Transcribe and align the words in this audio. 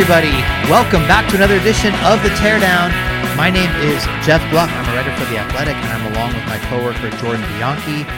Everybody. 0.00 0.30
Welcome 0.70 1.02
back 1.08 1.28
to 1.30 1.34
another 1.34 1.56
edition 1.56 1.92
of 2.04 2.22
The 2.22 2.28
Teardown. 2.38 2.90
My 3.36 3.50
name 3.50 3.68
is 3.80 4.04
Jeff 4.24 4.40
Gluck. 4.48 4.70
I'm 4.70 4.88
a 4.88 4.94
writer 4.94 5.12
for 5.16 5.28
The 5.28 5.38
Athletic, 5.38 5.74
and 5.74 5.86
I'm 5.86 6.12
along 6.12 6.34
with 6.34 6.46
my 6.46 6.56
coworker 6.68 7.10
Jordan 7.16 7.42
Bianchi 7.58 8.08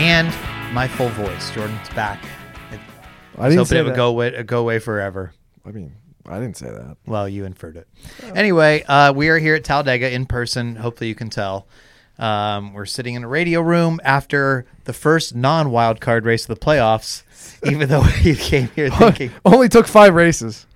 and 0.00 0.28
my 0.72 0.88
full 0.88 1.10
voice. 1.10 1.50
Jordan's 1.50 1.90
back. 1.90 2.24
I 3.36 3.50
didn't 3.50 3.58
hoping 3.58 3.64
say 3.66 3.78
it 3.80 3.82
would 3.82 3.92
that. 3.92 3.96
go 3.96 4.08
away, 4.08 4.42
go 4.44 4.60
away 4.60 4.78
forever. 4.78 5.34
I 5.66 5.72
mean, 5.72 5.92
I 6.24 6.40
didn't 6.40 6.56
say 6.56 6.70
that. 6.70 6.96
Well, 7.04 7.28
you 7.28 7.44
inferred 7.44 7.76
it. 7.76 7.86
Anyway, 8.34 8.82
uh, 8.88 9.12
we 9.12 9.28
are 9.28 9.38
here 9.38 9.56
at 9.56 9.62
Talladega 9.62 10.10
in 10.10 10.24
person. 10.24 10.76
Hopefully, 10.76 11.08
you 11.08 11.14
can 11.14 11.28
tell. 11.28 11.68
Um, 12.18 12.72
we're 12.72 12.86
sitting 12.86 13.14
in 13.14 13.24
a 13.24 13.28
radio 13.28 13.60
room 13.60 14.00
after 14.04 14.64
the 14.84 14.94
first 14.94 15.34
non-wild 15.34 16.00
card 16.00 16.24
race 16.24 16.48
of 16.48 16.58
the 16.58 16.64
playoffs. 16.64 17.24
Even 17.70 17.90
though 17.90 18.04
we 18.24 18.36
came 18.36 18.68
here 18.68 18.88
thinking, 18.88 19.32
Only 19.44 19.68
took 19.68 19.86
five 19.86 20.14
races 20.14 20.66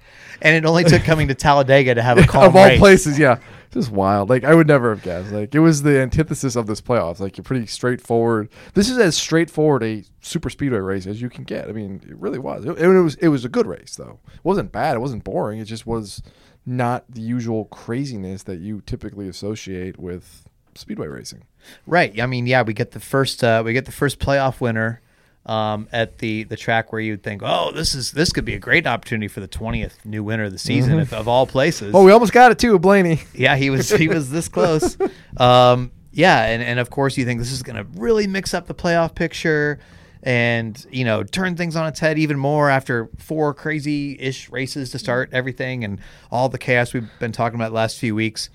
and 0.42 0.56
it 0.56 0.66
only 0.68 0.84
took 0.84 1.02
coming 1.04 1.28
to 1.28 1.34
Talladega 1.34 1.94
to 1.94 2.02
have 2.02 2.18
a 2.18 2.22
calm 2.26 2.44
of 2.44 2.56
all 2.56 2.64
race. 2.64 2.78
places. 2.78 3.18
Yeah, 3.18 3.38
just 3.70 3.90
wild. 3.90 4.30
Like 4.30 4.44
I 4.44 4.54
would 4.54 4.66
never 4.66 4.90
have 4.90 5.02
guessed. 5.02 5.32
Like 5.32 5.54
it 5.54 5.60
was 5.60 5.82
the 5.82 6.00
antithesis 6.00 6.56
of 6.56 6.66
this 6.66 6.80
playoffs. 6.80 7.20
Like 7.20 7.36
you're 7.36 7.44
pretty 7.44 7.66
straightforward. 7.66 8.48
This 8.74 8.88
is 8.88 8.98
as 8.98 9.16
straightforward 9.16 9.82
a 9.82 10.04
super 10.20 10.50
speedway 10.50 10.78
race 10.78 11.06
as 11.06 11.20
you 11.20 11.28
can 11.28 11.44
get. 11.44 11.68
I 11.68 11.72
mean, 11.72 12.00
it 12.08 12.16
really 12.16 12.38
was. 12.38 12.64
It, 12.64 12.78
it 12.78 12.88
was. 12.88 13.14
It 13.16 13.28
was 13.28 13.44
a 13.44 13.48
good 13.48 13.66
race 13.66 13.96
though. 13.96 14.20
It 14.32 14.44
wasn't 14.44 14.72
bad. 14.72 14.96
It 14.96 15.00
wasn't 15.00 15.24
boring. 15.24 15.60
It 15.60 15.64
just 15.64 15.86
was 15.86 16.22
not 16.66 17.04
the 17.08 17.20
usual 17.20 17.66
craziness 17.66 18.42
that 18.44 18.58
you 18.58 18.80
typically 18.86 19.28
associate 19.28 19.98
with 19.98 20.48
speedway 20.74 21.06
racing. 21.06 21.44
Right. 21.86 22.20
I 22.20 22.26
mean, 22.26 22.46
yeah, 22.46 22.62
we 22.62 22.74
get 22.74 22.92
the 22.92 23.00
first 23.00 23.42
uh, 23.42 23.62
we 23.64 23.72
get 23.72 23.86
the 23.86 23.92
first 23.92 24.18
playoff 24.18 24.60
winner 24.60 25.00
um, 25.46 25.88
at 25.92 26.18
the 26.18 26.44
the 26.44 26.56
track 26.56 26.92
where 26.92 27.00
you'd 27.00 27.22
think, 27.22 27.42
oh, 27.44 27.70
this 27.72 27.94
is 27.94 28.12
this 28.12 28.32
could 28.32 28.44
be 28.44 28.54
a 28.54 28.58
great 28.58 28.86
opportunity 28.86 29.28
for 29.28 29.40
the 29.40 29.46
twentieth 29.46 30.04
new 30.04 30.24
winner 30.24 30.44
of 30.44 30.52
the 30.52 30.58
season, 30.58 30.98
if, 30.98 31.12
of 31.12 31.28
all 31.28 31.46
places. 31.46 31.94
Oh, 31.94 32.04
we 32.04 32.12
almost 32.12 32.32
got 32.32 32.50
it 32.50 32.58
too, 32.58 32.78
Blaney. 32.78 33.20
yeah, 33.34 33.56
he 33.56 33.70
was 33.70 33.90
he 33.90 34.08
was 34.08 34.30
this 34.30 34.48
close. 34.48 34.96
Um, 35.36 35.90
yeah, 36.12 36.44
and 36.44 36.62
and 36.62 36.78
of 36.78 36.90
course 36.90 37.16
you 37.18 37.24
think 37.24 37.40
this 37.40 37.50
is 37.50 37.64
going 37.64 37.74
to 37.74 37.84
really 38.00 38.28
mix 38.28 38.54
up 38.54 38.68
the 38.68 38.74
playoff 38.74 39.14
picture. 39.16 39.80
And 40.22 40.86
you 40.90 41.04
know, 41.04 41.22
turn 41.22 41.54
things 41.56 41.76
on 41.76 41.86
its 41.86 41.98
head 42.00 42.18
even 42.18 42.38
more 42.38 42.70
after 42.70 43.10
four 43.18 43.52
crazy-ish 43.52 44.48
races 44.48 44.90
to 44.90 44.98
start 44.98 45.28
everything, 45.32 45.84
and 45.84 46.00
all 46.30 46.48
the 46.48 46.56
chaos 46.56 46.94
we've 46.94 47.10
been 47.18 47.32
talking 47.32 47.56
about 47.56 47.70
the 47.70 47.74
last 47.74 47.98
few 47.98 48.14
weeks. 48.14 48.48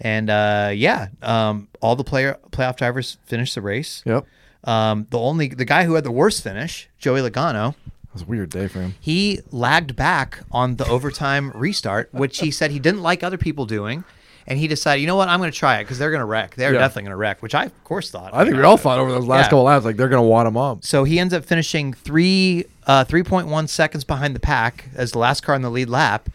And 0.00 0.30
uh, 0.30 0.72
yeah, 0.74 1.08
um, 1.20 1.68
all 1.80 1.94
the 1.94 2.02
player 2.02 2.38
playoff 2.50 2.76
drivers 2.76 3.18
finished 3.24 3.54
the 3.54 3.60
race. 3.60 4.02
Yep. 4.04 4.26
Um, 4.64 5.06
the 5.10 5.18
only 5.18 5.48
the 5.48 5.64
guy 5.64 5.84
who 5.84 5.94
had 5.94 6.04
the 6.04 6.10
worst 6.12 6.42
finish, 6.42 6.88
Joey 6.98 7.20
Logano, 7.20 7.70
It 7.74 8.12
was 8.12 8.22
a 8.22 8.26
weird 8.26 8.50
day 8.50 8.68
for 8.68 8.80
him. 8.80 8.94
he 9.00 9.40
lagged 9.50 9.96
back 9.96 10.40
on 10.52 10.76
the 10.76 10.86
overtime 10.86 11.50
restart, 11.54 12.08
which 12.12 12.38
he 12.38 12.50
said 12.50 12.70
he 12.70 12.78
didn't 12.78 13.02
like 13.02 13.22
other 13.22 13.38
people 13.38 13.66
doing. 13.66 14.04
And 14.44 14.58
he 14.58 14.66
decided, 14.66 15.00
you 15.00 15.06
know 15.06 15.14
what, 15.14 15.28
I'm 15.28 15.38
going 15.38 15.52
to 15.52 15.56
try 15.56 15.78
it 15.78 15.84
because 15.84 15.98
they're 16.00 16.10
going 16.10 16.18
to 16.20 16.24
wreck. 16.26 16.56
They're 16.56 16.72
Yeah. 16.72 16.80
definitely 16.80 17.02
going 17.04 17.10
to 17.12 17.16
wreck, 17.16 17.42
which 17.42 17.54
I, 17.54 17.66
of 17.66 17.84
course, 17.84 18.10
thought. 18.10 18.34
I 18.34 18.42
think 18.44 18.56
we 18.56 18.62
all 18.64 18.76
thought 18.76 18.98
over 18.98 19.12
those 19.12 19.24
last 19.24 19.44
Yeah. 19.44 19.50
couple 19.50 19.62
laps, 19.62 19.84
like 19.84 19.96
they're 19.96 20.08
gonna 20.08 20.22
want 20.24 20.48
him 20.48 20.56
up. 20.56 20.84
So 20.84 21.04
he 21.04 21.20
ends 21.20 21.32
up 21.32 21.44
finishing 21.44 21.92
three, 21.92 22.64
uh, 22.88 23.04
3.1 23.04 23.68
seconds 23.68 24.02
behind 24.02 24.34
the 24.34 24.40
pack 24.40 24.86
as 24.96 25.12
the 25.12 25.18
last 25.20 25.44
car 25.44 25.54
in 25.54 25.62
the 25.62 25.70
lead 25.70 25.88
lap. 25.88 26.28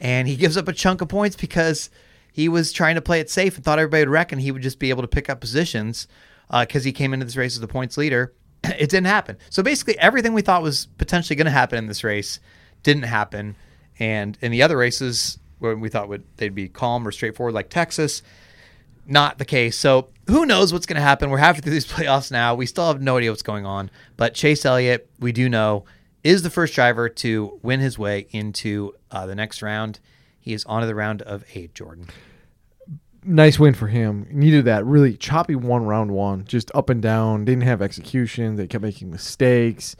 And 0.00 0.26
he 0.26 0.34
gives 0.34 0.56
up 0.56 0.66
a 0.66 0.72
chunk 0.72 1.00
of 1.02 1.08
points 1.08 1.36
because 1.36 1.88
he 2.32 2.48
was 2.48 2.72
trying 2.72 2.96
to 2.96 3.00
play 3.00 3.20
it 3.20 3.30
safe 3.30 3.54
and 3.54 3.64
thought 3.64 3.78
everybody 3.78 4.00
would 4.02 4.08
wreck 4.10 4.32
and 4.32 4.40
he 4.40 4.50
would 4.50 4.62
just 4.62 4.80
be 4.80 4.90
able 4.90 5.02
to 5.02 5.08
pick 5.08 5.30
up 5.30 5.40
positions 5.40 6.08
because 6.60 6.84
he 6.84 6.92
came 6.92 7.14
into 7.14 7.24
this 7.24 7.36
race 7.36 7.54
as 7.54 7.60
the 7.60 7.68
points 7.68 7.96
leader. 7.96 8.34
it 8.64 8.90
didn't 8.90 9.06
happen. 9.06 9.36
So 9.50 9.62
basically, 9.62 9.98
everything 9.98 10.32
we 10.32 10.42
thought 10.42 10.62
was 10.62 10.86
potentially 10.98 11.36
going 11.36 11.46
to 11.46 11.50
happen 11.50 11.78
in 11.78 11.86
this 11.86 12.04
race 12.04 12.40
didn't 12.82 13.04
happen. 13.04 13.56
And 13.98 14.36
in 14.40 14.52
the 14.52 14.62
other 14.62 14.76
races 14.76 15.38
where 15.58 15.76
we 15.76 15.88
thought 15.88 16.08
would 16.08 16.24
they'd 16.36 16.54
be 16.54 16.68
calm 16.68 17.06
or 17.06 17.12
straightforward, 17.12 17.54
like 17.54 17.70
Texas, 17.70 18.22
not 19.06 19.38
the 19.38 19.44
case. 19.44 19.76
So 19.76 20.08
who 20.26 20.46
knows 20.46 20.72
what's 20.72 20.86
going 20.86 20.96
to 20.96 21.02
happen? 21.02 21.30
We're 21.30 21.38
halfway 21.38 21.60
through 21.60 21.72
these 21.72 21.86
playoffs 21.92 22.30
now. 22.30 22.54
We 22.54 22.66
still 22.66 22.86
have 22.86 23.00
no 23.00 23.16
idea 23.16 23.30
what's 23.30 23.42
going 23.42 23.66
on. 23.66 23.90
But 24.16 24.34
Chase 24.34 24.64
Elliott, 24.64 25.08
we 25.18 25.32
do 25.32 25.48
know, 25.48 25.84
is 26.24 26.42
the 26.42 26.50
first 26.50 26.74
driver 26.74 27.08
to 27.08 27.58
win 27.62 27.80
his 27.80 27.98
way 27.98 28.26
into 28.30 28.94
uh, 29.10 29.26
the 29.26 29.34
next 29.34 29.62
round. 29.62 29.98
He 30.40 30.52
is 30.52 30.64
on 30.64 30.80
to 30.80 30.86
the 30.86 30.94
round 30.94 31.22
of 31.22 31.44
eight, 31.54 31.74
Jordan. 31.74 32.08
Nice 33.24 33.58
win 33.58 33.74
for 33.74 33.88
him. 33.88 34.26
Needed 34.30 34.64
that 34.66 34.84
really 34.84 35.16
choppy 35.16 35.54
one 35.54 35.84
round 35.84 36.10
one, 36.10 36.44
just 36.44 36.70
up 36.74 36.90
and 36.90 37.02
down. 37.02 37.44
Didn't 37.44 37.62
have 37.64 37.82
execution. 37.82 38.56
They 38.56 38.66
kept 38.66 38.82
making 38.82 39.10
mistakes. 39.10 39.96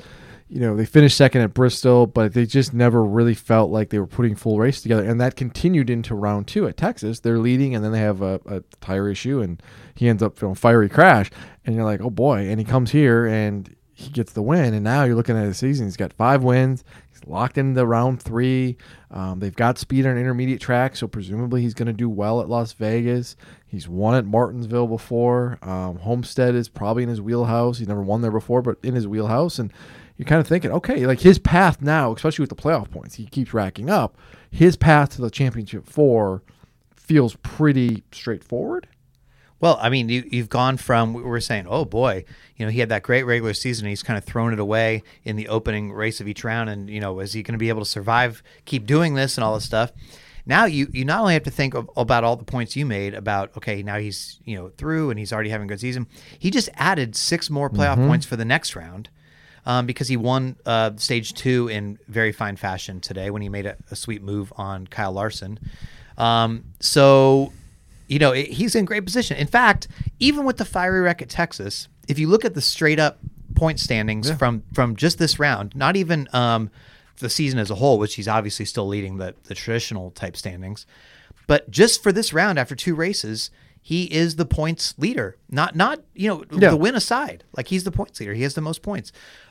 You 0.49 0.61
know, 0.61 0.77
they 0.77 0.85
finished 0.85 1.17
second 1.17 1.41
at 1.41 1.55
Bristol, 1.55 2.07
but 2.07 2.35
they 2.35 2.45
just 2.45 2.75
never 2.75 3.03
really 3.03 3.33
felt 3.33 3.71
like 3.71 3.89
they 3.89 3.99
were 3.99 4.07
putting 4.07 4.37
full 4.37 4.59
race 4.59 4.83
together. 4.83 5.03
And 5.03 5.19
that 5.19 5.35
continued 5.35 5.89
into 5.89 6.15
round 6.15 6.47
two 6.47 6.69
at 6.69 6.77
Texas. 6.77 7.21
They're 7.21 7.39
leading, 7.39 7.75
and 7.75 7.83
then 7.83 7.93
they 7.93 8.01
have 8.01 8.21
a, 8.21 8.39
a 8.45 8.63
tire 8.83 9.09
issue, 9.09 9.41
and 9.41 9.63
he 9.95 10.09
ends 10.09 10.23
up 10.23 10.37
feeling 10.37 10.55
fiery 10.55 10.91
crash. 10.91 11.31
And 11.65 11.75
you're 11.75 11.85
like, 11.85 12.03
oh 12.03 12.11
boy. 12.11 12.49
And 12.49 12.59
he 12.59 12.65
comes 12.67 12.91
here 12.91 13.27
and 13.27 13.75
he 13.95 14.11
gets 14.11 14.33
the 14.33 14.43
win. 14.43 14.75
And 14.75 14.85
now 14.85 15.05
you're 15.05 15.15
looking 15.15 15.37
at 15.37 15.45
his 15.45 15.59
season. 15.59 15.87
He's 15.87 15.97
got 15.97 16.13
five 16.13 16.43
wins. 16.43 16.85
Locked 17.27 17.59
into 17.59 17.85
round 17.87 18.23
three. 18.23 18.77
Um, 19.11 19.41
they've 19.41 19.55
got 19.55 19.79
speed 19.79 20.07
on 20.07 20.17
intermediate 20.17 20.61
track, 20.61 20.97
so 20.97 21.07
presumably 21.07 21.63
he's 21.63 21.75
going 21.75 21.87
to 21.87 21.93
do 21.93 22.09
well 22.09 22.41
at 22.41 22.49
Las 22.49 22.73
Vegas. 22.73 23.37
He's 23.67 23.89
won 23.89 24.15
at 24.15 24.25
Martinsville 24.25 24.87
before. 24.87 25.59
Um, 25.63 25.97
Homestead 25.97 26.55
is 26.55 26.69
probably 26.69 27.03
in 27.03 27.09
his 27.09 27.21
wheelhouse. 27.21 27.79
He's 27.79 27.89
never 27.89 28.03
won 28.03 28.23
there 28.23 28.31
before, 28.31 28.63
but 28.63 28.79
in 28.83 28.95
his 28.95 29.07
wheelhouse. 29.07 29.59
And 29.59 29.73
you're 30.17 30.27
kind 30.27 30.41
of 30.41 30.47
thinking, 30.47 30.71
okay, 30.71 31.07
like 31.07 31.21
his 31.21 31.39
path 31.39 31.81
now, 31.81 32.13
especially 32.13 32.43
with 32.43 32.51
the 32.51 32.57
playoff 32.57 32.91
points, 32.91 33.15
he 33.17 33.27
keeps 33.27 33.55
racking 33.55 33.91
up. 33.91 34.17
His 34.51 34.77
path 34.77 35.17
to 35.17 35.23
the 35.23 35.31
championship 35.31 35.87
four 35.87 36.43
feels 36.95 37.37
pretty 37.37 38.05
straightforward. 38.13 38.89
Well, 39.63 39.79
I 39.81 39.91
mean, 39.91 40.09
you, 40.09 40.29
you've 40.29 40.49
gone 40.49 40.77
from 40.77 41.15
we 41.15 41.23
were 41.23 41.41
saying, 41.41 41.67
oh 41.69 41.85
boy, 41.85 42.25
you 42.57 42.67
know, 42.67 42.73
he 42.73 42.81
had 42.81 42.89
that 42.89 43.05
great 43.05 43.23
regular 43.23 43.55
season. 43.55 43.87
He's 43.87 44.03
kind 44.03 44.19
of 44.19 44.25
thrown 44.25 44.53
it 44.53 44.59
away 44.59 45.05
in 45.25 45.37
the 45.37 45.47
opening 45.47 45.93
race 45.93 46.21
of 46.21 46.27
each 46.27 46.43
round, 46.43 46.69
and 46.69 46.91
you 46.91 46.99
know, 46.99 47.21
is 47.21 47.33
he 47.33 47.45
going 47.45 47.55
to 47.55 47.59
be 47.59 47.69
able 47.69 47.81
to 47.81 47.89
survive, 47.89 48.43
keep 48.65 48.87
doing 48.87 49.15
this, 49.15 49.37
and 49.37 49.45
all 49.45 49.55
this 49.55 49.65
stuff? 49.65 49.93
Now 50.45 50.65
you 50.65 50.89
you 50.93 51.05
not 51.05 51.21
only 51.21 51.35
have 51.35 51.45
to 51.45 51.51
think 51.53 51.75
of, 51.75 51.89
about 51.97 52.25
all 52.25 52.35
the 52.35 52.45
points 52.45 52.75
you 52.75 52.85
made 52.85 53.15
about 53.15 53.57
okay, 53.57 53.85
now 53.85 53.99
he's 53.99 54.41
you 54.45 54.57
know 54.57 54.71
through 54.77 55.11
and 55.11 55.19
he's 55.19 55.33
already 55.33 55.51
having 55.51 55.67
a 55.67 55.69
good 55.69 55.81
season. 55.81 56.09
He 56.37 56.51
just 56.51 56.69
added 56.75 57.15
six 57.15 57.49
more 57.49 57.71
playoff 57.71 58.05
points 58.09 58.27
for 58.27 58.35
the 58.35 58.45
next 58.45 58.75
round. 58.75 59.09
Um, 59.65 59.87
because 59.87 60.09
he 60.09 60.17
won 60.17 60.57
uh, 60.67 60.91
stage 60.97 61.35
two 61.35 61.69
in 61.69 61.97
very 62.09 62.33
fine 62.33 62.57
fashion 62.57 63.01
today 63.01 63.31
when 63.31 63.43
he 63.43 63.49
made 63.49 63.65
a, 63.65 63.77
a 63.93 63.95
sweet 63.95 64.21
move 64.21 64.53
on 64.57 64.89
Kyle 64.89 65.13
Larson. 65.13 65.61
Um, 66.19 66.65
so 66.81 67.53
you 68.13 68.19
know, 68.19 68.33
it, 68.33 68.49
he's 68.49 68.75
in 68.75 68.85
great 68.85 69.05
position. 69.07 69.37
In 69.39 69.47
fact, 69.47 69.89
even 70.21 70.45
with 70.45 70.59
the 70.59 70.65
fiery 70.67 71.01
wreck 71.01 71.23
at 71.23 71.31
Texas, 71.31 71.89
if 72.09 72.19
you 72.19 72.29
look 72.29 72.45
at 72.45 72.53
the 72.55 72.61
straight 72.61 72.99
up 73.01 73.19
point 73.55 73.81
standings 73.81 74.31
from 74.33 74.63
from 74.75 74.97
just 74.97 75.19
this 75.19 75.39
round, 75.39 75.75
not 75.75 75.97
even 75.97 76.29
um, 76.35 76.71
the 77.19 77.31
season 77.31 77.59
as 77.59 77.71
a 77.71 77.75
whole, 77.77 77.99
which 77.99 78.15
he's 78.17 78.29
obviously 78.29 78.65
still 78.67 78.87
leading 78.87 79.17
the 79.17 79.35
the 79.45 79.55
traditional 79.55 80.11
type 80.11 80.37
standings, 80.37 80.85
but 81.47 81.71
just 81.71 82.03
for 82.03 82.13
this 82.13 82.33
round 82.35 82.59
after 82.59 82.75
two 82.75 82.95
races, 82.95 83.51
he 83.81 84.05
is 84.13 84.37
the 84.37 84.45
points 84.47 84.95
leader. 84.99 85.37
Not 85.49 85.75
not 85.75 86.01
you 86.15 86.29
know 86.29 86.45
Yeah. 86.53 86.71
the 86.71 86.77
win 86.77 86.95
aside, 86.95 87.45
like 87.57 87.69
he's 87.69 87.85
the 87.85 87.93
points 87.93 88.21
leader. 88.21 88.35
He 88.35 88.43
has 88.43 88.55
the 88.55 88.61
most 88.61 88.83
points. 88.83 89.11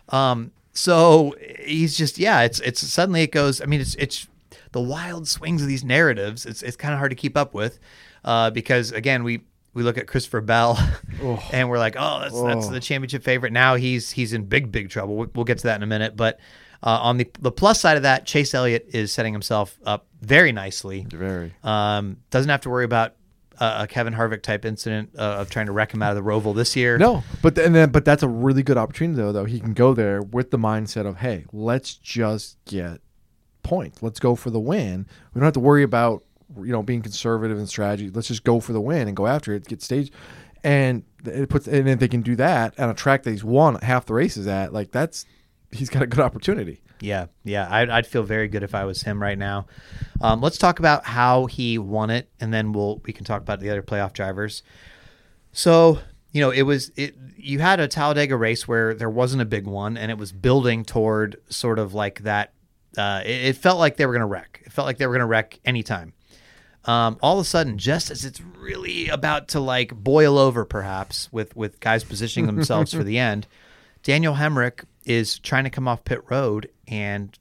Um, 0.09 0.51
so 0.73 1.35
he's 1.65 1.97
just 1.97 2.19
yeah. 2.19 2.41
It's 2.41 2.59
it's 2.59 2.81
suddenly 2.87 3.23
it 3.23 3.31
goes. 3.31 3.59
I 3.59 3.65
mean, 3.65 3.81
it's 3.81 3.95
it's 3.95 4.27
the 4.71 4.81
wild 4.81 5.27
swings 5.27 5.61
of 5.63 5.67
these 5.67 5.83
narratives. 5.83 6.45
It's 6.45 6.61
it's 6.61 6.77
kind 6.77 6.93
of 6.93 6.99
hard 6.99 7.11
to 7.11 7.15
keep 7.15 7.35
up 7.35 7.53
with 7.55 7.79
uh, 8.23 8.51
because 8.51 8.91
again 8.91 9.23
we 9.23 9.41
we 9.73 9.83
look 9.83 9.97
at 9.97 10.07
Christopher 10.07 10.41
Bell 10.41 10.77
and 11.51 11.69
we're 11.69 11.79
like, 11.79 11.95
oh, 11.97 12.19
that's 12.21 12.41
that's 12.41 12.68
the 12.69 12.79
championship 12.79 13.23
favorite. 13.23 13.53
Now 13.53 13.75
he's 13.75 14.12
he's 14.12 14.33
in 14.33 14.45
big 14.45 14.71
big 14.71 14.89
trouble. 14.89 15.15
We'll, 15.15 15.31
we'll 15.35 15.45
get 15.45 15.59
to 15.59 15.63
that 15.65 15.75
in 15.77 15.83
a 15.83 15.88
minute, 15.88 16.15
but. 16.15 16.39
Uh, 16.83 16.97
on 17.03 17.18
the 17.18 17.29
the 17.39 17.51
plus 17.51 17.79
side 17.79 17.95
of 17.95 18.01
that, 18.01 18.25
Chase 18.25 18.56
Elliott 18.56 18.89
is 18.91 19.13
setting 19.13 19.33
himself 19.33 19.77
up 19.85 20.07
very 20.19 20.51
nicely. 20.51 21.06
Very. 21.07 21.53
Um, 21.63 22.18
doesn't 22.31 22.50
have 22.50 22.62
to 22.62 22.71
worry 22.71 22.85
about 22.85 23.13
a, 23.62 23.83
a 23.83 23.88
Kevin 23.88 24.13
Harvick 24.13 24.41
type 24.41 24.65
incident 24.65 25.12
uh, 25.17 25.38
of 25.39 25.50
trying 25.50 25.67
to 25.67 25.71
wreck 25.71 25.94
him 25.94 26.01
out 26.01 26.17
of 26.17 26.21
the 26.21 26.29
Roval 26.29 26.53
this 26.56 26.75
year. 26.75 26.97
No, 26.97 27.24
but 27.41 27.57
and 27.57 27.74
then 27.74 27.91
but 27.91 28.03
that's 28.03 28.24
a 28.24 28.27
really 28.27 28.63
good 28.63 28.77
opportunity 28.77 29.21
though. 29.21 29.31
Though 29.31 29.45
he 29.45 29.59
can 29.59 29.74
go 29.74 29.94
there 29.94 30.21
with 30.21 30.51
the 30.51 30.57
mindset 30.57 31.06
of, 31.06 31.17
hey, 31.17 31.45
let's 31.53 31.94
just 31.94 32.57
get 32.65 33.00
points. 33.63 34.01
Let's 34.01 34.19
go 34.19 34.35
for 34.35 34.50
the 34.50 34.59
win. 34.59 35.06
We 35.33 35.39
don't 35.39 35.45
have 35.45 35.53
to 35.53 35.59
worry 35.59 35.83
about 35.83 36.24
you 36.57 36.71
know 36.71 36.83
being 36.83 37.01
conservative 37.01 37.57
in 37.57 37.68
strategy. 37.68 38.09
Let's 38.09 38.27
just 38.27 38.44
go 38.44 38.59
for 38.59 38.74
the 38.74 38.81
win 38.81 39.07
and 39.07 39.15
go 39.15 39.27
after 39.27 39.53
it. 39.53 39.68
Get 39.68 39.81
stage, 39.81 40.12
and 40.63 41.03
it 41.25 41.50
puts 41.50 41.68
and 41.68 41.88
if 41.88 42.00
they 42.00 42.07
can 42.07 42.21
do 42.21 42.36
that 42.38 42.80
on 42.80 42.89
a 42.89 42.94
track 42.94 43.24
that 43.24 43.31
he's 43.31 43.44
won 43.44 43.75
half 43.75 44.06
the 44.06 44.13
races 44.13 44.48
at, 44.48 44.74
like 44.74 44.92
that's 44.92 45.25
he's 45.71 45.89
got 45.89 46.01
a 46.01 46.07
good 46.07 46.19
opportunity. 46.19 46.81
Yeah, 47.00 47.27
yeah, 47.44 47.68
I'd, 47.69 47.89
I'd 47.89 48.07
feel 48.07 48.24
very 48.24 48.48
good 48.48 48.62
if 48.62 48.75
I 48.75 48.86
was 48.86 49.01
him 49.01 49.21
right 49.21 49.38
now. 49.38 49.65
Um, 50.21 50.39
let's 50.39 50.59
talk 50.59 50.77
about 50.77 51.06
how 51.06 51.48
he 51.48 51.80
won 51.80 52.12
it, 52.12 52.30
and 52.39 52.53
then 52.53 52.74
we'll 52.74 53.01
we 53.06 53.13
can 53.13 53.25
talk 53.25 53.42
about 53.42 53.59
the 53.59 53.69
other 53.69 53.81
playoff 53.81 54.13
drivers. 54.13 54.62
So 55.51 56.00
you 56.31 56.42
know, 56.42 56.51
it 56.51 56.62
was 56.62 56.92
it. 56.95 57.15
You 57.36 57.59
had 57.59 57.80
a 57.80 57.88
Talladega 57.88 58.38
race 58.38 58.68
where 58.68 58.94
there 58.94 59.09
wasn't 59.09 59.42
a 59.42 59.45
big 59.45 59.65
one, 59.65 59.98
and 59.98 60.12
it 60.12 60.18
was 60.18 60.31
building 60.31 60.86
toward 60.86 61.38
sort 61.50 61.80
of 61.80 61.94
like 61.94 62.19
that. 62.21 62.53
Uh, 62.98 63.21
it, 63.25 63.45
it 63.45 63.57
felt 63.57 63.80
like 63.80 63.98
they 63.98 64.06
were 64.06 64.13
going 64.13 64.21
to 64.21 64.27
wreck. 64.27 64.62
It 64.65 64.71
felt 64.71 64.86
like 64.86 64.98
they 64.98 65.07
were 65.07 65.13
going 65.13 65.21
to 65.21 65.25
wreck 65.25 65.59
anytime. 65.65 66.13
Um, 66.85 67.17
all 67.21 67.39
of 67.39 67.45
a 67.45 67.47
sudden, 67.47 67.77
just 67.77 68.09
as 68.09 68.25
it's 68.25 68.41
really 68.41 69.07
about 69.07 69.47
to 69.49 69.59
like 69.59 69.93
boil 69.93 70.37
over, 70.37 70.65
perhaps 70.65 71.31
with 71.31 71.55
with 71.55 71.79
guys 71.79 72.03
positioning 72.03 72.47
themselves 72.47 72.93
for 72.93 73.03
the 73.03 73.17
end, 73.31 73.45
Daniel 74.03 74.35
Hemric 74.35 74.85
is 75.05 75.37
trying 75.39 75.63
to 75.65 75.69
come 75.69 75.87
off 75.87 76.03
pit 76.05 76.21
road 76.29 76.69
and 76.87 77.37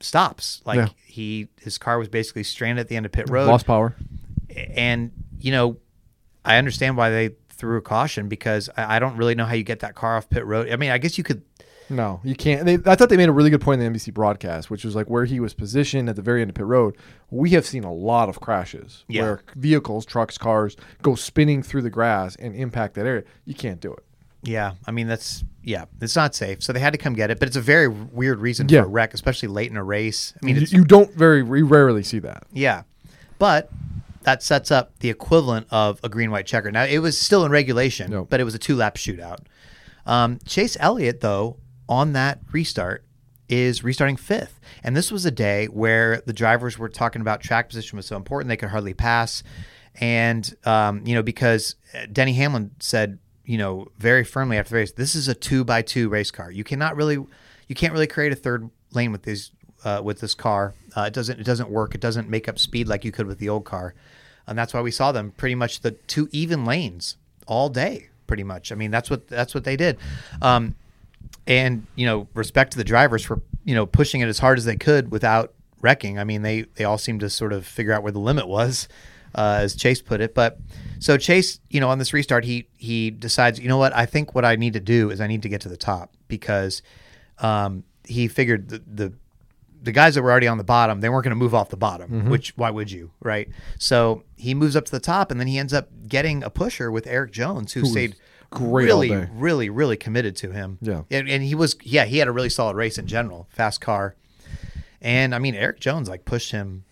stops. 0.00 0.62
Like 0.64 0.76
Yeah. 0.76 0.88
he 1.06 1.48
his 1.60 1.76
car 1.78 1.98
was 1.98 2.08
basically 2.08 2.44
stranded 2.44 2.80
at 2.82 2.88
the 2.88 2.96
end 2.96 3.06
of 3.06 3.12
pit 3.12 3.28
road. 3.28 3.48
Lost 3.48 3.66
power. 3.66 3.96
And 4.54 5.10
you 5.40 5.50
know, 5.50 5.78
I 6.44 6.56
understand 6.58 6.96
why 6.96 7.10
they 7.10 7.30
threw 7.50 7.78
a 7.78 7.82
caution 7.82 8.28
because 8.28 8.68
I, 8.76 8.96
I 8.96 8.98
don't 8.98 9.16
really 9.16 9.34
know 9.34 9.44
how 9.46 9.54
you 9.54 9.64
get 9.64 9.80
that 9.80 9.94
car 9.94 10.16
off 10.16 10.28
pit 10.30 10.44
road. 10.46 10.70
I 10.70 10.76
mean, 10.76 10.90
I 10.90 10.98
guess 10.98 11.18
you 11.18 11.24
could. 11.24 11.42
No, 11.90 12.20
you 12.24 12.34
can't. 12.34 12.64
They, 12.64 12.74
I 12.90 12.94
thought 12.94 13.08
they 13.10 13.16
made 13.16 13.28
a 13.28 13.32
really 13.32 13.50
good 13.50 13.60
point 13.60 13.80
in 13.80 13.92
the 13.92 13.98
NBC 13.98 14.12
broadcast, 14.14 14.70
which 14.70 14.84
was 14.84 14.94
like 14.96 15.08
where 15.08 15.24
he 15.26 15.38
was 15.40 15.52
positioned 15.54 16.08
at 16.08 16.16
the 16.16 16.22
very 16.22 16.40
end 16.40 16.50
of 16.50 16.54
pit 16.54 16.64
road. 16.64 16.96
We 17.30 17.50
have 17.50 17.66
seen 17.66 17.84
a 17.84 17.92
lot 17.92 18.28
of 18.28 18.40
crashes 18.40 19.04
Yeah. 19.08 19.22
where 19.22 19.42
vehicles, 19.56 20.06
trucks, 20.06 20.38
cars 20.38 20.76
go 21.02 21.14
spinning 21.14 21.62
through 21.62 21.82
the 21.82 21.90
grass 21.90 22.36
and 22.36 22.54
impact 22.54 22.94
that 22.94 23.04
area. 23.06 23.24
You 23.44 23.54
can't 23.54 23.80
do 23.80 23.92
it. 23.92 24.02
Yeah, 24.42 24.72
I 24.86 24.90
mean 24.90 25.06
that's 25.06 25.42
yeah, 25.62 25.84
it's 26.00 26.16
not 26.16 26.34
safe. 26.34 26.62
So 26.62 26.72
they 26.74 26.80
had 26.80 26.92
to 26.92 26.98
come 26.98 27.14
get 27.14 27.30
it, 27.30 27.38
but 27.38 27.48
it's 27.48 27.56
a 27.56 27.60
very 27.62 27.88
weird 27.88 28.38
reason 28.40 28.68
Yeah. 28.68 28.80
for 28.82 28.86
a 28.86 28.90
wreck, 28.90 29.14
especially 29.14 29.48
late 29.48 29.70
in 29.70 29.76
a 29.78 29.84
race. 29.84 30.34
I 30.42 30.44
mean, 30.46 30.56
You, 30.56 30.62
it's, 30.62 30.72
you 30.72 30.84
don't 30.84 31.12
very 31.14 31.42
rarely 31.42 32.02
see 32.02 32.18
that. 32.20 32.44
Yeah. 32.52 32.82
But 33.38 33.70
that 34.22 34.42
sets 34.42 34.70
up 34.70 34.98
the 35.00 35.08
equivalent 35.10 35.66
of 35.70 36.00
a 36.04 36.08
green 36.08 36.30
white 36.30 36.46
checker. 36.46 36.70
Now, 36.70 36.84
it 36.84 36.98
was 36.98 37.18
still 37.18 37.44
in 37.44 37.50
regulation, 37.52 38.26
but 38.30 38.40
it 38.40 38.44
was 38.44 38.54
a 38.54 38.58
two 38.58 38.76
lap 38.76 38.96
shootout. 38.96 39.38
Um, 40.06 40.38
Chase 40.46 40.76
Elliott, 40.80 41.20
though, 41.22 41.56
on 41.88 42.12
that 42.12 42.40
restart, 42.52 43.04
is 43.48 43.84
restarting 43.84 44.16
fifth. 44.16 44.58
And 44.82 44.96
this 44.96 45.12
was 45.12 45.24
a 45.26 45.30
day 45.30 45.66
where 45.66 46.22
the 46.24 46.32
drivers 46.32 46.78
were 46.78 46.88
talking 46.88 47.20
about 47.20 47.40
track 47.40 47.68
position 47.68 47.96
was 47.96 48.06
so 48.06 48.16
important 48.16 48.48
they 48.48 48.56
could 48.56 48.70
hardly 48.70 48.94
pass. 48.94 49.42
And, 50.00 50.54
um, 50.64 51.06
you 51.06 51.14
know, 51.14 51.22
because 51.22 51.76
Denny 52.12 52.32
Hamlin 52.32 52.70
said, 52.80 53.18
you 53.44 53.58
know, 53.58 53.88
very 53.98 54.24
firmly 54.24 54.56
after 54.56 54.70
the 54.70 54.76
race, 54.76 54.92
this 54.92 55.14
is 55.14 55.28
a 55.28 55.34
two 55.34 55.64
by 55.64 55.82
two 55.82 56.08
race 56.08 56.30
car. 56.30 56.50
You 56.50 56.64
cannot 56.64 56.96
really, 56.96 57.16
you 57.68 57.74
can't 57.74 57.92
really 57.92 58.06
create 58.06 58.32
a 58.32 58.36
third 58.36 58.70
lane 58.92 59.12
with 59.12 59.22
these, 59.22 59.50
uh, 59.84 60.00
with 60.02 60.20
this 60.20 60.34
car. 60.34 60.74
Uh, 60.96 61.02
it 61.02 61.12
doesn't, 61.12 61.38
it 61.38 61.44
doesn't 61.44 61.68
work. 61.68 61.94
It 61.94 62.00
doesn't 62.00 62.28
make 62.28 62.48
up 62.48 62.58
speed 62.58 62.88
like 62.88 63.04
you 63.04 63.12
could 63.12 63.26
with 63.26 63.38
the 63.38 63.50
old 63.50 63.64
car. 63.66 63.94
And 64.46 64.58
that's 64.58 64.72
why 64.72 64.80
we 64.80 64.90
saw 64.90 65.12
them 65.12 65.32
pretty 65.36 65.54
much 65.54 65.80
the 65.80 65.92
two 65.92 66.28
even 66.32 66.64
lanes 66.64 67.16
all 67.46 67.68
day, 67.68 68.08
pretty 68.26 68.44
much. 68.44 68.72
I 68.72 68.74
mean, 68.74 68.90
that's 68.90 69.10
what, 69.10 69.28
that's 69.28 69.54
what 69.54 69.64
they 69.64 69.76
did. 69.76 69.98
Um, 70.40 70.74
and 71.46 71.86
you 71.94 72.06
know 72.06 72.28
respect 72.34 72.72
to 72.72 72.78
the 72.78 72.84
drivers 72.84 73.24
for 73.24 73.42
you 73.64 73.74
know 73.74 73.86
pushing 73.86 74.20
it 74.20 74.28
as 74.28 74.38
hard 74.38 74.58
as 74.58 74.64
they 74.64 74.76
could 74.76 75.10
without 75.10 75.54
wrecking. 75.80 76.18
I 76.18 76.24
mean 76.24 76.42
they 76.42 76.62
they 76.74 76.84
all 76.84 76.98
seemed 76.98 77.20
to 77.20 77.30
sort 77.30 77.52
of 77.52 77.66
figure 77.66 77.92
out 77.92 78.02
where 78.02 78.12
the 78.12 78.18
limit 78.20 78.48
was 78.48 78.88
uh, 79.34 79.58
as 79.60 79.74
chase 79.74 80.00
put 80.00 80.20
it. 80.20 80.34
But 80.34 80.58
so 80.98 81.16
chase 81.16 81.60
you 81.70 81.80
know 81.80 81.90
on 81.90 81.98
this 81.98 82.12
restart 82.12 82.44
he 82.44 82.68
he 82.76 83.10
decides 83.10 83.60
you 83.60 83.68
know 83.68 83.78
what? 83.78 83.94
I 83.94 84.06
think 84.06 84.34
what 84.34 84.44
i 84.44 84.56
need 84.56 84.72
to 84.74 84.80
do 84.80 85.10
is 85.10 85.20
i 85.20 85.26
need 85.26 85.42
to 85.42 85.48
get 85.48 85.60
to 85.62 85.68
the 85.68 85.76
top 85.76 86.14
because 86.28 86.82
um, 87.38 87.84
he 88.04 88.28
figured 88.28 88.68
the, 88.68 88.82
the 88.86 89.12
the 89.82 89.92
guys 89.92 90.14
that 90.14 90.22
were 90.22 90.30
already 90.30 90.48
on 90.48 90.56
the 90.56 90.64
bottom, 90.64 91.00
they 91.00 91.10
weren't 91.10 91.24
going 91.24 91.30
to 91.30 91.36
move 91.36 91.54
off 91.54 91.68
the 91.68 91.76
bottom, 91.76 92.30
which 92.30 92.56
why 92.56 92.70
would 92.70 92.90
you, 92.90 93.10
right? 93.20 93.48
So 93.78 94.24
he 94.36 94.54
moves 94.54 94.76
up 94.76 94.86
to 94.86 94.90
the 94.90 95.00
top, 95.00 95.30
and 95.30 95.38
then 95.38 95.46
he 95.46 95.58
ends 95.58 95.74
up 95.74 95.90
getting 96.08 96.42
a 96.42 96.48
pusher 96.48 96.90
with 96.90 97.06
Erik 97.06 97.32
Jones, 97.32 97.74
who, 97.74 97.82
was 97.82 97.92
stayed 97.92 98.16
great 98.50 98.90
all 98.90 99.00
really, 99.00 99.28
really, 99.34 99.70
really 99.70 99.96
committed 99.96 100.36
to 100.36 100.50
him. 100.50 100.78
Yeah. 100.80 101.02
and, 101.10 101.28
and 101.28 101.42
he 101.42 101.54
was, 101.54 101.76
yeah, 101.82 102.04
he 102.04 102.18
had 102.18 102.28
a 102.28 102.32
really 102.32 102.48
solid 102.48 102.76
race 102.76 102.98
in 102.98 103.06
general, 103.06 103.48
fast 103.50 103.80
car, 103.80 104.14
and 105.00 105.34
I 105.34 105.38
mean 105.38 105.54
Erik 105.54 105.80
Jones 105.80 106.08
like 106.08 106.24
pushed 106.24 106.50
him 106.50 106.84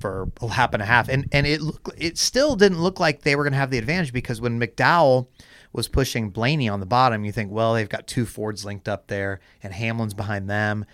for 0.00 0.30
a 0.40 0.46
lap 0.46 0.74
and 0.74 0.82
a 0.82 0.86
half, 0.86 1.08
and 1.08 1.28
and 1.32 1.46
it 1.46 1.60
looked, 1.60 1.90
it 1.96 2.18
still 2.18 2.56
didn't 2.56 2.80
look 2.82 3.00
like 3.00 3.22
they 3.22 3.36
were 3.36 3.44
going 3.44 3.52
to 3.52 3.58
have 3.58 3.70
the 3.70 3.78
advantage 3.78 4.12
because 4.12 4.40
when 4.40 4.60
McDowell 4.60 5.28
was 5.72 5.88
pushing 5.88 6.30
Blaney 6.30 6.68
on 6.68 6.80
the 6.80 6.86
bottom, 6.86 7.24
you 7.24 7.32
think, 7.32 7.50
well, 7.50 7.74
they've 7.74 7.88
got 7.88 8.06
two 8.06 8.26
Fords 8.26 8.64
linked 8.64 8.88
up 8.88 9.06
there, 9.06 9.40
and 9.62 9.72
Hamlin's 9.72 10.14
behind 10.14 10.48
them, 10.48 10.84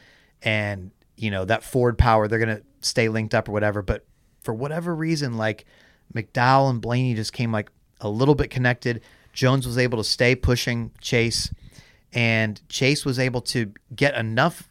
and 0.42 0.90
you 1.16 1.30
know 1.30 1.44
that 1.44 1.64
Ford 1.64 1.98
power, 1.98 2.28
they're 2.28 2.38
going 2.38 2.56
to 2.56 2.62
stay 2.80 3.08
linked 3.08 3.34
up 3.34 3.48
or 3.48 3.52
whatever. 3.52 3.82
But 3.82 4.04
for 4.42 4.54
whatever 4.54 4.94
reason, 4.94 5.36
like 5.36 5.64
McDowell 6.14 6.70
and 6.70 6.80
Blaney 6.80 7.14
just 7.14 7.32
came 7.32 7.52
like 7.52 7.70
a 8.00 8.08
little 8.08 8.34
bit 8.34 8.50
connected. 8.50 9.02
Jones 9.32 9.66
was 9.66 9.78
able 9.78 9.98
to 9.98 10.04
stay 10.04 10.34
pushing 10.34 10.90
Chase, 11.00 11.52
and 12.12 12.60
Chase 12.68 13.04
was 13.04 13.18
able 13.18 13.40
to 13.42 13.72
get 13.94 14.14
enough. 14.14 14.68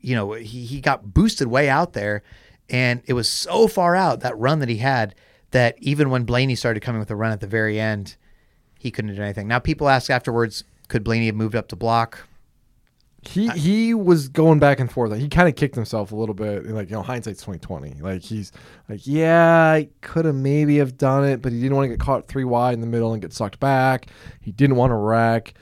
You 0.00 0.14
know, 0.14 0.32
he, 0.32 0.64
he 0.64 0.80
got 0.80 1.12
boosted 1.12 1.48
way 1.48 1.68
out 1.68 1.92
there, 1.92 2.22
and 2.70 3.02
it 3.06 3.14
was 3.14 3.28
so 3.28 3.66
far 3.66 3.96
out 3.96 4.20
that 4.20 4.38
run 4.38 4.60
that 4.60 4.68
he 4.68 4.78
had 4.78 5.14
that 5.50 5.76
even 5.78 6.10
when 6.10 6.24
Blaney 6.24 6.54
started 6.54 6.80
coming 6.80 6.98
with 7.00 7.10
a 7.10 7.16
run 7.16 7.32
at 7.32 7.40
the 7.40 7.46
very 7.46 7.80
end, 7.80 8.16
he 8.78 8.90
couldn't 8.90 9.14
do 9.14 9.22
anything. 9.22 9.48
Now, 9.48 9.58
people 9.58 9.88
ask 9.88 10.10
afterwards, 10.10 10.64
could 10.88 11.04
Blaney 11.04 11.26
have 11.26 11.34
moved 11.34 11.56
up 11.56 11.68
to 11.68 11.76
block? 11.76 12.27
He 13.22 13.48
he 13.50 13.94
was 13.94 14.28
going 14.28 14.58
back 14.60 14.78
and 14.78 14.90
forth. 14.90 15.10
Like, 15.10 15.20
he 15.20 15.28
kind 15.28 15.48
of 15.48 15.56
kicked 15.56 15.74
himself 15.74 16.12
a 16.12 16.16
little 16.16 16.34
bit. 16.34 16.64
and, 16.64 16.74
Like 16.74 16.88
you 16.88 16.96
know, 16.96 17.02
hindsight's 17.02 17.42
twenty 17.42 17.58
twenty. 17.58 17.94
Like 18.00 18.22
he's 18.22 18.52
like, 18.88 19.00
yeah, 19.04 19.72
I 19.72 19.88
could 20.02 20.24
have 20.24 20.36
maybe 20.36 20.78
have 20.78 20.96
done 20.96 21.24
it, 21.24 21.42
but 21.42 21.52
he 21.52 21.60
didn't 21.60 21.76
want 21.76 21.86
to 21.86 21.88
get 21.88 22.00
caught 22.00 22.28
three 22.28 22.44
wide 22.44 22.74
in 22.74 22.80
the 22.80 22.86
middle 22.86 23.12
and 23.12 23.20
get 23.20 23.32
sucked 23.32 23.58
back. 23.58 24.06
He 24.40 24.52
didn't 24.52 24.76
want 24.76 24.92
to 24.92 24.94
wreck. 24.94 25.54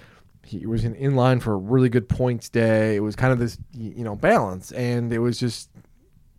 He 0.44 0.66
was 0.66 0.84
in, 0.84 0.94
in 0.94 1.16
line 1.16 1.40
for 1.40 1.54
a 1.54 1.56
really 1.56 1.88
good 1.88 2.08
points 2.08 2.48
day. 2.48 2.94
It 2.94 3.00
was 3.00 3.16
kind 3.16 3.32
of 3.32 3.38
this 3.38 3.58
you 3.72 4.04
know 4.04 4.16
balance, 4.16 4.70
and 4.72 5.12
it 5.12 5.18
was 5.18 5.38
just 5.38 5.70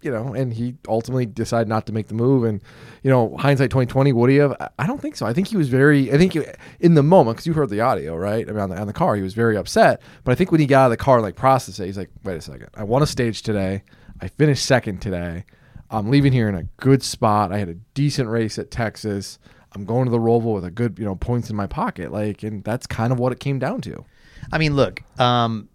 you 0.07 0.13
know, 0.13 0.33
and 0.33 0.53
he 0.53 0.75
ultimately 0.87 1.25
decided 1.25 1.67
not 1.67 1.85
to 1.87 1.93
make 1.93 2.07
the 2.07 2.13
move. 2.13 2.43
And 2.45 2.61
you 3.03 3.11
know, 3.11 3.35
hindsight 3.37 3.69
twenty 3.69 3.85
twenty, 3.87 4.13
would 4.13 4.29
he 4.29 4.37
have? 4.37 4.55
I- 4.79 4.87
don't 4.87 5.01
think 5.01 5.17
so. 5.17 5.25
I 5.25 5.33
think 5.33 5.49
he 5.49 5.57
was 5.57 5.67
very. 5.69 6.11
I 6.11 6.17
think 6.17 6.37
in 6.79 6.93
the 6.93 7.03
moment 7.03 7.35
because 7.35 7.45
you 7.45 7.53
heard 7.53 7.69
the 7.69 7.81
audio, 7.81 8.15
right? 8.15 8.47
I 8.47 8.51
mean, 8.51 8.61
on 8.61 8.69
the, 8.69 8.79
on 8.79 8.87
the 8.87 8.93
car, 8.93 9.15
he 9.15 9.21
was 9.21 9.33
very 9.33 9.57
upset. 9.57 10.01
But 10.23 10.31
I 10.31 10.35
think 10.35 10.51
when 10.51 10.61
he 10.61 10.65
got 10.65 10.83
out 10.83 10.85
of 10.85 10.91
the 10.91 10.97
car 10.97 11.17
and 11.17 11.23
like 11.23 11.35
processed 11.35 11.79
it, 11.79 11.85
he's 11.85 11.97
like, 11.97 12.09
wait 12.23 12.37
a 12.37 12.41
second, 12.41 12.69
I 12.73 12.83
won 12.83 13.03
a 13.03 13.05
stage 13.05 13.41
today. 13.43 13.83
I 14.21 14.29
finished 14.29 14.65
second 14.65 15.01
today. 15.01 15.43
I'm 15.91 16.09
leaving 16.09 16.33
here 16.33 16.49
in 16.49 16.55
a 16.55 16.63
good 16.77 17.03
spot. 17.03 17.51
I 17.51 17.57
had 17.59 17.69
a 17.69 17.75
decent 17.93 18.29
race 18.29 18.57
at 18.57 18.71
Texas. 18.71 19.39
I'm 19.73 19.85
going 19.85 20.05
to 20.05 20.11
the 20.11 20.19
Roval 20.19 20.53
with 20.55 20.65
a 20.65 20.71
good, 20.71 20.97
you 20.97 21.05
know, 21.05 21.15
points 21.15 21.49
in 21.49 21.55
my 21.55 21.67
pocket. 21.67 22.11
Like, 22.11 22.43
and 22.43 22.63
that's 22.63 22.87
kind 22.87 23.11
of 23.13 23.19
what 23.19 23.31
it 23.31 23.39
came 23.39 23.59
down 23.59 23.81
to. 23.81 24.03
I 24.51 24.57
mean, 24.57 24.75
look, 24.75 25.01
um, 25.19 25.69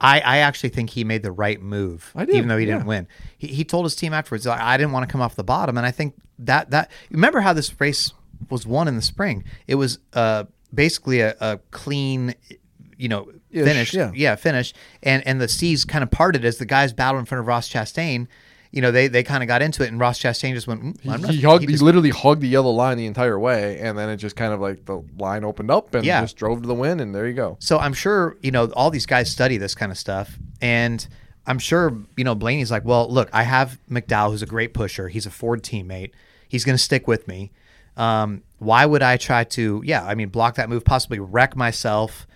I, 0.00 0.20
I 0.20 0.38
actually 0.38 0.68
think 0.70 0.90
he 0.90 1.04
made 1.04 1.22
the 1.22 1.32
right 1.32 1.60
move, 1.60 2.12
I 2.14 2.24
did, 2.24 2.36
even 2.36 2.48
though 2.48 2.58
he 2.58 2.66
yeah. 2.66 2.74
didn't 2.74 2.86
win. 2.86 3.08
He, 3.38 3.48
he 3.48 3.64
told 3.64 3.84
his 3.84 3.96
team 3.96 4.12
afterwards, 4.12 4.46
I, 4.46 4.76
didn't 4.76 4.92
want 4.92 5.08
to 5.08 5.12
come 5.12 5.20
off 5.20 5.36
the 5.36 5.44
bottom, 5.44 5.76
and 5.76 5.86
I 5.86 5.90
think 5.90 6.14
that 6.40 6.70
that 6.70 6.90
remember 7.10 7.40
how 7.40 7.52
this 7.52 7.78
race 7.80 8.12
was 8.50 8.66
won 8.66 8.88
in 8.88 8.96
the 8.96 9.02
spring. 9.02 9.44
It 9.66 9.76
was 9.76 9.98
uh, 10.12 10.44
basically 10.72 11.20
a, 11.20 11.34
a 11.40 11.58
clean, 11.70 12.34
you 12.96 13.08
know, 13.08 13.30
Ish, 13.50 13.64
finish, 13.64 13.94
yeah. 13.94 14.36
finish, 14.36 14.74
and 15.02 15.26
and 15.26 15.40
the 15.40 15.48
seas 15.48 15.84
kind 15.84 16.04
of 16.04 16.10
parted 16.10 16.44
as 16.44 16.58
the 16.58 16.66
guys 16.66 16.92
battled 16.92 17.20
in 17.20 17.26
front 17.26 17.40
of 17.40 17.46
Ross 17.46 17.68
Chastain. 17.68 18.26
You 18.72 18.82
know, 18.82 18.90
they 18.90 19.08
they 19.08 19.22
kind 19.22 19.42
of 19.42 19.46
got 19.46 19.62
into 19.62 19.82
it, 19.84 19.88
and 19.88 19.98
Ross 20.00 20.18
Chastain 20.18 20.52
just 20.54 20.66
went. 20.66 20.82
"Mm, 20.82 21.00
He, 21.00 21.10
I'm 21.10 21.20
not-" 21.22 21.30
he 21.30 21.40
hugged. 21.40 21.62
He, 21.62 21.66
just- 21.68 21.82
literally 21.82 22.10
hugged 22.10 22.40
the 22.42 22.48
yellow 22.48 22.70
line 22.70 22.96
the 22.98 23.06
entire 23.06 23.38
way, 23.38 23.78
and 23.80 23.96
then 23.96 24.08
it 24.08 24.16
just 24.16 24.36
kind 24.36 24.52
of 24.52 24.60
like 24.60 24.84
the 24.84 25.02
line 25.18 25.44
opened 25.44 25.70
up 25.70 25.94
and 25.94 26.04
Yeah. 26.04 26.20
just 26.20 26.36
drove 26.36 26.62
to 26.62 26.66
the 26.68 26.74
win, 26.74 27.00
and 27.00 27.14
there 27.14 27.26
you 27.26 27.34
go. 27.34 27.56
So 27.60 27.78
I'm 27.78 27.92
sure, 27.94 28.36
you 28.42 28.50
know, 28.50 28.66
all 28.72 28.90
these 28.90 29.06
guys 29.06 29.30
study 29.30 29.56
this 29.56 29.74
kind 29.74 29.90
of 29.92 29.98
stuff. 29.98 30.38
And 30.60 31.06
I'm 31.46 31.58
sure, 31.58 31.96
you 32.16 32.24
know, 32.24 32.34
Blaney's 32.34 32.70
like, 32.70 32.84
well, 32.84 33.08
look, 33.10 33.28
I 33.32 33.44
have 33.44 33.78
McDowell, 33.90 34.30
who's 34.32 34.42
a 34.42 34.46
great 34.46 34.74
pusher. 34.74 35.08
He's 35.08 35.26
a 35.26 35.30
Ford 35.30 35.62
teammate. 35.62 36.10
He's 36.48 36.64
going 36.64 36.76
to 36.76 36.82
stick 36.82 37.06
with 37.06 37.28
me. 37.28 37.52
Um, 37.96 38.42
why 38.58 38.84
would 38.84 39.02
I 39.02 39.16
try 39.16 39.44
to, 39.44 39.80
yeah, 39.84 40.04
I 40.04 40.14
mean, 40.14 40.28
block 40.28 40.56
that 40.56 40.68
move, 40.68 40.84
possibly 40.84 41.18
wreck 41.18 41.56
myself? 41.56 42.26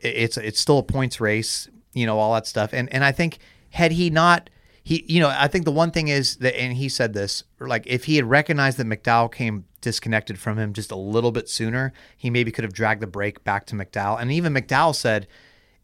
It's 0.00 0.36
it's 0.36 0.60
still 0.60 0.78
a 0.78 0.82
points 0.82 1.20
race, 1.20 1.68
you 1.92 2.06
know, 2.06 2.18
all 2.18 2.34
that 2.34 2.46
stuff. 2.46 2.70
And 2.72 2.92
and 2.92 3.02
I 3.04 3.12
think 3.12 3.38
had 3.70 3.92
he 3.92 4.10
not 4.10 4.48
he 4.86 5.04
you 5.08 5.18
know 5.18 5.28
I 5.28 5.48
think 5.48 5.64
the 5.64 5.72
one 5.72 5.90
thing 5.90 6.06
is 6.06 6.36
that 6.36 6.56
and 6.56 6.76
he 6.76 6.88
said 6.88 7.12
this 7.12 7.42
like 7.58 7.84
if 7.88 8.04
he 8.04 8.14
had 8.14 8.24
recognized 8.24 8.78
that 8.78 8.86
McDowell 8.86 9.32
came 9.32 9.64
disconnected 9.80 10.38
from 10.38 10.58
him 10.60 10.72
just 10.72 10.92
a 10.92 10.96
little 10.96 11.32
bit 11.32 11.48
sooner, 11.48 11.92
he 12.16 12.30
maybe 12.30 12.52
could 12.52 12.62
have 12.62 12.72
dragged 12.72 13.02
the 13.02 13.06
brake 13.08 13.42
back 13.42 13.66
to 13.66 13.74
McDowell. 13.74 14.20
And 14.20 14.30
even 14.30 14.54
McDowell 14.54 14.94
said, 14.94 15.26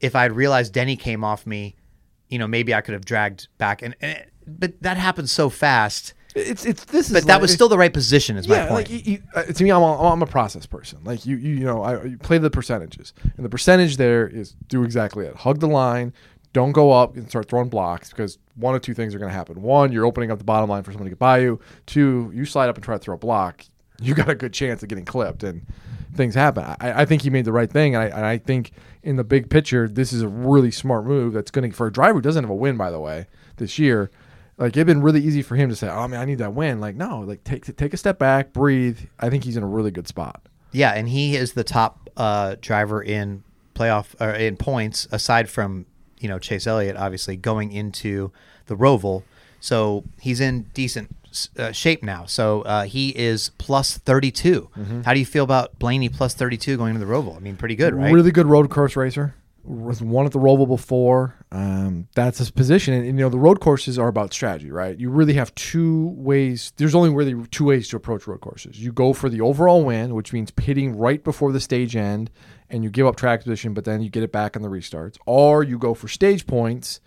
if 0.00 0.14
I 0.14 0.22
had 0.22 0.36
realized 0.36 0.72
Denny 0.72 0.94
came 0.94 1.24
off 1.24 1.48
me, 1.48 1.74
you 2.28 2.38
know 2.38 2.46
maybe 2.46 2.72
I 2.72 2.80
could 2.80 2.92
have 2.92 3.04
dragged 3.04 3.48
back. 3.58 3.82
And, 3.82 3.96
and 4.00 4.24
but 4.46 4.80
that 4.82 4.98
happened 4.98 5.28
so 5.28 5.50
fast. 5.50 6.14
It's 6.36 6.64
it's 6.64 6.84
this 6.84 7.08
is 7.08 7.12
But 7.12 7.24
that 7.26 7.34
like- 7.34 7.42
was 7.42 7.52
still 7.52 7.68
the 7.68 7.78
right 7.78 7.92
position. 7.92 8.36
Is 8.36 8.46
my 8.46 8.54
yeah, 8.54 8.68
point. 8.68 8.88
like 8.88 8.90
you, 8.90 9.12
you, 9.14 9.22
uh, 9.34 9.42
to 9.42 9.64
me, 9.64 9.70
I'm 9.70 9.82
a, 9.82 10.12
I'm 10.12 10.22
a 10.22 10.26
process 10.26 10.64
person. 10.64 11.00
Like 11.02 11.26
you, 11.26 11.36
you, 11.36 11.56
you 11.56 11.64
know, 11.64 11.82
I 11.82 12.04
you 12.04 12.18
play 12.18 12.38
the 12.38 12.50
percentages, 12.50 13.12
and 13.36 13.44
the 13.44 13.50
percentage 13.50 13.96
there 13.96 14.28
is 14.28 14.54
do 14.68 14.84
exactly 14.84 15.26
it. 15.26 15.34
Hug 15.34 15.58
the 15.58 15.66
line. 15.66 16.12
Don't 16.52 16.72
go 16.72 16.92
up 16.92 17.16
and 17.16 17.28
start 17.28 17.48
throwing 17.48 17.68
blocks 17.68 18.10
because 18.10 18.38
one 18.56 18.74
of 18.74 18.82
two 18.82 18.94
things 18.94 19.14
are 19.14 19.18
going 19.18 19.30
to 19.30 19.36
happen. 19.36 19.62
One, 19.62 19.90
you're 19.90 20.04
opening 20.04 20.30
up 20.30 20.38
the 20.38 20.44
bottom 20.44 20.68
line 20.68 20.82
for 20.82 20.92
someone 20.92 21.06
to 21.06 21.10
get 21.10 21.18
by 21.18 21.38
you. 21.38 21.60
Two, 21.86 22.30
you 22.34 22.44
slide 22.44 22.68
up 22.68 22.76
and 22.76 22.84
try 22.84 22.94
to 22.94 22.98
throw 22.98 23.14
a 23.14 23.18
block. 23.18 23.64
You 24.00 24.16
got 24.16 24.28
a 24.28 24.34
good 24.34 24.52
chance 24.52 24.82
of 24.82 24.88
getting 24.88 25.04
clipped, 25.04 25.44
and 25.44 25.64
things 26.14 26.34
happen. 26.34 26.64
I, 26.64 27.02
I 27.02 27.04
think 27.04 27.22
he 27.22 27.30
made 27.30 27.44
the 27.44 27.52
right 27.52 27.70
thing, 27.70 27.94
and 27.94 28.02
I, 28.02 28.06
and 28.06 28.26
I 28.26 28.36
think 28.36 28.72
in 29.04 29.14
the 29.14 29.22
big 29.22 29.48
picture, 29.48 29.86
this 29.86 30.12
is 30.12 30.22
a 30.22 30.28
really 30.28 30.72
smart 30.72 31.04
move. 31.04 31.34
That's 31.34 31.52
going 31.52 31.70
to 31.70 31.76
for 31.76 31.86
a 31.86 31.92
driver 31.92 32.14
who 32.14 32.20
doesn't 32.20 32.42
have 32.42 32.50
a 32.50 32.54
win, 32.54 32.76
by 32.76 32.90
the 32.90 32.98
way, 32.98 33.26
this 33.58 33.78
year. 33.78 34.10
Like 34.58 34.76
it'd 34.76 34.88
been 34.88 35.02
really 35.02 35.20
easy 35.20 35.40
for 35.40 35.54
him 35.54 35.68
to 35.68 35.76
say, 35.76 35.88
"Oh 35.88 36.08
man, 36.08 36.20
I 36.20 36.24
need 36.24 36.38
that 36.38 36.52
win." 36.52 36.80
Like 36.80 36.96
no, 36.96 37.20
like 37.20 37.44
take 37.44 37.76
take 37.76 37.94
a 37.94 37.96
step 37.96 38.18
back, 38.18 38.52
breathe. 38.52 38.98
I 39.20 39.30
think 39.30 39.44
he's 39.44 39.56
in 39.56 39.62
a 39.62 39.68
really 39.68 39.92
good 39.92 40.08
spot. 40.08 40.42
Yeah, 40.72 40.90
and 40.90 41.08
he 41.08 41.36
is 41.36 41.52
the 41.52 41.64
top 41.64 42.10
uh, 42.16 42.56
driver 42.60 43.02
in 43.02 43.44
playoff 43.74 44.20
in 44.38 44.56
points 44.56 45.06
aside 45.12 45.48
from 45.48 45.86
you 46.22 46.28
know 46.28 46.38
Chase 46.38 46.66
Elliott, 46.66 46.96
obviously 46.96 47.36
going 47.36 47.72
into 47.72 48.32
the 48.66 48.76
Roval. 48.76 49.22
So 49.60 50.04
he's 50.20 50.40
in 50.40 50.62
decent 50.74 51.14
uh, 51.58 51.72
shape 51.72 52.02
now. 52.02 52.26
So 52.26 52.62
uh, 52.62 52.84
he 52.84 53.10
is 53.10 53.50
plus 53.58 53.96
32. 53.96 54.68
How 55.04 55.14
do 55.14 55.20
you 55.20 55.26
feel 55.26 55.44
about 55.44 55.78
Blaney 55.78 56.08
plus 56.08 56.34
32 56.34 56.76
going 56.76 56.94
into 56.94 57.04
the 57.04 57.10
Roval? 57.10 57.36
I 57.36 57.38
mean, 57.38 57.56
pretty 57.56 57.76
good, 57.76 57.94
right? 57.94 58.12
Really 58.12 58.32
good 58.32 58.46
road 58.46 58.70
course 58.70 58.96
racer. 58.96 59.34
Was 59.64 60.02
one 60.02 60.26
at 60.26 60.32
the 60.32 60.40
Roval 60.40 60.66
before. 60.66 61.36
Um, 61.52 62.08
that's 62.16 62.38
his 62.38 62.50
position, 62.50 62.94
and, 62.94 63.06
and, 63.06 63.16
you 63.16 63.24
know 63.24 63.28
the 63.28 63.38
road 63.38 63.60
courses 63.60 63.96
are 63.96 64.08
about 64.08 64.32
strategy, 64.32 64.72
right? 64.72 64.98
You 64.98 65.08
really 65.08 65.34
have 65.34 65.54
two 65.54 66.08
ways. 66.16 66.72
There's 66.78 66.96
only 66.96 67.10
really 67.10 67.46
two 67.52 67.66
ways 67.66 67.86
to 67.90 67.96
approach 67.96 68.26
road 68.26 68.40
courses. 68.40 68.82
You 68.82 68.90
go 68.90 69.12
for 69.12 69.28
the 69.28 69.40
overall 69.40 69.84
win, 69.84 70.14
which 70.14 70.32
means 70.32 70.50
pitting 70.50 70.98
right 70.98 71.22
before 71.22 71.52
the 71.52 71.60
stage 71.60 71.94
end, 71.94 72.28
and 72.72 72.82
you 72.82 72.90
give 72.90 73.06
up 73.06 73.16
track 73.16 73.42
position, 73.42 73.74
but 73.74 73.84
then 73.84 74.00
you 74.00 74.10
get 74.10 74.22
it 74.22 74.32
back 74.32 74.56
on 74.56 74.62
the 74.62 74.68
restarts, 74.68 75.16
or 75.26 75.62
you 75.62 75.78
go 75.78 75.94
for 75.94 76.08
stage 76.08 76.46
points 76.46 77.00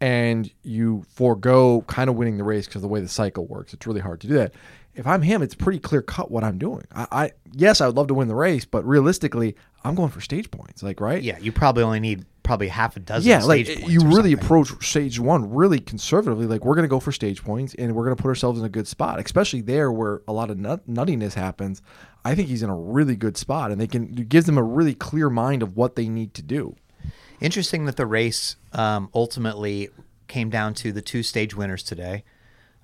and 0.00 0.52
you 0.62 1.04
forego 1.08 1.80
kind 1.88 2.10
of 2.10 2.16
winning 2.16 2.36
the 2.36 2.44
race 2.44 2.66
because 2.66 2.76
of 2.76 2.82
the 2.82 2.88
way 2.88 3.00
the 3.00 3.08
cycle 3.08 3.46
works. 3.46 3.72
It's 3.72 3.86
really 3.86 4.00
hard 4.00 4.20
to 4.20 4.26
do 4.28 4.34
that. 4.34 4.52
If 4.94 5.06
I'm 5.06 5.22
him, 5.22 5.42
it's 5.42 5.54
pretty 5.54 5.78
clear 5.78 6.02
cut 6.02 6.30
what 6.30 6.44
I'm 6.44 6.58
doing. 6.58 6.84
I, 6.94 7.06
I 7.10 7.32
yes, 7.52 7.80
I 7.80 7.86
would 7.86 7.96
love 7.96 8.08
to 8.08 8.14
win 8.14 8.28
the 8.28 8.34
race, 8.34 8.66
but 8.66 8.84
realistically, 8.86 9.56
I'm 9.84 9.94
going 9.94 10.10
for 10.10 10.20
stage 10.20 10.50
points. 10.50 10.82
Like 10.82 11.00
right? 11.00 11.22
yeah, 11.22 11.38
you 11.38 11.50
probably 11.50 11.82
only 11.82 12.00
need 12.00 12.24
probably 12.46 12.68
half 12.68 12.96
a 12.96 13.00
dozen. 13.00 13.28
Yeah, 13.28 13.42
like 13.42 13.66
points 13.66 13.80
you 13.90 14.00
really 14.00 14.30
something. 14.30 14.34
approach 14.34 14.86
stage 14.86 15.18
one 15.18 15.52
really 15.52 15.80
conservatively. 15.80 16.46
Like 16.46 16.64
we're 16.64 16.76
going 16.76 16.84
to 16.84 16.88
go 16.88 17.00
for 17.00 17.12
stage 17.12 17.42
points, 17.42 17.74
and 17.74 17.94
we're 17.94 18.04
going 18.04 18.16
to 18.16 18.22
put 18.22 18.28
ourselves 18.28 18.58
in 18.58 18.64
a 18.64 18.70
good 18.70 18.86
spot, 18.86 19.18
especially 19.18 19.60
there 19.60 19.90
where 19.90 20.22
a 20.28 20.32
lot 20.32 20.50
of 20.50 20.56
nut- 20.56 20.88
nuttiness 20.88 21.34
happens. 21.34 21.82
I 22.24 22.34
think 22.34 22.48
he's 22.48 22.62
in 22.62 22.70
a 22.70 22.76
really 22.76 23.16
good 23.16 23.36
spot, 23.36 23.72
and 23.72 23.80
they 23.80 23.86
can 23.86 24.18
it 24.18 24.28
gives 24.28 24.46
them 24.46 24.56
a 24.56 24.62
really 24.62 24.94
clear 24.94 25.28
mind 25.28 25.62
of 25.62 25.76
what 25.76 25.96
they 25.96 26.08
need 26.08 26.34
to 26.34 26.42
do. 26.42 26.76
Interesting 27.40 27.84
that 27.84 27.96
the 27.96 28.06
race 28.06 28.56
um, 28.72 29.10
ultimately 29.12 29.90
came 30.28 30.48
down 30.48 30.72
to 30.74 30.92
the 30.92 31.02
two 31.02 31.22
stage 31.22 31.54
winners 31.54 31.82
today. 31.82 32.24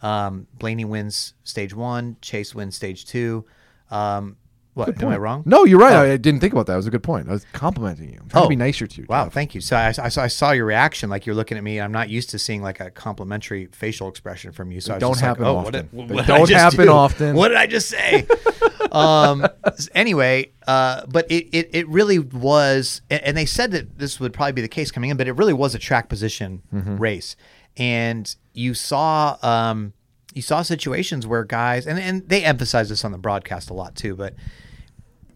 Um, 0.02 0.48
Blaney 0.58 0.84
wins 0.84 1.34
stage 1.44 1.74
one, 1.74 2.16
Chase 2.20 2.54
wins 2.54 2.74
stage 2.76 3.06
two. 3.06 3.46
Um, 3.90 4.36
what 4.74 5.02
am 5.02 5.08
I 5.08 5.16
wrong? 5.18 5.42
No, 5.44 5.64
you're 5.64 5.78
right. 5.78 5.92
I, 5.92 6.12
I 6.12 6.16
didn't 6.16 6.40
think 6.40 6.52
about 6.52 6.66
that. 6.66 6.74
It 6.74 6.76
was 6.76 6.86
a 6.86 6.90
good 6.90 7.02
point. 7.02 7.28
I 7.28 7.32
was 7.32 7.44
complimenting 7.52 8.10
you. 8.10 8.18
I'm 8.22 8.28
trying 8.28 8.44
to 8.44 8.48
be 8.48 8.56
nicer 8.56 8.86
to 8.86 9.00
you. 9.00 9.06
Oh. 9.08 9.12
Wow, 9.12 9.24
Jeff. 9.24 9.34
thank 9.34 9.54
you. 9.54 9.60
So 9.60 9.76
I, 9.76 9.88
I, 9.88 10.08
saw- 10.08 10.22
I 10.22 10.28
saw 10.28 10.52
your 10.52 10.64
reaction, 10.64 11.10
like 11.10 11.26
you're 11.26 11.34
looking 11.34 11.58
at 11.58 11.64
me. 11.64 11.80
I'm 11.80 11.92
not 11.92 12.08
used 12.08 12.30
to 12.30 12.38
seeing 12.38 12.62
like 12.62 12.80
a 12.80 12.90
complimentary 12.90 13.66
facial 13.72 14.08
expression 14.08 14.52
from 14.52 14.72
you. 14.72 14.80
So 14.80 14.92
I 14.92 14.96
was 14.96 15.00
don't 15.00 15.10
just 15.12 15.22
like, 15.22 15.28
happen 15.28 15.44
oh, 15.44 15.56
often. 15.56 15.88
What 15.92 16.08
did, 16.08 16.16
what 16.16 16.24
I 16.24 16.26
don't 16.38 16.48
just 16.48 16.60
happen 16.60 16.86
do? 16.86 16.92
often. 16.92 17.36
What 17.36 17.48
did 17.48 17.58
I 17.58 17.66
just 17.66 17.88
say? 17.88 18.26
um, 18.92 19.46
anyway, 19.94 20.52
uh, 20.66 21.02
but 21.06 21.30
it, 21.30 21.48
it, 21.54 21.70
it 21.74 21.88
really 21.88 22.18
was, 22.18 23.02
and 23.10 23.36
they 23.36 23.46
said 23.46 23.72
that 23.72 23.98
this 23.98 24.18
would 24.20 24.32
probably 24.32 24.52
be 24.52 24.62
the 24.62 24.68
case 24.68 24.90
coming 24.90 25.10
in, 25.10 25.16
but 25.16 25.28
it 25.28 25.32
really 25.32 25.52
was 25.54 25.74
a 25.74 25.78
track 25.78 26.08
position 26.08 26.62
Mm-hmm. 26.72 26.96
race, 26.96 27.36
and 27.76 28.34
you 28.54 28.74
saw. 28.74 29.36
Um, 29.42 29.92
you 30.32 30.42
saw 30.42 30.62
situations 30.62 31.26
where 31.26 31.44
guys, 31.44 31.86
and, 31.86 31.98
and 31.98 32.28
they 32.28 32.44
emphasize 32.44 32.88
this 32.88 33.04
on 33.04 33.12
the 33.12 33.18
broadcast 33.18 33.70
a 33.70 33.74
lot 33.74 33.94
too, 33.94 34.14
but 34.14 34.34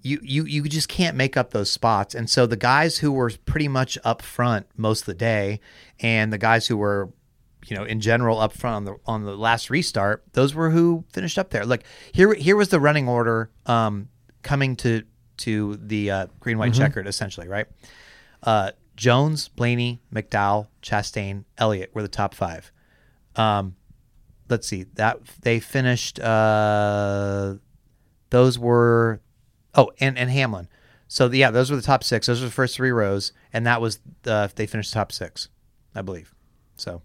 you 0.03 0.21
you 0.23 0.45
you 0.45 0.63
just 0.63 0.89
can't 0.89 1.17
make 1.17 1.37
up 1.37 1.51
those 1.51 1.71
spots. 1.71 2.15
And 2.15 2.31
so 2.31 2.47
the 2.47 2.57
guys 2.57 2.99
who 2.99 3.11
were 3.11 3.31
pretty 3.45 3.69
much 3.69 3.99
up 4.05 4.23
front 4.23 4.67
most 4.77 5.01
of 5.01 5.07
the 5.07 5.15
day, 5.15 5.61
and 6.01 6.33
the 6.33 6.39
guys 6.39 6.67
who 6.69 6.77
were, 6.77 7.11
you 7.67 7.77
know, 7.77 7.85
in 7.85 8.01
general 8.01 8.39
up 8.39 8.53
front 8.53 8.77
on 8.77 8.85
the 8.85 8.97
on 9.07 9.25
the 9.25 9.37
last 9.37 9.69
restart, 9.69 10.23
those 10.33 10.55
were 10.55 10.71
who 10.71 11.05
finished 11.13 11.39
up 11.39 11.51
there. 11.51 11.67
Look 11.67 11.83
here 12.13 12.35
here 12.35 12.57
was 12.57 12.69
the 12.69 12.81
running 12.81 13.09
order 13.09 13.51
um, 13.67 14.09
coming 14.43 14.77
to 14.77 15.03
to 15.39 15.77
the 15.77 16.11
uh, 16.11 16.27
green 16.41 16.57
white 16.57 16.73
checkered 16.73 17.07
essentially, 17.07 17.49
right? 17.49 17.67
Uh, 18.43 18.71
Jones, 18.97 19.49
Blaney, 19.49 20.01
McDowell, 20.15 20.69
Chastain, 20.83 21.45
Elliott 21.59 21.95
were 21.95 22.03
the 22.03 22.09
top 22.09 22.33
five. 22.33 22.73
Um, 23.35 23.75
let's 24.49 24.67
see 24.67 24.85
that 24.95 25.21
they 25.43 25.61
finished. 25.61 26.21
Uh, 26.21 27.57
those 28.31 28.59
were 28.59 29.21
oh 29.75 29.91
and, 30.01 30.19
and 30.19 30.31
hamlin. 30.31 30.69
So 31.09 31.31
yeah 31.31 31.51
those 31.51 31.71
were 31.71 31.77
the 31.77 31.83
top 31.83 32.05
six. 32.05 32.27
Those 32.27 32.41
were 32.41 32.47
the 32.47 32.53
first 32.53 32.77
three 32.77 32.91
rows 32.91 33.33
and 33.53 33.67
that 33.67 33.81
was 33.81 34.01
the 34.23 34.51
they 34.55 34.67
finished 34.67 34.93
top 34.93 35.13
six 35.13 35.49
i 35.95 36.03
believe. 36.03 36.35
So 36.77 37.03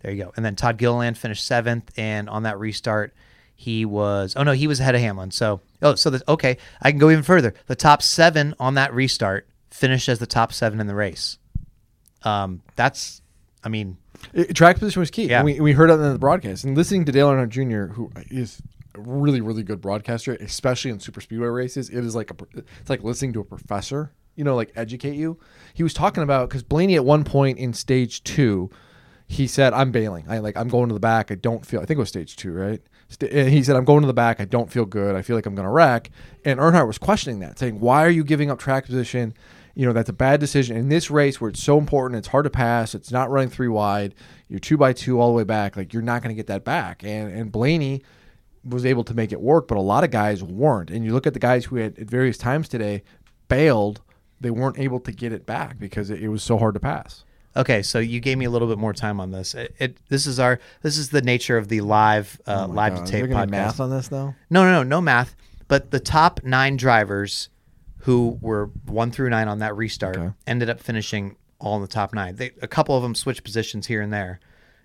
there 0.00 0.12
you 0.12 0.24
go. 0.24 0.32
And 0.36 0.44
then 0.44 0.56
todd 0.56 0.78
gilliland 0.78 1.18
finished 1.18 1.46
seventh 1.46 1.90
and 1.96 2.28
on 2.28 2.44
that 2.44 2.58
restart 2.58 3.14
he 3.56 3.84
was 3.84 4.34
oh 4.36 4.42
no 4.42 4.52
he 4.52 4.66
was 4.66 4.80
ahead 4.80 4.94
of 4.94 5.00
hamlin. 5.00 5.30
So 5.30 5.60
oh 5.82 5.94
so 5.94 6.10
the, 6.10 6.22
okay 6.28 6.56
i 6.80 6.90
can 6.90 6.98
go 6.98 7.10
even 7.10 7.24
further. 7.24 7.54
The 7.66 7.76
top 7.76 8.02
seven 8.02 8.54
on 8.58 8.74
that 8.74 8.92
restart 8.94 9.48
finished 9.70 10.08
as 10.08 10.18
the 10.18 10.26
top 10.26 10.52
seven 10.52 10.80
in 10.80 10.86
the 10.86 10.94
race. 10.94 11.38
Um 12.22 12.62
that's 12.76 13.20
i 13.62 13.68
mean 13.68 13.98
It- 14.32 14.54
track 14.54 14.78
position 14.78 15.00
was 15.00 15.10
key. 15.10 15.26
Yeah. 15.26 15.38
And 15.38 15.44
we, 15.44 15.60
we 15.60 15.72
heard 15.72 15.90
it 15.90 15.94
in 15.94 16.12
the 16.12 16.18
broadcast. 16.18 16.64
And 16.64 16.76
listening 16.76 17.04
to 17.06 17.12
Dale 17.12 17.28
Earnhardt 17.30 17.48
Jr., 17.50 17.92
who 17.94 18.10
is 18.30 18.62
a 18.94 19.00
really, 19.00 19.40
really 19.40 19.62
good 19.62 19.80
broadcaster, 19.80 20.34
especially 20.34 20.90
in 20.90 21.00
super 21.00 21.20
speedway 21.20 21.48
races, 21.48 21.90
it 21.90 22.04
is 22.04 22.14
like 22.14 22.30
a, 22.30 22.36
it's 22.80 22.90
like 22.90 23.02
listening 23.02 23.32
to 23.34 23.40
a 23.40 23.44
professor, 23.44 24.12
you 24.36 24.44
know, 24.44 24.54
like 24.54 24.72
educate 24.76 25.14
you. 25.14 25.38
He 25.74 25.82
was 25.82 25.92
talking 25.94 26.22
about, 26.22 26.48
because 26.48 26.62
Blaney 26.62 26.94
at 26.94 27.04
one 27.04 27.24
point 27.24 27.58
in 27.58 27.72
stage 27.72 28.22
two, 28.24 28.70
he 29.26 29.46
said, 29.46 29.72
I'm 29.72 29.90
bailing. 29.90 30.26
I 30.28 30.38
like, 30.38 30.56
I'm 30.56 30.68
going 30.68 30.88
to 30.88 30.94
the 30.94 31.00
back. 31.00 31.30
I 31.30 31.34
don't 31.34 31.64
feel, 31.64 31.80
I 31.80 31.86
think 31.86 31.96
it 31.96 32.00
was 32.00 32.10
stage 32.10 32.36
two, 32.36 32.52
right? 32.52 32.80
St- 33.08 33.32
and 33.32 33.48
he 33.48 33.62
said, 33.62 33.74
I'm 33.74 33.84
going 33.84 34.02
to 34.02 34.06
the 34.06 34.12
back. 34.14 34.40
I 34.40 34.44
don't 34.44 34.70
feel 34.70 34.84
good. 34.84 35.16
I 35.16 35.22
feel 35.22 35.34
like 35.34 35.46
I'm 35.46 35.54
going 35.54 35.66
to 35.66 35.72
wreck. 35.72 36.10
And 36.44 36.60
Earnhardt 36.60 36.86
was 36.86 36.98
questioning 36.98 37.40
that, 37.40 37.58
saying, 37.58 37.80
why 37.80 38.04
are 38.04 38.10
you 38.10 38.22
giving 38.22 38.50
up 38.50 38.58
track 38.58 38.84
position? 38.86 39.34
You 39.74 39.86
know, 39.86 39.92
that's 39.92 40.08
a 40.08 40.12
bad 40.14 40.38
decision. 40.40 40.76
In 40.76 40.88
this 40.88 41.10
race 41.10 41.40
where 41.40 41.50
it's 41.50 41.62
so 41.62 41.78
important, 41.78 42.18
it's 42.18 42.28
hard 42.28 42.44
to 42.44 42.50
pass, 42.50 42.94
it's 42.94 43.10
not 43.10 43.30
running 43.30 43.50
three 43.50 43.68
wide, 43.68 44.14
you're 44.48 44.60
two 44.60 44.76
by 44.76 44.92
two 44.92 45.20
all 45.20 45.28
the 45.28 45.36
way 45.36 45.44
back, 45.44 45.76
like 45.76 45.92
you're 45.92 46.02
not 46.02 46.22
going 46.22 46.34
to 46.34 46.36
get 46.36 46.46
that 46.46 46.64
back. 46.64 47.02
And 47.02 47.32
and 47.32 47.50
Blaney 47.50 48.02
was 48.64 48.86
able 48.86 49.04
to 49.04 49.14
make 49.14 49.32
it 49.32 49.40
work, 49.40 49.68
but 49.68 49.76
a 49.76 49.80
lot 49.80 50.04
of 50.04 50.10
guys 50.10 50.42
weren't. 50.42 50.90
And 50.90 51.04
you 51.04 51.12
look 51.12 51.26
at 51.26 51.34
the 51.34 51.40
guys 51.40 51.64
who 51.66 51.76
had 51.76 51.98
at 51.98 52.08
various 52.08 52.38
times 52.38 52.68
today 52.68 53.02
bailed, 53.48 54.00
they 54.40 54.50
weren't 54.50 54.78
able 54.78 55.00
to 55.00 55.12
get 55.12 55.32
it 55.32 55.44
back 55.44 55.78
because 55.78 56.08
it, 56.10 56.22
it 56.22 56.28
was 56.28 56.42
so 56.42 56.56
hard 56.56 56.74
to 56.74 56.80
pass. 56.80 57.24
Okay, 57.56 57.82
so 57.82 57.98
you 58.00 58.18
gave 58.20 58.36
me 58.38 58.46
a 58.46 58.50
little 58.50 58.66
bit 58.68 58.78
more 58.78 58.92
time 58.92 59.20
on 59.20 59.30
this. 59.30 59.54
It, 59.54 59.74
it 59.78 59.98
this 60.08 60.26
is 60.26 60.40
our 60.40 60.58
this 60.82 60.98
is 60.98 61.10
the 61.10 61.22
nature 61.22 61.56
of 61.56 61.68
the 61.68 61.80
live 61.82 62.40
uh, 62.46 62.66
live 62.68 62.94
Oh 62.94 62.96
God, 62.98 63.06
to 63.06 63.12
tape 63.12 63.26
podcast. 63.26 63.50
math 63.50 63.80
on 63.80 63.90
this 63.90 64.08
though? 64.08 64.34
No, 64.50 64.64
no, 64.64 64.70
no, 64.70 64.82
no 64.82 65.00
math. 65.00 65.36
But 65.68 65.90
the 65.90 66.00
top 66.00 66.40
nine 66.42 66.76
drivers 66.76 67.48
who 68.04 68.38
were 68.40 68.70
one 68.86 69.10
through 69.10 69.28
nine 69.30 69.48
on 69.48 69.58
that 69.58 69.76
restart 69.76 70.16
Okay. 70.16 70.30
ended 70.46 70.70
up 70.70 70.80
finishing 70.80 71.36
all 71.58 71.76
in 71.76 71.82
the 71.82 71.88
top 71.88 72.12
nine. 72.14 72.36
They, 72.36 72.50
a 72.62 72.68
couple 72.68 72.96
of 72.96 73.02
them 73.02 73.14
switched 73.14 73.44
positions 73.44 73.86
here 73.86 74.00
and 74.02 74.12
there, 74.12 74.40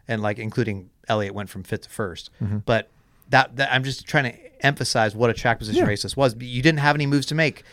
and 0.08 0.22
like 0.22 0.40
including 0.40 0.90
Elliott 1.08 1.34
went 1.34 1.50
from 1.50 1.64
fifth 1.64 1.82
to 1.84 1.90
1st 1.90 2.30
Mm-hmm. 2.42 2.58
But 2.66 2.90
that, 3.30 3.56
that 3.58 3.72
I'm 3.74 3.84
just 3.84 4.06
trying 4.08 4.32
to 4.32 4.66
emphasize 4.66 5.16
what 5.16 5.30
a 5.30 5.34
track 5.34 5.60
position 5.60 5.84
Yeah. 5.84 5.88
race 5.88 6.02
this 6.04 6.18
was. 6.18 6.36
You 6.40 6.62
didn't 6.62 6.80
have 6.80 6.96
any 6.96 7.06
moves 7.06 7.26
to 7.28 7.36
make. 7.36 7.64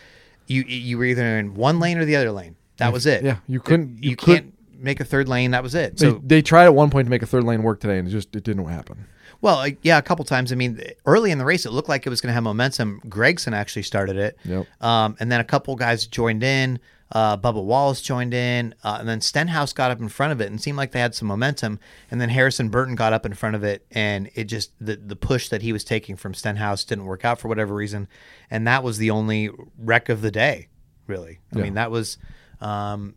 You 0.47 0.61
you 0.63 0.97
were 0.97 1.05
either 1.05 1.37
in 1.39 1.55
one 1.55 1.79
lane 1.79 1.97
or 1.97 2.05
the 2.05 2.15
other 2.15 2.31
lane. 2.31 2.55
That 2.77 2.93
was 2.93 3.05
it. 3.05 3.23
Yeah, 3.23 3.37
you 3.47 3.59
couldn't- 3.59 4.03
You, 4.03 4.11
you 4.11 4.15
couldn't- 4.15 4.53
can't 4.75 4.81
make 4.83 4.99
a 4.99 5.03
third 5.05 5.27
lane. 5.27 5.51
That 5.51 5.63
was 5.63 5.73
it. 5.75 5.97
They, 5.97 6.05
So 6.05 6.21
they 6.23 6.41
tried 6.43 6.65
at 6.65 6.75
one 6.75 6.89
point 6.91 7.07
to 7.07 7.09
make 7.09 7.23
a 7.23 7.25
third 7.25 7.43
lane 7.43 7.63
work 7.63 7.79
today, 7.79 7.97
and 7.97 8.07
it 8.07 8.11
just 8.11 8.35
it 8.35 8.43
didn't 8.43 8.63
happen. 8.65 9.05
Well, 9.41 9.55
like, 9.57 9.77
yeah, 9.83 9.97
a 9.97 10.01
couple 10.01 10.25
times. 10.25 10.51
I 10.51 10.55
mean, 10.55 10.81
early 11.05 11.31
in 11.31 11.37
the 11.37 11.45
race, 11.45 11.65
it 11.65 11.71
looked 11.71 11.89
like 11.89 12.05
it 12.05 12.09
was 12.09 12.21
going 12.21 12.29
to 12.29 12.33
have 12.33 12.43
momentum. 12.43 13.01
Gragson 13.07 13.53
actually 13.53 13.83
started 13.83 14.17
it, 14.17 14.37
Yep. 14.45 14.65
um, 14.81 15.15
and 15.19 15.31
then 15.31 15.39
a 15.39 15.43
couple 15.43 15.75
guys 15.75 16.07
joined 16.07 16.43
in. 16.43 16.79
Uh, 17.09 17.37
Bubba 17.37 17.63
Wallace 17.63 18.01
joined 18.01 18.33
in, 18.33 18.75
uh, 18.83 18.97
and 18.99 19.07
then 19.07 19.21
Stenhouse 19.21 19.71
got 19.71 19.91
up 19.91 20.01
in 20.01 20.09
front 20.09 20.33
of 20.33 20.41
it 20.41 20.47
and 20.51 20.59
seemed 20.59 20.77
like 20.77 20.91
they 20.91 20.99
had 20.99 21.15
some 21.15 21.29
momentum. 21.29 21.79
And 22.11 22.19
then 22.19 22.27
Harrison 22.27 22.67
Burton 22.67 22.95
got 22.95 23.13
up 23.13 23.25
in 23.25 23.33
front 23.33 23.55
of 23.55 23.63
it, 23.63 23.85
and 23.91 24.29
it 24.35 24.43
just 24.45 24.71
the 24.81 24.97
the 24.97 25.15
push 25.15 25.47
that 25.47 25.61
he 25.61 25.71
was 25.71 25.85
taking 25.85 26.17
from 26.17 26.33
Stenhouse 26.33 26.83
didn't 26.83 27.05
work 27.05 27.23
out 27.23 27.39
for 27.39 27.47
whatever 27.47 27.73
reason, 27.73 28.09
and 28.51 28.67
that 28.67 28.83
was 28.83 28.97
the 28.97 29.09
only 29.11 29.49
wreck 29.77 30.09
of 30.09 30.21
the 30.21 30.31
day, 30.31 30.67
really. 31.07 31.39
I 31.53 31.59
Yeah. 31.59 31.63
mean, 31.63 31.73
that 31.75 31.91
was. 31.91 32.17
Um, 32.59 33.15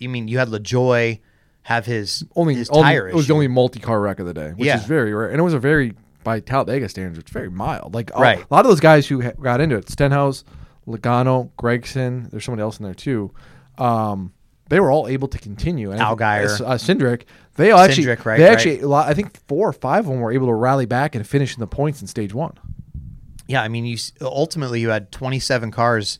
mean 0.00 0.26
you 0.28 0.38
had 0.38 0.48
LaJoie 0.48 1.20
have 1.62 1.84
his 1.86 2.24
only, 2.36 2.54
his 2.54 2.70
only 2.70 2.82
tire 2.82 3.08
it 3.08 3.14
was 3.14 3.26
the 3.28 3.34
only 3.34 3.48
multi-car 3.48 4.00
wreck 4.00 4.18
of 4.20 4.26
the 4.26 4.34
day, 4.34 4.50
which 4.50 4.66
Yeah. 4.66 4.78
is 4.78 4.84
very 4.84 5.12
rare, 5.12 5.28
and 5.28 5.38
it 5.38 5.42
was 5.42 5.54
a 5.54 5.58
very 5.58 5.94
by 6.24 6.40
Talladega 6.40 6.88
standards, 6.88 7.18
it's 7.18 7.30
very 7.30 7.48
mild. 7.50 7.94
Like 7.94 8.10
a- 8.14 8.20
Right. 8.20 8.38
a 8.50 8.54
lot 8.54 8.64
of 8.64 8.70
those 8.70 8.80
guys 8.80 9.06
who 9.06 9.22
ha- 9.22 9.30
got 9.40 9.60
into 9.60 9.76
it, 9.76 9.88
Stenhouse, 9.88 10.44
Logano, 10.86 11.50
Gragson, 11.58 12.30
there's 12.30 12.44
somebody 12.44 12.62
else 12.62 12.78
in 12.78 12.84
there 12.84 12.92
too. 12.94 13.30
Um, 13.78 14.32
they 14.68 14.80
were 14.80 14.90
all 14.90 15.08
able 15.08 15.28
to 15.28 15.38
continue. 15.38 15.90
And 15.90 16.00
think- 16.00 16.20
uh, 16.68 16.74
Cindric, 16.74 17.22
they 17.56 17.70
all 17.70 17.80
actually, 17.80 18.04
Cindric, 18.06 18.24
right, 18.26 18.36
they 18.38 18.44
right. 18.44 18.52
actually, 18.52 18.80
a 18.80 18.88
lot, 18.88 19.08
I 19.08 19.14
think 19.14 19.38
four 19.46 19.68
or 19.68 19.72
five 19.72 20.00
of 20.04 20.10
them 20.10 20.20
were 20.20 20.32
able 20.32 20.48
to 20.48 20.54
rally 20.54 20.84
back 20.86 21.14
and 21.14 21.26
finish 21.26 21.54
in 21.54 21.60
the 21.60 21.66
points 21.66 22.00
in 22.02 22.06
stage 22.08 22.34
one. 22.34 22.52
Yeah, 23.46 23.62
I 23.62 23.68
mean, 23.68 23.86
you 23.86 23.96
ultimately 24.20 24.80
you 24.80 24.90
had 24.90 25.10
27 25.12 25.70
cars 25.70 26.18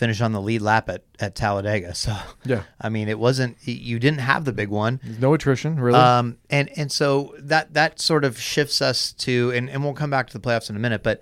finish 0.00 0.22
on 0.22 0.32
the 0.32 0.40
lead 0.40 0.62
lap 0.62 0.88
at, 0.88 1.02
at 1.20 1.34
Talladega. 1.34 1.94
So 1.94 2.16
Yeah. 2.46 2.62
I 2.80 2.88
mean, 2.88 3.08
it 3.08 3.18
wasn't 3.18 3.58
you 3.68 3.98
didn't 3.98 4.20
have 4.20 4.46
the 4.46 4.52
big 4.52 4.70
one. 4.70 4.98
There's 5.04 5.20
no 5.20 5.34
attrition, 5.34 5.78
really. 5.78 5.98
Um, 5.98 6.38
and 6.48 6.70
and 6.76 6.90
so 6.90 7.34
that 7.38 7.74
that 7.74 8.00
sort 8.00 8.24
of 8.24 8.40
shifts 8.40 8.80
us 8.80 9.12
to, 9.12 9.52
and, 9.54 9.68
and 9.68 9.84
we'll 9.84 9.92
come 9.92 10.08
back 10.08 10.28
to 10.28 10.32
the 10.32 10.40
playoffs 10.40 10.70
in 10.70 10.76
a 10.76 10.78
minute, 10.78 11.02
but 11.02 11.20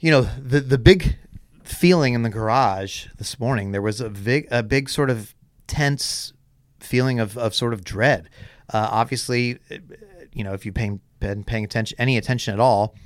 you 0.00 0.10
know, 0.10 0.22
the 0.22 0.60
the 0.60 0.78
big 0.78 1.16
feeling 1.62 2.14
in 2.14 2.22
the 2.24 2.28
garage 2.28 3.06
this 3.18 3.38
morning, 3.38 3.70
there 3.70 3.82
was 3.82 4.00
a 4.00 4.10
big 4.10 4.48
a 4.50 4.64
big 4.64 4.88
sort 4.90 5.08
of 5.08 5.32
tense 5.68 6.32
feeling 6.80 7.20
of, 7.20 7.38
of 7.38 7.54
sort 7.54 7.72
of 7.72 7.84
dread. 7.84 8.28
Uh, 8.72 8.88
obviously, 8.90 9.60
uh, 9.70 9.76
you 10.32 10.42
know, 10.42 10.54
if 10.54 10.66
you've 10.66 10.74
paying, 10.74 11.00
been 11.20 11.44
paying 11.44 11.64
attention 11.64 11.96
any 12.00 12.16
attention 12.16 12.52
at 12.52 12.58
all, 12.58 12.96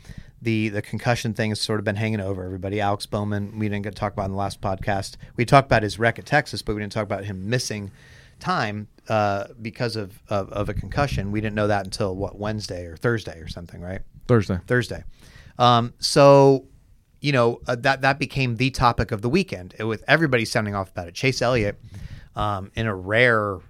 the 0.45 0.69
the 0.69 0.83
concussion 0.83 1.35
thing 1.35 1.51
has 1.51 1.61
sort 1.61 1.81
of 1.81 1.85
been 1.85 1.97
hanging 1.97 2.21
over 2.21 2.45
everybody. 2.45 2.81
Alex 2.81 3.07
Bowman, 3.07 3.59
we 3.59 3.69
didn't 3.69 3.83
get 3.83 3.95
to 3.95 4.01
talk 4.01 4.13
about 4.13 4.27
in 4.27 4.33
the 4.33 4.37
last 4.37 4.61
podcast. 4.61 5.17
We 5.37 5.45
talked 5.45 5.67
about 5.67 5.83
his 5.83 5.99
wreck 5.99 6.19
at 6.19 6.27
Texas, 6.27 6.63
but 6.63 6.75
we 6.75 6.83
didn't 6.83 6.93
talk 6.93 7.03
about 7.03 7.25
him 7.25 7.49
missing 7.49 7.91
time 8.39 8.89
uh, 9.09 9.47
because 9.61 9.97
of, 9.97 10.21
of 10.29 10.51
of 10.53 10.69
a 10.69 10.75
concussion. 10.75 11.33
We 11.33 11.41
didn't 11.41 11.57
know 11.57 11.67
that 11.67 11.85
until 11.85 12.15
what 12.15 12.39
Wednesday 12.39 12.85
or 12.87 12.97
Thursday 12.97 13.39
or 13.41 13.49
something, 13.49 13.81
right? 13.81 14.03
Thursday. 14.29 14.61
Thursday. 14.67 15.05
Um, 15.59 15.95
so, 15.99 16.67
you 17.21 17.33
know, 17.33 17.61
uh, 17.67 17.77
that 17.77 18.03
that 18.03 18.19
became 18.19 18.57
the 18.57 18.71
topic 18.71 19.13
of 19.13 19.23
the 19.23 19.29
weekend, 19.29 19.75
uh, 19.81 19.87
with 19.87 20.05
everybody 20.07 20.45
sounding 20.45 20.75
off 20.75 20.91
about 20.91 21.09
it. 21.09 21.15
Chase 21.15 21.41
Elliott, 21.41 21.81
um, 22.37 22.71
in 22.75 22.87
a 22.87 22.95
rare, 22.95 23.61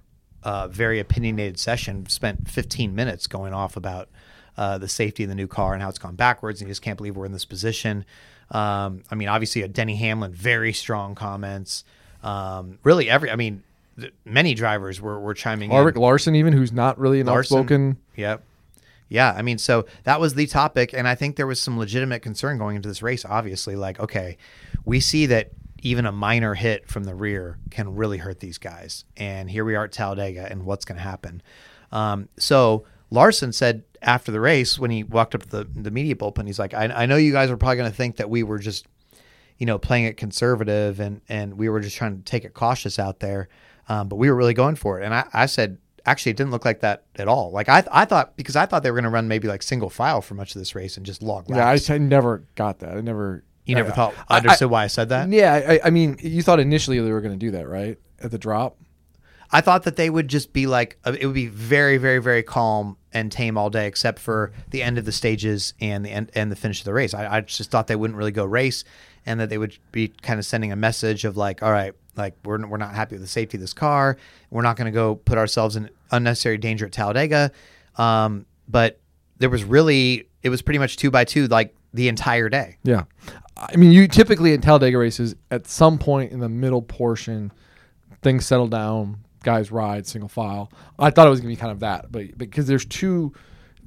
uh, 0.43 0.67
very 0.67 0.99
opinionated 0.99 1.57
session, 1.57 2.05
spent 2.07 2.49
15 2.49 2.93
minutes 2.93 3.27
going 3.27 3.53
off 3.53 3.77
about 3.77 4.09
uh, 4.57 4.77
the 4.77 4.87
safety 4.87 5.23
of 5.23 5.29
the 5.29 5.35
new 5.35 5.47
car 5.47 5.73
and 5.73 5.81
how 5.81 5.89
it's 5.89 5.99
gone 5.99 6.15
backwards, 6.15 6.61
and 6.61 6.67
he 6.67 6.71
just 6.71 6.81
can't 6.81 6.97
believe 6.97 7.15
we're 7.15 7.25
in 7.25 7.31
this 7.31 7.45
position. 7.45 8.05
Um, 8.51 9.03
I 9.09 9.15
mean, 9.15 9.27
obviously, 9.27 9.67
Denny 9.67 9.95
Hamlin, 9.95 10.33
very 10.33 10.73
strong 10.73 11.15
comments. 11.15 11.83
Um, 12.23 12.79
really, 12.83 13.09
every, 13.09 13.31
I 13.31 13.35
mean, 13.35 13.63
th- 13.99 14.13
many 14.23 14.53
drivers 14.53 15.01
were, 15.01 15.19
were 15.19 15.33
chiming 15.33 15.71
in. 15.71 15.77
Ulrich 15.77 15.95
Larson, 15.95 16.35
even 16.35 16.53
who's 16.53 16.71
not 16.71 16.99
really 16.99 17.19
an 17.19 17.27
Larson. 17.27 17.57
outspoken. 17.57 17.97
Yep. 18.15 18.43
Yeah, 19.07 19.33
I 19.37 19.43
mean, 19.43 19.59
so 19.59 19.85
that 20.03 20.19
was 20.19 20.33
the 20.33 20.47
topic, 20.47 20.91
and 20.93 21.07
I 21.07 21.13
think 21.15 21.35
there 21.35 21.45
was 21.45 21.61
some 21.61 21.77
legitimate 21.77 22.21
concern 22.21 22.57
going 22.57 22.75
into 22.75 22.89
this 22.89 23.03
race. 23.03 23.23
Obviously, 23.23 23.75
like, 23.75 23.99
okay, 23.99 24.37
we 24.83 24.99
see 24.99 25.27
that 25.27 25.51
even 25.83 26.07
a 26.07 26.11
minor 26.11 26.55
hit 26.55 26.89
from 26.89 27.03
the 27.03 27.13
rear 27.13 27.59
can 27.69 27.95
really 27.95 28.17
hurt 28.17 28.39
these 28.39 28.57
guys, 28.57 29.05
and 29.15 29.49
here 29.49 29.63
we 29.63 29.75
are 29.75 29.85
at 29.85 29.91
Talladega, 29.91 30.47
and 30.49 30.65
what's 30.65 30.85
going 30.85 30.95
to 30.97 31.03
happen? 31.03 31.43
Um, 31.91 32.29
so 32.37 32.85
Larson 33.09 33.51
said 33.53 33.83
after 34.01 34.31
the 34.31 34.39
race 34.39 34.77
when 34.79 34.91
he 34.91 35.03
walked 35.03 35.35
up 35.35 35.43
to 35.43 35.49
the 35.49 35.63
the 35.75 35.91
media 35.91 36.15
bullpen, 36.15 36.47
he's 36.47 36.59
like, 36.59 36.73
I, 36.73 36.85
I 36.85 37.05
know 37.05 37.15
you 37.17 37.31
guys 37.31 37.49
are 37.49 37.57
probably 37.57 37.77
going 37.77 37.89
to 37.91 37.95
think 37.95 38.17
that 38.17 38.29
we 38.29 38.43
were 38.43 38.59
just, 38.59 38.85
you 39.57 39.65
know, 39.65 39.77
playing 39.77 40.05
it 40.05 40.17
conservative 40.17 40.99
and 40.99 41.21
and 41.29 41.57
we 41.57 41.69
were 41.69 41.79
just 41.79 41.95
trying 41.97 42.17
to 42.17 42.23
take 42.23 42.45
it 42.45 42.53
cautious 42.53 42.99
out 42.99 43.19
there, 43.19 43.47
um, 43.89 44.07
but 44.09 44.15
we 44.17 44.29
were 44.29 44.35
really 44.35 44.53
going 44.53 44.75
for 44.75 44.99
it. 44.99 45.05
And 45.05 45.13
I, 45.13 45.25
I 45.33 45.45
said, 45.45 45.77
actually, 46.05 46.31
it 46.31 46.37
didn't 46.37 46.51
look 46.51 46.65
like 46.65 46.81
that 46.81 47.03
at 47.15 47.27
all. 47.27 47.51
Like 47.51 47.69
I 47.69 47.83
I 47.91 48.05
thought 48.05 48.35
because 48.37 48.55
I 48.55 48.65
thought 48.65 48.83
they 48.83 48.91
were 48.91 48.95
going 48.95 49.03
to 49.05 49.09
run 49.11 49.27
maybe 49.27 49.47
like 49.47 49.63
single 49.63 49.89
file 49.89 50.21
for 50.21 50.33
much 50.35 50.55
of 50.55 50.59
this 50.59 50.75
race 50.75 50.97
and 50.97 51.05
just 51.05 51.21
log 51.23 51.45
Yeah, 51.49 51.57
I, 51.67 51.71
laps. 51.73 51.89
I 51.89 51.97
never 51.97 52.43
got 52.55 52.79
that. 52.79 52.97
I 52.97 53.01
never. 53.01 53.43
you 53.65 53.75
never 53.75 53.91
I- 53.91 53.95
thought 53.95 54.13
I- 54.27 54.37
understood 54.37 54.69
why 54.69 54.83
I 54.83 54.87
said 54.87 55.09
that. 55.09 55.29
Yeah, 55.29 55.53
I, 55.67 55.79
I 55.85 55.89
mean, 55.89 56.17
you 56.21 56.41
thought 56.43 56.59
initially 56.59 56.99
they 56.99 57.11
were 57.11 57.21
going 57.21 57.33
to 57.33 57.45
do 57.45 57.51
that, 57.51 57.67
right? 57.67 57.97
At 58.21 58.31
the 58.31 58.37
drop. 58.37 58.77
I 59.55 59.61
thought 59.61 59.83
that 59.83 59.95
they 59.95 60.09
would 60.09 60.27
just 60.27 60.51
be 60.51 60.67
like 60.67 60.97
uh, 61.05 61.15
it 61.17 61.25
would 61.25 61.35
be 61.35 61.47
very 61.47 61.97
very 61.97 62.19
very 62.19 62.43
calm 62.43 62.97
and 63.13 63.31
tame 63.31 63.57
all 63.57 63.69
day 63.69 63.87
except 63.87 64.19
for 64.19 64.51
the 64.71 64.83
end 64.83 64.97
of 64.97 65.05
the 65.05 65.13
stages 65.13 65.73
and 65.79 66.05
the 66.05 66.09
end 66.09 66.29
and 66.35 66.51
the 66.51 66.57
finish 66.57 66.81
of 66.81 66.85
the 66.85 66.93
race. 66.93 67.13
I, 67.13 67.37
I 67.37 67.39
just 67.39 67.71
thought 67.71 67.87
they 67.87 67.95
wouldn't 67.95 68.17
really 68.17 68.33
go 68.33 68.43
race 68.43 68.83
and 69.25 69.39
that 69.39 69.49
they 69.49 69.57
would 69.57 69.77
be 69.93 70.09
kind 70.09 70.39
of 70.39 70.45
sending 70.45 70.73
a 70.73 70.75
message 70.75 71.23
of 71.23 71.37
like 71.37 71.63
all 71.63 71.71
right 71.71 71.93
like 72.17 72.35
we're 72.43 72.67
we're 72.67 72.75
not 72.75 72.93
happy 72.93 73.15
with 73.15 73.21
the 73.21 73.29
safety 73.29 73.55
of 73.55 73.61
this 73.61 73.71
car. 73.71 74.17
We're 74.49 74.61
not 74.61 74.75
going 74.75 74.85
to 74.87 74.91
go 74.91 75.15
put 75.15 75.37
ourselves 75.37 75.77
in 75.77 75.89
unnecessary 76.11 76.57
danger 76.57 76.87
at 76.87 76.91
Talladega. 76.91 77.51
Um, 77.95 78.45
but 78.67 78.99
there 79.37 79.49
was 79.49 79.63
really 79.63 80.27
it 80.43 80.49
was 80.49 80.61
pretty 80.61 80.79
much 80.79 80.97
two 80.97 81.11
by 81.11 81.23
two 81.23 81.47
like 81.47 81.73
the 81.93 82.09
entire 82.09 82.49
day. 82.49 82.77
Yeah. 82.83 83.05
I 83.55 83.77
mean, 83.77 83.93
you 83.93 84.09
typically 84.09 84.51
in 84.51 84.59
Talladega 84.59 84.97
races, 84.97 85.33
at 85.49 85.65
some 85.65 85.97
point 85.97 86.33
in 86.33 86.41
the 86.41 86.49
middle 86.49 86.81
portion, 86.81 87.53
things 88.21 88.45
settle 88.45 88.67
down, 88.67 89.24
guys 89.45 89.71
ride 89.71 90.05
single 90.05 90.27
file. 90.27 90.71
I 90.99 91.11
thought 91.11 91.27
it 91.27 91.29
was 91.29 91.39
going 91.39 91.55
to 91.55 91.57
be 91.57 91.61
kind 91.61 91.71
of 91.71 91.79
that, 91.79 92.11
but 92.11 92.37
because 92.37 92.67
there's 92.67 92.85
two, 92.85 93.33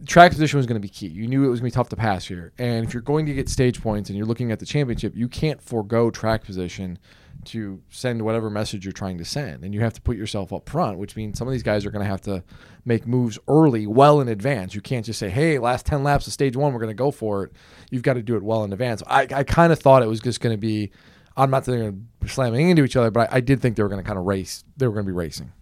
track 0.07 0.31
position 0.31 0.57
was 0.57 0.67
going 0.67 0.81
to 0.81 0.81
be 0.81 0.89
key. 0.89 1.09
You 1.09 1.27
knew 1.27 1.45
it 1.45 1.49
was 1.49 1.61
going 1.61 1.71
to 1.71 1.75
be 1.75 1.79
tough 1.79 1.89
to 1.91 1.97
pass 1.97 2.27
here. 2.27 2.53
And 2.59 2.87
if 2.87 2.95
you're 2.95 3.03
going 3.03 3.27
to 3.27 3.35
get 3.35 3.49
stage 3.49 3.83
points 3.83 4.09
and 4.09 4.17
you're 4.17 4.27
looking 4.27 4.53
at 4.53 4.61
the 4.61 4.67
championship, 4.67 5.17
you 5.17 5.29
can't 5.29 5.61
forego 5.61 6.11
track 6.11 6.45
position 6.45 6.99
to 7.45 7.81
send 7.89 8.23
whatever 8.23 8.51
message 8.51 8.85
you're 8.85 8.93
trying 8.93 9.19
to 9.19 9.25
send. 9.25 9.65
And 9.65 9.73
you 9.75 9.81
have 9.81 9.93
to 9.95 10.01
put 10.01 10.17
yourself 10.17 10.53
up 10.53 10.69
front, 10.69 10.99
which 10.99 11.17
means 11.17 11.39
some 11.39 11.49
of 11.49 11.53
these 11.53 11.63
guys 11.63 11.85
are 11.85 11.91
going 11.91 12.05
to 12.05 12.11
have 12.11 12.21
to 12.23 12.43
make 12.85 13.07
moves 13.07 13.39
early, 13.49 13.87
well 13.87 14.21
in 14.21 14.29
advance. 14.29 14.75
You 14.75 14.81
can't 14.81 15.05
just 15.05 15.19
say, 15.19 15.31
hey, 15.31 15.59
last 15.59 15.87
10 15.87 16.03
laps 16.03 16.27
of 16.27 16.33
stage 16.33 16.57
one, 16.57 16.73
we're 16.73 16.81
going 16.81 16.89
to 16.89 16.95
go 16.95 17.11
for 17.11 17.45
it. 17.45 17.53
You've 17.91 18.03
got 18.03 18.15
to 18.15 18.23
do 18.23 18.37
it 18.37 18.43
well 18.43 18.65
in 18.65 18.73
advance. 18.73 19.03
I, 19.07 19.27
I 19.33 19.45
kind 19.45 19.73
of 19.73 19.79
thought 19.79 20.03
it 20.03 20.09
was 20.09 20.21
just 20.21 20.41
going 20.41 20.55
to 20.55 20.61
be, 20.61 20.91
I'm 21.39 21.51
not 21.51 21.65
saying 21.65 22.07
they're 22.21 22.29
slamming 22.29 22.69
into 22.71 22.85
each 22.85 22.97
other, 22.97 23.11
but 23.11 23.33
I, 23.33 23.37
I 23.37 23.41
did 23.41 23.61
think 23.61 23.77
they 23.77 23.83
were 23.83 23.89
going 23.89 24.03
to 24.03 24.07
kind 24.07 24.19
of 24.19 24.25
race. 24.27 24.65
They 24.77 24.87
were 24.87 24.93
going 24.93 25.07
to 25.07 25.11
be 25.13 25.17
racing. 25.17 25.53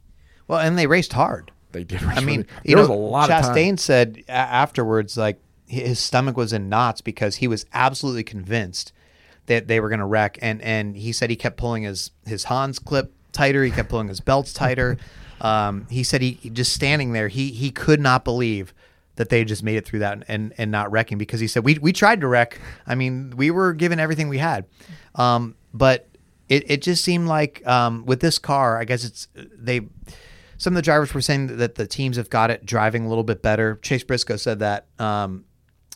Well, 0.48 0.58
and 0.58 0.78
they 0.78 0.86
raced 0.86 1.12
hard. 1.12 1.52
They 1.72 1.84
did. 1.84 2.02
Race 2.02 2.16
I 2.16 2.20
mean, 2.20 2.40
really- 2.40 2.48
there 2.64 2.78
was 2.78 2.88
a 2.88 2.92
lot 2.92 3.30
of. 3.30 3.44
Chastain 3.44 3.78
said 3.78 4.22
a- 4.28 4.32
afterwards, 4.32 5.16
like 5.16 5.38
his 5.66 5.98
stomach 5.98 6.36
was 6.36 6.52
in 6.52 6.68
knots 6.68 7.00
because 7.00 7.36
he 7.36 7.48
was 7.48 7.66
absolutely 7.72 8.24
convinced 8.24 8.92
that 9.46 9.68
they 9.68 9.78
were 9.80 9.88
going 9.88 10.00
to 10.00 10.06
wreck, 10.06 10.38
and 10.40 10.62
and 10.62 10.96
he 10.96 11.12
said 11.12 11.30
he 11.30 11.36
kept 11.36 11.56
pulling 11.56 11.82
his 11.82 12.10
his 12.24 12.44
Hans 12.44 12.78
clip 12.78 13.12
tighter, 13.32 13.62
he 13.62 13.70
kept 13.70 13.88
pulling 13.88 14.08
his 14.08 14.20
belts 14.20 14.52
tighter. 14.52 14.96
Um, 15.38 15.86
he 15.90 16.02
said 16.02 16.22
he 16.22 16.32
he 16.40 16.48
just 16.48 16.72
standing 16.72 17.12
there, 17.12 17.28
he 17.28 17.50
he 17.50 17.70
could 17.70 18.00
not 18.00 18.24
believe 18.24 18.72
that 19.16 19.28
they 19.28 19.44
just 19.44 19.62
made 19.62 19.76
it 19.76 19.84
through 19.84 19.98
that 19.98 20.22
and 20.28 20.54
and 20.56 20.70
not 20.70 20.90
wrecking 20.90 21.18
because 21.18 21.40
he 21.40 21.46
said 21.46 21.62
we 21.62 21.76
we 21.76 21.92
tried 21.92 22.22
to 22.22 22.26
wreck. 22.26 22.58
I 22.86 22.94
mean, 22.94 23.34
we 23.36 23.50
were 23.50 23.74
given 23.74 24.00
everything 24.00 24.30
we 24.30 24.38
had, 24.38 24.64
um, 25.16 25.56
but 25.74 26.08
it 26.48 26.70
it 26.70 26.82
just 26.82 27.04
seemed 27.04 27.26
like 27.26 27.66
um, 27.66 28.06
with 28.06 28.20
this 28.20 28.38
car, 28.38 28.78
I 28.78 28.84
guess 28.84 29.04
it's 29.04 29.28
they 29.34 29.80
some 30.58 30.72
of 30.72 30.76
the 30.76 30.82
drivers 30.82 31.12
were 31.12 31.20
saying 31.20 31.58
that 31.58 31.74
the 31.74 31.86
teams 31.86 32.16
have 32.16 32.30
got 32.30 32.50
it 32.50 32.64
driving 32.64 33.04
a 33.04 33.08
little 33.08 33.24
bit 33.24 33.42
better. 33.42 33.76
Chase 33.82 34.04
Briscoe 34.04 34.36
said 34.36 34.60
that 34.60 34.86
um, 34.98 35.44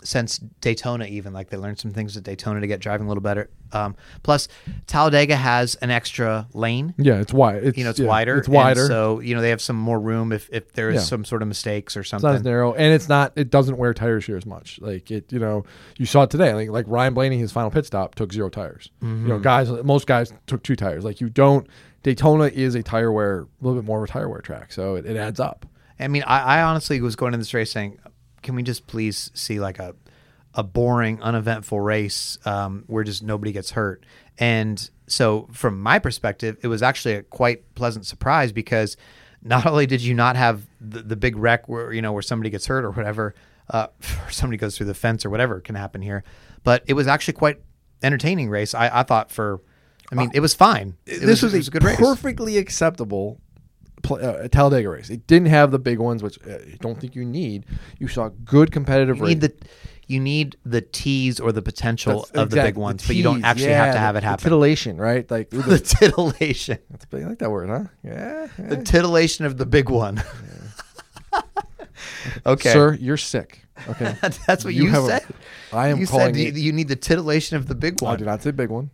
since 0.02 0.38
Daytona, 0.60 1.04
even 1.06 1.32
like 1.32 1.50
they 1.50 1.56
learned 1.56 1.78
some 1.78 1.90
things 1.92 2.16
at 2.16 2.22
Daytona 2.22 2.60
to 2.60 2.66
get 2.66 2.80
driving 2.80 3.06
a 3.06 3.08
little 3.08 3.22
better. 3.22 3.50
Um, 3.72 3.96
plus, 4.22 4.48
Talladega 4.86 5.36
has 5.36 5.74
an 5.76 5.90
extra 5.90 6.48
lane. 6.54 6.94
Yeah, 6.98 7.20
it's 7.20 7.32
wide. 7.32 7.62
It's, 7.64 7.78
You 7.78 7.84
know, 7.84 7.90
it's 7.90 7.98
yeah, 8.00 8.06
wider. 8.08 8.38
It's 8.38 8.48
wider. 8.48 8.86
so 8.86 9.20
you 9.20 9.34
know 9.34 9.40
they 9.40 9.50
have 9.50 9.60
some 9.60 9.76
more 9.76 10.00
room 10.00 10.32
if 10.32 10.48
if 10.52 10.72
there 10.72 10.90
is 10.90 10.96
Yeah. 10.96 11.00
some 11.02 11.24
sort 11.24 11.42
of 11.42 11.48
mistakes 11.48 11.96
or 11.96 12.02
something. 12.04 12.28
It's 12.30 12.32
not 12.32 12.40
as 12.40 12.44
narrow, 12.44 12.74
and 12.74 12.92
it's 12.92 13.08
not. 13.08 13.32
It 13.36 13.50
doesn't 13.50 13.76
wear 13.76 13.94
tires 13.94 14.26
here 14.26 14.36
as 14.36 14.46
much. 14.46 14.78
Like 14.80 15.10
it, 15.10 15.32
you 15.32 15.38
know, 15.38 15.64
you 15.98 16.06
saw 16.06 16.22
it 16.22 16.30
today. 16.30 16.54
Like 16.54 16.70
like 16.70 16.86
Ryan 16.88 17.14
Blaney, 17.14 17.38
his 17.38 17.52
final 17.52 17.70
pit 17.70 17.86
stop 17.86 18.14
took 18.14 18.32
zero 18.32 18.48
tires. 18.48 18.90
You 19.02 19.08
know, 19.08 19.38
guys, 19.38 19.70
most 19.84 20.06
guys 20.06 20.32
took 20.46 20.62
two 20.62 20.76
tires. 20.76 21.04
Like 21.04 21.20
you 21.20 21.28
don't. 21.28 21.66
Daytona 22.02 22.44
is 22.44 22.74
a 22.74 22.82
tire 22.82 23.12
wear, 23.12 23.40
a 23.40 23.46
little 23.60 23.78
bit 23.80 23.86
more 23.86 24.02
of 24.02 24.08
a 24.08 24.12
tire 24.12 24.26
wear 24.28 24.40
track, 24.40 24.72
so 24.72 24.94
it, 24.94 25.04
it 25.04 25.16
adds 25.18 25.38
up. 25.38 25.66
I 25.98 26.08
mean, 26.08 26.22
I, 26.26 26.40
I 26.60 26.62
honestly 26.62 26.98
was 27.02 27.14
going 27.14 27.34
in 27.34 27.40
this 27.40 27.52
race 27.52 27.70
saying, 27.70 27.98
can 28.42 28.54
we 28.54 28.62
just 28.62 28.86
please 28.86 29.30
see 29.34 29.60
like 29.60 29.78
a 29.78 29.94
a 30.54 30.64
boring, 30.64 31.22
uneventful 31.22 31.80
race 31.80 32.36
um, 32.44 32.82
where 32.88 33.04
just 33.04 33.22
nobody 33.22 33.52
gets 33.52 33.70
hurt? 33.70 34.04
And 34.38 34.90
so, 35.06 35.48
from 35.52 35.80
my 35.80 35.98
perspective, 35.98 36.56
it 36.62 36.68
was 36.68 36.82
actually 36.82 37.14
a 37.14 37.22
quite 37.22 37.74
pleasant 37.74 38.06
surprise 38.06 38.52
because 38.52 38.96
not 39.42 39.66
only 39.66 39.86
did 39.86 40.02
you 40.02 40.14
not 40.14 40.36
have 40.36 40.66
the, 40.80 41.02
the 41.02 41.16
big 41.16 41.36
wreck 41.36 41.68
where 41.68 41.92
you 41.92 42.02
know 42.02 42.12
where 42.12 42.22
somebody 42.22 42.50
gets 42.50 42.66
hurt 42.66 42.84
or 42.84 42.90
whatever, 42.90 43.34
uh, 43.70 43.88
or 44.26 44.30
somebody 44.30 44.56
goes 44.56 44.76
through 44.76 44.86
the 44.86 44.94
fence 44.94 45.24
or 45.24 45.30
whatever 45.30 45.60
can 45.60 45.74
happen 45.74 46.02
here, 46.02 46.24
but 46.64 46.82
it 46.86 46.94
was 46.94 47.06
actually 47.06 47.34
quite 47.34 47.60
entertaining 48.02 48.48
race. 48.50 48.74
I, 48.74 49.00
I 49.00 49.02
thought 49.02 49.30
for 49.30 49.60
I 50.12 50.16
mean, 50.16 50.30
it 50.34 50.40
was 50.40 50.54
fine. 50.54 50.96
It 51.06 51.20
this 51.20 51.42
was, 51.42 51.54
it 51.54 51.68
a, 51.68 51.70
good 51.70 51.84
race. 51.84 51.96
perfectly 51.96 52.58
acceptable 52.58 53.40
uh, 54.10 54.48
Talladega 54.48 54.88
race. 54.88 55.10
It 55.10 55.26
didn't 55.26 55.48
have 55.48 55.70
the 55.70 55.78
big 55.78 55.98
ones, 55.98 56.22
which 56.22 56.38
uh, 56.46 56.54
I 56.54 56.76
don't 56.80 56.98
think 57.00 57.14
you 57.14 57.24
need. 57.24 57.66
You 57.98 58.08
saw 58.08 58.30
good 58.44 58.72
competitive 58.72 59.18
You 59.18 59.22
race. 59.24 59.28
need 59.30 59.40
the 59.42 59.52
you 60.06 60.18
need 60.18 60.56
the 60.64 60.80
tease 60.80 61.38
or 61.38 61.52
the 61.52 61.62
potential 61.62 62.22
That's- 62.22 62.42
of 62.42 62.50
the 62.50 62.56
big 62.62 62.76
ones, 62.76 63.02
the 63.02 63.08
but 63.08 63.16
you 63.16 63.22
don't 63.22 63.36
tease, 63.36 63.44
actually 63.44 63.68
yeah, 63.68 63.84
have 63.84 63.94
to 63.94 63.96
the- 63.96 64.00
have 64.00 64.16
it 64.16 64.20
the 64.22 64.26
happen. 64.26 64.42
titillation, 64.42 64.96
right? 64.96 65.30
Like 65.30 65.50
the 65.70 65.78
titillation, 65.78 66.78
That's- 66.90 67.22
I 67.24 67.28
like 67.28 67.38
that 67.38 67.50
word, 67.50 67.68
huh? 67.68 67.84
Yeah. 68.02 68.48
the 68.58 68.76
yeah. 68.76 68.82
titillation 68.82 69.44
of 69.46 69.56
the 69.56 69.66
big 69.66 69.88
one. 69.88 70.20
okay, 72.46 72.72
Sir, 72.72 72.94
you're 72.94 73.16
sick. 73.16 73.64
Okay. 73.88 74.14
that's 74.46 74.64
what 74.64 74.74
you, 74.74 74.88
have 74.88 75.04
said. 75.04 75.24
I 75.72 75.88
am 75.88 76.00
you 76.00 76.06
calling 76.06 76.34
said 76.34 76.42
you, 76.42 76.48
it- 76.48 76.56
you 76.56 76.72
need 76.72 76.88
the 76.88 76.96
titillation 76.96 77.56
of 77.56 77.66
the 77.66 77.74
big 77.74 78.02
I 78.02 78.06
one. 78.06 78.18
did 78.18 78.26
not 78.26 78.42
say 78.42 78.50
big 78.50 78.70
one. 78.70 78.90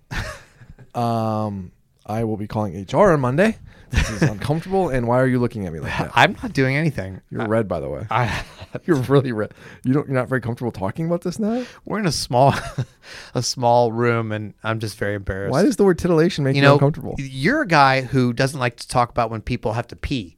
um, 0.95 1.73
I 2.05 2.25
will 2.25 2.37
be 2.37 2.47
calling 2.47 2.87
HR 2.93 3.13
on 3.13 3.21
Monday. 3.21 3.59
This 3.91 4.11
is 4.11 4.23
uncomfortable. 4.23 4.89
And 4.89 5.07
why 5.07 5.21
are 5.21 5.27
you 5.27 5.39
looking 5.39 5.67
at 5.67 5.73
me 5.73 5.81
like 5.81 5.97
that? 5.99 6.11
I'm 6.15 6.37
not 6.43 6.53
doing 6.53 6.77
anything. 6.77 7.21
You're 7.31 7.47
red, 7.47 7.69
by 7.69 7.81
the 7.81 7.89
way. 7.89 8.07
I, 8.11 8.45
You're 8.85 8.97
really 8.97 9.33
red. 9.33 9.55
You 9.85 9.93
don't. 9.93 10.07
You're 10.07 10.17
not 10.17 10.29
very 10.29 10.41
comfortable 10.41 10.73
talking 10.73 11.07
about 11.07 11.23
this 11.23 11.39
now. 11.39 11.65
we're 11.85 11.99
in 11.99 12.07
a 12.07 12.13
small, 12.13 12.55
a 13.35 13.43
small 13.43 13.93
room, 13.93 14.33
and 14.33 14.55
I'm 14.63 14.81
just 14.81 14.99
very 14.99 15.15
embarrassed. 15.15 15.53
Why 15.53 15.63
does 15.63 15.77
the 15.77 15.85
word 15.85 15.99
titillation 15.99 16.45
make 16.45 16.57
you, 16.57 16.63
you 16.63 16.67
know, 16.67 16.75
uncomfortable? 16.75 17.15
you're 17.19 17.63
a 17.63 17.67
guy 17.67 18.03
who 18.03 18.33
doesn't 18.33 18.59
like 18.59 18.77
to 18.77 18.89
talk 18.89 19.11
about 19.11 19.31
when 19.31 19.41
people 19.41 19.73
have 19.75 19.87
to 19.89 19.97
pee. 19.97 20.37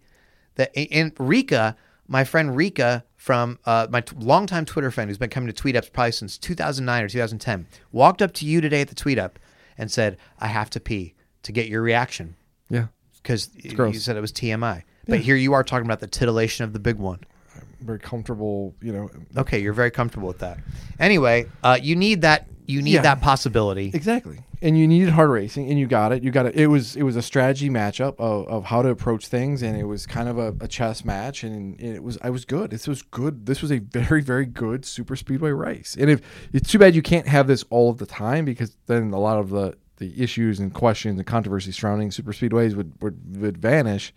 That 0.57 0.71
in 0.75 1.13
Rika, 1.19 1.77
my 2.07 2.25
friend 2.25 2.57
Rika 2.57 3.05
from 3.17 3.59
uh, 3.65 3.87
my 3.91 4.01
t- 4.01 4.17
longtime 4.19 4.65
Twitter 4.65 4.91
friend 4.91 5.11
who's 5.11 5.19
been 5.19 5.31
coming 5.31 5.49
to 5.49 5.53
Tweet 5.53 5.77
Ups 5.77 5.89
probably 5.89 6.13
since 6.13 6.39
2009 6.39 7.05
or 7.05 7.09
2010, 7.09 7.67
walked 7.93 8.23
up 8.23 8.33
to 8.35 8.47
you 8.47 8.61
today 8.61 8.81
at 8.81 8.89
the 8.89 8.95
Tweet 8.95 9.19
Up 9.19 9.39
and 9.77 9.91
said, 9.91 10.17
"I 10.39 10.49
have 10.49 10.71
to 10.71 10.81
pee," 10.81 11.15
to 11.43 11.53
get 11.53 11.69
your 11.69 11.83
reaction. 11.83 12.37
Because 13.29 13.51
you 13.55 13.77
gross. 13.77 14.03
said 14.03 14.17
it 14.17 14.21
was 14.21 14.33
TMI. 14.33 14.83
But 15.07 15.21
here 15.21 15.37
you 15.37 15.53
are 15.53 15.63
talking 15.63 15.87
about 15.87 16.01
the 16.01 16.07
titillation 16.07 16.65
of 16.65 16.73
the 16.73 16.79
big 16.79 16.97
one. 16.97 17.21
Very 17.81 17.99
comfortable. 17.99 18.75
You 18.83 18.93
know. 18.93 19.11
Okay, 19.37 19.61
you're 19.61 19.73
very 19.73 19.91
comfortable 19.91 20.29
with 20.29 20.39
that. 20.39 20.59
Anyway, 20.99 21.47
uh, 21.63 21.79
you 21.81 21.95
need 21.95 22.23
that. 22.23 22.47
You 22.67 22.83
need 22.83 22.93
Yeah. 22.95 23.03
that 23.03 23.21
possibility. 23.23 23.91
Exactly. 23.95 24.41
And 24.61 24.77
you 24.77 24.87
needed 24.89 25.11
hard 25.11 25.31
racing, 25.31 25.71
and 25.71 25.79
you 25.79 25.87
got 25.87 26.13
it. 26.13 26.23
You 26.23 26.31
got 26.31 26.47
it. 26.47 26.57
It 26.57 26.67
was 26.67 26.97
it 26.97 27.03
was 27.05 27.17
a 27.17 27.23
strategy 27.23 27.71
matchup 27.71 28.17
of, 28.19 28.49
of 28.49 28.65
how 28.65 28.83
to 28.83 28.89
approach 28.89 29.29
things, 29.29 29.63
and 29.63 29.77
it 29.79 29.85
was 29.85 30.07
kind 30.07 30.29
of 30.29 30.37
a, 30.39 30.55
a 30.61 30.67
chess 30.69 31.05
match, 31.05 31.45
and 31.45 31.81
it 31.81 32.03
was 32.03 32.19
I 32.23 32.31
was 32.31 32.45
good. 32.45 32.71
This 32.71 32.89
was 32.89 33.01
good. 33.03 33.47
This 33.47 33.63
was 33.63 33.71
a 33.71 33.79
very 33.79 34.21
very 34.21 34.45
good 34.47 34.85
super 34.85 35.17
speedway 35.17 35.51
race. 35.53 35.97
And 35.99 36.11
if 36.11 36.21
it's 36.53 36.71
too 36.71 36.79
bad 36.79 36.95
you 36.95 37.03
can't 37.03 37.29
have 37.29 37.47
this 37.47 37.65
all 37.71 37.89
of 37.91 37.99
the 37.99 38.07
time 38.07 38.45
because 38.45 38.77
then 38.87 39.13
a 39.13 39.21
lot 39.21 39.39
of 39.39 39.51
the 39.51 39.75
the 39.99 40.21
issues 40.21 40.59
and 40.59 40.73
questions 40.73 41.19
and 41.19 41.27
controversy 41.27 41.73
surrounding 41.73 42.11
super 42.11 42.33
speedways 42.33 42.75
would 42.75 43.01
would, 43.03 43.41
would 43.41 43.59
vanish, 43.59 44.13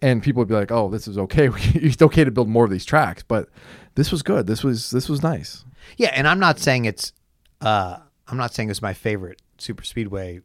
and 0.00 0.22
people 0.22 0.40
would 0.40 0.48
be 0.48 0.54
like, 0.54 0.70
oh, 0.70 0.88
this 0.88 1.08
is 1.08 1.18
okay. 1.18 1.48
it's 1.74 2.02
okay 2.02 2.24
to 2.24 2.30
build 2.30 2.48
more 2.48 2.64
of 2.64 2.70
these 2.70 2.84
tracks, 2.84 3.22
but 3.22 3.48
this 3.94 4.12
was 4.12 4.22
good. 4.22 4.46
This 4.46 4.62
was 4.62 4.90
this 4.90 5.08
was 5.08 5.22
nice. 5.22 5.64
Yeah, 5.96 6.10
and 6.14 6.28
I'm 6.28 6.38
not 6.38 6.58
saying 6.58 6.84
it's 6.84 7.12
uh 7.60 7.98
I'm 8.28 8.36
not 8.36 8.54
saying 8.54 8.70
it's 8.70 8.82
my 8.82 8.94
favorite 8.94 9.40
super 9.58 9.84
speedway 9.84 10.40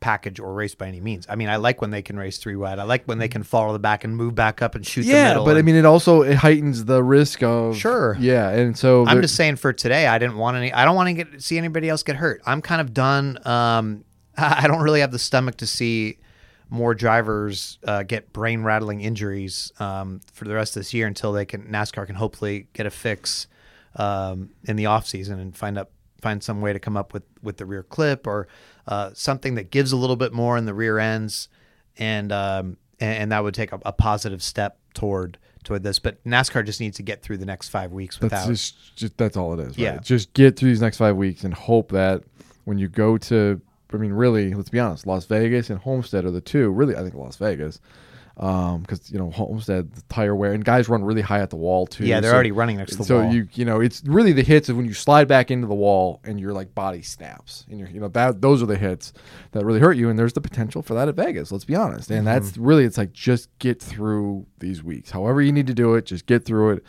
package 0.00 0.40
or 0.40 0.52
race 0.54 0.74
by 0.74 0.88
any 0.88 1.00
means. 1.00 1.26
I 1.28 1.36
mean, 1.36 1.48
I 1.48 1.56
like 1.56 1.80
when 1.80 1.90
they 1.90 2.02
can 2.02 2.18
race 2.18 2.38
three 2.38 2.56
wide. 2.56 2.78
I 2.78 2.84
like 2.84 3.04
when 3.04 3.18
they 3.18 3.28
can 3.28 3.42
follow 3.42 3.72
the 3.72 3.78
back 3.78 4.02
and 4.02 4.16
move 4.16 4.34
back 4.34 4.62
up 4.62 4.74
and 4.74 4.84
shoot 4.84 5.02
the 5.02 5.08
Yeah, 5.08 5.34
but 5.36 5.56
I 5.56 5.62
mean, 5.62 5.76
it 5.76 5.84
also 5.84 6.22
it 6.22 6.36
heightens 6.36 6.86
the 6.86 7.02
risk 7.02 7.42
of 7.42 7.76
Sure. 7.76 8.16
Yeah, 8.18 8.50
and 8.50 8.76
so 8.76 9.06
I'm 9.06 9.20
just 9.22 9.36
saying 9.36 9.56
for 9.56 9.72
today, 9.72 10.06
I 10.06 10.18
didn't 10.18 10.36
want 10.36 10.56
any. 10.56 10.72
I 10.72 10.84
don't 10.84 10.96
want 10.96 11.08
to 11.08 11.24
get 11.24 11.42
see 11.42 11.58
anybody 11.58 11.88
else 11.88 12.02
get 12.02 12.16
hurt. 12.16 12.42
I'm 12.46 12.62
kind 12.62 12.80
of 12.80 12.92
done. 12.92 13.38
Um, 13.46 14.04
I 14.62 14.66
don't 14.66 14.82
really 14.82 15.00
have 15.00 15.12
the 15.12 15.18
stomach 15.18 15.56
to 15.58 15.66
see 15.66 16.18
more 16.68 16.94
drivers 16.94 17.78
uh, 17.84 18.04
get 18.04 18.32
brain 18.32 18.62
rattling 18.62 19.00
injuries 19.00 19.72
um, 19.80 20.20
for 20.32 20.44
the 20.44 20.54
rest 20.54 20.76
of 20.76 20.80
this 20.80 20.94
year 20.94 21.06
until 21.06 21.32
they 21.32 21.44
can 21.44 21.64
NASCAR 21.64 22.06
can 22.06 22.14
hopefully 22.14 22.68
get 22.72 22.86
a 22.86 22.90
fix 22.90 23.48
um, 23.96 24.50
in 24.64 24.76
the 24.76 24.86
off 24.86 25.06
season 25.06 25.40
and 25.40 25.56
find 25.56 25.76
up 25.76 25.90
find 26.20 26.42
some 26.42 26.60
way 26.60 26.72
to 26.72 26.78
come 26.78 26.96
up 26.96 27.12
with 27.12 27.24
with 27.42 27.56
the 27.56 27.66
rear 27.66 27.82
clip 27.82 28.26
or 28.26 28.46
uh, 28.86 29.10
something 29.14 29.56
that 29.56 29.70
gives 29.70 29.92
a 29.92 29.96
little 29.96 30.16
bit 30.16 30.32
more 30.32 30.56
in 30.56 30.64
the 30.64 30.74
rear 30.74 30.98
ends 30.98 31.48
and 31.96 32.30
um, 32.30 32.76
and, 33.00 33.22
and 33.22 33.32
that 33.32 33.42
would 33.42 33.54
take 33.54 33.72
a, 33.72 33.80
a 33.84 33.92
positive 33.92 34.42
step 34.42 34.78
toward 34.94 35.38
toward 35.64 35.82
this. 35.82 35.98
But 35.98 36.22
NASCAR 36.24 36.64
just 36.64 36.80
needs 36.80 36.96
to 36.98 37.02
get 37.02 37.22
through 37.22 37.38
the 37.38 37.46
next 37.46 37.68
five 37.68 37.92
weeks 37.92 38.16
that's 38.16 38.32
without. 38.32 38.48
just, 38.48 38.96
just 38.96 39.16
that's 39.16 39.36
all 39.36 39.58
it 39.58 39.60
is. 39.60 39.68
Right? 39.70 39.78
Yeah. 39.78 39.98
just 39.98 40.32
get 40.34 40.56
through 40.56 40.70
these 40.70 40.80
next 40.80 40.98
five 40.98 41.16
weeks 41.16 41.44
and 41.44 41.52
hope 41.52 41.90
that 41.92 42.22
when 42.64 42.78
you 42.78 42.88
go 42.88 43.18
to, 43.18 43.60
I 43.94 43.98
mean, 43.98 44.12
really, 44.12 44.54
let's 44.54 44.68
be 44.70 44.80
honest, 44.80 45.06
Las 45.06 45.24
Vegas 45.26 45.70
and 45.70 45.78
Homestead 45.80 46.24
are 46.24 46.30
the 46.30 46.40
two. 46.40 46.70
Really, 46.70 46.96
I 46.96 47.02
think 47.02 47.14
Las 47.14 47.36
Vegas, 47.36 47.80
because 48.36 49.10
you 49.10 49.18
know 49.18 49.30
Homestead 49.30 49.92
the 49.92 50.02
tire 50.08 50.34
wear 50.34 50.52
and 50.52 50.64
guys 50.64 50.88
run 50.88 51.04
really 51.04 51.20
high 51.20 51.40
at 51.40 51.50
the 51.50 51.56
wall 51.56 51.86
too. 51.86 52.04
Yeah, 52.06 52.20
they're 52.20 52.30
so- 52.30 52.34
already 52.34 52.52
running 52.52 52.76
next 52.78 52.92
to 52.92 52.98
the 52.98 53.04
so 53.04 53.20
wall. 53.20 53.30
So 53.30 53.34
you 53.36 53.48
you 53.52 53.64
know 53.64 53.80
it's 53.80 54.02
really 54.06 54.32
the 54.32 54.42
hits 54.42 54.68
of 54.68 54.76
when 54.76 54.86
you 54.86 54.94
slide 54.94 55.28
back 55.28 55.50
into 55.50 55.66
the 55.66 55.74
wall 55.74 56.20
and 56.24 56.40
your 56.40 56.52
like 56.52 56.74
body 56.74 57.02
snaps 57.02 57.66
and 57.68 57.78
you're 57.78 57.88
you 57.88 58.00
know 58.00 58.08
that 58.08 58.40
those 58.40 58.62
are 58.62 58.66
the 58.66 58.78
hits 58.78 59.12
that 59.52 59.64
really 59.64 59.80
hurt 59.80 59.96
you 59.96 60.08
and 60.08 60.18
there's 60.18 60.32
the 60.32 60.40
potential 60.40 60.82
for 60.82 60.94
that 60.94 61.08
at 61.08 61.14
Vegas. 61.16 61.52
Let's 61.52 61.64
be 61.66 61.74
honest, 61.74 62.10
and 62.10 62.26
that's 62.26 62.52
Mm-hmm. 62.52 62.64
really 62.64 62.84
it's 62.84 62.96
like 62.98 63.12
just 63.12 63.50
get 63.58 63.80
through 63.82 64.46
these 64.58 64.82
weeks. 64.82 65.10
However 65.10 65.42
you 65.42 65.52
need 65.52 65.66
to 65.66 65.74
do 65.74 65.94
it, 65.94 66.06
just 66.06 66.26
get 66.26 66.44
through 66.44 66.70
it. 66.70 66.84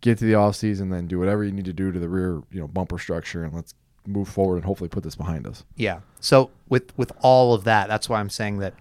Get 0.00 0.18
to 0.18 0.24
the 0.26 0.34
off 0.34 0.54
season, 0.56 0.90
then 0.90 1.06
do 1.06 1.18
whatever 1.18 1.44
you 1.44 1.52
need 1.52 1.64
to 1.64 1.72
do 1.72 1.90
to 1.90 1.98
the 1.98 2.08
rear 2.10 2.42
you 2.50 2.60
know 2.60 2.68
bumper 2.68 2.98
structure, 2.98 3.42
and 3.44 3.54
let's 3.54 3.74
move 4.06 4.28
forward 4.28 4.56
and 4.56 4.64
hopefully 4.64 4.88
put 4.88 5.02
this 5.02 5.14
behind 5.16 5.46
us. 5.46 5.64
Yeah. 5.76 6.00
So 6.20 6.50
with 6.68 6.96
with 6.98 7.12
all 7.20 7.54
of 7.54 7.64
that, 7.64 7.88
that's 7.88 8.08
why 8.08 8.20
I'm 8.20 8.30
saying 8.30 8.58
that 8.58 8.74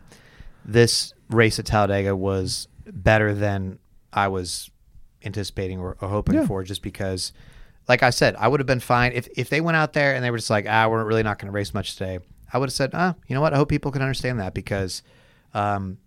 this 0.65 1.13
race 1.29 1.59
at 1.59 1.65
Talladega 1.65 2.15
was 2.15 2.67
better 2.85 3.33
than 3.33 3.79
I 4.11 4.27
was 4.27 4.69
anticipating 5.23 5.79
or, 5.79 5.97
or 6.01 6.09
hoping 6.09 6.35
Yeah. 6.35 6.45
for. 6.47 6.63
Just 6.63 6.81
because, 6.81 7.31
like 7.87 8.03
I 8.03 8.09
said, 8.09 8.35
I 8.37 8.47
would 8.47 8.59
have 8.59 8.67
been 8.67 8.79
fine 8.79 9.13
if 9.13 9.27
if 9.37 9.49
they 9.49 9.61
went 9.61 9.77
out 9.77 9.93
there 9.93 10.13
and 10.15 10.23
they 10.23 10.31
were 10.31 10.37
just 10.37 10.49
like, 10.49 10.65
ah, 10.67 10.87
we're 10.89 11.03
really 11.05 11.23
not 11.23 11.39
going 11.39 11.47
to 11.47 11.55
race 11.55 11.73
much 11.73 11.95
today. 11.95 12.19
I 12.51 12.57
would 12.59 12.67
have 12.69 12.73
said, 12.73 12.91
ah, 12.93 13.15
you 13.27 13.33
know 13.33 13.41
what? 13.41 13.53
I 13.53 13.57
hope 13.57 13.69
people 13.69 13.91
can 13.91 14.01
understand 14.03 14.39
that 14.39 14.53
because 14.53 15.01
um, 15.55 15.97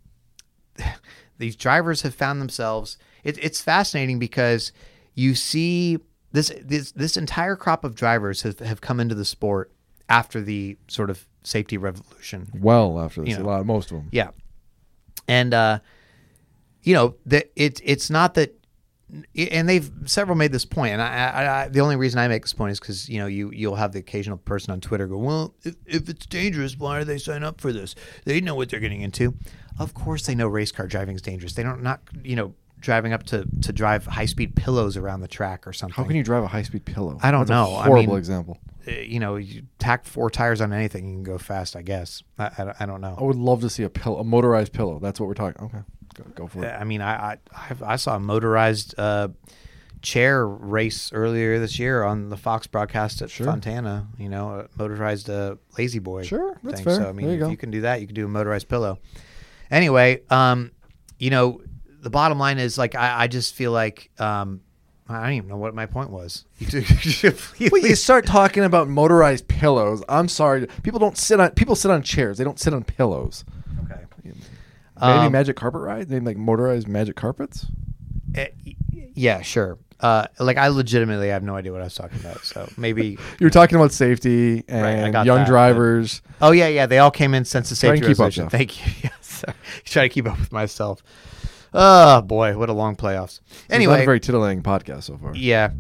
these 1.38 1.57
drivers 1.57 2.02
have 2.02 2.14
found 2.14 2.40
themselves. 2.40 2.98
It, 3.24 3.42
it's 3.42 3.61
fascinating 3.61 4.18
because 4.18 4.72
you 5.14 5.35
see 5.35 5.98
this 6.37 6.53
this 6.62 6.92
this 6.92 7.16
entire 7.16 7.57
crop 7.57 7.83
of 7.83 7.94
drivers 7.94 8.42
have, 8.42 8.59
have 8.59 8.81
come 8.83 9.01
into 9.01 9.14
the 9.14 9.25
sport 9.25 9.72
after 10.09 10.42
the 10.42 10.77
sort 10.87 11.09
of 11.09 11.27
safety 11.42 11.79
revolution. 11.79 12.49
Well, 12.55 13.01
after 13.01 13.22
this, 13.22 13.31
You 13.31 13.38
know. 13.38 13.44
a 13.44 13.46
lot, 13.46 13.66
most 13.66 13.90
of 13.90 13.96
them. 13.96 14.09
Yeah, 14.12 14.31
and 15.27 15.55
uh, 15.55 15.79
you 16.83 16.92
know 16.92 17.14
that 17.25 17.51
it 17.57 17.81
it's 17.83 18.11
not 18.11 18.35
that, 18.35 18.55
and 19.35 19.66
they've 19.66 19.90
several 20.05 20.37
made 20.37 20.53
this 20.53 20.66
point, 20.66 20.92
and 20.92 21.01
I, 21.01 21.07
I, 21.07 21.62
I 21.62 21.68
the 21.68 21.81
only 21.81 21.96
reason 21.96 22.18
I 22.18 22.29
make 22.29 22.42
this 22.42 22.53
point 22.53 22.72
is 22.72 22.81
because 22.81 23.09
you 23.09 23.18
know 23.18 23.27
you 23.27 23.51
you'll 23.53 23.77
have 23.77 23.92
the 23.92 24.01
occasional 24.01 24.37
person 24.37 24.72
on 24.72 24.83
Twitter 24.83 25.07
go, 25.07 25.16
well, 25.16 25.55
if, 25.64 25.75
if 25.87 26.09
it's 26.11 26.27
dangerous, 26.27 26.77
why 26.77 26.99
do 26.99 27.07
they 27.07 27.16
sign 27.18 27.44
up 27.44 27.62
for 27.62 27.72
this? 27.72 27.94
They 28.27 28.42
know 28.42 28.55
what 28.55 28.68
they're 28.68 28.81
getting 28.81 29.01
into. 29.01 29.35
Of 29.79 29.94
course, 29.94 30.27
they 30.27 30.35
know 30.35 30.49
race 30.49 30.70
car 30.70 30.87
driving 30.87 31.16
is 31.16 31.22
dangerous. 31.22 31.55
They 31.55 31.62
don't 31.62 31.83
not 31.83 32.03
you 32.22 32.37
know 32.37 32.55
driving 32.87 33.12
up 33.12 33.25
to 33.25 33.44
to 33.62 33.72
drive 33.72 34.07
high 34.07 34.25
speed 34.27 34.55
pillows 34.57 34.96
around 34.96 35.20
the 35.20 35.29
track 35.29 35.66
or 35.66 35.72
something. 35.75 35.94
How 35.94 36.05
can 36.05 36.16
you 36.16 36.22
drive 36.22 36.44
a 36.44 36.46
high 36.46 36.62
speed 36.62 36.85
pillow? 36.87 37.18
I 37.22 37.31
don't 37.33 37.40
That's 37.46 37.51
a 37.51 37.70
know. 37.70 37.77
I 37.77 37.85
horrible 37.87 38.12
mean- 38.14 38.18
example. 38.18 38.59
Uh, 38.88 38.92
you 38.92 39.18
know, 39.18 39.35
you 39.35 39.62
tack 39.81 40.05
four 40.07 40.31
tires 40.31 40.61
on 40.61 40.72
anything, 40.72 41.05
you 41.09 41.14
can 41.16 41.25
go 41.25 41.37
fast. 41.38 41.75
I 41.75 41.83
guess. 41.83 42.22
I, 42.38 42.51
I, 42.59 42.64
don't- 42.64 42.77
I 42.81 42.87
don't 42.87 43.01
know. 43.01 43.16
I 43.18 43.25
would 43.25 43.37
love 43.37 43.61
to 43.62 43.68
see 43.70 43.83
a 43.83 43.90
pillow, 43.90 44.18
a 44.20 44.25
motorized 44.25 44.72
pillow. 44.72 45.01
That's 45.01 45.18
what 45.18 45.27
we're 45.27 45.35
talking. 45.35 45.61
Okay, 45.66 45.79
go, 46.14 46.25
go 46.37 46.46
for 46.46 46.64
it. 46.64 46.68
I 46.72 46.85
mean, 46.85 47.03
I 47.03 47.33
I, 47.33 47.37
I've- 47.85 47.99
saw 47.99 48.14
a 48.16 48.20
motorized 48.20 48.94
uh, 48.96 49.29
chair 50.03 50.46
race 50.46 51.12
earlier 51.12 51.59
this 51.59 51.81
year 51.81 52.05
on 52.05 52.29
the 52.29 52.37
Fox 52.37 52.68
broadcast 52.68 53.22
at 53.22 53.31
Sure. 53.31 53.46
Fontana. 53.46 54.07
You 54.18 54.29
know, 54.29 54.51
a 54.61 54.68
motorized 54.79 55.29
uh, 55.29 55.57
La-Z-Boy. 55.77 56.22
Sure, 56.22 56.57
that's 56.62 56.77
thing. 56.77 56.85
fair. 56.85 56.94
So 57.03 57.09
I 57.09 57.12
mean, 57.12 57.27
you 57.27 57.33
if 57.35 57.40
go. 57.40 57.49
you 57.49 57.57
can 57.57 57.72
do 57.72 57.81
that, 57.81 58.01
you 58.01 58.07
can 58.07 58.14
do 58.14 58.25
a 58.25 58.29
motorized 58.29 58.68
pillow. 58.68 58.99
Anyway, 59.68 60.22
um, 60.31 60.70
you 61.18 61.31
know, 61.31 61.61
the 62.07 62.11
bottom 62.11 62.38
line 62.38 62.61
is 62.61 62.79
like 62.79 62.95
I, 62.95 63.25
I 63.25 63.27
just 63.27 63.57
feel 63.57 63.73
like 63.73 64.11
um, 64.21 64.61
I 65.09 65.25
don't 65.25 65.33
even 65.33 65.49
know 65.49 65.57
what 65.57 65.75
my 65.75 65.87
point 65.87 66.11
was. 66.11 66.45
Well, 66.73 66.83
you 67.59 67.97
start 67.97 68.27
talking 68.27 68.62
about 68.62 68.87
motorized 68.87 69.49
pillows. 69.49 70.05
I'm 70.09 70.29
sorry, 70.29 70.69
people 70.85 71.01
don't 71.01 71.19
sit 71.19 71.40
on 71.40 71.51
people 71.51 71.75
sit 71.75 71.90
on 71.90 72.03
chairs. 72.03 72.38
They 72.38 72.45
don't 72.45 72.61
sit 72.61 72.73
on 72.73 72.85
pillows. 72.85 73.45
okay. 73.90 74.03
Maybe 74.25 74.38
Um, 74.99 75.33
magic 75.33 75.57
carpet 75.57 75.81
ride. 75.81 76.09
Maybe 76.09 76.25
like 76.25 76.37
motorized 76.37 76.87
magic 76.87 77.16
carpets. 77.16 77.66
Eh, 78.37 78.51
yeah, 79.14 79.42
sure. 79.42 79.79
Uh, 79.99 80.27
like 80.38 80.59
I 80.59 80.69
legitimately 80.69 81.31
have 81.31 81.42
no 81.42 81.57
idea 81.57 81.73
what 81.73 81.81
I 81.81 81.85
was 81.85 81.95
talking 81.97 82.21
about. 82.21 82.45
So 82.45 82.71
maybe. 82.77 83.19
You 83.40 83.47
were 83.47 83.51
talking 83.51 83.75
about 83.75 83.90
safety 83.90 84.62
and 84.69 85.12
got 85.12 85.27
young 85.27 85.38
that, 85.38 85.42
but- 85.47 85.51
drivers. 85.51 86.23
Oh 86.40 86.53
yeah, 86.53 86.69
yeah. 86.69 86.87
They 86.87 86.99
all 87.01 87.11
came 87.11 87.35
in 87.35 87.45
since 87.45 87.69
the 87.69 87.75
safety 87.75 88.07
keep 88.07 88.21
up, 88.21 88.33
Thank 88.33 88.79
you. 88.79 89.11
Yes, 89.11 89.45
try 89.85 90.03
to 90.05 90.09
keep 90.09 90.27
up 90.27 90.38
with 90.38 90.53
myself. 90.53 91.03
Oh 91.78 92.22
boy, 92.22 92.56
what 92.56 92.68
a 92.68 92.72
long 92.72 92.96
playoffs. 92.96 93.40
Anyway, 93.68 94.02
a 94.02 94.04
very 94.06 94.18
titillating 94.20 94.62
podcast 94.62 95.04
so 95.04 95.18
far. 95.18 95.34
yeah. 95.36 95.72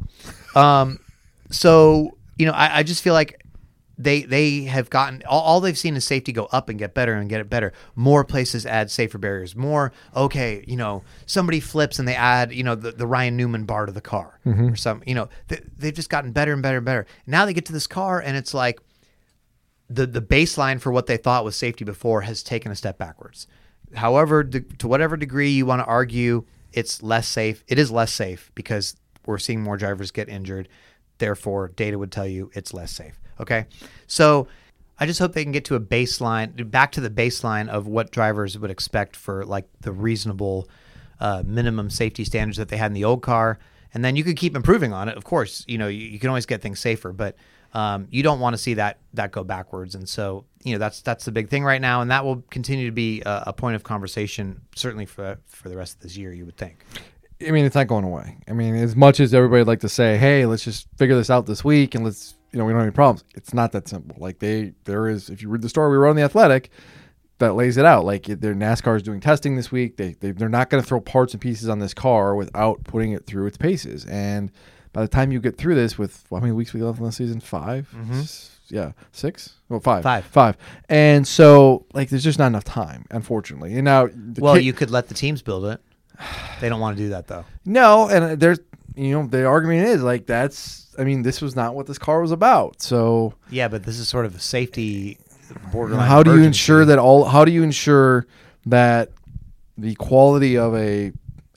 Um, 0.54 1.00
so 1.50 2.18
you 2.36 2.44
know, 2.46 2.52
I, 2.52 2.78
I 2.78 2.82
just 2.82 3.02
feel 3.02 3.14
like 3.14 3.42
they 3.98 4.24
they 4.24 4.64
have 4.64 4.90
gotten 4.90 5.22
all, 5.26 5.40
all 5.40 5.60
they've 5.60 5.78
seen 5.78 5.96
is 5.96 6.04
safety 6.04 6.30
go 6.30 6.44
up 6.52 6.68
and 6.68 6.78
get 6.78 6.92
better 6.92 7.14
and 7.14 7.30
get 7.30 7.40
it 7.40 7.48
better. 7.48 7.72
More 7.94 8.24
places 8.24 8.66
add 8.66 8.90
safer 8.90 9.16
barriers. 9.16 9.56
More 9.56 9.90
okay, 10.14 10.62
you 10.66 10.76
know, 10.76 11.02
somebody 11.24 11.60
flips 11.60 11.98
and 11.98 12.06
they 12.06 12.14
add 12.14 12.52
you 12.52 12.62
know 12.62 12.74
the, 12.74 12.92
the 12.92 13.06
Ryan 13.06 13.38
Newman 13.38 13.64
bar 13.64 13.86
to 13.86 13.92
the 13.92 14.02
car 14.02 14.38
or 14.70 14.76
some 14.76 15.02
you 15.06 15.14
know 15.14 15.30
they, 15.48 15.60
they've 15.78 15.94
just 15.94 16.10
gotten 16.10 16.32
better 16.32 16.52
and 16.52 16.62
better 16.62 16.76
and 16.76 16.84
better. 16.84 17.06
Now 17.26 17.46
they 17.46 17.54
get 17.54 17.64
to 17.66 17.72
this 17.72 17.86
car 17.86 18.20
and 18.20 18.36
it's 18.36 18.52
like 18.52 18.80
the 19.88 20.06
the 20.06 20.20
baseline 20.20 20.78
for 20.78 20.92
what 20.92 21.06
they 21.06 21.16
thought 21.16 21.42
was 21.44 21.56
safety 21.56 21.84
before 21.84 22.20
has 22.22 22.42
taken 22.42 22.70
a 22.70 22.76
step 22.76 22.98
backwards. 22.98 23.46
However, 23.94 24.42
de- 24.42 24.60
to 24.60 24.88
whatever 24.88 25.16
degree 25.16 25.50
you 25.50 25.66
want 25.66 25.80
to 25.80 25.86
argue, 25.86 26.44
it's 26.72 27.02
less 27.02 27.28
safe. 27.28 27.64
It 27.68 27.78
is 27.78 27.90
less 27.90 28.12
safe 28.12 28.50
because 28.54 28.96
we're 29.24 29.38
seeing 29.38 29.62
more 29.62 29.76
drivers 29.76 30.10
get 30.10 30.28
injured. 30.28 30.68
Therefore, 31.18 31.68
data 31.68 31.98
would 31.98 32.12
tell 32.12 32.26
you 32.26 32.50
it's 32.54 32.74
less 32.74 32.92
safe. 32.92 33.18
Okay, 33.40 33.66
so 34.06 34.48
I 34.98 35.06
just 35.06 35.18
hope 35.18 35.32
they 35.32 35.42
can 35.42 35.52
get 35.52 35.64
to 35.66 35.74
a 35.74 35.80
baseline, 35.80 36.70
back 36.70 36.92
to 36.92 37.00
the 37.00 37.10
baseline 37.10 37.68
of 37.68 37.86
what 37.86 38.10
drivers 38.10 38.58
would 38.58 38.70
expect 38.70 39.14
for 39.14 39.44
like 39.44 39.68
the 39.80 39.92
reasonable 39.92 40.68
uh, 41.20 41.42
minimum 41.46 41.90
safety 41.90 42.24
standards 42.24 42.56
that 42.56 42.68
they 42.68 42.76
had 42.76 42.86
in 42.86 42.94
the 42.94 43.04
old 43.04 43.22
car, 43.22 43.58
and 43.92 44.04
then 44.04 44.16
you 44.16 44.24
could 44.24 44.36
keep 44.36 44.56
improving 44.56 44.92
on 44.92 45.08
it. 45.08 45.16
Of 45.16 45.24
course, 45.24 45.64
you 45.66 45.78
know 45.78 45.88
you, 45.88 46.06
you 46.06 46.18
can 46.18 46.28
always 46.28 46.46
get 46.46 46.62
things 46.62 46.80
safer, 46.80 47.12
but 47.12 47.36
um, 47.76 48.08
you 48.10 48.22
don't 48.22 48.40
want 48.40 48.54
to 48.54 48.58
see 48.58 48.74
that 48.74 48.98
that 49.12 49.32
go 49.32 49.44
backwards. 49.44 49.94
And 49.94 50.08
so 50.08 50.46
you 50.64 50.72
know 50.72 50.78
that's 50.78 51.02
that's 51.02 51.26
the 51.26 51.30
big 51.30 51.50
thing 51.50 51.62
right 51.62 51.80
now, 51.80 52.00
and 52.00 52.10
that 52.10 52.24
will 52.24 52.42
continue 52.50 52.86
to 52.86 52.92
be 52.92 53.20
a, 53.26 53.44
a 53.48 53.52
point 53.52 53.76
of 53.76 53.84
conversation 53.84 54.62
certainly 54.74 55.04
for 55.04 55.38
for 55.46 55.68
the 55.68 55.76
rest 55.76 55.96
of 55.96 56.00
this 56.00 56.16
year. 56.16 56.32
You 56.32 56.46
would 56.46 56.56
think. 56.56 56.84
I 57.46 57.50
mean, 57.50 57.66
it's 57.66 57.74
not 57.74 57.86
going 57.86 58.04
away. 58.04 58.38
I 58.48 58.54
mean, 58.54 58.74
as 58.76 58.96
much 58.96 59.20
as 59.20 59.34
everybody 59.34 59.60
would 59.60 59.68
like 59.68 59.80
to 59.80 59.90
say, 59.90 60.16
"Hey, 60.16 60.46
let's 60.46 60.64
just 60.64 60.88
figure 60.96 61.14
this 61.14 61.28
out 61.28 61.44
this 61.44 61.62
week 61.62 61.94
and 61.94 62.02
let's," 62.02 62.34
you 62.50 62.58
know, 62.58 62.64
we 62.64 62.72
don't 62.72 62.80
have 62.80 62.86
any 62.86 62.94
problems. 62.94 63.24
It's 63.34 63.52
not 63.52 63.72
that 63.72 63.88
simple. 63.88 64.16
Like 64.18 64.38
they, 64.38 64.72
there 64.84 65.06
is. 65.06 65.28
If 65.28 65.42
you 65.42 65.50
read 65.50 65.60
the 65.60 65.68
story 65.68 65.90
we 65.90 65.98
wrote 65.98 66.10
on 66.10 66.16
the 66.16 66.22
Athletic, 66.22 66.70
that 67.40 67.56
lays 67.56 67.76
it 67.76 67.84
out. 67.84 68.06
Like 68.06 68.22
their 68.24 68.54
NASCAR 68.54 68.96
is 68.96 69.02
doing 69.02 69.20
testing 69.20 69.54
this 69.54 69.70
week. 69.70 69.98
They, 69.98 70.14
they 70.14 70.30
they're 70.30 70.48
not 70.48 70.70
going 70.70 70.82
to 70.82 70.88
throw 70.88 70.98
parts 70.98 71.34
and 71.34 71.42
pieces 71.42 71.68
on 71.68 71.78
this 71.78 71.92
car 71.92 72.34
without 72.36 72.84
putting 72.84 73.12
it 73.12 73.26
through 73.26 73.48
its 73.48 73.58
paces. 73.58 74.06
And 74.06 74.50
by 74.96 75.02
the 75.02 75.08
time 75.08 75.30
you 75.30 75.40
get 75.40 75.58
through 75.58 75.74
this, 75.74 75.98
with 75.98 76.24
how 76.30 76.38
many 76.40 76.52
weeks 76.52 76.72
we 76.72 76.80
left 76.82 76.98
in 76.98 77.04
the 77.04 77.12
season? 77.12 77.38
5 77.40 77.88
mm-hmm. 77.94 78.12
S- 78.20 78.58
Yeah, 78.68 78.92
six. 79.12 79.54
Well, 79.68 79.78
five. 79.80 80.02
Five. 80.02 80.24
Five. 80.24 80.56
And 80.88 81.26
so, 81.28 81.84
like, 81.92 82.08
there's 82.08 82.24
just 82.24 82.38
not 82.38 82.46
enough 82.46 82.64
time, 82.64 83.04
unfortunately. 83.10 83.74
And 83.74 83.84
now, 83.84 84.06
the 84.06 84.40
Well, 84.40 84.54
kid- 84.54 84.64
you 84.64 84.72
could 84.72 84.90
let 84.90 85.08
the 85.08 85.14
teams 85.14 85.42
build 85.42 85.66
it. 85.66 85.80
They 86.60 86.68
don't 86.70 86.80
want 86.80 86.96
to 86.96 87.02
do 87.02 87.10
that 87.10 87.26
though. 87.26 87.44
no, 87.66 88.08
and 88.08 88.24
uh, 88.24 88.34
there's 88.36 88.58
you 88.94 89.10
know 89.12 89.26
the 89.26 89.44
argument 89.44 89.86
is 89.86 90.02
like 90.02 90.24
that's. 90.24 90.94
I 90.98 91.04
mean, 91.04 91.20
this 91.22 91.42
was 91.42 91.54
not 91.54 91.74
what 91.74 91.86
this 91.86 91.98
car 91.98 92.22
was 92.22 92.32
about. 92.32 92.80
So 92.80 93.34
Yeah, 93.50 93.68
but 93.68 93.82
this 93.82 93.98
is 93.98 94.08
sort 94.08 94.24
of 94.24 94.34
a 94.34 94.38
safety 94.40 95.18
uh, 95.50 95.70
borderline. 95.72 96.08
how 96.08 96.22
do 96.22 96.38
you 96.38 96.42
ensure 96.44 96.86
that 96.86 96.98
all? 96.98 97.26
How 97.26 97.44
do 97.44 97.52
you 97.52 97.62
ensure 97.62 98.26
that 98.64 99.10
the 99.76 99.94
quality 99.96 100.56
of 100.56 100.74
a 100.74 101.12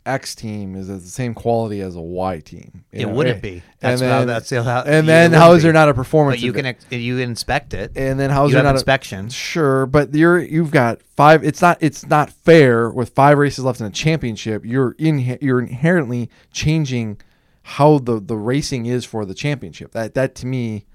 X 0.10 0.36
team 0.36 0.76
is 0.76 0.90
of 0.90 1.04
the 1.04 1.10
same 1.10 1.34
quality 1.34 1.82
as 1.82 1.96
a 1.96 2.02
Y 2.02 2.40
team? 2.40 2.84
It 2.92 3.06
know, 3.06 3.14
wouldn't 3.14 3.36
and- 3.36 3.42
be. 3.42 3.52
and 3.54 3.62
That's 3.80 4.02
then, 4.02 4.10
how. 4.12 4.26
That's 4.26 4.50
how. 4.50 4.82
and 4.84 5.08
then 5.08 5.32
how 5.32 5.54
is 5.54 5.64
there 5.64 5.72
not 5.74 5.88
a 5.90 5.94
performance? 5.94 6.38
But 6.38 6.44
you 6.44 6.50
of 6.52 6.56
can 6.90 7.00
you 7.02 7.20
inspect 7.20 7.74
it. 7.74 7.92
and 7.96 8.20
then 8.20 8.30
how 8.30 8.46
is 8.46 8.52
there 8.54 8.64
not 8.64 8.76
a, 8.76 8.78
inspection. 8.78 9.30
Sure, 9.30 9.86
but 9.86 10.14
you're 10.14 10.40
you've 10.40 10.72
got 10.72 11.02
five. 11.16 11.44
It's 11.44 11.62
not 11.62 11.78
it's 11.82 12.06
not 12.08 12.30
fair 12.30 12.90
with 12.90 13.10
five 13.10 13.38
races 13.38 13.64
left 13.64 13.80
in 13.80 13.86
a 13.86 13.92
championship. 13.92 14.66
You're 14.66 14.96
in 14.98 15.38
you're 15.42 15.60
inherently 15.60 16.30
changing 16.52 17.22
how 17.62 18.00
the 18.00 18.20
the 18.20 18.36
racing 18.38 18.88
is 18.88 19.06
for 19.06 19.26
the 19.26 19.34
championship. 19.34 19.92
That 19.92 20.16
that 20.16 20.36
to 20.36 20.46
me 20.48 20.86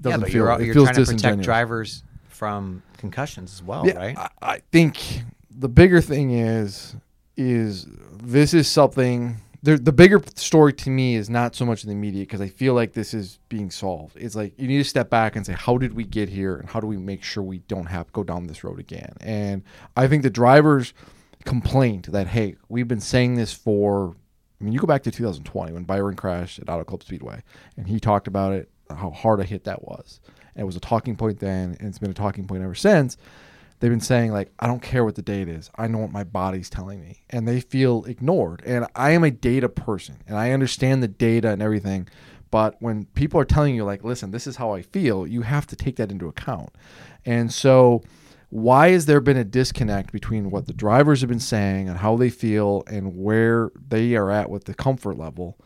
doesn't 0.00 0.20
but 0.20 0.30
feel 0.30 0.44
you're, 0.46 0.60
it 0.60 0.64
you're 0.66 0.74
feels 0.74 0.90
trying 0.90 1.04
to 1.04 1.12
protect 1.12 1.42
drivers 1.42 2.04
from 2.28 2.82
concussions 2.96 3.52
as 3.52 3.62
well, 3.62 3.86
Yeah, 3.86 3.96
right? 3.98 4.18
I, 4.18 4.28
I 4.42 4.62
think 4.72 5.22
the 5.50 5.68
bigger 5.68 6.00
thing 6.00 6.30
is 6.32 6.96
is 7.40 7.86
this 8.22 8.54
is 8.54 8.68
something. 8.68 9.36
The, 9.62 9.76
the 9.76 9.92
bigger 9.92 10.22
story 10.36 10.72
to 10.72 10.90
me 10.90 11.16
is 11.16 11.28
not 11.28 11.54
so 11.54 11.66
much 11.66 11.84
in 11.84 11.90
the 11.90 11.94
media 11.94 12.22
because 12.22 12.40
I 12.40 12.48
feel 12.48 12.72
like 12.72 12.94
this 12.94 13.12
is 13.12 13.38
being 13.50 13.70
solved. 13.70 14.16
It's 14.16 14.34
like 14.34 14.54
you 14.58 14.66
need 14.66 14.78
to 14.78 14.84
step 14.84 15.10
back 15.10 15.36
and 15.36 15.44
say, 15.44 15.52
how 15.52 15.76
did 15.76 15.92
we 15.94 16.04
get 16.04 16.30
here, 16.30 16.56
and 16.56 16.68
how 16.68 16.80
do 16.80 16.86
we 16.86 16.96
make 16.96 17.22
sure 17.22 17.42
we 17.42 17.58
don't 17.58 17.86
have 17.86 18.06
to 18.06 18.12
go 18.12 18.24
down 18.24 18.46
this 18.46 18.64
road 18.64 18.78
again? 18.78 19.12
And 19.20 19.62
I 19.96 20.08
think 20.08 20.22
the 20.22 20.30
drivers 20.30 20.94
complained 21.44 22.04
that 22.04 22.28
hey, 22.28 22.56
we've 22.68 22.88
been 22.88 23.00
saying 23.00 23.34
this 23.34 23.52
for. 23.52 24.16
I 24.60 24.64
mean, 24.64 24.74
you 24.74 24.78
go 24.78 24.86
back 24.86 25.02
to 25.04 25.10
2020 25.10 25.72
when 25.72 25.84
Byron 25.84 26.16
crashed 26.16 26.58
at 26.58 26.68
Auto 26.68 26.84
Club 26.84 27.02
Speedway, 27.02 27.42
and 27.78 27.86
he 27.86 27.98
talked 27.98 28.28
about 28.28 28.52
it, 28.52 28.68
how 28.90 29.10
hard 29.10 29.40
a 29.40 29.44
hit 29.44 29.64
that 29.64 29.82
was. 29.82 30.20
And 30.54 30.62
it 30.62 30.66
was 30.66 30.76
a 30.76 30.80
talking 30.80 31.16
point 31.16 31.38
then, 31.38 31.76
and 31.80 31.88
it's 31.88 31.98
been 31.98 32.10
a 32.10 32.14
talking 32.14 32.46
point 32.46 32.62
ever 32.62 32.74
since 32.74 33.16
they've 33.80 33.90
been 33.90 34.00
saying 34.00 34.32
like 34.32 34.52
i 34.60 34.66
don't 34.66 34.82
care 34.82 35.04
what 35.04 35.16
the 35.16 35.22
date 35.22 35.48
is. 35.48 35.70
I 35.76 35.88
know 35.88 35.98
what 35.98 36.12
my 36.12 36.24
body's 36.24 36.70
telling 36.70 37.00
me. 37.00 37.22
And 37.30 37.48
they 37.48 37.60
feel 37.60 38.04
ignored. 38.04 38.62
And 38.64 38.86
i 38.94 39.10
am 39.10 39.24
a 39.24 39.30
data 39.30 39.68
person 39.68 40.18
and 40.26 40.36
i 40.38 40.52
understand 40.52 41.02
the 41.02 41.08
data 41.08 41.50
and 41.50 41.60
everything. 41.60 42.08
But 42.50 42.76
when 42.80 43.04
people 43.14 43.40
are 43.40 43.44
telling 43.44 43.74
you 43.74 43.84
like 43.84 44.04
listen 44.04 44.30
this 44.30 44.46
is 44.46 44.56
how 44.56 44.72
i 44.72 44.82
feel 44.82 45.26
you 45.26 45.42
have 45.42 45.66
to 45.68 45.76
take 45.76 45.96
that 45.96 46.10
into 46.10 46.28
account. 46.28 46.70
And 47.24 47.52
so 47.52 48.02
why 48.50 48.90
has 48.90 49.06
there 49.06 49.20
been 49.20 49.36
a 49.36 49.44
disconnect 49.44 50.12
between 50.12 50.50
what 50.50 50.66
the 50.66 50.72
drivers 50.72 51.20
have 51.20 51.30
been 51.30 51.38
saying 51.38 51.88
and 51.88 51.98
how 51.98 52.16
they 52.16 52.30
feel 52.30 52.82
and 52.88 53.16
where 53.16 53.70
they 53.88 54.16
are 54.16 54.30
at 54.30 54.50
with 54.50 54.64
the 54.64 54.74
comfort 54.74 55.16
level 55.16 55.56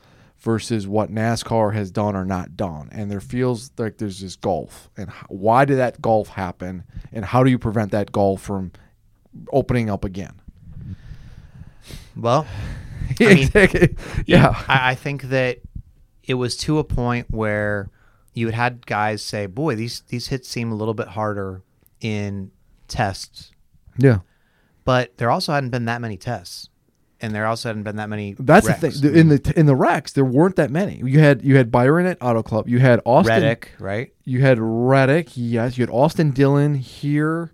versus 0.45 0.87
what 0.87 1.11
NASCAR 1.11 1.73
has 1.73 1.91
done 1.91 2.15
or 2.15 2.25
not 2.27 2.55
done. 2.55 2.91
And 2.93 3.11
there 3.11 3.21
feels 3.21 3.71
like 3.79 3.97
there's 3.97 4.21
this 4.21 4.37
gulf. 4.37 4.91
And 4.97 5.09
why 5.29 5.65
did 5.65 5.79
that 5.79 6.03
gulf 6.03 6.29
happen? 6.29 6.85
And 7.13 7.25
how 7.25 7.43
do 7.43 7.51
you 7.51 7.59
prevent 7.59 7.93
that 7.93 8.13
gulf 8.13 8.43
from 8.43 8.71
opening 9.51 9.89
up 9.89 10.05
again? 10.05 10.41
well, 12.17 12.47
I 13.21 13.35
mean, 13.35 13.51
yeah. 14.27 14.63
I, 14.69 14.91
I 14.91 14.95
think 14.95 15.23
that 15.25 15.59
it 16.23 16.35
was 16.35 16.57
to 16.59 16.79
a 16.79 16.85
point 16.85 17.27
where 17.31 17.91
you 18.35 18.47
had 18.47 18.55
had 18.55 18.87
guys 18.87 19.23
say, 19.23 19.47
"Boy, 19.47 19.75
these 19.77 20.03
these 20.09 20.29
hits 20.29 20.49
seem 20.49 20.73
a 20.73 20.75
little 20.75 20.95
bit 20.95 21.09
harder 21.09 21.63
in 22.01 22.51
tests," 22.89 23.53
Yeah. 23.99 24.21
but 24.85 25.17
there 25.19 25.31
also 25.31 25.53
hadn't 25.53 25.71
been 25.71 25.85
that 25.87 26.01
many 26.01 26.17
tests, 26.17 26.69
and 27.21 27.35
there 27.35 27.47
also 27.47 27.69
hadn't 27.69 27.85
been 27.85 27.97
that 27.97 28.09
many. 28.09 28.35
That's 28.39 28.67
wrecks. 28.67 28.81
the 28.81 28.91
thing. 28.91 29.17
In 29.17 29.29
the 29.29 29.53
in 29.57 29.67
the 29.67 29.77
wrecks, 29.77 30.13
there 30.13 30.25
weren't 30.25 30.57
that 30.57 30.71
many. 30.71 31.01
You 31.05 31.21
had 31.21 31.43
you 31.43 31.57
had 31.57 31.71
Byron 31.71 32.07
at 32.07 32.19
Auto 32.21 32.43
Club. 32.43 32.69
You 32.69 32.79
had 32.79 33.01
Austin. 33.05 33.43
Reddick, 33.43 33.73
right? 33.79 34.13
You 34.25 34.41
had 34.41 34.59
Reddick. 34.61 35.31
Yes. 35.35 35.79
You 35.79 35.83
had 35.83 35.91
Austin 35.91 36.31
Dillon 36.33 36.75
here 36.75 37.53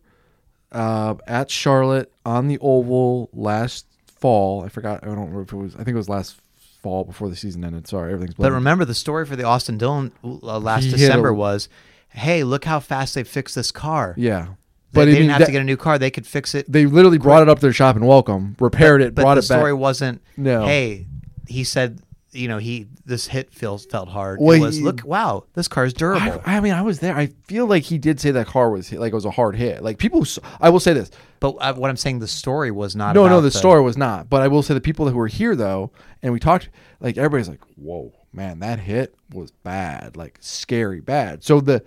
uh, 0.73 1.15
at 1.27 1.51
Charlotte 1.51 2.13
on 2.25 2.49
the 2.49 2.59
oval 2.61 3.29
last 3.33 3.87
fall. 4.07 4.65
I 4.65 4.69
forgot. 4.69 5.01
I 5.03 5.07
don't 5.07 5.19
remember 5.19 5.43
if 5.43 5.53
it 5.53 5.57
was. 5.57 5.75
I 5.75 5.79
think 5.79 5.91
it 5.91 5.95
was 5.95 6.09
last 6.09 6.41
fall 6.83 7.05
before 7.05 7.29
the 7.29 7.37
season 7.37 7.65
ended. 7.65 7.87
Sorry, 7.87 8.13
everything's. 8.13 8.35
But 8.37 8.53
remember, 8.53 8.85
the 8.85 8.95
story 8.95 9.27
for 9.27 9.37
the 9.37 9.45
Austin 9.45 9.79
Dillon 9.79 10.13
uh, 10.25 10.59
last 10.59 10.85
He 10.85 10.91
December 10.91 11.29
a- 11.29 11.35
was, 11.35 11.69
"Hey, 12.09 12.45
look 12.45 12.65
how 12.65 12.81
fast 12.81 13.15
they 13.15 13.25
fixed 13.25 13.55
this 13.55 13.71
car." 13.71 14.15
Yeah. 14.17 14.49
They, 14.93 15.01
But 15.01 15.05
they 15.05 15.13
mean, 15.13 15.15
didn't 15.23 15.31
have 15.31 15.39
that- 15.41 15.47
to 15.47 15.53
get 15.53 15.61
a 15.61 15.65
new 15.65 15.77
car; 15.77 15.99
they 15.99 16.11
could 16.11 16.27
fix 16.27 16.55
it. 16.55 16.71
They 16.71 16.87
literally 16.87 17.19
brought 17.19 17.43
it 17.43 17.49
up 17.49 17.59
to 17.59 17.63
their 17.63 17.73
shop 17.73 17.97
and 17.97 18.07
welcome, 18.07 18.57
repaired 18.59 19.03
it, 19.03 19.15
but 19.15 19.23
brought 19.23 19.35
the 19.37 19.39
it 19.41 19.49
back. 19.49 19.59
story 19.59 19.73
wasn't. 19.73 20.21
No. 20.37 20.67
Hey, 20.67 21.07
he 21.47 21.63
said, 21.65 22.01
you 22.33 22.49
know, 22.49 22.59
he 22.59 22.87
this 23.07 23.27
hit 23.29 23.53
feels 23.53 23.87
felt 23.87 24.09
hard. 24.09 24.39
Well, 24.41 24.57
it 24.57 24.61
was 24.61 24.77
he- 24.79 24.83
look, 24.83 25.03
wow, 25.05 25.45
this 25.55 25.69
car's 25.69 25.93
durable. 25.93 26.41
I, 26.45 26.57
I 26.57 26.61
mean, 26.61 26.73
I 26.73 26.83
was 26.83 26.99
there. 27.01 27.15
I 27.17 27.27
feel 27.47 27.67
like 27.67 27.85
he 27.85 27.99
did 27.99 28.19
say 28.21 28.31
that 28.33 28.47
car 28.49 28.71
was 28.71 28.89
hit, 28.89 28.99
like 29.01 29.13
it 29.13 29.15
was 29.15 29.25
a 29.25 29.31
hard 29.31 29.55
hit. 29.57 29.83
Like 29.83 29.99
people, 29.99 30.25
I 30.61 30.71
will 30.71 30.81
say 30.81 30.93
this. 30.93 31.11
but 31.39 31.51
uh, 31.61 31.73
what 31.75 31.89
I'm 31.91 31.97
saying, 31.97 32.19
the 32.19 32.27
story 32.29 32.71
was 32.73 32.97
not. 32.97 33.15
No, 33.15 33.23
no, 33.29 33.35
about 33.39 33.41
the 33.43 33.51
story 33.53 33.83
was 33.83 33.97
not. 33.97 34.29
But 34.29 34.43
I 34.43 34.49
will 34.49 34.63
say 34.63 34.75
the 34.75 34.81
people 34.81 35.09
who 35.09 35.17
were 35.17 35.29
here 35.29 35.55
though, 35.55 35.93
and 36.23 36.33
we 36.33 36.41
talked, 36.41 36.69
like 37.01 37.17
everybody's 37.17 37.49
like, 37.49 37.63
"Whoa, 37.77 38.13
man, 38.33 38.59
that 38.59 38.81
hit 38.81 39.15
was 39.33 39.53
bad, 39.53 40.17
like 40.17 40.37
scary 40.41 41.01
bad." 41.01 41.43
So 41.45 41.61
the, 41.61 41.83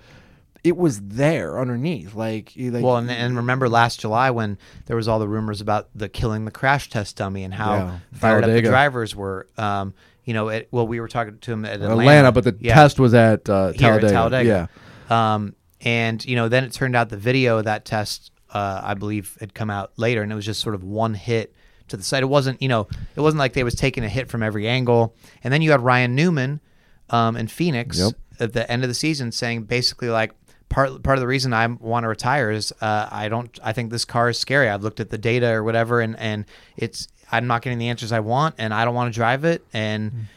it 0.64 0.78
was 0.78 1.02
there 1.02 1.60
underneath, 1.60 2.16
like, 2.16 2.54
like 2.58 2.84
Well, 2.84 2.98
and, 2.98 3.12
and 3.12 3.36
remember 3.36 3.68
last 3.68 4.00
July 4.00 4.32
when 4.32 4.58
there 4.86 4.96
was 4.96 5.08
all 5.08 5.20
the 5.20 5.28
rumors 5.28 5.60
about 5.62 5.90
the 5.94 6.08
killing 6.08 6.46
the 6.46 6.52
crash 6.52 6.90
test 6.90 7.18
dummy 7.18 7.44
and 7.44 7.54
how 7.54 7.74
Yeah, 7.76 7.98
fired 8.14 8.44
up 8.46 8.50
the 8.52 8.62
drivers 8.62 9.16
were. 9.16 9.48
Um, 9.58 9.94
you 10.24 10.34
know, 10.34 10.48
it, 10.48 10.70
well, 10.72 10.88
we 10.88 11.02
were 11.02 11.10
talking 11.10 11.38
to 11.38 11.52
him 11.52 11.66
at 11.66 11.74
Atlanta, 11.82 11.94
Atlanta, 12.02 12.32
but 12.32 12.44
the 12.46 12.56
Yeah. 12.62 12.76
test 12.76 12.98
was 13.00 13.14
at 13.14 13.50
uh, 13.50 13.74
Talladega. 13.74 14.08
at 14.08 14.12
Talladega. 14.14 14.70
Yeah, 15.10 15.34
Um, 15.34 15.54
and 15.82 16.24
you 16.26 16.38
know, 16.38 16.48
then 16.48 16.64
it 16.64 16.72
turned 16.72 16.96
out 16.96 17.10
the 17.10 17.18
video 17.18 17.58
of 17.58 17.66
that 17.66 17.84
test, 17.84 18.32
uh, 18.54 18.80
I 18.84 18.94
believe, 18.94 19.36
had 19.42 19.54
come 19.54 19.70
out 19.70 19.92
later, 19.98 20.22
and 20.22 20.32
it 20.32 20.36
was 20.36 20.46
just 20.46 20.62
sort 20.62 20.76
of 20.76 20.84
one 20.84 21.14
hit 21.14 21.54
to 21.90 21.98
the 21.98 22.04
side. 22.04 22.24
It 22.24 22.28
wasn't, 22.28 22.62
you 22.62 22.70
know, 22.70 22.88
it 23.18 23.20
wasn't 23.20 23.40
like 23.40 23.52
they 23.52 23.66
was 23.66 23.76
taking 23.76 24.06
a 24.06 24.10
hit 24.10 24.30
from 24.30 24.42
every 24.42 24.66
angle. 24.66 25.14
And 25.44 25.54
then 25.54 25.62
you 25.62 25.72
had 25.72 25.82
Ryan 25.82 26.16
Newman, 26.16 26.62
um, 27.10 27.36
in 27.36 27.48
Phoenix 27.48 28.00
Yep. 28.00 28.14
at 28.40 28.54
the 28.54 28.72
end 28.72 28.84
of 28.84 28.88
the 28.90 28.94
season 28.96 29.34
saying 29.34 29.64
basically 29.64 30.08
like. 30.10 30.32
Part, 30.74 31.04
part 31.04 31.18
of 31.18 31.22
the 31.22 31.28
reason 31.28 31.54
I 31.54 31.68
want 31.68 32.04
to 32.04 32.08
retire 32.08 32.50
is 32.50 32.74
uh, 32.82 33.08
I 33.12 33.30
don't 33.30 33.60
I 33.64 33.74
think 33.74 33.92
this 33.92 34.06
car 34.06 34.30
is 34.30 34.40
scary. 34.40 34.70
I've 34.70 34.82
looked 34.82 35.00
at 35.00 35.12
the 35.12 35.20
data 35.20 35.52
or 35.52 35.64
whatever, 35.64 36.02
and, 36.02 36.18
and 36.18 36.46
it's 36.76 37.08
I'm 37.32 37.46
not 37.46 37.62
getting 37.62 37.78
the 37.78 37.90
answers 37.90 38.12
I 38.12 38.22
want, 38.22 38.56
and 38.58 38.74
I 38.74 38.84
don't 38.84 38.96
want 38.96 39.14
to 39.14 39.16
drive 39.16 39.46
it. 39.46 39.64
And 39.72 40.28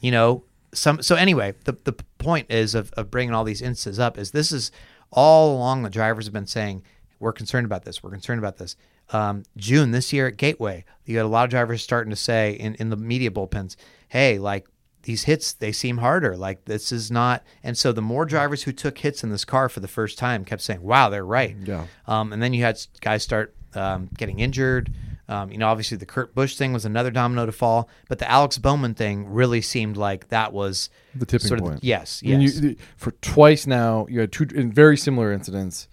you 0.00 0.10
know 0.10 0.44
some 0.74 1.00
so 1.00 1.14
anyway 1.16 1.54
the, 1.64 1.74
the 1.84 1.94
point 2.18 2.50
is 2.50 2.74
of, 2.74 2.92
of 2.92 3.10
bringing 3.10 3.32
all 3.34 3.44
these 3.44 3.62
instances 3.62 3.98
up 3.98 4.18
is 4.18 4.32
this 4.32 4.52
is 4.52 4.70
all 5.10 5.56
along 5.56 5.82
the 5.82 5.88
drivers 5.88 6.26
have 6.26 6.34
been 6.34 6.46
saying 6.46 6.82
we're 7.18 7.32
concerned 7.32 7.64
about 7.64 7.84
this. 7.84 8.02
We're 8.02 8.10
concerned 8.10 8.38
about 8.38 8.58
this. 8.58 8.76
Um, 9.10 9.44
June 9.56 9.92
this 9.92 10.12
year 10.12 10.26
at 10.26 10.36
Gateway, 10.36 10.84
you 11.04 11.16
had 11.16 11.24
a 11.24 11.28
lot 11.28 11.44
of 11.44 11.50
drivers 11.50 11.82
starting 11.82 12.10
to 12.10 12.16
say 12.16 12.52
in, 12.52 12.74
in 12.74 12.90
the 12.90 12.96
media 12.96 13.30
bullpens, 13.30 13.76
hey, 14.08 14.38
like 14.38 14.66
these 15.06 15.24
hits, 15.24 15.54
they 15.54 15.72
seem 15.72 15.96
harder. 15.98 16.36
Like 16.36 16.66
this 16.66 16.92
is 16.92 17.10
not. 17.10 17.42
And 17.62 17.76
so 17.78 17.92
the 17.92 18.02
more 18.02 18.24
drivers 18.26 18.62
who 18.64 18.72
took 18.72 18.98
hits 18.98 19.24
in 19.24 19.30
this 19.30 19.44
car 19.44 19.68
for 19.68 19.80
the 19.80 19.88
first 19.88 20.18
time 20.18 20.44
kept 20.44 20.60
saying, 20.62 20.82
wow, 20.82 21.08
they're 21.08 21.24
right. 21.24 21.56
Yeah. 21.64 21.86
Um, 22.06 22.32
and 22.32 22.42
then 22.42 22.52
you 22.52 22.62
had 22.62 22.78
guys 23.00 23.22
start 23.22 23.54
um, 23.74 24.10
getting 24.16 24.38
injured. 24.40 24.92
Um, 25.28 25.50
you 25.50 25.58
know, 25.58 25.66
obviously 25.68 25.96
the 25.96 26.06
Kurt 26.06 26.34
Busch 26.36 26.54
thing 26.56 26.72
was 26.72 26.84
another 26.84 27.10
domino 27.10 27.46
to 27.46 27.52
fall, 27.52 27.88
but 28.08 28.20
the 28.20 28.30
Alex 28.30 28.58
Bowman 28.58 28.94
thing 28.94 29.26
really 29.28 29.60
seemed 29.60 29.96
like 29.96 30.28
that 30.28 30.52
was 30.52 30.88
The 31.16 31.26
tipping 31.26 31.48
sort 31.48 31.60
of 31.60 31.66
point. 31.66 31.82
yes, 31.84 32.22
yes. 32.22 32.60
you- 32.60 32.76
for 32.96 33.10
twice 33.22 33.66
now, 33.66 34.06
you 34.08 34.20
had 34.20 34.30
two 34.30 34.46
in 34.54 34.70
very 34.70 34.96
similar 34.96 35.32
incidents, 35.32 35.88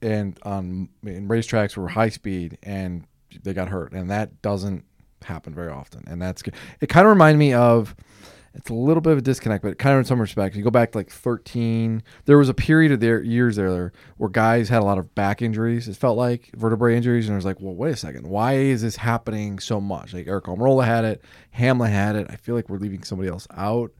and 0.00 0.38
on 0.44 0.88
in 1.04 1.26
racetracks 1.26 1.76
were 1.76 1.88
high 1.88 2.08
speed, 2.10 2.56
and 2.62 3.04
they 3.42 3.52
got 3.52 3.68
hurt, 3.68 3.92
and 3.92 4.10
that 4.10 4.40
doesn't 4.42 4.84
happen 5.24 5.52
very 5.52 5.72
often, 5.72 6.04
and 6.06 6.22
that's 6.22 6.42
good. 6.42 6.54
It 6.80 6.88
kind 6.88 7.04
of 7.04 7.10
reminded 7.10 7.38
me 7.38 7.52
of. 7.54 7.96
It's 8.58 8.70
a 8.70 8.74
little 8.74 9.00
bit 9.00 9.12
of 9.12 9.18
a 9.18 9.22
disconnect, 9.22 9.62
but 9.62 9.78
kind 9.78 9.94
of 9.94 10.00
in 10.00 10.04
some 10.04 10.20
respects. 10.20 10.56
You 10.56 10.64
go 10.64 10.70
back 10.70 10.92
to 10.92 10.98
like 10.98 11.10
13. 11.10 12.02
There 12.24 12.36
was 12.36 12.48
a 12.48 12.54
period 12.54 12.90
of 12.92 13.00
their 13.00 13.22
years 13.22 13.56
there 13.56 13.92
where 14.16 14.28
guys 14.28 14.68
had 14.68 14.82
a 14.82 14.84
lot 14.84 14.98
of 14.98 15.14
back 15.14 15.40
injuries. 15.40 15.86
It 15.86 15.96
felt 15.96 16.18
like 16.18 16.50
vertebrae 16.56 16.96
injuries, 16.96 17.26
and 17.26 17.34
I 17.34 17.36
was 17.36 17.44
like, 17.44 17.60
well, 17.60 17.74
wait 17.74 17.92
a 17.92 17.96
second, 17.96 18.26
why 18.26 18.54
is 18.54 18.82
this 18.82 18.96
happening 18.96 19.60
so 19.60 19.80
much? 19.80 20.12
Like 20.12 20.26
Aric 20.26 20.42
Almirola 20.42 20.84
had 20.84 21.04
it, 21.04 21.22
Hamlin 21.52 21.92
had 21.92 22.16
it. 22.16 22.26
I 22.30 22.36
feel 22.36 22.54
like 22.56 22.68
we're 22.68 22.78
leaving 22.78 23.04
somebody 23.04 23.30
else 23.30 23.46
out. 23.56 23.92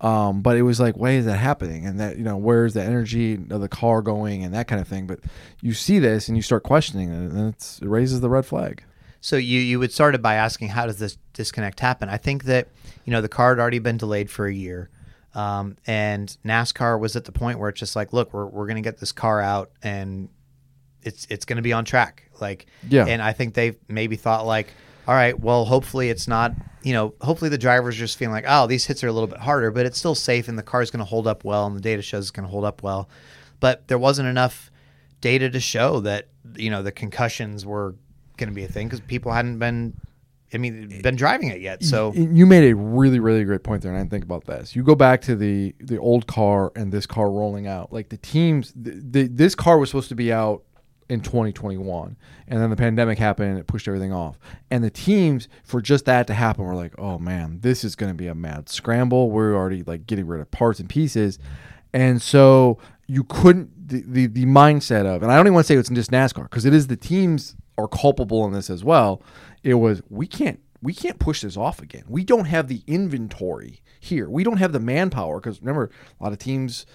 Um, 0.00 0.42
but 0.42 0.56
it 0.56 0.62
was 0.62 0.80
like, 0.80 0.96
why 0.96 1.12
is 1.12 1.24
that 1.24 1.38
happening? 1.38 1.86
And 1.86 1.98
that, 1.98 2.18
you 2.18 2.24
know, 2.24 2.36
where's 2.36 2.74
the 2.74 2.82
energy 2.82 3.34
of 3.34 3.60
the 3.60 3.68
car 3.68 4.02
going 4.02 4.44
and 4.44 4.52
that 4.54 4.68
kind 4.68 4.80
of 4.80 4.88
thing. 4.88 5.06
But 5.06 5.20
you 5.60 5.72
see 5.72 5.98
this 5.98 6.28
and 6.28 6.36
you 6.36 6.42
start 6.42 6.62
questioning 6.62 7.08
it, 7.08 7.32
and 7.32 7.54
it 7.54 7.88
raises 7.88 8.20
the 8.20 8.28
red 8.28 8.44
flag. 8.44 8.84
So 9.24 9.36
you 9.36 9.58
you 9.58 9.78
would 9.78 9.90
start 9.90 10.14
it 10.14 10.20
by 10.20 10.34
asking 10.34 10.68
how 10.68 10.84
does 10.84 10.98
this 10.98 11.16
disconnect 11.32 11.80
happen? 11.80 12.10
I 12.10 12.18
think 12.18 12.44
that 12.44 12.68
you 13.06 13.10
know 13.10 13.22
the 13.22 13.28
car 13.28 13.54
had 13.54 13.58
already 13.58 13.78
been 13.78 13.96
delayed 13.96 14.30
for 14.30 14.46
a 14.46 14.52
year, 14.52 14.90
um, 15.34 15.78
and 15.86 16.36
NASCAR 16.44 17.00
was 17.00 17.16
at 17.16 17.24
the 17.24 17.32
point 17.32 17.58
where 17.58 17.70
it's 17.70 17.80
just 17.80 17.96
like, 17.96 18.12
look, 18.12 18.34
we're 18.34 18.44
we're 18.44 18.66
gonna 18.66 18.82
get 18.82 18.98
this 18.98 19.12
car 19.12 19.40
out 19.40 19.70
and 19.82 20.28
it's 21.00 21.26
it's 21.30 21.46
gonna 21.46 21.62
be 21.62 21.72
on 21.72 21.86
track, 21.86 22.28
like 22.38 22.66
Yeah. 22.86 23.06
And 23.06 23.22
I 23.22 23.32
think 23.32 23.54
they 23.54 23.76
maybe 23.88 24.16
thought 24.16 24.44
like, 24.44 24.68
all 25.08 25.14
right, 25.14 25.40
well, 25.40 25.64
hopefully 25.64 26.10
it's 26.10 26.28
not, 26.28 26.52
you 26.82 26.92
know, 26.92 27.14
hopefully 27.22 27.48
the 27.48 27.56
drivers 27.56 27.96
just 27.96 28.18
feeling 28.18 28.34
like, 28.34 28.44
oh, 28.46 28.66
these 28.66 28.84
hits 28.84 29.02
are 29.02 29.08
a 29.08 29.12
little 29.12 29.26
bit 29.26 29.38
harder, 29.38 29.70
but 29.70 29.86
it's 29.86 29.98
still 29.98 30.14
safe 30.14 30.48
and 30.48 30.58
the 30.58 30.62
car's 30.62 30.90
gonna 30.90 31.02
hold 31.02 31.26
up 31.26 31.44
well 31.44 31.66
and 31.66 31.74
the 31.74 31.80
data 31.80 32.02
shows 32.02 32.24
it's 32.24 32.30
gonna 32.30 32.46
hold 32.46 32.66
up 32.66 32.82
well, 32.82 33.08
but 33.58 33.88
there 33.88 33.96
wasn't 33.96 34.28
enough 34.28 34.70
data 35.22 35.48
to 35.48 35.60
show 35.60 36.00
that 36.00 36.28
you 36.56 36.68
know 36.68 36.82
the 36.82 36.92
concussions 36.92 37.64
were 37.64 37.94
going 38.36 38.48
to 38.48 38.54
be 38.54 38.64
a 38.64 38.68
thing 38.68 38.86
because 38.86 39.00
people 39.00 39.32
hadn't 39.32 39.58
been 39.58 39.98
i 40.52 40.58
mean 40.58 41.00
been 41.02 41.16
driving 41.16 41.48
it 41.48 41.60
yet 41.60 41.82
so 41.82 42.12
you 42.14 42.46
made 42.46 42.70
a 42.70 42.74
really, 42.94 43.18
really 43.18 43.44
great 43.44 43.62
point 43.62 43.82
there, 43.82 43.90
and 43.90 43.98
I 43.98 44.02
didn't 44.02 44.12
think 44.12 44.24
about 44.24 44.44
this. 44.44 44.76
You 44.76 44.82
go 44.82 44.94
back 44.94 45.20
to 45.22 45.36
the 45.36 45.74
the 45.80 45.98
old 45.98 46.26
car 46.26 46.72
and 46.76 46.92
this 46.92 47.06
car 47.06 47.30
rolling 47.30 47.66
out. 47.66 47.92
Like 47.92 48.08
the 48.08 48.16
teams, 48.16 48.72
the, 48.74 48.92
the, 48.92 49.26
this 49.26 49.54
car 49.54 49.78
was 49.78 49.90
supposed 49.90 50.08
to 50.10 50.14
be 50.14 50.32
out 50.32 50.62
in 51.08 51.20
2021, 51.20 52.16
and 52.48 52.62
then 52.62 52.70
the 52.70 52.76
pandemic 52.76 53.18
happened 53.18 53.50
and 53.50 53.58
it 53.58 53.66
pushed 53.66 53.88
everything 53.88 54.12
off. 54.12 54.38
And 54.70 54.82
the 54.82 54.90
teams, 54.90 55.48
for 55.64 55.82
just 55.82 56.06
that 56.06 56.26
to 56.28 56.34
happen, 56.34 56.64
were 56.64 56.74
like, 56.74 56.94
"Oh 56.98 57.18
man, 57.18 57.58
this 57.60 57.84
is 57.84 57.96
going 57.96 58.10
to 58.10 58.16
be 58.16 58.28
a 58.28 58.34
mad 58.34 58.68
scramble. 58.68 59.30
We're 59.30 59.54
already 59.54 59.82
like 59.82 60.06
getting 60.06 60.26
rid 60.26 60.40
of 60.40 60.50
parts 60.50 60.80
and 60.80 60.88
pieces." 60.88 61.38
And 61.92 62.20
so 62.20 62.78
you 63.06 63.24
couldn't 63.24 63.88
the, 63.88 64.02
the, 64.06 64.26
the 64.26 64.46
mindset 64.46 65.04
of, 65.04 65.22
and 65.22 65.30
I 65.30 65.36
don't 65.36 65.46
even 65.46 65.54
want 65.54 65.66
to 65.66 65.72
say 65.72 65.78
it's 65.78 65.90
just 65.90 66.10
NASCAR 66.10 66.44
because 66.44 66.64
it 66.64 66.74
is 66.74 66.86
the 66.86 66.96
teams 66.96 67.54
are 67.78 67.88
culpable 67.88 68.44
in 68.46 68.52
this 68.52 68.70
as 68.70 68.84
well. 68.84 69.22
It 69.62 69.74
was 69.74 70.02
we 70.08 70.26
can't 70.26 70.60
we 70.82 70.92
can't 70.92 71.18
push 71.18 71.40
this 71.40 71.56
off 71.56 71.80
again. 71.80 72.04
We 72.08 72.24
don't 72.24 72.44
have 72.44 72.68
the 72.68 72.82
inventory 72.86 73.82
here. 74.00 74.28
We 74.28 74.44
don't 74.44 74.58
have 74.58 74.72
the 74.72 74.80
manpower 74.80 75.40
because 75.40 75.60
remember 75.60 75.90
a 76.20 76.22
lot 76.22 76.32
of 76.32 76.38
teams 76.38 76.86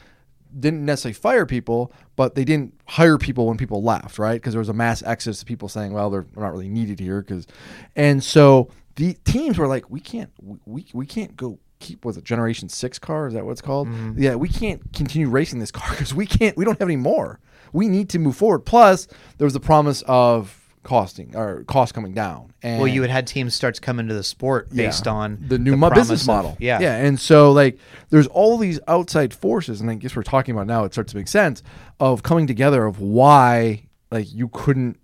didn't 0.58 0.86
necessarily 0.86 1.14
fire 1.14 1.46
people, 1.46 1.92
but 2.16 2.36
they 2.36 2.44
didn't 2.44 2.80
hire 2.88 3.18
people 3.18 3.48
when 3.48 3.58
people 3.58 3.84
left, 3.84 4.18
right? 4.18 4.36
Because 4.36 4.54
there 4.54 4.60
was 4.60 4.70
a 4.70 4.74
mass 4.74 5.04
exodus 5.04 5.42
of 5.42 5.48
people 5.48 5.70
saying, 5.70 5.94
"Well, 5.94 6.10
they're 6.10 6.26
not 6.36 6.52
really 6.52 6.70
needed 6.70 7.00
here." 7.00 7.22
Because, 7.22 7.48
and 7.96 8.24
so 8.24 8.70
the 8.96 9.14
teams 9.26 9.58
were 9.58 9.68
like, 9.68 9.90
"We 9.90 10.00
can't, 10.00 10.32
we 10.66 10.86
we 10.94 11.06
can't 11.06 11.36
go 11.36 11.60
keep 11.80 12.06
with 12.06 12.18
a 12.18 12.22
Generation 12.22 12.70
Six 12.70 13.00
car. 13.00 13.28
Is 13.28 13.34
that 13.34 13.46
what 13.46 13.52
it's 13.52 13.62
called? 13.62 13.88
Mm-hmm. 13.88 14.22
Yeah, 14.22 14.36
we 14.36 14.50
can't 14.50 14.82
continue 14.94 15.30
racing 15.30 15.60
this 15.60 15.72
car 15.72 15.90
because 15.92 16.14
we 16.14 16.26
can't. 16.26 16.56
We 16.58 16.66
don't 16.66 16.80
have 16.80 16.88
any 16.88 16.98
more. 16.98 17.40
We 17.74 17.88
need 17.88 18.10
to 18.10 18.20
move 18.20 18.36
forward. 18.36 18.60
Plus, 18.60 19.08
there 19.38 19.46
was 19.46 19.54
the 19.54 19.60
promise 19.60 20.04
of 20.08 20.59
costing 20.90 21.36
or 21.36 21.64
cost 21.66 21.94
coming 21.94 22.14
down. 22.14 22.52
And 22.64 22.80
well 22.80 22.88
you 22.88 23.02
had 23.04 23.12
had 23.12 23.28
teams 23.28 23.54
start 23.54 23.76
to 23.76 23.82
come 23.82 24.00
into 24.00 24.16
the 24.16 24.24
sport 24.24 24.70
based 24.74 25.06
yeah. 25.06 25.12
on 25.12 25.38
the 25.48 25.60
new 25.60 25.78
mo- 25.78 25.92
business 25.92 26.08
promise 26.08 26.22
of- 26.24 26.28
model. 26.28 26.58
yeah 26.60 26.80
yeah, 26.82 26.96
and 27.06 27.20
so 27.20 27.52
like 27.52 27.78
there's 28.10 28.28
all 28.28 28.58
these 28.58 28.80
outside 28.88 29.32
forces, 29.34 29.82
and 29.82 29.90
I 29.92 29.96
guess 29.96 30.16
we're 30.16 30.24
talking 30.24 30.56
about 30.56 30.66
now. 30.68 30.84
It 30.86 30.94
starts 30.94 31.12
to 31.12 31.18
make 31.18 31.28
sense 31.28 31.62
of 32.00 32.24
coming 32.24 32.48
together 32.48 32.86
of 32.86 33.00
why 33.00 33.84
like 34.12 34.34
you 34.34 34.48
couldn't 34.50 34.98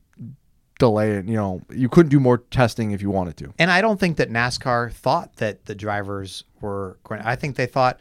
delay 0.80 1.12
it. 1.12 1.26
You 1.28 1.36
know, 1.36 1.62
you 1.70 1.88
couldn't 1.88 2.10
do 2.10 2.20
more 2.20 2.40
testing 2.40 2.92
if 2.92 3.02
you 3.02 3.10
wanted 3.12 3.38
to. 3.38 3.54
and 3.60 3.70
i 3.72 3.80
don't 3.82 4.00
think 4.00 4.18
that 4.18 4.30
nascar 4.32 4.92
thought 4.92 5.36
that 5.38 5.66
the 5.66 5.76
drivers 5.76 6.44
were 6.62 6.98
going 7.04 7.22
i 7.22 7.36
think 7.36 7.56
they 7.56 7.68
thought 7.68 8.00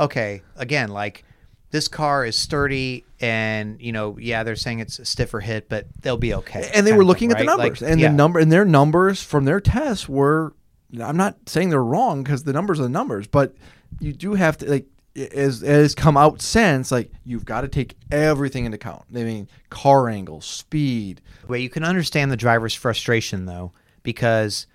okay 0.00 0.42
again 0.56 0.88
like 0.88 1.22
this 1.70 1.88
car 1.88 2.24
is 2.24 2.36
sturdy 2.36 3.04
and 3.20 3.80
you 3.80 3.92
know 3.92 4.16
yeah 4.18 4.42
they're 4.42 4.56
saying 4.56 4.78
it's 4.78 4.98
a 4.98 5.04
stiffer 5.04 5.40
hit 5.40 5.68
but 5.68 5.86
they'll 6.00 6.16
be 6.16 6.34
okay 6.34 6.70
and 6.74 6.86
they 6.86 6.92
were 6.92 7.04
looking 7.04 7.30
thing, 7.30 7.38
at 7.38 7.40
the 7.40 7.44
numbers, 7.44 7.80
Like, 7.82 7.90
and 7.90 8.00
yeah. 8.00 8.08
the 8.08 8.14
number 8.14 8.38
and 8.38 8.52
their 8.52 8.64
numbers 8.64 9.22
from 9.22 9.44
their 9.44 9.60
tests 9.60 10.08
were. 10.08 10.54
I'm 11.00 11.16
not 11.16 11.36
saying 11.46 11.70
they're 11.70 11.82
wrong 11.82 12.22
because 12.22 12.44
the 12.44 12.52
numbers 12.52 12.78
are 12.78 12.84
the 12.84 12.88
numbers, 12.88 13.26
but 13.26 13.54
you 13.98 14.12
do 14.12 14.34
have 14.34 14.56
to 14.58 14.70
like 14.70 14.86
as 15.16 15.62
as 15.62 15.94
come 15.94 16.16
out 16.16 16.40
since 16.40 16.92
like 16.92 17.10
you've 17.24 17.44
got 17.44 17.62
to 17.62 17.68
take 17.68 17.96
everything 18.10 18.66
into 18.66 18.76
account. 18.76 19.02
I 19.14 19.24
mean, 19.24 19.48
car 19.68 20.08
angle, 20.08 20.40
speed. 20.40 21.22
Well, 21.48 21.58
you 21.58 21.68
can 21.68 21.82
understand 21.82 22.30
the 22.30 22.36
driver's 22.36 22.74
frustration 22.74 23.46
though, 23.46 23.72
because 24.02 24.66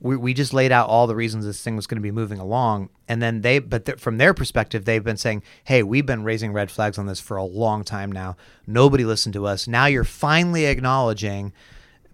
we, 0.00 0.16
we 0.16 0.34
just 0.34 0.52
laid 0.52 0.72
out 0.72 0.88
all 0.88 1.06
the 1.06 1.16
reasons 1.16 1.44
this 1.44 1.62
thing 1.62 1.76
was 1.76 1.86
going 1.86 1.96
to 1.96 2.02
be 2.02 2.10
moving 2.10 2.38
along, 2.38 2.90
and 3.08 3.22
then 3.22 3.40
they, 3.40 3.58
but 3.58 3.86
th- 3.86 3.98
from 3.98 4.18
their 4.18 4.34
perspective, 4.34 4.84
they've 4.84 5.02
been 5.02 5.16
saying, 5.16 5.42
"Hey, 5.64 5.82
we've 5.82 6.06
been 6.06 6.22
raising 6.22 6.52
red 6.52 6.70
flags 6.70 6.98
on 6.98 7.06
this 7.06 7.20
for 7.20 7.36
a 7.36 7.44
long 7.44 7.84
time 7.84 8.12
now. 8.12 8.36
Nobody 8.66 9.04
listened 9.04 9.32
to 9.34 9.46
us. 9.46 9.66
Now 9.66 9.86
you're 9.86 10.04
finally 10.04 10.66
acknowledging 10.66 11.52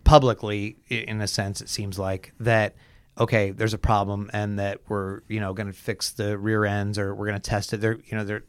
publicly, 0.05 0.77
in 0.89 1.21
a 1.21 1.29
sense, 1.29 1.61
it 1.61 1.69
seems 1.69 1.99
like 1.99 2.33
that." 2.41 2.75
Okay, 3.19 3.51
there's 3.51 3.75
a 3.75 3.79
problem, 3.79 4.31
and 4.33 4.59
that 4.59 4.81
we're 4.89 5.21
you 5.29 5.41
know 5.41 5.53
going 5.53 5.67
to 5.67 5.73
fix 5.73 6.13
the 6.13 6.39
rear 6.39 6.65
ends, 6.65 6.99
or 6.99 7.15
we're 7.15 7.27
going 7.27 7.41
to 7.41 7.51
test 7.51 7.73
it. 7.73 7.81
They're 7.81 7.99
you 8.07 8.17
know 8.17 8.25
they're 8.25 8.45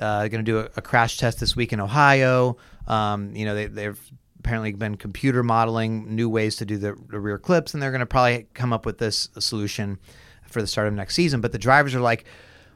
uh, 0.00 0.28
going 0.28 0.44
to 0.44 0.50
do 0.50 0.58
a, 0.58 0.68
a 0.76 0.82
crash 0.82 1.18
test 1.18 1.40
this 1.40 1.54
week 1.54 1.72
in 1.72 1.80
Ohio. 1.80 2.56
Um, 2.86 3.34
you 3.36 3.44
know, 3.44 3.54
they, 3.54 3.66
they've 3.66 4.12
apparently 4.50 4.72
been 4.72 4.96
computer 4.96 5.44
modeling 5.44 6.12
new 6.16 6.28
ways 6.28 6.56
to 6.56 6.66
do 6.66 6.76
the, 6.76 6.96
the 7.08 7.20
rear 7.20 7.38
clips, 7.38 7.72
and 7.72 7.80
they're 7.80 7.92
going 7.92 8.00
to 8.00 8.06
probably 8.06 8.48
come 8.52 8.72
up 8.72 8.84
with 8.84 8.98
this 8.98 9.28
solution 9.38 9.96
for 10.48 10.60
the 10.60 10.66
start 10.66 10.88
of 10.88 10.94
next 10.94 11.14
season. 11.14 11.40
But 11.40 11.52
the 11.52 11.58
drivers 11.58 11.94
are 11.94 12.00
like, 12.00 12.24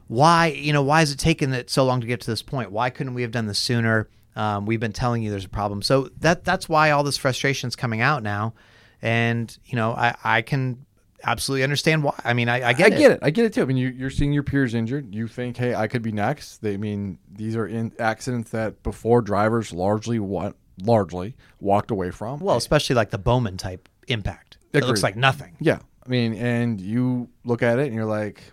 why, 0.07 0.47
you 0.47 0.71
know, 0.71 0.83
why 0.83 1.01
is 1.01 1.11
it 1.11 1.19
taking 1.19 1.51
it 1.51 1.69
so 1.69 1.83
long 1.83 1.99
to 1.99 2.07
get 2.07 2.21
to 2.21 2.31
this 2.31 2.41
point? 2.41 2.71
Why 2.71 2.89
couldn't 2.89 3.13
we 3.13 3.23
have 3.23 3.31
done 3.31 3.45
this 3.45 3.59
sooner? 3.59 4.07
Um, 4.37 4.65
we've 4.65 4.79
been 4.79 4.93
telling 4.93 5.21
you 5.21 5.31
there's 5.31 5.43
a 5.43 5.49
problem. 5.49 5.81
So 5.81 6.09
that 6.21 6.45
that's 6.45 6.69
why 6.69 6.91
all 6.91 7.03
this 7.03 7.17
frustration 7.17 7.67
is 7.67 7.75
coming 7.75 7.99
out 7.99 8.23
now. 8.23 8.53
And, 9.01 9.57
you 9.65 9.75
know, 9.75 9.91
I, 9.91 10.15
I 10.23 10.41
can 10.43 10.85
absolutely 11.25 11.63
understand 11.63 12.03
why. 12.03 12.17
I 12.23 12.33
mean, 12.33 12.47
I, 12.47 12.69
I 12.69 12.73
get 12.73 12.93
I 12.93 12.95
it. 12.95 12.97
get 12.97 13.11
it. 13.11 13.19
I 13.21 13.29
get 13.31 13.43
it 13.43 13.53
too. 13.53 13.63
I 13.63 13.65
mean, 13.65 13.75
you, 13.75 13.89
you're 13.89 14.09
seeing 14.09 14.31
your 14.31 14.43
peers 14.43 14.73
injured. 14.73 15.13
You 15.13 15.27
think, 15.27 15.57
hey, 15.57 15.75
I 15.75 15.87
could 15.87 16.03
be 16.03 16.13
next. 16.13 16.61
They 16.61 16.75
I 16.75 16.77
mean 16.77 17.19
these 17.29 17.57
are 17.57 17.67
in 17.67 17.91
accidents 17.99 18.51
that 18.51 18.81
before 18.81 19.21
drivers 19.21 19.73
largely 19.73 20.19
what 20.19 20.55
largely 20.81 21.35
walked 21.59 21.91
away 21.91 22.11
from. 22.11 22.39
Well, 22.39 22.57
especially 22.57 22.95
like 22.95 23.09
the 23.09 23.17
Bowman 23.17 23.57
type 23.57 23.89
impact. 24.07 24.57
It 24.73 24.83
looks 24.83 25.03
like 25.03 25.15
nothing. 25.15 25.55
yeah. 25.59 25.79
I 26.05 26.09
mean, 26.09 26.35
and 26.35 26.79
you 26.79 27.29
look 27.45 27.63
at 27.63 27.79
it 27.79 27.87
and 27.87 27.95
you're 27.95 28.05
like, 28.05 28.43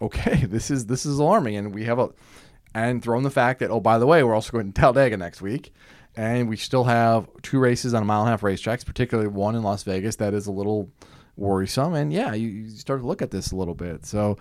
okay, 0.00 0.44
this 0.48 0.70
is 0.70 0.86
this 0.86 1.04
is 1.06 1.18
alarming. 1.18 1.56
And 1.56 1.74
we 1.74 1.84
have 1.84 1.98
a 1.98 2.10
and 2.74 3.02
throw 3.02 3.18
in 3.18 3.24
the 3.24 3.30
fact 3.30 3.60
that 3.60 3.70
oh, 3.70 3.80
by 3.80 3.98
the 3.98 4.06
way, 4.06 4.22
we're 4.22 4.34
also 4.34 4.52
going 4.52 4.72
to 4.72 4.80
Talladega 4.80 5.16
next 5.16 5.42
week. 5.42 5.72
And 6.16 6.48
we 6.48 6.56
still 6.56 6.84
have 6.84 7.28
two 7.42 7.58
races 7.60 7.94
on 7.94 8.02
a 8.02 8.04
mile 8.04 8.20
and 8.20 8.28
a 8.28 8.30
half 8.32 8.40
racetracks, 8.42 8.84
particularly 8.84 9.28
one 9.28 9.54
in 9.54 9.62
Las 9.62 9.84
Vegas 9.84 10.16
that 10.16 10.34
is 10.34 10.46
a 10.46 10.52
little 10.52 10.90
worrisome. 11.36 11.94
And 11.94 12.12
yeah, 12.12 12.34
you, 12.34 12.48
you 12.48 12.68
start 12.68 13.00
to 13.00 13.06
look 13.06 13.22
at 13.22 13.30
this 13.30 13.52
a 13.52 13.56
little 13.56 13.76
bit. 13.76 14.04
So, 14.04 14.36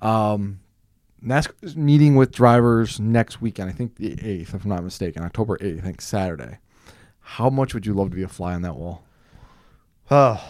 um, 0.00 0.60
NASCAR's 1.24 1.76
meeting 1.76 2.16
with 2.16 2.32
drivers 2.32 2.98
next 2.98 3.40
weekend. 3.40 3.68
I 3.68 3.72
think 3.72 3.96
the 3.96 4.12
eighth, 4.22 4.54
if 4.54 4.64
I'm 4.64 4.70
not 4.70 4.82
mistaken, 4.82 5.22
October 5.22 5.58
eighth. 5.60 5.80
I 5.80 5.82
think 5.82 6.00
Saturday. 6.00 6.58
How 7.20 7.50
much 7.50 7.74
would 7.74 7.86
you 7.86 7.94
love 7.94 8.10
to 8.10 8.16
be 8.16 8.22
a 8.22 8.28
fly 8.28 8.54
on 8.54 8.62
that 8.62 8.76
wall? 8.76 9.04
Oh, 10.10 10.42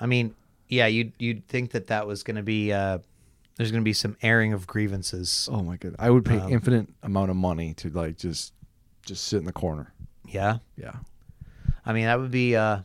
I 0.00 0.06
mean, 0.06 0.34
yeah, 0.68 0.86
you'd 0.86 1.12
you'd 1.18 1.46
think 1.48 1.70
that 1.70 1.86
that 1.86 2.06
was 2.06 2.22
going 2.22 2.36
to 2.36 2.42
be 2.42 2.72
uh, 2.72 2.98
there's 3.56 3.70
going 3.70 3.82
to 3.82 3.84
be 3.84 3.92
some 3.92 4.16
airing 4.22 4.52
of 4.52 4.66
grievances. 4.66 5.48
Oh 5.50 5.62
my 5.62 5.76
god, 5.76 5.96
I 5.98 6.10
would 6.10 6.24
pay 6.24 6.38
Um, 6.38 6.52
infinite 6.52 6.88
amount 7.02 7.30
of 7.30 7.36
money 7.36 7.72
to 7.74 7.88
like 7.90 8.18
just 8.18 8.52
just 9.06 9.24
sit 9.28 9.38
in 9.38 9.44
the 9.44 9.52
corner. 9.52 9.92
Yeah. 10.28 10.58
Yeah. 10.76 10.96
I 11.86 11.92
mean, 11.92 12.06
that 12.06 12.18
would 12.18 12.32
be, 12.32 12.56
uh, 12.56 12.80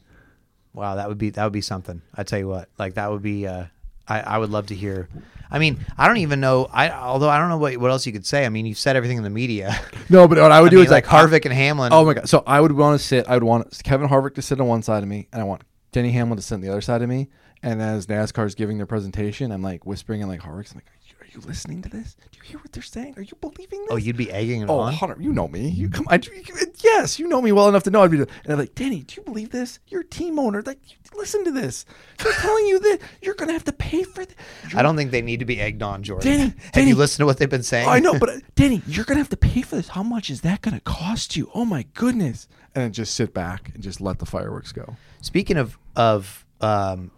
wow, 0.73 0.93
that 0.93 1.09
would 1.09 1.17
be, 1.17 1.31
that 1.31 1.43
would 1.43 1.51
be 1.51 1.61
something. 1.61 2.03
I 2.13 2.21
tell 2.21 2.37
you 2.37 2.47
what, 2.47 2.69
like 2.77 2.93
that 2.93 3.09
would 3.09 3.23
be, 3.23 3.47
uh, 3.47 3.65
I, 4.11 4.35
I 4.35 4.37
would 4.37 4.49
love 4.49 4.67
to 4.67 4.75
hear. 4.75 5.07
I 5.49 5.59
mean, 5.59 5.79
I 5.97 6.07
don't 6.07 6.17
even 6.17 6.39
know. 6.39 6.67
I 6.71 6.89
although 6.89 7.29
I 7.29 7.37
don't 7.37 7.49
know 7.49 7.57
what, 7.57 7.75
what 7.77 7.91
else 7.91 8.05
you 8.05 8.13
could 8.13 8.25
say. 8.25 8.45
I 8.45 8.49
mean, 8.49 8.65
you've 8.65 8.77
said 8.77 8.95
everything 8.95 9.17
in 9.17 9.23
the 9.23 9.29
media. 9.29 9.79
No, 10.09 10.27
but 10.27 10.37
what 10.37 10.51
I 10.51 10.61
would 10.61 10.67
I 10.69 10.69
do 10.69 10.75
mean, 10.77 10.85
is 10.85 10.91
like 10.91 11.11
like 11.11 11.29
Harvick 11.29 11.45
and 11.45 11.53
Hamlin. 11.53 11.93
Oh 11.93 12.05
my 12.05 12.13
god! 12.13 12.29
So 12.29 12.43
I 12.45 12.59
would 12.59 12.71
want 12.73 12.99
to 12.99 13.05
sit. 13.05 13.27
I 13.27 13.35
would 13.35 13.43
want 13.43 13.81
Kevin 13.83 14.07
Harvick 14.07 14.35
to 14.35 14.41
sit 14.41 14.59
on 14.59 14.67
one 14.67 14.81
side 14.81 15.03
of 15.03 15.09
me, 15.09 15.27
and 15.31 15.41
I 15.41 15.45
want 15.45 15.63
Denny 15.91 16.11
Hamlin 16.11 16.37
to 16.37 16.41
sit 16.41 16.55
on 16.55 16.61
the 16.61 16.69
other 16.69 16.81
side 16.81 17.01
of 17.01 17.09
me. 17.09 17.29
And 17.63 17.81
as 17.81 18.07
NASCAR 18.07 18.33
NASCAR's 18.33 18.55
giving 18.55 18.77
their 18.77 18.87
presentation, 18.87 19.51
I'm 19.51 19.61
like 19.61 19.85
whispering 19.85 20.21
in 20.21 20.27
like 20.27 20.41
Harvick's. 20.41 20.71
I'm 20.71 20.77
like, 20.77 20.91
you, 21.33 21.39
are 21.39 21.41
you 21.41 21.47
listening 21.47 21.81
to 21.83 21.89
this? 21.89 22.15
Do 22.31 22.37
you 22.37 22.43
hear 22.43 22.59
what 22.59 22.71
they're 22.71 22.83
saying? 22.83 23.13
Are 23.17 23.21
you 23.21 23.33
believing 23.39 23.79
this? 23.81 23.89
Oh, 23.91 23.95
you'd 23.95 24.17
be 24.17 24.31
egging 24.31 24.61
it 24.61 24.69
Oh, 24.69 24.79
on. 24.79 24.93
Hunter, 24.93 25.17
you 25.19 25.31
know 25.33 25.47
me. 25.47 25.69
You 25.69 25.89
come. 25.89 26.05
I, 26.09 26.15
you, 26.15 26.43
yes, 26.83 27.19
you 27.19 27.27
know 27.27 27.41
me 27.41 27.51
well 27.51 27.69
enough 27.69 27.83
to 27.83 27.91
know 27.91 28.01
I'd 28.03 28.11
be. 28.11 28.17
And 28.17 28.27
I'm 28.47 28.57
like, 28.59 28.75
Danny, 28.75 29.01
do 29.01 29.15
you 29.17 29.23
believe 29.23 29.51
this? 29.51 29.79
You're 29.87 30.01
a 30.01 30.05
team 30.05 30.37
owner. 30.39 30.61
Like, 30.61 30.79
listen 31.15 31.43
to 31.45 31.51
this. 31.51 31.85
They're 32.17 32.33
telling 32.33 32.65
you 32.67 32.79
that 32.79 32.99
you're 33.21 33.35
gonna 33.35 33.53
have 33.53 33.63
to 33.65 33.73
pay 33.73 34.03
for 34.03 34.25
this. 34.25 34.35
I 34.75 34.81
don't 34.81 34.95
think 34.95 35.11
they 35.11 35.21
need 35.21 35.39
to 35.39 35.45
be 35.45 35.59
egged 35.61 35.81
on, 35.83 36.03
Jordan. 36.03 36.29
Danny, 36.31 36.43
Have 36.57 36.71
Danny- 36.73 36.89
you 36.89 36.95
listened 36.95 37.19
to 37.23 37.25
what 37.25 37.37
they've 37.37 37.49
been 37.49 37.63
saying? 37.63 37.87
I 37.87 37.99
know, 37.99 38.13
but 38.19 38.29
uh, 38.29 38.39
Danny, 38.55 38.81
you're 38.87 39.05
gonna 39.05 39.19
have 39.19 39.29
to 39.29 39.37
pay 39.37 39.61
for 39.61 39.75
this. 39.75 39.89
How 39.89 40.03
much 40.03 40.29
is 40.29 40.41
that 40.41 40.61
gonna 40.61 40.81
cost 40.81 41.35
you? 41.35 41.49
Oh 41.53 41.65
my 41.65 41.85
goodness! 41.93 42.47
And 42.75 42.83
then 42.83 42.93
just 42.93 43.15
sit 43.15 43.33
back 43.33 43.71
and 43.73 43.83
just 43.83 43.99
let 44.01 44.19
the 44.19 44.25
fireworks 44.25 44.71
go. 44.71 44.95
Speaking 45.21 45.57
of 45.57 45.77
of 45.95 46.45
um, 46.61 47.11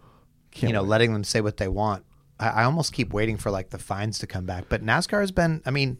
you 0.56 0.72
know, 0.72 0.82
wait. 0.82 0.88
letting 0.88 1.12
them 1.12 1.24
say 1.24 1.40
what 1.40 1.56
they 1.56 1.68
want, 1.68 2.04
I, 2.38 2.48
I 2.48 2.64
almost 2.64 2.92
keep 2.92 3.12
waiting 3.12 3.36
for 3.36 3.50
like 3.50 3.70
the 3.70 3.78
fines 3.78 4.18
to 4.20 4.26
come 4.26 4.44
back. 4.44 4.64
But 4.68 4.84
NASCAR 4.84 5.20
has 5.20 5.32
been. 5.32 5.62
I 5.64 5.70
mean, 5.70 5.98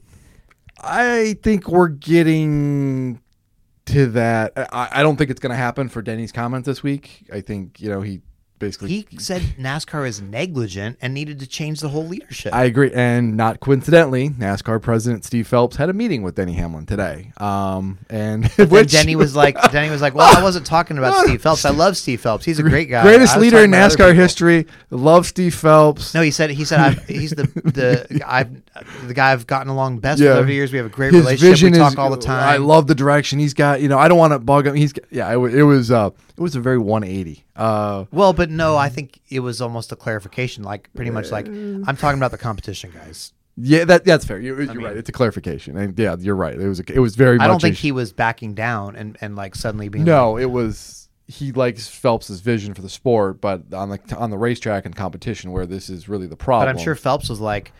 I 0.81 1.37
think 1.43 1.69
we're 1.69 1.89
getting 1.89 3.21
to 3.87 4.07
that. 4.07 4.53
I, 4.57 4.89
I 4.93 5.03
don't 5.03 5.17
think 5.17 5.31
it's 5.31 5.41
gonna 5.41 5.57
happen 5.57 5.89
for 5.89 6.03
Denny's 6.03 6.33
comment 6.33 6.65
this 6.65 6.83
week. 6.83 7.29
I 7.33 7.41
think 7.41 7.81
you 7.81 7.89
know 7.89 8.01
he 8.01 8.21
basically 8.65 8.89
he 9.11 9.19
said 9.19 9.43
NASCAR 9.59 10.07
is 10.09 10.21
negligent 10.21 10.97
and 11.03 11.13
needed 11.15 11.39
to 11.41 11.47
change 11.47 11.81
the 11.81 11.89
whole 11.89 12.07
leadership. 12.07 12.53
I 12.55 12.65
agree, 12.65 12.91
and 12.95 13.37
not 13.37 13.61
coincidentally, 13.61 14.31
NASCAR 14.31 14.81
President 14.81 15.25
Steve 15.25 15.47
Phelps 15.47 15.77
had 15.77 15.89
a 15.91 15.93
meeting 15.93 16.23
with 16.23 16.35
Denny 16.35 16.53
Hamlin 16.55 16.87
today. 16.87 17.33
Um, 17.39 17.99
and 18.11 18.47
which 18.71 18.93
Denny 18.93 19.17
was 19.17 19.37
like, 19.37 19.57
Denny 19.73 19.91
was 19.91 20.01
like, 20.03 20.15
well, 20.15 20.37
I 20.37 20.43
wasn't 20.43 20.67
talking 20.67 20.99
about 20.99 21.27
Steve 21.27 21.43
Phelps. 21.43 21.65
I 21.65 21.71
love 21.71 21.97
Steve 21.97 22.21
Phelps. 22.21 22.45
He's 22.45 22.59
a 22.59 22.63
great 22.63 22.89
guy. 22.89 23.03
greatest 23.03 23.37
leader 23.37 23.59
in 23.65 23.71
NASCAR 23.71 24.15
history. 24.15 24.67
Love 24.91 25.27
Steve 25.27 25.55
Phelps. 25.55 26.15
No, 26.15 26.23
he 26.23 26.31
said 26.31 26.51
he 26.51 26.65
said 26.65 26.81
I've, 26.81 27.05
he's 27.07 27.31
the 27.33 27.45
the 27.65 28.23
I've 28.27 28.51
the 29.07 29.15
guy 29.15 29.33
I've 29.33 29.47
gotten 29.47 29.69
along 29.69 29.99
best 29.99 30.21
Yeah. 30.21 30.31
with 30.31 30.39
over 30.39 30.47
the 30.47 30.55
years. 30.55 30.73
We 30.73 30.79
have 30.79 30.87
a 30.87 30.91
great 30.91 31.13
His 31.13 31.23
relationship. 31.23 31.51
vision 31.53 31.73
We 31.73 31.79
talk 31.79 31.93
is 31.93 31.99
all 31.99 32.11
the 32.11 32.17
time. 32.17 32.43
I 32.49 32.57
love 32.57 32.87
the 32.87 32.95
direction 32.95 33.39
he's 33.39 33.55
got. 33.55 33.81
You 33.81 33.89
know, 33.89 33.99
I 33.99 34.09
don't 34.09 34.19
want 34.19 34.33
to 34.33 34.39
bug 34.39 34.67
him. 34.67 34.75
He's 34.75 34.93
got- 34.93 35.05
yeah. 35.11 35.31
It, 35.33 35.39
it 35.55 35.63
was 35.65 35.91
uh, 35.91 36.11
it 36.37 36.41
was 36.41 36.57
a 36.57 36.61
very 36.61 36.79
180. 36.79 37.45
Uh, 37.57 38.05
Well, 38.11 38.33
but 38.33 38.51
no, 38.51 38.77
I 38.77 38.89
think 38.89 39.21
it 39.31 39.41
was 39.41 39.61
almost 39.61 39.93
a 39.93 39.97
clarification. 39.97 40.65
Like 40.65 40.93
pretty 40.95 41.11
much 41.11 41.31
like 41.31 41.47
I'm 41.47 41.97
talking 41.97 42.19
about 42.19 42.31
the 42.31 42.39
competition 42.39 42.91
guys. 42.91 43.33
yeah, 43.57 43.85
that 43.85 44.05
that's 44.05 44.25
fair. 44.25 44.39
You're, 44.41 44.61
you're 44.63 44.75
mean- 44.75 44.85
right. 44.87 44.97
It's 44.97 45.09
a 45.09 45.13
clarification, 45.13 45.77
and 45.77 45.99
yeah, 45.99 46.17
you're 46.19 46.35
right. 46.37 46.59
It 46.59 46.69
was 46.69 46.81
a, 46.81 46.85
it 46.93 46.99
was 46.99 47.15
very. 47.17 47.39
I 47.39 47.47
don't 47.47 47.61
think 47.61 47.77
a- 47.77 47.81
he 47.81 47.93
was 47.93 48.13
backing 48.13 48.55
down 48.55 48.97
and 48.97 49.17
and 49.21 49.37
like 49.37 49.55
suddenly 49.55 49.89
being 49.89 50.05
No, 50.05 50.37
it 50.37 50.51
was 50.51 51.09
he 51.27 51.53
likes 51.53 51.89
Phelps's 51.89 52.41
vision 52.41 52.75
for 52.75 52.83
the 52.83 52.89
sport, 52.89 53.41
but 53.41 53.73
on 53.73 53.89
the 53.91 53.99
on 54.17 54.31
the 54.31 54.39
racetrack 54.39 54.85
and 54.85 54.95
competition, 54.95 55.53
where 55.53 55.67
this 55.67 55.89
is 55.89 56.09
really 56.09 56.27
the 56.27 56.37
problem. 56.37 56.67
But. 56.75 56.79
I'm 56.79 56.85
sure 56.85 56.95
Phelps 56.95 57.29
was 57.29 57.41
like, 57.41 57.73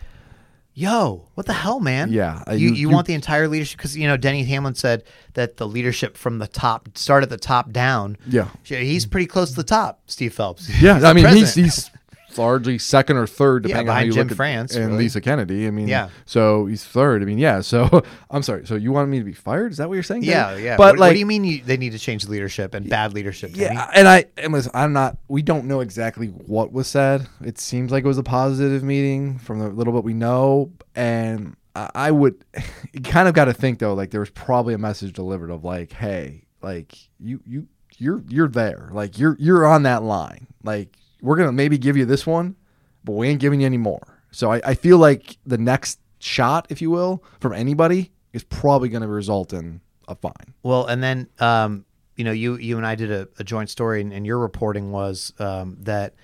"Yo, 0.77 1.25
what 1.35 1.45
the 1.47 1.53
hell, 1.53 1.79
man? 1.79 2.11
Yeah, 2.11 2.43
uh, 2.47 2.51
you, 2.51 2.67
you- 2.69 2.73
you 2.75 2.89
want 2.89 3.07
the 3.07 3.13
entire 3.13 3.47
leadership 3.47 3.77
because 3.77 3.97
you 3.97 4.07
know 4.07 4.17
Denny 4.17 4.43
Hamlin 4.43 4.75
said 4.75 5.03
that 5.33 5.55
the 5.57 5.65
leadership 5.67 6.17
from 6.17 6.37
the 6.39 6.47
top 6.47 6.89
start 6.97 7.23
at 7.23 7.29
the 7.29 7.37
top 7.37 7.71
down. 7.71 8.17
Yeah. 8.27 8.49
he's 8.63 9.05
pretty 9.05 9.25
close 9.27 9.51
to 9.51 9.55
the 9.55 9.63
top. 9.63 10.01
Steve 10.07 10.33
Phelps. 10.33 10.69
Yeah, 10.81 10.99
I 11.03 11.13
mean 11.13 11.25
he's 11.27 11.55
he's 11.55 11.89
largely 12.37 12.77
second 12.77 13.17
or 13.17 13.27
third 13.27 13.63
Yeah, 13.63 13.69
depending 13.69 13.89
on 13.89 13.95
how 13.95 14.01
you 14.03 14.11
Jim 14.11 14.27
look 14.27 14.31
at 14.31 14.37
France, 14.37 14.75
and 14.75 14.87
really. 14.87 15.03
Lesa 15.05 15.21
Kennedy. 15.21 15.67
I 15.67 15.71
mean, 15.71 15.87
Yeah. 15.87 16.09
So 16.25 16.65
he's 16.65 16.83
third. 16.83 17.21
I 17.21 17.25
mean, 17.25 17.37
yeah. 17.37 17.61
So 17.61 18.03
I'm 18.31 18.43
sorry. 18.43 18.65
So 18.65 18.75
you 18.75 18.91
wanted 18.91 19.07
me 19.07 19.19
to 19.19 19.25
be 19.25 19.33
fired? 19.33 19.71
Is 19.71 19.77
that 19.77 19.87
what 19.87 19.95
you're 19.95 20.03
saying? 20.03 20.23
yeah, 20.23 20.55
yeah. 20.55 20.77
But 20.77 20.93
what, 20.93 20.99
like, 20.99 21.09
what 21.09 21.13
do 21.13 21.19
you 21.19 21.25
mean 21.25 21.43
you, 21.43 21.61
they 21.61 21.77
need 21.77 21.91
to 21.91 21.99
change 21.99 22.27
leadership 22.27 22.73
and 22.73 22.89
bad 22.89 23.13
leadership? 23.13 23.51
Yeah, 23.53 23.89
and 23.93 24.07
I 24.07 24.25
and 24.37 24.53
listen, 24.53 24.71
I'm 24.73 24.93
not. 24.93 25.17
We 25.27 25.41
don't 25.41 25.65
know 25.65 25.81
exactly 25.81 26.27
what 26.27 26.71
was 26.71 26.87
said. 26.87 27.27
It 27.43 27.59
seems 27.59 27.91
like 27.91 28.03
it 28.03 28.07
was 28.07 28.17
a 28.17 28.23
positive 28.23 28.83
meeting 28.83 29.37
from 29.39 29.59
the 29.59 29.69
little 29.69 29.93
bit 29.93 30.03
we 30.03 30.13
know, 30.13 30.71
and 30.95 31.55
I, 31.75 31.89
I 31.95 32.11
would. 32.11 32.43
You 32.93 33.01
kind 33.01 33.27
of 33.27 33.33
got 33.33 33.45
to 33.45 33.53
think 33.53 33.79
though, 33.79 33.93
like 33.93 34.11
there 34.11 34.21
was 34.21 34.29
probably 34.29 34.73
a 34.73 34.77
message 34.77 35.11
delivered 35.11 35.51
of 35.51 35.65
like, 35.65 35.91
hey, 35.91 36.45
like 36.61 36.95
you 37.19 37.41
you 37.45 37.67
you're 37.97 38.23
you're 38.29 38.47
there, 38.47 38.89
like 38.93 39.19
you're 39.19 39.35
you're 39.37 39.65
on 39.65 39.83
that 39.83 40.01
line. 40.01 40.47
Like 40.63 40.95
we're 41.25 41.35
gonna 41.37 41.51
maybe 41.51 41.77
give 41.77 41.97
you 41.97 42.05
this 42.05 42.25
one, 42.25 42.55
but 43.03 43.13
we 43.13 43.27
ain't 43.27 43.39
giving 43.39 43.61
you 43.61 43.65
any 43.65 43.77
more. 43.77 44.21
So 44.31 44.51
I, 44.51 44.61
I 44.65 44.73
feel 44.75 44.97
like 44.97 45.37
the 45.45 45.57
next 45.57 45.99
shot, 46.19 46.67
if 46.69 46.81
you 46.81 46.91
will, 46.91 47.23
from 47.39 47.53
anybody 47.53 48.11
is 48.33 48.43
probably 48.43 48.89
going 48.89 49.01
to 49.01 49.07
result 49.07 49.53
in 49.53 49.79
a 50.07 50.15
fine. 50.15 50.53
Well, 50.61 50.85
and 50.85 51.01
then 51.01 51.29
um, 51.39 51.85
you 52.15 52.23
know, 52.23 52.31
you 52.31 52.57
you 52.57 52.77
and 52.77 52.85
I 52.85 52.95
did 52.95 53.11
a, 53.11 53.27
a 53.39 53.43
joint 53.43 53.69
story, 53.69 54.01
and, 54.01 54.11
and 54.13 54.25
your 54.25 54.39
reporting 54.39 54.91
was 54.91 55.33
um, 55.39 55.77
that 55.81 56.15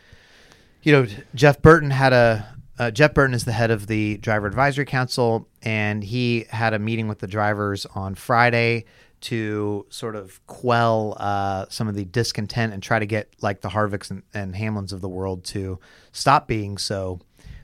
you 0.84 0.92
know 0.92 1.08
Jeff 1.36 1.62
Burton 1.62 1.90
had 1.90 2.14
a 2.14 2.46
uh, 2.80 2.92
Jeff 2.92 3.14
Burton 3.14 3.34
is 3.34 3.46
the 3.46 3.52
head 3.52 3.72
of 3.72 3.88
the 3.88 4.18
driver 4.18 4.48
advisory 4.48 4.86
council, 4.86 5.48
and 5.62 6.04
he 6.04 6.46
had 6.50 6.74
a 6.74 6.80
meeting 6.80 7.08
with 7.08 7.20
the 7.20 7.28
drivers 7.28 7.86
on 7.96 8.16
Friday 8.16 8.86
to 9.22 9.86
sort 9.90 10.16
of 10.16 10.46
quell 10.48 11.16
uh, 11.20 11.66
some 11.70 11.88
of 11.88 11.96
the 11.96 12.06
discontent 12.06 12.74
and 12.74 12.82
try 12.82 13.00
to 13.00 13.06
get 13.06 13.34
like 13.42 13.62
the 13.62 13.70
Harvicks 13.70 14.12
and, 14.12 14.24
and 14.34 14.56
Hamlins 14.56 14.94
of 14.94 15.02
the 15.02 15.10
world 15.10 15.44
to 15.46 15.80
stop 16.12 16.48
being 16.48 16.78
so 16.78 17.20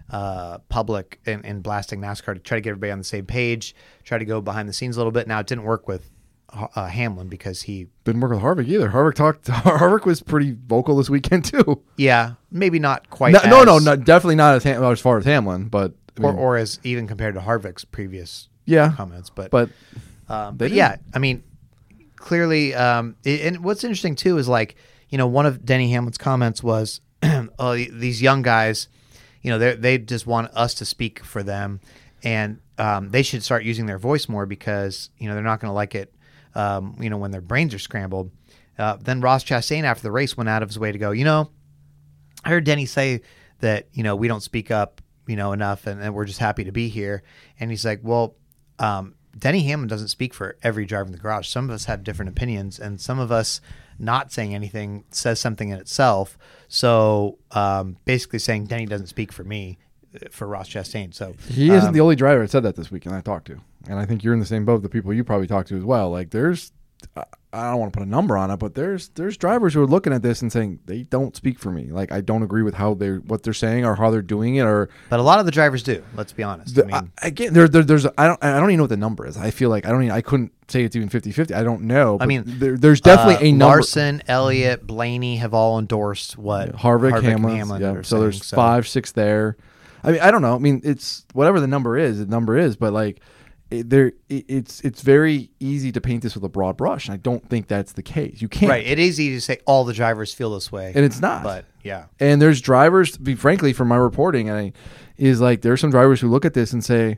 uh, 0.10 0.60
public 0.70 1.20
and, 1.26 1.46
and 1.46 1.62
blasting 1.62 2.00
NASCAR 2.00 2.34
to 2.36 2.40
try 2.40 2.58
to 2.58 2.62
get 2.62 2.70
everybody 2.72 2.92
on 2.92 2.98
the 2.98 3.04
same 3.04 3.26
page, 3.26 3.76
try 4.04 4.18
to 4.18 4.26
go 4.26 4.40
behind 4.42 4.70
the 4.70 4.74
scenes 4.74 4.96
a 4.98 5.00
little 5.00 5.12
bit. 5.12 5.28
Now 5.28 5.40
it 5.40 5.48
didn't 5.48 5.66
work 5.66 5.88
with 5.88 6.10
uh, 6.54 6.86
Hamlin 6.88 7.28
because 7.28 7.64
he, 7.64 7.88
Didn't 8.06 8.22
work 8.22 8.32
with 8.32 8.42
Harvick 8.42 8.68
either. 8.68 8.90
Harvick 8.90 9.16
talked. 9.16 9.46
Harvick 9.48 10.06
was 10.06 10.22
pretty 10.22 10.56
vocal 10.68 10.96
this 10.96 11.10
weekend 11.10 11.46
too. 11.52 11.82
yeah, 11.98 12.34
maybe 12.52 12.80
not 12.80 13.10
quite. 13.10 13.34
No, 13.34 13.42
no, 13.44 13.64
no, 13.64 13.80
no, 13.80 13.96
definitely 13.96 14.36
not 14.36 14.56
as 14.56 14.64
Ham- 14.64 14.84
as 14.84 15.02
far 15.02 15.18
as 15.18 15.26
Hamlin, 15.26 15.68
but 15.68 15.94
I 16.20 16.24
or, 16.24 16.34
or 16.34 16.58
as 16.58 16.80
even 16.84 17.08
compared 17.08 17.36
to 17.36 17.42
Harvick's 17.42 17.86
previous 17.86 18.50
yeah, 18.66 18.94
comments, 18.96 19.30
but 19.30 19.52
but 19.52 19.70
Um, 20.30 20.58
but 20.58 20.66
didn't. 20.66 20.78
yeah, 20.78 20.96
I 21.14 21.20
mean, 21.20 21.44
clearly, 22.16 22.74
um, 22.76 23.16
i- 23.26 23.30
and 23.30 23.64
what's 23.64 23.84
interesting 23.84 24.16
too 24.16 24.38
is 24.38 24.48
like, 24.48 24.76
you 25.10 25.18
know, 25.18 25.28
one 25.28 25.46
of 25.46 25.66
Denny 25.66 25.92
Hamlin's 25.92 26.18
comments 26.18 26.62
was, 26.62 27.00
"Oh, 27.60 27.76
these 27.76 28.22
young 28.22 28.42
guys, 28.42 28.88
you 29.42 29.50
know, 29.52 29.58
they 29.60 29.76
they 29.76 29.98
just 29.98 30.28
want 30.28 30.52
us 30.54 30.74
to 30.76 30.86
speak 30.86 31.24
for 31.24 31.44
them, 31.44 31.80
and 32.24 32.60
um, 32.78 33.10
they 33.12 33.24
should 33.24 33.44
start 33.44 33.64
using 33.64 33.86
their 33.86 33.98
voice 33.98 34.28
more 34.28 34.46
because 34.46 35.10
you 35.18 35.28
know 35.28 35.34
they're 35.34 35.44
not 35.44 35.60
going 35.62 35.70
to 35.70 35.76
like 35.76 35.96
it, 35.96 36.14
um, 36.56 36.96
you 37.00 37.10
know, 37.10 37.18
when 37.18 37.32
their 37.32 37.42
brains 37.42 37.74
are 37.74 37.80
scrambled." 37.80 38.32
Uh, 38.78 38.96
then 39.02 39.22
Ross 39.22 39.44
Chastain 39.44 39.84
after 39.86 40.04
the 40.04 40.12
race 40.12 40.38
went 40.38 40.50
out 40.50 40.62
of 40.62 40.70
his 40.70 40.78
way 40.78 40.92
to 40.92 41.00
go, 41.00 41.10
you 41.10 41.24
know, 41.26 41.50
I 42.46 42.50
heard 42.50 42.64
Denny 42.64 42.86
say 42.86 43.22
that 43.60 43.88
you 43.94 44.04
know 44.04 44.16
we 44.16 44.28
don't 44.28 44.44
speak 44.44 44.70
up 44.70 45.02
you 45.26 45.36
know 45.36 45.52
enough, 45.52 45.88
and, 45.88 46.02
and 46.02 46.14
we're 46.14 46.26
just 46.26 46.40
happy 46.40 46.66
to 46.66 46.72
be 46.72 46.88
here. 46.90 47.24
And 47.60 47.70
he's 47.72 47.84
like, 47.86 48.02
well, 48.04 48.36
um, 48.80 49.16
Denny 49.38 49.64
Hamlin 49.64 49.88
doesn't 49.88 50.08
speak 50.08 50.34
for 50.34 50.58
every 50.64 50.86
driver 50.86 51.06
in 51.06 51.12
the 51.12 51.18
garage. 51.18 51.48
Some 51.48 51.66
of 51.66 51.72
us 51.72 51.86
have 51.86 52.04
different 52.04 52.30
opinions, 52.30 52.80
and 52.80 53.00
some 53.00 53.20
of 53.20 53.32
us 53.32 53.62
not 54.00 54.32
saying 54.32 54.56
anything 54.56 55.04
says 55.12 55.40
something 55.40 55.70
in 55.70 55.78
itself. 55.80 56.38
So 56.68 57.38
um, 57.52 57.98
basically, 58.06 58.40
saying 58.40 58.66
Denny 58.66 58.86
doesn't 58.86 59.08
speak 59.08 59.32
for 59.32 59.44
me, 59.44 59.78
uh, 60.16 60.28
for 60.32 60.48
Ross 60.48 60.70
Chastain. 60.70 61.14
So 61.14 61.36
he 61.50 61.70
isn't 61.72 61.90
um, 61.90 61.94
the 61.94 62.02
only 62.02 62.16
driver 62.16 62.42
that 62.42 62.52
said 62.52 62.64
that 62.64 62.76
this 62.76 62.92
weekend. 62.92 63.16
I 63.16 63.22
talked 63.22 63.48
to, 63.48 63.60
and 63.88 64.00
I 64.00 64.06
think 64.06 64.24
you're 64.24 64.34
in 64.34 64.40
the 64.40 64.46
same 64.46 64.66
boat. 64.66 64.76
with 64.76 64.84
The 64.84 64.90
people 64.90 65.14
you 65.14 65.24
probably 65.24 65.48
talked 65.48 65.70
to 65.70 65.78
as 65.78 65.84
well. 65.84 66.10
Like 66.10 66.32
there's, 66.32 66.72
I- 67.16 67.24
I 67.54 67.72
don't 67.72 67.80
want 67.80 67.94
to 67.94 67.98
put 68.00 68.06
a 68.06 68.10
number 68.10 68.38
on 68.38 68.52
it, 68.52 68.58
but 68.58 68.76
there's 68.76 69.08
there's 69.16 69.36
drivers 69.38 69.74
who 69.74 69.82
are 69.82 69.88
looking 69.88 70.14
at 70.14 70.22
this 70.22 70.42
and 70.44 70.52
saying 70.52 70.80
they 70.86 71.04
don't 71.04 71.36
speak 71.36 71.58
for 71.58 71.72
me. 71.72 71.86
Like 71.92 72.12
I 72.12 72.22
don't 72.22 72.44
agree 72.44 72.62
with 72.62 72.76
how 72.76 72.94
they 72.94 73.12
what 73.14 73.42
they're 73.42 73.54
saying 73.54 73.84
or 73.86 73.96
how 73.96 74.12
they're 74.12 74.22
doing 74.22 74.56
it 74.58 74.62
or 74.66 74.90
But 75.10 75.20
a 75.20 75.24
lot 75.24 75.40
of 75.40 75.46
the 75.46 75.52
drivers 75.52 75.82
do. 75.82 76.04
Let's 76.14 76.34
be 76.34 76.44
honest. 76.44 76.76
The, 76.76 76.84
I 76.84 76.86
mean, 76.86 77.12
I, 77.24 77.28
again, 77.28 77.54
there, 77.54 77.68
there, 77.68 77.84
there's 77.84 78.06
I 78.06 78.28
don't 78.28 78.44
I 78.44 78.60
don't 78.60 78.70
even 78.70 78.78
know 78.78 78.84
what 78.84 78.90
the 78.90 78.98
number 78.98 79.26
is. 79.26 79.38
I 79.38 79.50
feel 79.50 79.70
like 79.70 79.88
I 79.88 79.90
don't 79.92 80.04
even 80.04 80.14
I 80.16 80.22
couldn't 80.22 80.52
say 80.68 80.84
it's 80.84 80.96
even 80.96 81.10
50-50. 81.10 81.56
I 81.56 81.64
don't 81.64 81.84
know. 81.84 82.18
but 82.18 82.28
mean, 82.28 82.44
there, 82.46 82.78
there's 82.78 83.02
definitely 83.02 83.36
uh, 83.48 83.50
a 83.50 83.52
number. 83.54 83.76
Larson, 83.78 84.22
Elliott, 84.28 84.86
Blaney 84.86 85.38
have 85.38 85.54
all 85.54 85.80
endorsed 85.80 86.38
what 86.38 86.74
Harvick, 86.76 87.16
and 87.16 87.26
Hamlin, 87.26 87.56
Hamlin 87.58 87.82
yeah. 87.82 88.02
So 88.04 88.20
there's 88.20 88.46
so- 88.46 88.56
five, 88.56 88.88
six 88.88 89.14
there. 89.14 89.56
I 90.04 90.12
mean, 90.12 90.22
I 90.22 90.30
don't 90.30 90.42
know. 90.44 90.54
I 90.54 90.60
mean, 90.60 90.82
it's 90.84 91.26
whatever 91.34 91.60
the 91.60 91.68
number 91.68 91.98
is. 91.98 92.20
The 92.20 92.28
number 92.28 92.56
is, 92.56 92.76
but 92.76 92.94
like, 92.94 93.20
it, 93.70 93.90
there, 93.90 94.14
it, 94.30 94.46
it's 94.48 94.82
it's 94.82 95.02
very 95.02 95.52
easy 95.60 95.92
to 95.92 96.00
paint 96.02 96.24
this 96.24 96.36
with 96.36 96.44
a 96.44 96.50
broad 96.50 96.78
brush. 96.78 97.08
And 97.08 97.14
I 97.14 97.18
don't 97.18 97.48
think 97.50 97.68
that's 97.68 97.94
the 97.94 98.04
case. 98.04 98.42
You 98.42 98.48
can't. 98.48 98.70
Right. 98.70 98.86
It 98.86 99.00
is 99.00 99.20
easy 99.20 99.36
to 99.36 99.42
say 99.42 99.60
all 99.66 99.84
the 99.84 99.94
drivers 99.94 100.34
feel 100.34 100.54
this 100.54 100.72
way, 100.72 100.92
And 100.96 101.04
it's 101.04 101.20
not. 101.20 101.44
But 101.44 101.66
yeah, 101.84 102.06
And 102.20 102.42
there's 102.42 102.62
drivers, 102.62 103.12
to 103.14 103.22
be 103.22 103.36
frankly, 103.36 103.74
from 103.74 103.88
my 103.88 103.98
reporting, 103.98 104.50
I 104.50 104.74
is 105.18 105.42
like 105.42 105.62
there's 105.62 105.82
some 105.82 105.92
drivers 105.92 106.22
who 106.22 106.30
look 106.30 106.46
at 106.46 106.54
this 106.54 106.74
and 106.74 106.84
say, 106.84 107.18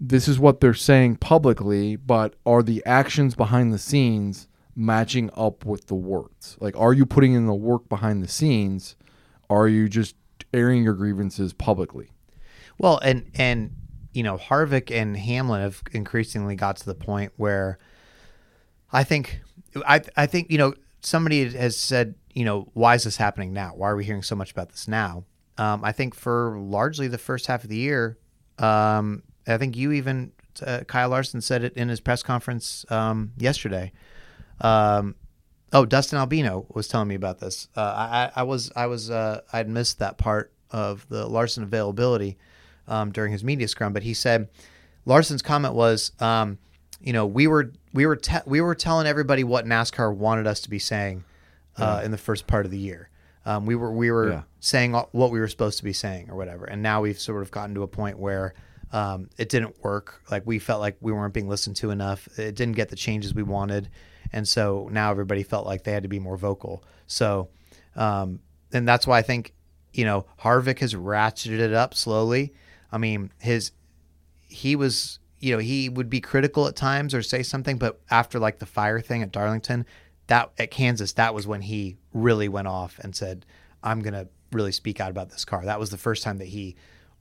this 0.00 0.28
is 0.28 0.38
what 0.38 0.60
they're 0.60 0.74
saying 0.74 1.16
publicly, 1.16 1.96
but 1.96 2.34
are 2.44 2.62
the 2.62 2.82
actions 2.84 3.34
behind 3.34 3.72
the 3.72 3.78
scenes 3.78 4.48
matching 4.74 5.30
up 5.36 5.64
with 5.64 5.86
the 5.86 5.94
words? 5.94 6.56
Like, 6.60 6.76
are 6.76 6.92
you 6.92 7.06
putting 7.06 7.34
in 7.34 7.46
the 7.46 7.54
work 7.54 7.88
behind 7.88 8.22
the 8.22 8.28
scenes? 8.28 8.96
Are 9.48 9.68
you 9.68 9.88
just 9.88 10.16
airing 10.52 10.82
your 10.82 10.94
grievances 10.94 11.52
publicly? 11.52 12.10
Well, 12.78 12.98
and 12.98 13.30
and 13.34 13.76
you 14.12 14.22
know, 14.22 14.36
Harvick 14.36 14.90
and 14.90 15.16
Hamlin 15.16 15.62
have 15.62 15.82
increasingly 15.92 16.54
got 16.54 16.76
to 16.76 16.86
the 16.86 16.94
point 16.94 17.32
where 17.36 17.78
I 18.92 19.04
think 19.04 19.40
I 19.86 20.02
I 20.16 20.26
think 20.26 20.50
you 20.50 20.58
know 20.58 20.74
somebody 21.00 21.48
has 21.50 21.76
said 21.76 22.14
you 22.34 22.44
know 22.44 22.68
why 22.74 22.94
is 22.94 23.04
this 23.04 23.16
happening 23.16 23.52
now? 23.52 23.72
Why 23.74 23.90
are 23.90 23.96
we 23.96 24.04
hearing 24.04 24.22
so 24.22 24.36
much 24.36 24.50
about 24.50 24.70
this 24.70 24.86
now? 24.86 25.24
Um, 25.58 25.84
I 25.84 25.92
think 25.92 26.14
for 26.14 26.58
largely 26.58 27.08
the 27.08 27.18
first 27.18 27.46
half 27.46 27.62
of 27.62 27.70
the 27.70 27.76
year, 27.76 28.18
um, 28.58 29.22
I 29.46 29.58
think 29.58 29.76
you 29.76 29.92
even 29.92 30.32
uh, 30.64 30.80
Kyle 30.86 31.08
Larson 31.08 31.40
said 31.40 31.64
it 31.64 31.74
in 31.74 31.88
his 31.88 32.00
press 32.00 32.22
conference 32.22 32.84
um, 32.90 33.32
yesterday. 33.38 33.92
Um, 34.60 35.16
oh, 35.72 35.86
Dustin 35.86 36.18
Albino 36.18 36.66
was 36.72 36.88
telling 36.88 37.08
me 37.08 37.14
about 37.14 37.38
this. 37.38 37.68
Uh, 37.74 37.80
I, 37.80 38.30
I 38.36 38.42
was 38.42 38.70
I 38.76 38.86
was 38.86 39.10
uh, 39.10 39.40
I'd 39.52 39.68
missed 39.68 39.98
that 40.00 40.18
part 40.18 40.52
of 40.70 41.06
the 41.08 41.26
Larson 41.26 41.62
availability 41.62 42.38
um, 42.88 43.12
during 43.12 43.32
his 43.32 43.42
media 43.44 43.68
scrum, 43.68 43.92
but 43.92 44.02
he 44.02 44.14
said 44.14 44.48
Larson's 45.04 45.42
comment 45.42 45.74
was, 45.74 46.12
um, 46.20 46.58
you 47.00 47.12
know, 47.12 47.26
we 47.26 47.46
were 47.46 47.72
we 47.92 48.06
were 48.06 48.16
te- 48.16 48.38
we 48.46 48.60
were 48.60 48.74
telling 48.74 49.06
everybody 49.06 49.44
what 49.44 49.64
NASCAR 49.66 50.14
wanted 50.14 50.46
us 50.46 50.60
to 50.62 50.70
be 50.70 50.78
saying 50.78 51.24
uh, 51.76 52.00
in 52.04 52.10
the 52.10 52.18
first 52.18 52.46
part 52.46 52.64
of 52.64 52.70
the 52.70 52.78
year. 52.78 53.08
Um, 53.44 53.66
we 53.66 53.74
were 53.74 53.90
we 53.92 54.10
were 54.10 54.30
Yeah. 54.30 54.42
saying 54.60 54.92
what 54.92 55.30
we 55.32 55.40
were 55.40 55.48
supposed 55.48 55.78
to 55.78 55.84
be 55.84 55.92
saying 55.92 56.30
or 56.30 56.36
whatever, 56.36 56.64
and 56.64 56.80
now 56.82 57.00
we've 57.02 57.18
sort 57.18 57.42
of 57.42 57.50
gotten 57.50 57.74
to 57.74 57.82
a 57.82 57.88
point 57.88 58.18
where 58.18 58.54
um, 58.92 59.28
it 59.36 59.48
didn't 59.48 59.82
work. 59.82 60.22
Like 60.30 60.46
we 60.46 60.58
felt 60.60 60.80
like 60.80 60.96
we 61.00 61.10
weren't 61.12 61.34
being 61.34 61.48
listened 61.48 61.76
to 61.76 61.90
enough. 61.90 62.28
It 62.38 62.54
didn't 62.54 62.76
get 62.76 62.88
the 62.88 62.96
changes 62.96 63.34
we 63.34 63.42
wanted, 63.42 63.88
and 64.32 64.46
so 64.46 64.88
now 64.92 65.10
everybody 65.10 65.42
felt 65.42 65.66
like 65.66 65.82
they 65.82 65.92
had 65.92 66.04
to 66.04 66.08
be 66.08 66.20
more 66.20 66.36
vocal. 66.36 66.84
So, 67.08 67.48
um, 67.96 68.38
and 68.72 68.86
that's 68.86 69.06
why 69.06 69.18
I 69.18 69.22
think 69.22 69.52
you 69.92 70.04
know 70.04 70.26
Harvick 70.40 70.78
has 70.78 70.94
ratcheted 70.94 71.58
it 71.58 71.72
up 71.74 71.94
slowly. 71.94 72.54
I 72.92 72.98
mean, 72.98 73.32
his 73.40 73.72
he 74.46 74.76
was 74.76 75.18
you 75.40 75.52
know 75.52 75.58
he 75.58 75.88
would 75.88 76.10
be 76.10 76.20
critical 76.20 76.68
at 76.68 76.76
times 76.76 77.14
or 77.14 77.22
say 77.22 77.42
something, 77.42 77.78
but 77.78 78.00
after 78.10 78.38
like 78.38 78.58
the 78.58 78.66
fire 78.66 79.00
thing 79.00 79.22
at 79.22 79.32
Darlington, 79.32 79.86
that 80.28 80.52
at 80.58 80.70
Kansas, 80.70 81.12
that 81.14 81.34
was 81.34 81.46
when 81.46 81.62
he 81.62 81.96
really 82.12 82.48
went 82.48 82.68
off 82.68 82.98
and 83.00 83.16
said, 83.16 83.44
"I'm 83.82 84.00
gonna 84.00 84.28
really 84.52 84.72
speak 84.72 85.00
out 85.00 85.10
about 85.10 85.30
this 85.30 85.44
car." 85.44 85.64
That 85.64 85.80
was 85.80 85.90
the 85.90 85.98
first 85.98 86.22
time 86.22 86.38
that 86.38 86.48
he 86.48 86.76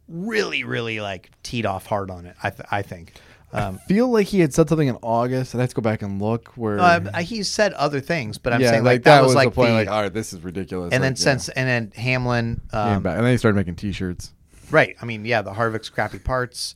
really, 0.08 0.64
really 0.64 1.00
like 1.00 1.32
teed 1.42 1.66
off 1.66 1.86
hard 1.88 2.12
on 2.12 2.26
it. 2.26 2.36
I 2.44 2.50
th- 2.50 2.68
I 2.70 2.82
think. 2.82 3.14
Um, 3.54 3.80
Feel 3.80 4.08
like 4.08 4.28
he 4.28 4.40
had 4.40 4.54
said 4.54 4.70
something 4.70 4.88
in 4.88 4.98
August. 5.02 5.54
I'd 5.54 5.60
have 5.60 5.70
to 5.70 5.76
go 5.76 5.82
back 5.82 6.02
and 6.02 6.22
look 6.22 6.50
where. 6.56 6.80
uh, 6.80 7.20
he 7.20 7.44
said 7.44 7.74
other 7.74 8.00
things, 8.00 8.38
but 8.38 8.54
I'm 8.54 8.62
yeah, 8.62 8.70
saying 8.72 8.84
like, 8.86 9.00
like, 9.00 9.04
that, 9.04 9.24
was 9.24 9.36
like 9.36 9.50
the 9.50 9.56
point. 9.56 9.70
the- 9.70 9.76
like, 9.76 9.90
all 9.90 10.02
right, 10.04 10.14
this 10.14 10.32
is 10.32 10.42
ridiculous. 10.42 10.94
and 10.94 11.04
then 11.04 11.14
yeah. 11.14 11.24
since 11.24 11.50
and 11.50 11.68
then 11.68 11.92
Hamlin, 12.02 12.62
Came 12.72 12.80
um, 12.80 13.04
back. 13.04 13.18
and 13.18 13.26
then 13.26 13.34
he 13.34 13.38
started 13.38 13.58
making 13.58 13.76
T-shirts. 13.76 14.34
Right? 14.72 14.96
I 15.02 15.06
mean, 15.06 15.26
yeah, 15.26 15.42
the 15.42 15.52
Harvick's 15.52 15.90
crappy 15.90 16.20
parts, 16.20 16.76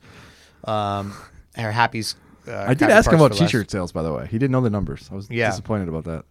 um, 0.66 1.14
or 1.58 1.72
Happy's. 1.72 2.16
Uh, 2.48 2.66
I 2.68 2.74
did 2.74 2.90
ask 2.90 3.10
him 3.12 3.20
about. 3.20 3.34
T-shirt 3.34 3.72
sales, 3.72 3.92
by 3.92 4.04
the 4.04 4.14
way. 4.14 4.28
He 4.28 4.38
didn't 4.38 4.52
know 4.52 4.62
the 4.62 4.70
numbers. 4.70 5.10
I 5.12 5.16
was 5.16 5.30
Yeah. 5.30 5.50
disappointed 5.50 5.88
about 5.90 6.04
that. 6.06 6.26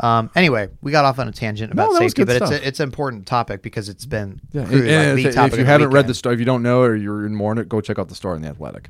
Um, 0.00 0.30
anyway, 0.36 0.68
we 0.80 0.92
got 0.92 1.04
off 1.04 1.18
on 1.18 1.26
a 1.26 1.32
tangent 1.32 1.72
about 1.72 1.88
was 1.88 1.98
safety, 1.98 2.22
but 2.24 2.40
it's 2.40 2.50
a, 2.52 2.66
it's 2.66 2.78
an 2.80 2.84
important 2.88 3.26
topic 3.26 3.62
because 3.62 3.88
it's 3.88 4.06
been 4.06 4.40
Yeah, 4.52 4.62
and- 4.62 4.70
like, 4.72 4.82
and 4.84 5.18
the 5.18 5.26
if, 5.28 5.34
topic 5.34 5.52
if 5.54 5.58
you 5.58 5.64
haven't 5.64 5.90
read 5.90 6.06
the 6.06 6.14
story, 6.14 6.34
if 6.34 6.38
you 6.38 6.46
don't 6.46 6.62
know 6.62 6.82
or 6.82 6.94
you're 6.94 7.26
in 7.26 7.34
mourning, 7.34 7.66
go 7.66 7.80
check 7.80 7.98
out 7.98 8.08
the 8.08 8.14
story 8.14 8.36
in 8.36 8.42
the 8.42 8.48
Athletic. 8.48 8.88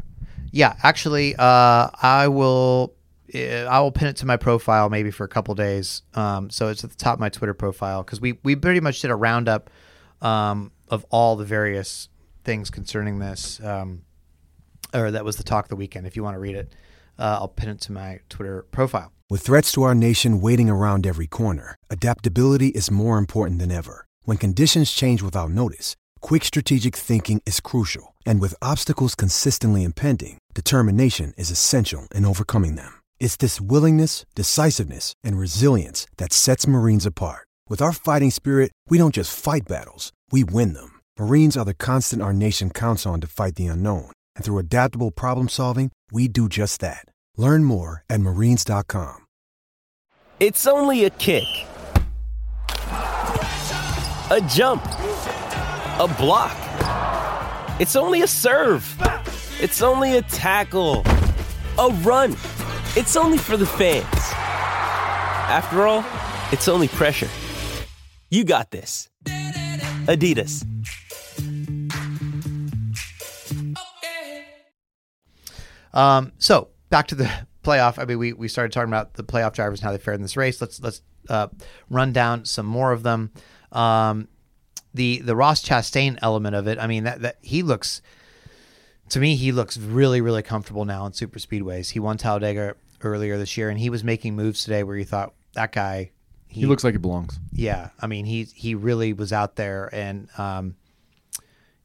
Yeah, 0.50 0.76
actually, 0.82 1.34
uh, 1.36 1.88
I 2.02 2.28
will. 2.28 2.94
uh, 3.34 3.38
I 3.38 3.80
will 3.80 3.92
pin 3.92 4.08
it 4.08 4.16
to 4.16 4.26
my 4.26 4.36
profile 4.38 4.88
maybe 4.90 5.10
for 5.10 5.24
a 5.24 5.28
couple 5.28 5.54
days. 5.54 6.02
Um, 6.14 6.48
so 6.50 6.68
it's 6.68 6.84
at 6.84 6.90
the 6.90 6.96
top 6.96 7.14
of 7.14 7.20
my 7.20 7.28
Twitter 7.30 7.54
profile 7.54 8.02
because 8.02 8.20
we 8.20 8.38
we 8.42 8.54
pretty 8.56 8.80
much 8.80 9.00
did 9.00 9.10
a 9.10 9.16
roundup 9.16 9.68
um, 10.22 10.72
of 10.90 11.04
all 11.10 11.36
the 11.36 11.44
various 11.44 12.08
things 12.44 12.70
concerning 12.70 13.18
this, 13.18 13.60
um, 13.62 14.02
or 14.94 15.10
that 15.10 15.24
was 15.24 15.36
the 15.36 15.42
talk 15.42 15.68
the 15.68 15.76
weekend. 15.76 16.06
If 16.06 16.16
you 16.16 16.22
want 16.22 16.34
to 16.34 16.40
read 16.40 16.56
it, 16.56 16.74
uh, 17.18 17.38
I'll 17.40 17.48
pin 17.48 17.68
it 17.68 17.80
to 17.82 17.92
my 17.92 18.20
Twitter 18.28 18.62
profile. 18.70 19.12
With 19.30 19.42
threats 19.42 19.72
to 19.72 19.82
our 19.82 19.94
nation 19.94 20.40
waiting 20.40 20.70
around 20.70 21.06
every 21.06 21.26
corner, 21.26 21.76
adaptability 21.90 22.68
is 22.68 22.90
more 22.90 23.18
important 23.18 23.58
than 23.58 23.70
ever. 23.70 24.06
When 24.22 24.38
conditions 24.38 24.90
change 24.90 25.20
without 25.20 25.50
notice, 25.50 25.96
quick 26.20 26.44
strategic 26.44 26.96
thinking 26.96 27.42
is 27.44 27.60
crucial. 27.60 28.14
And 28.24 28.40
with 28.40 28.54
obstacles 28.62 29.14
consistently 29.14 29.84
impending, 29.84 30.38
determination 30.54 31.34
is 31.36 31.50
essential 31.50 32.08
in 32.14 32.24
overcoming 32.24 32.76
them. 32.76 33.00
It's 33.20 33.36
this 33.36 33.60
willingness, 33.60 34.24
decisiveness, 34.34 35.12
and 35.22 35.38
resilience 35.38 36.06
that 36.16 36.32
sets 36.32 36.66
Marines 36.66 37.04
apart. 37.04 37.46
With 37.68 37.82
our 37.82 37.92
fighting 37.92 38.30
spirit, 38.30 38.72
we 38.88 38.96
don't 38.96 39.14
just 39.14 39.38
fight 39.38 39.68
battles, 39.68 40.12
we 40.32 40.44
win 40.44 40.72
them. 40.72 41.00
Marines 41.18 41.56
are 41.56 41.64
the 41.64 41.74
constant 41.74 42.22
our 42.22 42.32
nation 42.32 42.70
counts 42.70 43.04
on 43.04 43.20
to 43.20 43.26
fight 43.26 43.54
the 43.56 43.66
unknown. 43.66 44.10
And 44.34 44.44
through 44.44 44.58
adaptable 44.58 45.10
problem 45.10 45.48
solving, 45.48 45.92
we 46.10 46.26
do 46.28 46.48
just 46.48 46.80
that. 46.80 47.04
Learn 47.36 47.64
more 47.64 48.04
at 48.10 48.20
marines.com. 48.20 49.26
It's 50.40 50.68
only 50.68 51.04
a 51.04 51.10
kick, 51.10 51.42
a 54.30 54.40
jump, 54.48 54.84
a 54.84 56.14
block. 56.16 56.56
It's 57.80 57.96
only 57.96 58.22
a 58.22 58.28
serve. 58.28 58.96
It's 59.60 59.82
only 59.82 60.16
a 60.16 60.22
tackle, 60.22 61.02
a 61.76 61.88
run. 62.02 62.36
It's 62.96 63.16
only 63.16 63.38
for 63.38 63.56
the 63.56 63.66
fans. 63.66 64.06
After 65.50 65.86
all, 65.88 66.04
it's 66.52 66.68
only 66.68 66.86
pressure. 66.86 67.28
You 68.30 68.44
got 68.44 68.70
this. 68.70 69.07
Adidas. 70.08 70.64
Um, 75.92 76.32
so 76.38 76.68
back 76.90 77.08
to 77.08 77.14
the 77.14 77.30
playoff. 77.62 77.98
I 77.98 78.04
mean, 78.04 78.18
we, 78.18 78.32
we 78.32 78.48
started 78.48 78.72
talking 78.72 78.88
about 78.88 79.14
the 79.14 79.24
playoff 79.24 79.52
drivers 79.52 79.80
and 79.80 79.86
how 79.86 79.92
they 79.92 79.98
fared 79.98 80.16
in 80.16 80.22
this 80.22 80.36
race. 80.36 80.60
Let's 80.60 80.80
let's 80.80 81.02
uh, 81.28 81.48
run 81.90 82.12
down 82.12 82.44
some 82.44 82.66
more 82.66 82.92
of 82.92 83.02
them. 83.02 83.32
Um, 83.72 84.28
the 84.94 85.20
the 85.20 85.36
Ross 85.36 85.62
Chastain 85.62 86.18
element 86.22 86.54
of 86.56 86.66
it. 86.66 86.78
I 86.78 86.86
mean, 86.86 87.04
that 87.04 87.20
that 87.22 87.36
he 87.42 87.62
looks 87.62 88.00
to 89.10 89.20
me 89.20 89.36
he 89.36 89.52
looks 89.52 89.76
really 89.76 90.20
really 90.20 90.42
comfortable 90.42 90.84
now 90.84 91.06
in 91.06 91.12
super 91.12 91.38
speedways. 91.38 91.90
He 91.90 92.00
won 92.00 92.16
Talladega 92.16 92.76
earlier 93.02 93.36
this 93.36 93.56
year, 93.56 93.68
and 93.68 93.78
he 93.78 93.90
was 93.90 94.02
making 94.02 94.36
moves 94.36 94.64
today 94.64 94.82
where 94.82 94.96
you 94.96 95.04
thought 95.04 95.34
that 95.54 95.72
guy. 95.72 96.12
He 96.48 96.66
looks 96.66 96.82
like 96.84 96.94
he 96.94 96.98
belongs. 96.98 97.38
Yeah, 97.52 97.90
I 98.00 98.06
mean 98.06 98.24
he 98.24 98.44
he 98.44 98.74
really 98.74 99.12
was 99.12 99.32
out 99.32 99.56
there, 99.56 99.88
and 99.92 100.28
um, 100.38 100.74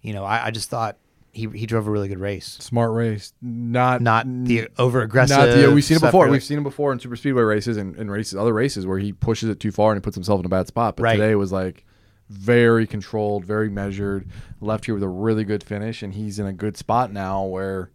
you 0.01 0.13
know 0.13 0.23
I, 0.23 0.47
I 0.47 0.51
just 0.51 0.69
thought 0.69 0.97
he 1.31 1.47
he 1.49 1.65
drove 1.65 1.87
a 1.87 1.91
really 1.91 2.07
good 2.07 2.19
race. 2.19 2.57
Smart 2.59 2.91
race, 2.93 3.33
not 3.41 4.01
Not 4.01 4.25
the 4.27 4.69
over 4.77 5.01
aggressive. 5.01 5.37
Not 5.37 5.45
the, 5.55 5.71
we've 5.71 5.83
seen 5.83 5.97
it 5.97 6.01
before. 6.01 6.25
really- 6.25 6.35
We've 6.35 6.43
seen 6.43 6.57
him 6.57 6.63
before 6.63 6.91
in 6.93 6.99
super 6.99 7.15
speedway 7.15 7.43
races 7.43 7.77
and, 7.77 7.95
and 7.95 8.11
races, 8.11 8.35
other 8.35 8.53
races 8.53 8.85
where 8.87 8.99
he 8.99 9.13
pushes 9.13 9.49
it 9.49 9.59
too 9.59 9.71
far 9.71 9.91
and 9.91 9.97
he 9.99 10.01
puts 10.03 10.15
himself 10.15 10.39
in 10.39 10.45
a 10.45 10.49
bad 10.49 10.67
spot. 10.67 10.95
But 10.95 11.03
Right. 11.03 11.15
today 11.17 11.35
was 11.35 11.51
like 11.51 11.85
very 12.29 12.85
controlled, 12.87 13.45
very 13.45 13.69
measured. 13.69 14.27
Left 14.61 14.85
here 14.85 14.93
with 14.93 15.03
a 15.03 15.07
really 15.09 15.43
good 15.43 15.63
finish, 15.63 16.01
and 16.03 16.13
he's 16.13 16.39
in 16.39 16.45
a 16.45 16.53
good 16.53 16.77
spot 16.77 17.11
now 17.11 17.43
where 17.43 17.89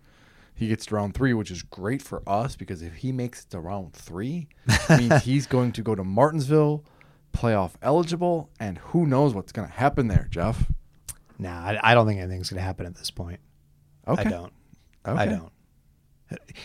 he 0.59 0.69
gets 0.69 0.87
to 0.87 0.95
round 0.97 1.15
three, 1.15 1.33
which 1.35 1.51
is 1.51 1.63
great 1.63 2.03
for 2.03 2.23
us 2.27 2.57
because 2.57 2.83
if 2.83 2.97
he 2.97 3.13
makes 3.13 3.45
it 3.45 3.51
to 3.51 3.61
round 3.61 3.93
three, 3.93 4.49
it 4.67 4.99
means 4.99 5.23
he's 5.23 5.47
going 5.47 5.73
to 5.73 5.83
go 5.83 5.95
to 5.95 6.03
Martinsville, 6.05 6.85
playoff 7.33 7.73
eligible, 7.83 8.51
and 8.59 8.79
who 8.79 9.07
knows 9.07 9.35
what's 9.35 9.53
going 9.53 9.69
to 9.69 9.75
happen 9.75 10.09
there, 10.09 10.27
Jeff. 10.31 10.67
Nah, 11.39 11.51
I, 11.61 11.79
I 11.93 11.95
don't 11.95 12.07
think 12.07 12.21
anything's 12.21 12.51
going 12.51 12.59
to 12.59 12.65
happen 12.65 12.87
at 12.87 12.97
this 12.97 13.11
point. 13.11 13.39
Okay. 14.07 14.23
I 14.23 14.25
don't. 14.25 14.53
I 15.05 15.11
Okay. 15.13 15.27
don't. 15.37 15.53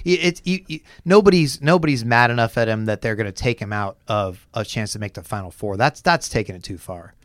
It's 0.03 0.41
you, 0.43 0.59
you, 0.67 0.79
nobody's 1.05 1.61
nobody's 1.61 2.03
mad 2.03 2.31
enough 2.31 2.57
at 2.57 2.67
him 2.67 2.83
that 2.85 3.01
they're 3.01 3.15
going 3.15 3.27
to 3.27 3.31
take 3.31 3.59
him 3.61 3.71
out 3.71 3.97
of 4.09 4.45
a 4.53 4.65
chance 4.65 4.91
to 4.91 4.99
make 4.99 5.13
the 5.13 5.23
final 5.23 5.51
four. 5.51 5.77
That's 5.77 6.01
that's 6.01 6.27
taking 6.27 6.55
it 6.55 6.63
too 6.63 6.77
far. 6.77 7.15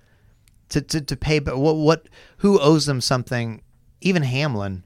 To 0.68 0.80
to, 0.80 1.00
to 1.00 1.16
pay, 1.16 1.40
but 1.40 1.58
what 1.58 1.74
what 1.76 2.08
who 2.36 2.60
owes 2.60 2.86
them 2.86 3.00
something? 3.00 3.62
Even 4.00 4.22
Hamlin. 4.22 4.84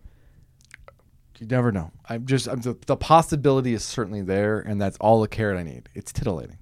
You 1.43 1.49
never 1.49 1.72
know. 1.72 1.90
I'm 2.09 2.24
just 2.24 2.47
I'm, 2.47 2.61
the, 2.61 2.76
the 2.86 2.97
possibility 2.97 3.74
is 3.74 3.82
certainly 3.82 4.22
there, 4.22 4.61
and 4.61 4.80
that's 4.80 4.97
all 4.99 5.20
the 5.20 5.26
carrot 5.28 5.59
I 5.59 5.64
need. 5.64 5.88
It's 5.93 6.12
titillating. 6.12 6.57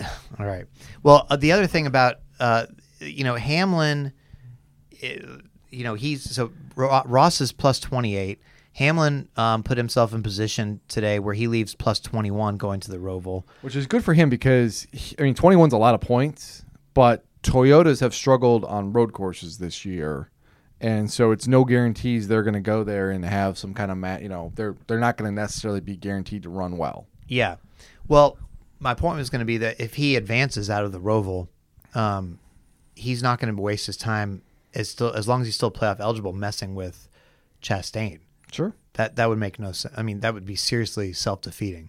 All 0.40 0.44
right. 0.46 0.64
Well, 1.04 1.24
uh, 1.30 1.36
the 1.36 1.52
other 1.52 1.68
thing 1.68 1.86
about 1.86 2.16
uh, 2.40 2.66
you 2.98 3.22
know 3.22 3.36
Hamlin, 3.36 4.12
eh, 5.02 5.18
you 5.70 5.84
know 5.84 5.94
he's 5.94 6.28
so 6.28 6.50
Ro- 6.74 7.02
Ross 7.06 7.40
is 7.40 7.52
plus 7.52 7.78
twenty 7.78 8.16
eight. 8.16 8.40
Hamlin 8.72 9.28
um, 9.36 9.62
put 9.62 9.78
himself 9.78 10.12
in 10.12 10.22
position 10.24 10.80
today 10.88 11.20
where 11.20 11.32
he 11.32 11.46
leaves 11.46 11.76
plus 11.76 12.00
twenty 12.00 12.32
one 12.32 12.56
going 12.56 12.80
to 12.80 12.90
the 12.90 12.98
Roval. 12.98 13.44
which 13.62 13.76
is 13.76 13.86
good 13.86 14.02
for 14.04 14.14
him 14.14 14.28
because 14.28 14.86
he- 14.90 15.14
I 15.18 15.22
mean, 15.22 15.34
21's 15.36 15.72
a 15.72 15.78
lot 15.78 15.94
of 15.94 16.00
points, 16.00 16.64
but 16.92 17.24
Toyotas 17.44 18.00
have 18.00 18.12
struggled 18.14 18.64
on 18.64 18.92
road 18.92 19.12
courses 19.12 19.58
this 19.58 19.84
year, 19.84 20.30
and 20.80 21.10
so 21.10 21.30
it's 21.30 21.46
no 21.46 21.64
guarantees 21.64 22.28
they're 22.28 22.42
going 22.42 22.54
to 22.54 22.60
go 22.60 22.84
there 22.84 23.10
and 23.10 23.24
have 23.24 23.56
some 23.56 23.74
kind 23.74 23.90
of 23.90 23.98
mat. 23.98 24.22
You 24.22 24.28
know, 24.28 24.52
they're 24.54 24.76
they're 24.86 24.98
not 24.98 25.16
going 25.16 25.30
to 25.30 25.34
necessarily 25.34 25.80
be 25.80 25.96
guaranteed 25.96 26.42
to 26.42 26.48
run 26.48 26.76
well. 26.76 27.06
Yeah. 27.28 27.56
Well, 28.08 28.38
my 28.78 28.94
point 28.94 29.18
was 29.18 29.30
going 29.30 29.40
to 29.40 29.46
be 29.46 29.58
that 29.58 29.80
if 29.80 29.94
he 29.94 30.16
advances 30.16 30.68
out 30.68 30.84
of 30.84 30.92
the 30.92 31.00
Roval, 31.00 31.48
um, 31.94 32.38
he's 32.94 33.22
not 33.22 33.40
going 33.40 33.54
to 33.54 33.60
waste 33.60 33.86
his 33.86 33.96
time 33.96 34.42
as 34.74 34.90
still 34.90 35.12
as 35.12 35.26
long 35.26 35.40
as 35.40 35.46
he's 35.46 35.56
still 35.56 35.70
playoff 35.70 35.98
eligible 35.98 36.32
messing 36.32 36.74
with 36.74 37.08
Chastain. 37.62 38.20
Sure. 38.52 38.74
That 38.94 39.16
that 39.16 39.28
would 39.28 39.38
make 39.38 39.58
no 39.58 39.72
sense. 39.72 39.94
I 39.96 40.02
mean, 40.02 40.20
that 40.20 40.34
would 40.34 40.46
be 40.46 40.56
seriously 40.56 41.12
self 41.12 41.40
defeating. 41.40 41.88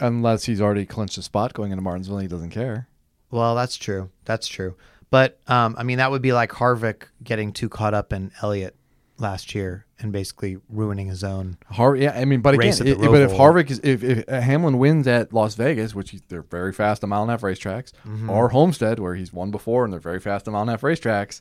Unless 0.00 0.44
he's 0.44 0.60
already 0.60 0.86
clinched 0.86 1.18
a 1.18 1.22
spot 1.22 1.54
going 1.54 1.70
into 1.70 1.82
Martinsville, 1.82 2.16
and 2.16 2.22
he 2.22 2.28
doesn't 2.28 2.50
care. 2.50 2.88
Well, 3.30 3.54
that's 3.54 3.76
true. 3.76 4.10
That's 4.24 4.48
true. 4.48 4.74
But 5.10 5.38
um, 5.46 5.74
I 5.78 5.82
mean, 5.82 5.98
that 5.98 6.10
would 6.10 6.22
be 6.22 6.32
like 6.32 6.50
Harvick 6.50 7.04
getting 7.22 7.52
too 7.52 7.68
caught 7.68 7.94
up 7.94 8.12
in 8.12 8.32
Elliott 8.42 8.74
last 9.18 9.54
year 9.54 9.86
and 10.00 10.12
basically 10.12 10.56
ruining 10.68 11.06
his 11.06 11.22
own. 11.22 11.56
Har- 11.70 11.94
yeah, 11.94 12.10
I 12.18 12.24
mean, 12.24 12.40
but 12.40 12.54
again, 12.54 12.66
Race 12.66 12.80
at 12.80 12.86
the 12.86 12.94
i- 12.94 13.06
but 13.06 13.22
if 13.22 13.30
Harvick 13.32 13.70
is 13.70 13.78
if, 13.84 14.02
if 14.02 14.28
uh, 14.28 14.40
Hamlin 14.40 14.78
wins 14.78 15.06
at 15.06 15.32
Las 15.32 15.54
Vegas, 15.54 15.94
which 15.94 16.10
he, 16.10 16.20
they're 16.28 16.42
very 16.42 16.72
fast 16.72 17.04
on 17.04 17.10
mile 17.10 17.22
and 17.22 17.30
a 17.30 17.34
half 17.34 17.42
racetracks, 17.42 17.92
Mm-hmm. 18.06 18.28
or 18.28 18.48
Homestead, 18.48 18.98
where 18.98 19.14
he's 19.14 19.32
won 19.32 19.50
before 19.52 19.84
and 19.84 19.92
they're 19.92 20.00
very 20.00 20.20
fast 20.20 20.48
on 20.48 20.52
mile 20.52 20.62
and 20.62 20.70
a 20.70 20.72
half 20.72 20.80
racetracks, 20.80 21.40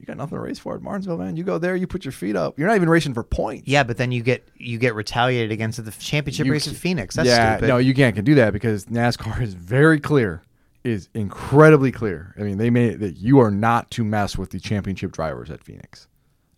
you 0.00 0.06
got 0.06 0.16
nothing 0.16 0.36
to 0.36 0.40
race 0.42 0.58
for 0.58 0.74
at 0.74 0.82
Martinsville, 0.82 1.16
man. 1.18 1.36
You 1.36 1.44
go 1.44 1.58
there, 1.58 1.76
you 1.76 1.86
put 1.86 2.04
your 2.04 2.10
feet 2.10 2.34
up. 2.34 2.58
You're 2.58 2.66
not 2.66 2.74
even 2.74 2.88
racing 2.90 3.14
for 3.14 3.22
points. 3.22 3.68
Yeah, 3.68 3.84
but 3.84 3.98
then 3.98 4.10
you 4.10 4.24
get 4.24 4.48
you 4.56 4.78
get 4.78 4.96
retaliated 4.96 5.52
against 5.52 5.78
at 5.78 5.84
the 5.84 5.92
championship 5.92 6.44
You 6.46 6.50
race 6.52 6.66
at 6.66 6.74
Phoenix. 6.74 7.14
That's 7.14 7.28
yeah, 7.28 7.54
stupid. 7.56 7.68
no, 7.68 7.76
you 7.76 7.94
can't 7.94 8.16
can 8.16 8.24
do 8.24 8.34
that 8.34 8.52
because 8.52 8.86
NASCAR 8.86 9.40
is 9.40 9.54
very 9.54 10.00
clear, 10.00 10.42
is 10.84 11.08
incredibly 11.14 11.92
clear. 11.92 12.34
I 12.38 12.42
mean, 12.42 12.58
they 12.58 12.70
made 12.70 12.94
it 12.94 13.00
that 13.00 13.16
you 13.16 13.38
are 13.40 13.50
not 13.50 13.90
to 13.92 14.04
mess 14.04 14.36
with 14.36 14.50
the 14.50 14.60
championship 14.60 15.12
drivers 15.12 15.50
at 15.50 15.62
Phoenix 15.62 16.08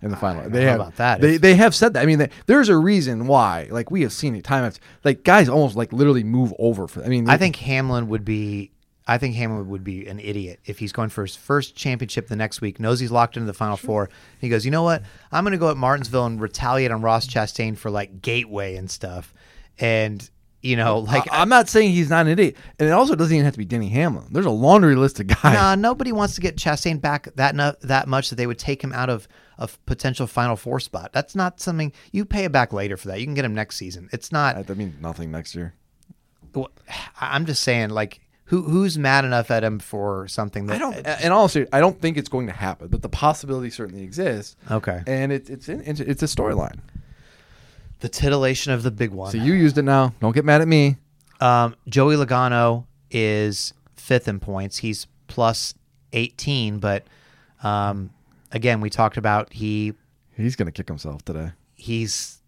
in 0.05 0.11
the 0.11 0.16
final. 0.16 0.49
They 0.49 0.64
have 0.64 0.81
about 0.81 0.97
that. 0.97 1.20
They 1.20 1.37
they 1.39 1.55
have 1.55 1.75
said 1.75 1.95
that. 1.95 2.03
I 2.03 2.07
mean, 2.07 2.18
they, 2.18 2.31
there's 2.47 2.68
a 2.68 2.77
reason 2.77 3.27
why. 3.27 3.68
Like 3.70 3.91
we 3.91 4.03
have 4.03 4.12
seen 4.12 4.35
it 4.37 4.45
time 4.45 4.64
after. 4.64 4.81
Like 5.03 5.25
guys 5.25 5.49
almost 5.49 5.77
like 5.77 5.93
literally 5.93 6.25
move 6.25 6.53
over 6.59 6.87
for. 6.87 7.03
I 7.03 7.09
mean, 7.09 7.29
I 7.29 7.37
think 7.37 7.57
Hamlin 7.57 8.09
would 8.09 8.25
be. 8.25 8.70
I 9.07 9.18
think 9.18 9.35
Hamlin 9.35 9.68
would 9.68 9.85
be 9.85 10.07
an 10.07 10.18
idiot 10.18 10.61
if 10.64 10.79
he's 10.79 10.93
going 10.93 11.11
for 11.11 11.27
his 11.27 11.37
first 11.37 11.77
championship 11.77 12.29
the 12.29 12.37
next 12.37 12.62
week, 12.62 12.81
knows 12.81 13.01
he's 13.01 13.11
locked 13.11 13.37
into 13.37 13.47
the 13.47 13.53
final 13.53 13.77
four. 13.77 14.09
He 14.41 14.49
goes, 14.49 14.64
you 14.64 14.70
know 14.70 14.83
what? 14.83 15.03
I'm 15.31 15.45
going 15.45 15.53
to 15.53 15.59
go 15.59 15.70
at 15.70 15.77
Martinsville 15.77 16.25
and 16.25 16.41
retaliate 16.41 16.91
on 16.91 17.03
Ross 17.03 17.27
Chastain 17.27 17.77
for 17.77 17.91
like 17.91 18.22
gateway 18.22 18.77
and 18.77 18.91
stuff. 18.91 19.35
And 19.79 20.27
you 20.65 20.77
know, 20.77 21.01
like 21.01 21.31
I, 21.31 21.43
am 21.43 21.51
not 21.51 21.69
saying 21.69 21.93
he's 21.93 22.09
not 22.09 22.27
an 22.27 22.33
idiot, 22.33 22.57
and 22.79 22.89
it 22.89 22.93
also 22.93 23.15
doesn't 23.15 23.35
even 23.35 23.45
have 23.45 23.53
to 23.53 23.59
be 23.59 23.67
Denny 23.67 23.91
Hamlin. 23.91 24.27
There's 24.31 24.47
a 24.47 24.51
laundry 24.51 24.97
list 24.97 25.21
of 25.21 25.27
guys. 25.27 25.43
nah, 25.45 25.75
nobody 25.75 26.11
wants 26.11 26.35
to 26.37 26.41
get 26.41 26.57
Chastain 26.57 27.01
back 27.01 27.29
that 27.37 27.55
nu- 27.55 27.75
that 27.83 28.09
much 28.09 28.31
that 28.31 28.37
they 28.37 28.47
would 28.47 28.59
take 28.59 28.83
him 28.83 28.93
out 28.93 29.11
of 29.11 29.29
a 29.59 29.69
potential 29.85 30.27
final 30.27 30.57
four 30.57 30.81
spot. 30.81 31.12
That's 31.12 31.35
not 31.35 31.61
something 31.61 31.93
you 32.12 32.25
pay 32.25 32.45
it 32.45 32.53
back 32.53 32.73
later 32.73 32.97
for 32.97 33.09
that. 33.09 33.21
You 33.21 33.27
can 33.27 33.35
get 33.35 33.45
him 33.45 33.55
next 33.55 33.77
season. 33.77 34.09
It's 34.11 34.33
not. 34.33 34.57
I, 34.57 34.62
that 34.62 34.77
means 34.79 35.01
nothing 35.03 35.31
next 35.31 35.55
year. 35.55 35.75
Well, 36.55 36.71
I'm 37.21 37.45
just 37.45 37.62
saying, 37.62 37.91
like, 37.91 38.21
who 38.47 38.62
who's 38.62 38.99
mad 38.99 39.27
enough 39.27 39.51
at 39.51 39.65
him 39.65 39.79
for 39.79 40.27
something 40.29 40.67
that 40.69 40.77
I 40.77 40.79
don't, 40.79 40.95
and 40.95 41.35
also, 41.35 41.67
I 41.75 41.81
don't 41.81 42.01
think 42.01 42.17
it's 42.17 42.31
going 42.31 42.47
to 42.47 42.55
happen, 42.55 42.89
but 42.89 43.03
the 43.03 43.11
possibility 43.11 43.69
certainly 43.69 44.03
exists. 44.03 44.57
Okay. 44.71 45.03
and 45.07 45.31
it's 45.31 45.51
it's 45.51 45.69
in, 45.69 45.83
it's, 45.83 46.01
it's 46.01 46.23
a 46.23 46.27
storyline. 46.27 46.79
The 48.05 48.11
titillation 48.11 48.71
of 48.71 48.83
the 48.83 48.91
big 48.91 49.13
one. 49.13 49.33
So 49.33 49.39
you 49.39 49.55
used 49.55 49.79
it 49.79 49.83
now. 49.83 50.13
Don't 50.21 50.35
get 50.35 50.45
mad 50.45 50.61
at 50.61 50.69
me. 50.69 50.99
Um, 51.41 51.75
Joey 51.89 52.17
Logano 52.17 52.85
is 53.11 53.73
fifth 53.97 54.29
in 54.29 54.41
points. 54.41 54.77
He's 54.77 55.07
plus 55.27 55.73
18, 56.13 56.81
but 56.81 57.07
um, 57.63 58.11
again, 58.53 58.83
we 58.83 58.91
talked 58.91 59.17
about 59.17 59.55
he 59.55 59.95
He's 60.37 60.55
gonna 60.55 60.71
kick 60.71 60.87
himself 60.87 61.25
today. 61.25 61.53
he's 61.77 62.43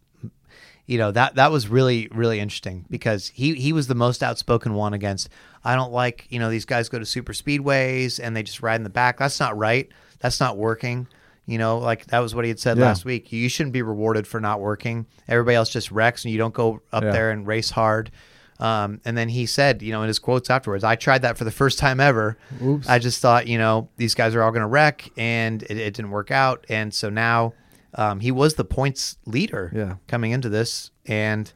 you 0.84 0.98
know 0.98 1.10
that 1.10 1.36
that 1.36 1.50
was 1.50 1.68
really 1.68 2.08
really 2.12 2.38
interesting 2.38 2.84
because 2.90 3.28
he 3.28 3.54
he 3.54 3.72
was 3.72 3.86
the 3.86 3.94
most 3.94 4.22
outspoken 4.22 4.74
one 4.74 4.92
against 4.92 5.30
I 5.64 5.74
don't 5.74 5.90
like 5.90 6.26
you 6.28 6.38
know 6.38 6.50
these 6.50 6.66
guys 6.66 6.90
go 6.90 6.98
to 6.98 7.06
super 7.06 7.32
speedways 7.32 8.20
and 8.22 8.36
they 8.36 8.42
just 8.42 8.60
ride 8.60 8.76
in 8.76 8.84
the 8.84 8.90
back 8.90 9.18
that's 9.18 9.40
not 9.40 9.56
right 9.56 9.88
that's 10.20 10.38
not 10.38 10.58
working 10.58 11.08
you 11.46 11.58
know 11.58 11.78
like 11.78 12.06
that 12.06 12.18
was 12.18 12.34
what 12.34 12.44
he 12.44 12.48
had 12.48 12.58
said 12.58 12.76
Yeah. 12.76 12.84
last 12.86 13.04
week 13.04 13.32
you 13.32 13.48
shouldn't 13.48 13.72
be 13.72 13.82
rewarded 13.82 14.26
for 14.26 14.40
not 14.40 14.60
working 14.60 15.06
everybody 15.28 15.54
else 15.56 15.70
just 15.70 15.90
wrecks 15.90 16.24
and 16.24 16.32
you 16.32 16.38
don't 16.38 16.54
go 16.54 16.80
up 16.92 17.02
Yeah. 17.04 17.12
there 17.12 17.30
and 17.30 17.46
race 17.46 17.70
hard 17.70 18.10
um, 18.58 19.00
and 19.04 19.16
then 19.18 19.28
he 19.28 19.44
said 19.46 19.82
you 19.82 19.92
know 19.92 20.02
in 20.02 20.08
his 20.08 20.18
quotes 20.18 20.48
afterwards 20.50 20.82
I 20.84 20.96
tried 20.96 21.22
that 21.22 21.36
for 21.38 21.44
the 21.44 21.50
first 21.50 21.78
time 21.78 22.00
ever 22.00 22.36
Oops. 22.62 22.88
I 22.88 22.98
just 22.98 23.20
thought 23.20 23.46
you 23.46 23.58
know 23.58 23.88
these 23.96 24.14
guys 24.14 24.34
are 24.34 24.42
all 24.42 24.50
going 24.50 24.62
to 24.62 24.66
wreck 24.66 25.08
and 25.16 25.62
it, 25.64 25.76
it 25.78 25.94
didn't 25.94 26.10
work 26.10 26.30
out 26.30 26.64
and 26.68 26.92
so 26.92 27.10
now 27.10 27.52
um, 27.94 28.20
he 28.20 28.30
was 28.30 28.54
the 28.54 28.64
points 28.64 29.16
leader 29.24 29.70
Yeah. 29.74 29.94
coming 30.06 30.32
into 30.32 30.50
this, 30.50 30.90
and 31.06 31.50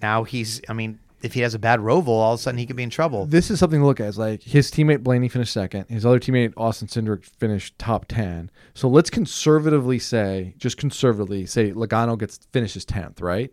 now 0.00 0.22
he's. 0.22 0.60
I 0.68 0.74
mean, 0.74 1.00
if 1.26 1.34
he 1.34 1.40
has 1.40 1.54
a 1.54 1.58
bad 1.58 1.80
roval, 1.80 2.08
all 2.08 2.32
of 2.32 2.40
a 2.40 2.42
sudden 2.42 2.58
he 2.58 2.64
could 2.64 2.76
be 2.76 2.82
in 2.82 2.90
trouble. 2.90 3.26
This 3.26 3.50
is 3.50 3.58
something 3.58 3.80
to 3.80 3.86
look 3.86 4.00
at. 4.00 4.08
It's 4.08 4.16
like 4.16 4.42
his 4.42 4.70
teammate 4.70 5.02
Blaney 5.02 5.28
finished 5.28 5.52
second. 5.52 5.86
His 5.88 6.06
other 6.06 6.18
teammate 6.18 6.54
Austin 6.56 6.88
Cindric 6.88 7.26
finished 7.38 7.78
top 7.78 8.06
ten. 8.06 8.50
So 8.72 8.88
let's 8.88 9.10
conservatively 9.10 9.98
say, 9.98 10.54
just 10.56 10.78
conservatively 10.78 11.44
say, 11.44 11.72
Logano 11.72 12.18
gets 12.18 12.38
finishes 12.52 12.84
tenth. 12.84 13.20
Right? 13.20 13.52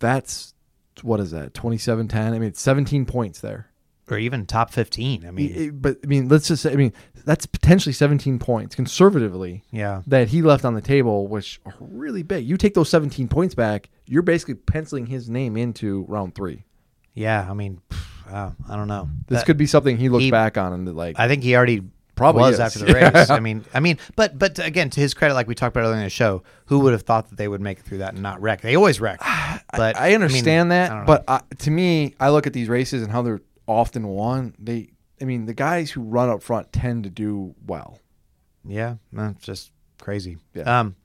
That's 0.00 0.54
what 1.02 1.20
is 1.20 1.30
that? 1.30 1.54
27-10? 1.54 2.14
I 2.14 2.38
mean, 2.38 2.54
seventeen 2.54 3.06
points 3.06 3.40
there. 3.40 3.71
Or 4.10 4.18
even 4.18 4.46
top 4.46 4.72
fifteen. 4.72 5.24
I 5.26 5.30
mean, 5.30 5.68
I- 5.68 5.70
but 5.70 5.98
I 6.02 6.06
mean, 6.06 6.28
let's 6.28 6.48
just 6.48 6.62
say, 6.62 6.72
I 6.72 6.76
mean, 6.76 6.92
that's 7.24 7.46
potentially 7.46 7.92
17 7.92 8.38
points 8.40 8.74
conservatively 8.74 9.62
yeah, 9.70 10.02
that 10.08 10.28
he 10.28 10.42
left 10.42 10.64
on 10.64 10.74
the 10.74 10.80
table, 10.80 11.28
which 11.28 11.60
are 11.64 11.74
really 11.80 12.22
big. 12.22 12.44
You 12.46 12.56
take 12.56 12.74
those 12.74 12.88
17 12.90 13.28
points 13.28 13.54
back, 13.54 13.90
you're 14.06 14.22
basically 14.22 14.54
penciling 14.54 15.06
his 15.06 15.30
name 15.30 15.56
into 15.56 16.04
round 16.08 16.34
three. 16.34 16.64
yeah. 17.14 17.46
I 17.48 17.54
mean, 17.54 17.80
wow, 18.30 18.54
I 18.68 18.76
don't 18.76 18.88
know. 18.88 19.08
This 19.28 19.38
That- 19.40 19.46
could 19.46 19.56
be 19.56 19.66
something 19.66 19.96
he 19.96 20.08
looks 20.08 20.24
he- 20.24 20.30
back 20.30 20.58
on 20.58 20.72
and 20.72 20.96
like, 20.96 21.18
I 21.18 21.28
think 21.28 21.42
he 21.42 21.54
already 21.56 21.82
Probably 22.14 22.42
was 22.42 22.54
is. 22.54 22.60
after 22.60 22.78
the 22.80 22.92
race. 23.14 23.30
I 23.30 23.40
mean, 23.40 23.64
I 23.72 23.80
mean, 23.80 23.98
but 24.16 24.38
but 24.38 24.58
again, 24.58 24.90
to 24.90 25.00
his 25.00 25.14
credit, 25.14 25.34
like 25.34 25.48
we 25.48 25.54
talked 25.54 25.74
about 25.74 25.84
earlier 25.86 25.96
in 25.96 26.02
the 26.04 26.10
show, 26.10 26.42
who 26.66 26.80
would 26.80 26.92
have 26.92 27.02
thought 27.02 27.30
that 27.30 27.36
they 27.38 27.48
would 27.48 27.60
make 27.62 27.78
it 27.78 27.84
through 27.84 27.98
that 27.98 28.12
and 28.12 28.22
not 28.22 28.40
wreck? 28.42 28.60
They 28.60 28.76
always 28.76 29.00
wreck. 29.00 29.20
But 29.74 29.96
I 29.96 30.12
understand 30.14 30.68
mean, 30.68 30.76
that, 30.76 30.88
don't 30.90 31.06
but 31.06 31.24
uh, 31.26 31.40
to 31.60 31.70
me, 31.70 32.14
I 32.20 32.28
look 32.28 32.46
at 32.46 32.52
these 32.52 32.68
races 32.68 33.02
and 33.02 33.10
how 33.10 33.22
they're 33.22 33.40
often 33.66 34.08
won. 34.08 34.54
They, 34.58 34.90
I 35.20 35.24
mean, 35.24 35.46
the 35.46 35.54
guys 35.54 35.90
who 35.90 36.02
run 36.02 36.28
up 36.28 36.42
front 36.42 36.72
tend 36.72 37.04
to 37.04 37.10
do 37.10 37.54
well. 37.66 37.98
Yeah, 38.64 38.96
that's 39.12 39.44
just 39.44 39.72
crazy. 40.00 40.38
Yeah. 40.54 40.80
Um, 40.80 40.96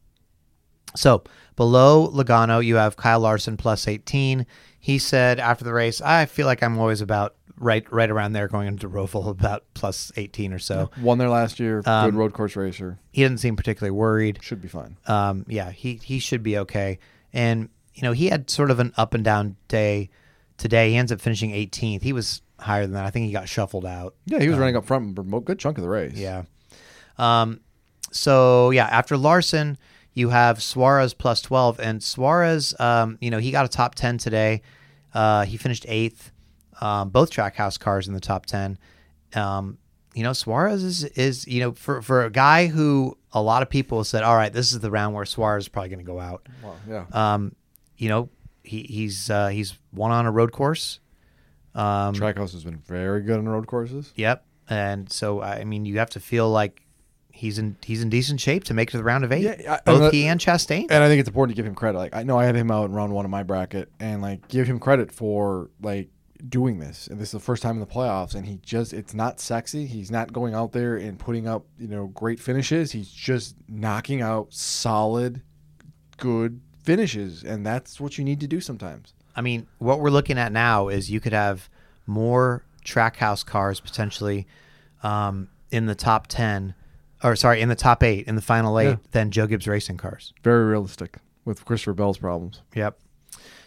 so 0.95 1.23
below 1.55 2.09
Logano, 2.09 2.63
you 2.63 2.75
have 2.75 2.95
Kyle 2.95 3.19
Larson 3.19 3.57
plus 3.57 3.87
18. 3.87 4.45
He 4.79 4.97
said 4.99 5.39
after 5.39 5.63
the 5.63 5.73
race, 5.73 6.01
I 6.01 6.25
feel 6.25 6.45
like 6.45 6.63
I'm 6.63 6.77
always 6.77 7.01
about 7.01 7.35
right 7.59 7.91
right 7.91 8.09
around 8.09 8.33
there 8.33 8.47
going 8.47 8.67
into 8.67 8.87
Roval 8.87 9.27
about 9.29 9.63
plus 9.73 10.11
18 10.15 10.53
or 10.53 10.59
so. 10.59 10.91
Won 11.01 11.17
there 11.17 11.29
last 11.29 11.59
year. 11.59 11.81
Um, 11.85 12.11
good 12.11 12.17
road 12.17 12.33
course 12.33 12.55
racer. 12.55 12.99
He 13.11 13.21
didn't 13.21 13.39
seem 13.39 13.55
particularly 13.55 13.91
worried. 13.91 14.39
Should 14.41 14.61
be 14.61 14.67
fine. 14.67 14.97
Um, 15.07 15.45
yeah, 15.47 15.71
he 15.71 15.95
he 15.95 16.19
should 16.19 16.43
be 16.43 16.57
okay. 16.59 16.99
And 17.33 17.69
you 17.93 18.03
know, 18.03 18.11
he 18.11 18.27
had 18.27 18.49
sort 18.49 18.71
of 18.71 18.79
an 18.79 18.93
up 18.97 19.13
and 19.13 19.23
down 19.23 19.55
day 19.67 20.09
today. 20.57 20.91
He 20.91 20.95
ends 20.95 21.11
up 21.11 21.19
finishing 21.19 21.51
18th. 21.51 22.03
He 22.03 22.13
was 22.13 22.41
higher 22.59 22.83
than 22.83 22.93
that. 22.93 23.05
I 23.05 23.09
think 23.09 23.25
he 23.25 23.31
got 23.31 23.47
shuffled 23.49 23.85
out. 23.85 24.15
Yeah, 24.25 24.39
he 24.39 24.49
was 24.49 24.57
running 24.57 24.75
up 24.75 24.85
front 24.85 25.15
for 25.15 25.21
a 25.37 25.41
good 25.41 25.59
chunk 25.59 25.77
of 25.77 25.83
the 25.83 25.89
race. 25.89 26.15
Yeah. 26.15 26.43
Um, 27.17 27.61
so 28.11 28.71
yeah, 28.71 28.85
after 28.87 29.17
Larson, 29.17 29.77
you 30.13 30.29
have 30.29 30.61
Suarez 30.61 31.13
plus 31.13 31.41
twelve, 31.41 31.79
and 31.79 32.01
Suarez, 32.01 32.73
um, 32.79 33.17
you 33.21 33.29
know, 33.29 33.39
he 33.39 33.51
got 33.51 33.65
a 33.65 33.69
top 33.69 33.95
ten 33.95 34.17
today. 34.17 34.61
Uh, 35.13 35.45
he 35.45 35.57
finished 35.57 35.85
eighth. 35.87 36.31
Um, 36.79 37.09
both 37.09 37.31
Trackhouse 37.31 37.79
cars 37.79 38.07
in 38.07 38.13
the 38.13 38.19
top 38.19 38.45
ten. 38.45 38.77
Um, 39.33 39.79
you 40.13 40.23
know, 40.23 40.33
Suarez 40.33 40.83
is 40.83 41.03
is 41.03 41.47
you 41.47 41.59
know 41.59 41.71
for 41.73 42.01
for 42.01 42.25
a 42.25 42.29
guy 42.31 42.67
who 42.67 43.17
a 43.33 43.41
lot 43.41 43.61
of 43.61 43.69
people 43.69 44.03
said, 44.03 44.23
all 44.23 44.35
right, 44.35 44.51
this 44.51 44.73
is 44.73 44.79
the 44.79 44.89
round 44.89 45.13
where 45.13 45.25
Suarez 45.25 45.65
is 45.65 45.69
probably 45.69 45.89
going 45.89 45.99
to 45.99 46.05
go 46.05 46.19
out. 46.19 46.47
Wow, 46.63 46.75
yeah. 46.89 47.05
Um, 47.11 47.55
you 47.97 48.09
know, 48.09 48.29
he 48.63 48.81
he's 48.83 49.29
uh, 49.29 49.47
he's 49.49 49.77
won 49.91 50.11
on 50.11 50.25
a 50.25 50.31
road 50.31 50.51
course. 50.51 50.99
Um, 51.77 52.13
Trackhouse 52.15 52.51
has 52.53 52.63
been 52.63 52.77
very 52.79 53.21
good 53.21 53.37
on 53.37 53.47
road 53.47 53.67
courses. 53.67 54.11
Yep. 54.15 54.45
And 54.69 55.09
so 55.11 55.41
I 55.41 55.63
mean, 55.63 55.85
you 55.85 55.99
have 55.99 56.09
to 56.11 56.19
feel 56.19 56.49
like 56.49 56.81
he's 57.31 57.59
in 57.59 57.77
he's 57.85 58.01
in 58.01 58.09
decent 58.09 58.41
shape 58.41 58.63
to 58.65 58.73
make 58.73 58.89
it 58.89 58.91
to 58.91 58.97
the 58.97 59.03
round 59.03 59.23
of 59.23 59.31
eight. 59.31 59.43
Yeah, 59.43 59.75
I- 59.75 59.79
Both 59.85 60.01
and 60.05 60.13
he 60.13 60.25
and 60.27 60.39
Chastain. 60.39 60.87
And 60.89 61.03
I 61.03 61.07
think 61.07 61.19
it's 61.19 61.29
important 61.29 61.55
to 61.55 61.61
give 61.61 61.67
him 61.67 61.75
credit. 61.75 61.97
Like 61.97 62.15
I 62.15 62.23
know 62.23 62.37
I 62.39 62.45
had 62.45 62.55
him 62.55 62.71
out 62.71 62.85
in 62.85 62.93
round 62.93 63.13
one 63.13 63.25
of 63.25 63.31
my 63.31 63.43
bracket, 63.43 63.89
and 63.99 64.21
like 64.21 64.47
give 64.47 64.67
him 64.67 64.79
credit 64.79 65.11
for 65.11 65.69
like 65.81 66.09
doing 66.49 66.79
this. 66.79 67.07
And 67.07 67.19
this 67.19 67.29
is 67.29 67.31
the 67.33 67.39
first 67.39 67.61
time 67.63 67.75
in 67.75 67.79
the 67.79 67.85
playoffs, 67.85 68.33
and 68.35 68.45
he 68.45 68.57
just 68.57 68.91
it's 68.91 69.13
not 69.13 69.39
sexy. 69.39 69.85
He's 69.85 70.09
not 70.11 70.33
going 70.33 70.53
out 70.53 70.71
there 70.71 70.97
and 70.97 71.17
putting 71.19 71.47
up 71.47 71.65
you 71.79 71.87
know 71.87 72.07
great 72.07 72.39
finishes. 72.39 72.91
He's 72.91 73.09
just 73.11 73.55
knocking 73.69 74.21
out 74.21 74.51
solid, 74.51 75.41
good 76.17 76.59
finishes, 76.83 77.43
and 77.43 77.65
that's 77.65 77.99
what 77.99 78.17
you 78.17 78.23
need 78.23 78.39
to 78.39 78.47
do 78.47 78.59
sometimes. 78.61 79.13
I 79.37 79.41
mean, 79.41 79.67
what 79.77 79.99
we're 80.01 80.09
looking 80.09 80.37
at 80.37 80.51
now 80.51 80.87
is 80.89 81.09
you 81.09 81.19
could 81.21 81.33
have 81.33 81.69
more 82.05 82.63
Trackhouse 82.83 83.45
cars 83.45 83.79
potentially 83.79 84.47
um, 85.03 85.47
in 85.71 85.85
the 85.85 85.95
top 85.95 86.27
ten 86.27 86.73
or 87.23 87.35
sorry, 87.35 87.61
in 87.61 87.69
the 87.69 87.75
top 87.75 88.03
eight 88.03 88.27
in 88.27 88.35
the 88.35 88.41
final 88.41 88.79
eight 88.79 88.85
Yeah. 88.89 88.95
than 89.11 89.31
Joe 89.31 89.47
Gibbs 89.47 89.67
Racing 89.67 89.97
cars. 89.97 90.33
Very 90.43 90.65
realistic 90.65 91.17
with 91.45 91.63
Christopher 91.65 91.93
Bell's 91.93 92.17
problems. 92.17 92.61
Yep. 92.75 92.99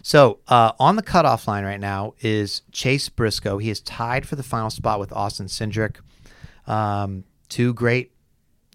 So 0.02 0.38
uh, 0.48 0.72
on 0.78 0.96
the 0.96 1.02
cutoff 1.02 1.46
line 1.48 1.64
right 1.64 1.80
now 1.80 2.14
is 2.20 2.62
Chase 2.72 3.08
Briscoe. 3.08 3.58
He 3.58 3.70
is 3.70 3.80
tied 3.80 4.26
for 4.26 4.36
the 4.36 4.42
final 4.42 4.70
spot 4.70 4.98
with 5.00 5.12
Austin 5.12 5.46
Cindric. 5.46 5.96
Um, 6.66 7.24
two 7.48 7.74
great 7.74 8.12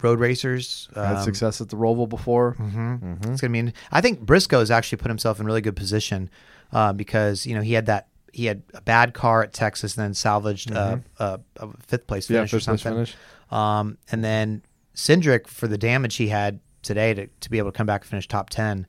road 0.04 0.20
racers. 0.20 0.90
Had 0.94 1.18
Um, 1.18 1.24
success 1.24 1.62
at 1.62 1.70
the 1.70 1.78
Roval 1.78 2.08
before. 2.08 2.56
It's 2.60 3.42
gonna 3.42 3.64
be. 3.64 3.74
I 3.92 4.02
think 4.02 4.20
Briscoe 4.22 4.60
has 4.60 4.70
actually 4.70 4.98
put 5.00 5.10
himself 5.10 5.40
in 5.40 5.46
really 5.46 5.62
good 5.62 5.76
position 5.76 6.30
uh, 6.72 6.94
because 6.94 7.46
you 7.46 7.56
know 7.56 7.62
he 7.62 7.74
had 7.74 7.86
that 7.88 8.08
he 8.34 8.46
had 8.46 8.64
a 8.74 8.82
bad 8.82 9.14
car 9.14 9.44
at 9.44 9.54
Texas 9.54 9.96
and 9.96 10.04
then 10.06 10.14
salvaged 10.14 10.72
uh, 10.74 10.98
a, 11.20 11.40
a 11.58 11.70
fifth 11.86 12.06
place 12.08 12.26
Mm-hmm. 12.26 12.34
Yeah, 12.34 12.40
finish 12.42 12.54
or 12.54 12.60
something. 12.60 12.94
finish. 12.94 13.16
Um, 13.52 13.98
and 14.12 14.24
then 14.24 14.62
Cindric 14.96 15.48
for 15.48 15.68
the 15.68 15.78
damage 15.78 16.16
he 16.16 16.28
had 16.30 16.60
today 16.82 17.14
to, 17.14 17.28
to 17.28 17.50
be 17.50 17.58
able 17.58 17.72
to 17.72 17.78
come 17.78 17.88
back 17.88 18.02
and 18.02 18.10
finish 18.10 18.28
top 18.28 18.50
ten. 18.50 18.88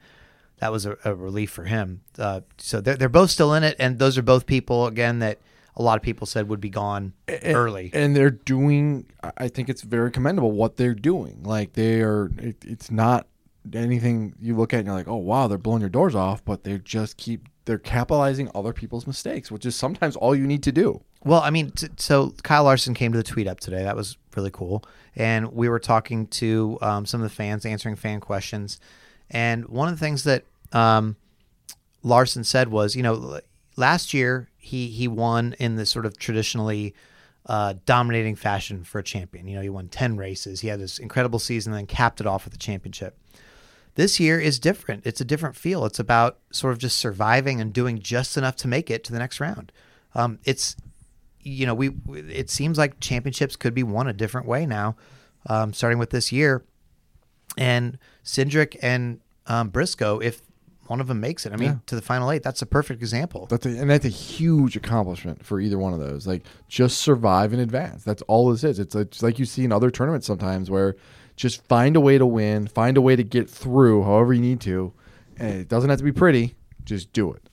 That 0.59 0.73
was 0.73 0.87
a, 0.87 0.97
a 1.05 1.15
relief 1.15 1.51
for 1.51 1.65
him. 1.65 2.01
Uh, 2.19 2.41
so 2.59 2.81
they're 2.81 2.97
they're 2.97 3.09
both 3.09 3.31
still 3.31 3.53
in 3.55 3.63
it, 3.63 3.77
and 3.79 3.99
those 3.99 4.17
are 4.19 4.23
both 4.23 4.47
people 4.47 4.87
again 4.87 5.19
that 5.21 5.39
a 5.79 5.83
lot 5.83 5.97
of 5.99 6.03
people 6.03 6.27
said 6.27 6.49
would 6.49 6.61
be 6.61 6.71
gone 6.71 7.13
early. 7.45 7.91
and 7.93 8.17
they're 8.17 8.31
doing 8.31 9.05
i 9.23 9.31
I 9.37 9.49
think 9.49 9.69
it's 9.69 9.83
very 9.83 10.11
commendable 10.11 10.51
what 10.53 10.77
they're 10.79 10.95
doing 10.95 11.43
like 11.43 11.75
they 11.75 12.01
are 12.01 12.31
it, 12.39 12.57
it's 12.65 12.91
not 12.91 13.27
anything 13.75 14.35
you 14.41 14.57
look 14.57 14.73
at 14.73 14.79
and 14.79 14.87
you're 14.87 14.95
like 14.97 15.07
oh 15.09 15.17
wow 15.17 15.49
they're 15.49 15.59
blowing 15.59 15.81
your 15.83 15.91
doors 15.91 16.15
off 16.15 16.43
but 16.45 16.65
they 16.65 16.79
just 16.79 17.19
keep 17.19 17.47
they're 17.67 17.79
capitalizing 17.79 18.51
other 18.55 18.73
people's 18.73 19.07
mistakes 19.07 19.51
which 19.51 19.67
is 19.67 19.77
sometimes 19.77 20.17
all 20.17 20.35
you 20.35 20.47
need 20.47 20.63
to 20.63 20.73
do 20.73 21.03
Well, 21.27 21.41
I 21.41 21.51
mean, 21.51 21.73
t- 21.73 21.89
so 21.97 22.33
Kyle 22.45 22.63
Larson 22.63 22.95
came 22.95 23.11
to 23.11 23.19
the 23.19 23.25
tweet 23.25 23.49
up 23.49 23.59
today. 23.59 23.83
That 23.83 23.97
was 23.97 24.17
really 24.37 24.53
cool. 24.53 24.85
And 25.17 25.53
we 25.53 25.69
were 25.69 25.81
talking 25.81 26.29
to 26.29 26.79
um, 26.81 27.05
some 27.05 27.21
of 27.21 27.29
the 27.29 27.35
fans, 27.35 27.67
answering 27.67 27.97
fan 27.97 28.21
questions. 28.21 28.79
And 29.29 29.67
one 29.67 29.89
of 29.89 29.95
the 29.95 29.99
things 29.99 30.23
that 30.23 30.45
um, 30.73 31.17
Larson 32.05 32.45
said 32.45 32.69
was, 32.69 32.95
you 32.95 33.03
know, 33.03 33.41
last 33.75 34.15
year 34.15 34.49
he 34.57 34.87
he 34.87 35.09
won 35.09 35.57
in 35.59 35.75
this 35.75 35.91
sort 35.91 36.07
of 36.07 36.17
traditionally 36.17 36.95
uh, 37.47 37.75
dominating 37.87 38.37
fashion 38.37 38.85
for 38.85 39.01
a 39.01 39.03
champion. 39.03 39.49
You 39.49 39.57
know, 39.57 39.63
he 39.63 39.69
won 39.69 39.89
ten 39.89 40.17
races. 40.17 40.61
He 40.61 40.69
had 40.69 40.79
this 40.79 41.01
incredible 41.01 41.41
season, 41.41 41.73
and 41.73 41.81
then 41.81 41.87
capped 41.87 42.21
it 42.21 42.27
off 42.29 42.45
with 42.45 42.55
a 42.55 42.59
championship. 42.59 43.19
This 43.97 44.21
year 44.21 44.39
is 44.39 44.59
different. 44.59 45.05
It's 45.07 45.21
a 45.21 45.25
different 45.25 45.57
feel. 45.57 45.85
It's 45.85 45.99
about 45.99 46.39
sort 46.53 46.73
of 46.73 46.79
just 46.79 46.97
surviving 46.99 47.61
and 47.61 47.73
doing 47.73 47.99
just 47.99 48.37
enough 48.37 48.55
to 48.57 48.69
make 48.69 48.91
it 48.91 49.03
to 49.05 49.13
the 49.13 49.19
next 49.19 49.41
round. 49.41 49.73
Um, 50.15 50.39
it's 50.45 50.77
you 51.41 51.65
know, 51.67 51.75
we 51.75 51.91
it 52.29 52.51
seems 52.51 52.77
like 52.79 52.99
championships 53.01 53.57
could 53.57 53.73
be 53.75 53.83
won 53.83 54.07
a 54.09 54.13
different 54.13 54.47
way 54.49 54.67
now, 54.67 54.97
um, 55.47 55.73
starting 55.73 55.99
with 55.99 56.11
this 56.11 56.31
year. 56.33 56.65
And 57.57 57.99
Cindric 58.25 58.77
and 58.83 59.21
um, 59.47 59.69
Briscoe, 59.71 60.19
if 60.19 60.43
one 60.89 61.01
of 61.01 61.07
them 61.07 61.21
makes 61.21 61.47
it, 61.47 61.53
I 61.53 61.57
mean, 61.57 61.69
Yeah. 61.69 61.77
to 61.87 61.95
the 61.95 62.03
final 62.03 62.31
eight, 62.31 62.43
that's 62.43 62.63
a 62.63 62.67
perfect 62.67 63.01
example. 63.01 63.47
that's 63.49 63.65
a, 63.67 63.71
and 63.71 63.89
that's 63.91 64.05
a 64.05 64.09
huge 64.11 64.77
accomplishment 64.77 65.45
for 65.45 65.61
either 65.61 65.79
one 65.79 65.93
of 65.93 65.99
those 66.01 66.27
like 66.27 66.45
just 66.69 66.99
survive 66.99 67.53
in 67.53 67.59
advance 67.61 68.05
that's 68.05 68.23
all 68.23 68.51
this 68.51 68.63
is 68.63 68.79
it's, 68.79 68.95
it's 68.95 69.23
like 69.23 69.39
you 69.39 69.45
see 69.45 69.65
in 69.65 69.73
other 69.73 69.91
tournaments 69.91 70.27
sometimes 70.29 70.71
where 70.71 70.95
just 71.37 71.63
find 71.69 71.97
a 71.97 72.01
way 72.01 72.19
to 72.19 72.27
win 72.27 72.67
find 72.67 72.97
a 72.97 73.01
way 73.01 73.15
to 73.17 73.23
get 73.25 73.49
through 73.49 74.03
however 74.05 74.33
you 74.33 74.41
need 74.41 74.61
to 74.61 74.93
and 75.39 75.61
it 75.61 75.69
doesn't 75.69 75.91
have 75.91 75.99
to 75.99 76.05
be 76.05 76.13
pretty 76.13 76.55
just 76.85 77.13
do 77.13 77.33
it 77.33 77.49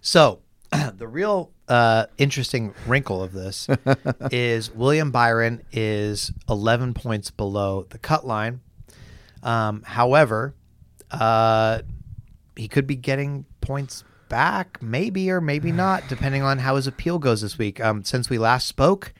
So, 0.00 0.40
the 0.96 1.08
real 1.08 1.50
uh, 1.68 2.06
interesting 2.18 2.74
wrinkle 2.86 3.22
of 3.22 3.32
this 3.32 3.68
is 4.30 4.70
William 4.70 5.10
Byron 5.10 5.62
is 5.72 6.30
11 6.48 6.92
points 6.92 7.30
below 7.30 7.86
the 7.88 7.96
cut 7.98 8.26
line. 8.26 8.60
Um, 9.42 9.82
however, 9.82 10.54
uh, 11.10 11.80
he 12.56 12.68
could 12.68 12.86
be 12.86 12.96
getting 12.96 13.46
points 13.62 14.04
back, 14.28 14.82
maybe 14.82 15.30
or 15.30 15.40
maybe 15.40 15.72
not, 15.84 16.06
depending 16.08 16.42
on 16.42 16.58
how 16.58 16.76
his 16.76 16.86
appeal 16.86 17.18
goes 17.18 17.40
this 17.40 17.56
week. 17.56 17.80
Um, 17.80 18.04
since 18.04 18.28
we 18.28 18.36
last 18.36 18.66
spoke, 18.66 19.14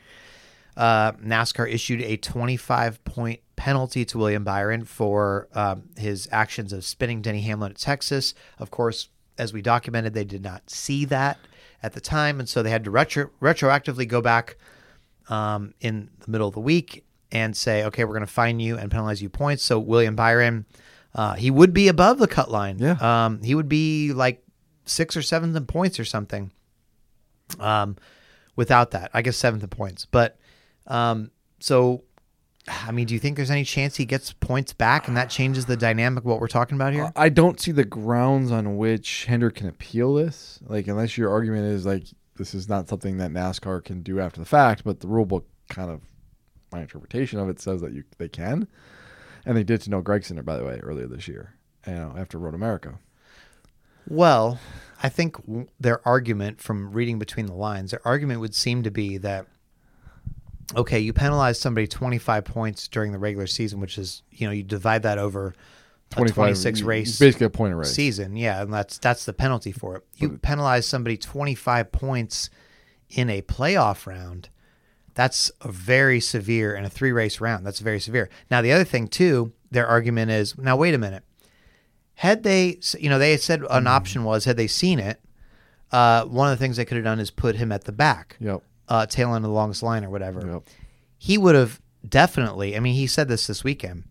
uh, 0.76 1.12
NASCAR 1.12 1.70
issued 1.72 2.02
a 2.02 2.16
25 2.18 3.02
point 3.04 3.40
penalty 3.56 4.04
to 4.04 4.18
William 4.18 4.44
Byron 4.44 4.84
for 4.84 5.48
um, 5.54 5.90
his 5.96 6.28
actions 6.32 6.72
of 6.72 6.84
spinning 6.84 7.22
Denny 7.22 7.42
Hamlin 7.42 7.72
at 7.72 7.78
Texas. 7.78 8.34
Of 8.58 8.70
course, 8.70 9.08
as 9.38 9.52
we 9.52 9.62
documented, 9.62 10.14
they 10.14 10.24
did 10.24 10.42
not 10.42 10.70
see 10.70 11.04
that 11.06 11.38
at 11.82 11.92
the 11.92 12.00
time, 12.00 12.40
and 12.40 12.48
so 12.48 12.62
they 12.62 12.70
had 12.70 12.84
to 12.84 12.90
retro- 12.90 13.30
retroactively 13.40 14.08
go 14.08 14.20
back 14.20 14.56
um, 15.28 15.74
in 15.80 16.10
the 16.20 16.30
middle 16.30 16.48
of 16.48 16.54
the 16.54 16.60
week 16.60 17.04
and 17.32 17.56
say, 17.56 17.84
okay, 17.84 18.04
we're 18.04 18.14
going 18.14 18.26
to 18.26 18.32
fine 18.32 18.60
you 18.60 18.78
and 18.78 18.90
penalize 18.90 19.20
you 19.20 19.28
points. 19.28 19.62
So 19.62 19.78
William 19.78 20.14
Byron, 20.14 20.66
uh, 21.14 21.34
he 21.34 21.50
would 21.50 21.72
be 21.72 21.88
above 21.88 22.18
the 22.18 22.28
cut 22.28 22.50
line. 22.50 22.78
Yeah. 22.78 22.96
Um, 23.00 23.42
he 23.42 23.54
would 23.54 23.68
be 23.68 24.12
like 24.12 24.42
six 24.84 25.16
or 25.16 25.22
seventh 25.22 25.56
in 25.56 25.66
points 25.66 25.98
or 25.98 26.04
something. 26.04 26.52
Um, 27.58 27.96
without 28.56 28.92
that, 28.92 29.10
I 29.12 29.22
guess 29.22 29.36
seventh 29.36 29.62
in 29.62 29.68
points. 29.68 30.06
But 30.06 30.38
um, 30.86 31.30
so, 31.60 32.04
I 32.66 32.92
mean, 32.92 33.06
do 33.06 33.14
you 33.14 33.20
think 33.20 33.36
there's 33.36 33.50
any 33.50 33.64
chance 33.64 33.96
he 33.96 34.06
gets 34.06 34.32
points 34.32 34.72
back 34.72 35.06
and 35.06 35.16
that 35.16 35.28
changes 35.28 35.66
the 35.66 35.76
dynamic 35.76 36.24
of 36.24 36.26
what 36.26 36.40
we're 36.40 36.48
talking 36.48 36.76
about 36.76 36.94
here? 36.94 37.12
I 37.14 37.28
don't 37.28 37.60
see 37.60 37.72
the 37.72 37.84
grounds 37.84 38.50
on 38.50 38.78
which 38.78 39.26
Hendrick 39.26 39.56
can 39.56 39.68
appeal 39.68 40.14
this. 40.14 40.60
Like, 40.66 40.88
unless 40.88 41.18
your 41.18 41.30
argument 41.30 41.66
is 41.66 41.84
like 41.84 42.04
this 42.36 42.54
is 42.54 42.68
not 42.68 42.88
something 42.88 43.18
that 43.18 43.30
NASCAR 43.30 43.84
can 43.84 44.02
do 44.02 44.18
after 44.18 44.40
the 44.40 44.46
fact, 44.46 44.82
but 44.82 45.00
the 45.00 45.08
rule 45.08 45.26
book 45.26 45.46
kind 45.68 45.90
of 45.90 46.00
my 46.72 46.80
interpretation 46.80 47.38
of 47.38 47.48
it 47.48 47.60
says 47.60 47.80
that 47.80 47.92
you 47.92 48.04
they 48.18 48.28
can, 48.28 48.66
and 49.44 49.56
they 49.56 49.62
did 49.62 49.80
to 49.82 49.90
Noah 49.90 50.02
Gragson, 50.02 50.42
by 50.44 50.56
the 50.56 50.64
way, 50.64 50.80
earlier 50.82 51.06
this 51.06 51.28
year. 51.28 51.54
You 51.86 51.92
know, 51.92 52.14
after 52.16 52.38
Road 52.38 52.54
America. 52.54 52.98
Well, 54.08 54.58
I 55.02 55.08
think 55.10 55.36
their 55.78 56.06
argument 56.06 56.60
from 56.60 56.92
reading 56.92 57.18
between 57.18 57.46
the 57.46 57.54
lines, 57.54 57.90
their 57.90 58.06
argument 58.06 58.40
would 58.40 58.54
seem 58.54 58.82
to 58.82 58.90
be 58.90 59.18
that 59.18 59.46
okay, 60.76 60.98
you 60.98 61.12
penalize 61.12 61.58
somebody 61.60 61.86
25 61.86 62.44
points 62.44 62.88
during 62.88 63.12
the 63.12 63.18
regular 63.18 63.46
season, 63.46 63.80
which 63.80 63.98
is, 63.98 64.22
you 64.30 64.46
know, 64.46 64.52
you 64.52 64.62
divide 64.62 65.02
that 65.02 65.18
over 65.18 65.54
a 66.16 66.24
26 66.24 66.80
you- 66.80 66.86
race 66.86 67.18
basically 67.18 67.46
a 67.46 67.50
point 67.50 67.72
of 67.72 67.78
race. 67.80 67.92
season. 67.92 68.36
Yeah, 68.36 68.62
and 68.62 68.72
that's 68.72 68.98
that's 68.98 69.24
the 69.24 69.32
penalty 69.32 69.72
for 69.72 69.96
it. 69.96 70.04
You 70.16 70.38
penalize 70.38 70.86
somebody 70.86 71.16
25 71.16 71.90
points 71.92 72.50
in 73.10 73.28
a 73.30 73.42
playoff 73.42 74.06
round. 74.06 74.48
That's 75.14 75.50
a 75.60 75.70
very 75.70 76.20
severe 76.20 76.74
in 76.74 76.84
a 76.84 76.90
three 76.90 77.12
race 77.12 77.40
round. 77.40 77.64
That's 77.66 77.78
very 77.80 78.00
severe. 78.00 78.28
Now 78.50 78.62
the 78.62 78.72
other 78.72 78.84
thing 78.84 79.08
too, 79.08 79.52
their 79.70 79.86
argument 79.86 80.30
is 80.30 80.56
now 80.58 80.76
wait 80.76 80.94
a 80.94 80.98
minute. 80.98 81.22
Had 82.18 82.44
they, 82.44 82.78
you 82.98 83.08
know, 83.10 83.18
they 83.18 83.36
said 83.36 83.62
an 83.70 83.86
option 83.88 84.22
was 84.24 84.44
had 84.44 84.56
they 84.56 84.68
seen 84.68 85.00
it, 85.00 85.20
uh, 85.90 86.24
one 86.26 86.50
of 86.52 86.56
the 86.58 86.62
things 86.64 86.76
they 86.76 86.84
could 86.84 86.96
have 86.96 87.04
done 87.04 87.18
is 87.18 87.30
put 87.32 87.56
him 87.56 87.72
at 87.72 87.84
the 87.84 87.92
back, 87.92 88.36
Yep. 88.40 88.62
Uh, 88.88 89.06
tail 89.06 89.34
end 89.34 89.44
of 89.44 89.50
the 89.50 89.54
longest 89.54 89.82
line 89.82 90.04
or 90.04 90.10
whatever. 90.10 90.46
Yep. 90.46 90.62
He 91.18 91.38
would 91.38 91.54
have 91.54 91.80
definitely. 92.06 92.76
I 92.76 92.80
mean, 92.80 92.94
he 92.94 93.06
said 93.06 93.28
this 93.28 93.46
this 93.46 93.64
weekend. 93.64 94.04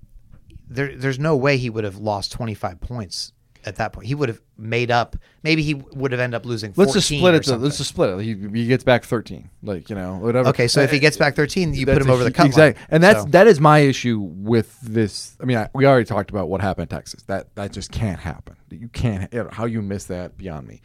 There, 0.67 0.95
there's 0.95 1.19
no 1.19 1.36
way 1.36 1.57
he 1.57 1.69
would 1.69 1.84
have 1.84 1.97
lost 1.97 2.32
25 2.32 2.80
points 2.82 3.34
at 3.65 3.78
that 3.78 3.93
point. 3.93 4.07
He 4.07 4.15
would 4.15 4.30
have 4.30 4.41
made 4.57 4.91
up. 4.91 5.15
Maybe 5.41 5.61
he 5.63 5.74
would 5.74 6.11
have 6.11 6.19
ended 6.19 6.36
up 6.36 6.45
losing. 6.45 6.74
Let's 6.76 6.93
just 6.93 7.07
split 7.07 7.36
it. 7.36 7.43
To, 7.43 7.57
let's 7.57 7.78
just 7.78 7.89
split 7.89 8.09
it. 8.09 8.21
He, 8.21 8.61
he 8.61 8.67
gets 8.67 8.84
back 8.84 9.03
thirteen. 9.03 9.49
Like 9.61 9.89
you 9.89 9.95
know, 9.95 10.15
whatever. 10.17 10.49
Okay, 10.49 10.67
so 10.67 10.82
if 10.82 10.91
he 10.91 10.99
gets 10.99 11.17
back 11.17 11.36
13, 11.36 11.74
you 11.74 11.86
put 11.86 12.01
him 12.01 12.09
over 12.09 12.24
the 12.24 12.32
cut 12.32 12.47
exactly. 12.47 12.80
line. 12.80 12.88
And 12.89 13.03
that's 13.03 13.21
So- 13.21 13.30
that 13.30 13.47
is 13.47 13.59
my 13.59 13.80
issue 13.80 14.19
with 14.19 14.80
this. 14.82 15.36
I 15.39 15.45
mean, 15.45 15.57
I, 15.57 15.69
we 15.74 15.86
already 15.86 16.05
talked 16.05 16.30
about 16.30 16.49
what 16.49 16.61
happened 16.61 16.91
in 16.91 16.97
Texas. 16.97 17.24
That 17.24 17.53
that 17.55 17.71
just 17.71 17.91
can't 17.91 18.19
happen. 18.19 18.55
You 18.69 18.88
can't. 18.89 19.32
you 19.34 19.43
know, 19.43 19.49
How 19.51 19.65
you 19.65 19.82
miss 19.82 20.05
that 20.05 20.38
beyond 20.38 20.67
me. 20.67 20.82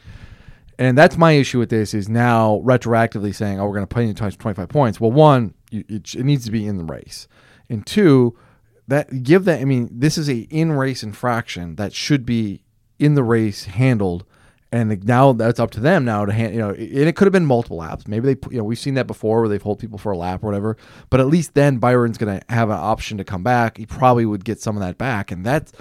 And 0.78 0.96
that's 0.96 1.18
my 1.18 1.32
issue 1.32 1.58
with 1.58 1.70
this 1.70 1.92
is 1.92 2.08
now 2.08 2.62
retroactively 2.64 3.34
saying, 3.34 3.58
oh, 3.58 3.66
we're 3.66 3.74
going 3.74 3.86
to 3.86 3.94
pay 3.94 4.06
you 4.06 4.14
25 4.14 4.68
points. 4.68 5.00
Well, 5.00 5.10
one, 5.10 5.54
it, 5.72 6.14
it 6.14 6.24
needs 6.24 6.44
to 6.44 6.52
be 6.52 6.66
in 6.66 6.78
the 6.78 6.84
race, 6.84 7.26
and 7.68 7.84
two, 7.84 8.38
that 8.86 9.22
give 9.22 9.44
that. 9.44 9.60
I 9.60 9.64
mean, 9.64 9.88
this 9.92 10.16
is 10.16 10.30
a 10.30 10.38
in 10.50 10.72
race 10.72 11.02
infraction 11.02 11.76
that 11.76 11.92
should 11.92 12.24
be 12.24 12.62
in 12.98 13.14
the 13.14 13.22
race 13.22 13.64
handled. 13.64 14.24
And 14.70 15.02
now 15.06 15.32
that's 15.32 15.58
up 15.58 15.70
to 15.72 15.80
them 15.80 16.04
now 16.04 16.26
to 16.26 16.32
hand, 16.32 16.52
you 16.52 16.60
know, 16.60 16.70
and 16.70 16.80
it 16.80 17.16
could 17.16 17.24
have 17.24 17.32
been 17.32 17.46
multiple 17.46 17.78
laps. 17.78 18.06
Maybe 18.06 18.34
they, 18.34 18.48
you 18.50 18.58
know, 18.58 18.64
we've 18.64 18.78
seen 18.78 18.94
that 18.94 19.06
before 19.06 19.40
where 19.40 19.48
they've 19.48 19.62
hold 19.62 19.78
people 19.78 19.96
for 19.96 20.12
a 20.12 20.16
lap 20.16 20.42
or 20.42 20.46
whatever. 20.46 20.76
But 21.08 21.20
at 21.20 21.26
least 21.26 21.54
then 21.54 21.78
Byron's 21.78 22.18
going 22.18 22.38
to 22.38 22.44
have 22.52 22.68
an 22.68 22.76
option 22.76 23.16
to 23.16 23.24
come 23.24 23.42
back. 23.42 23.78
He 23.78 23.86
probably 23.86 24.26
would 24.26 24.44
get 24.44 24.60
some 24.60 24.76
of 24.76 24.82
that 24.82 24.98
back, 24.98 25.30
and 25.30 25.44
that's 25.44 25.72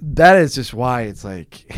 that 0.00 0.36
is 0.36 0.54
just 0.54 0.72
why 0.72 1.02
it's 1.02 1.24
like 1.24 1.74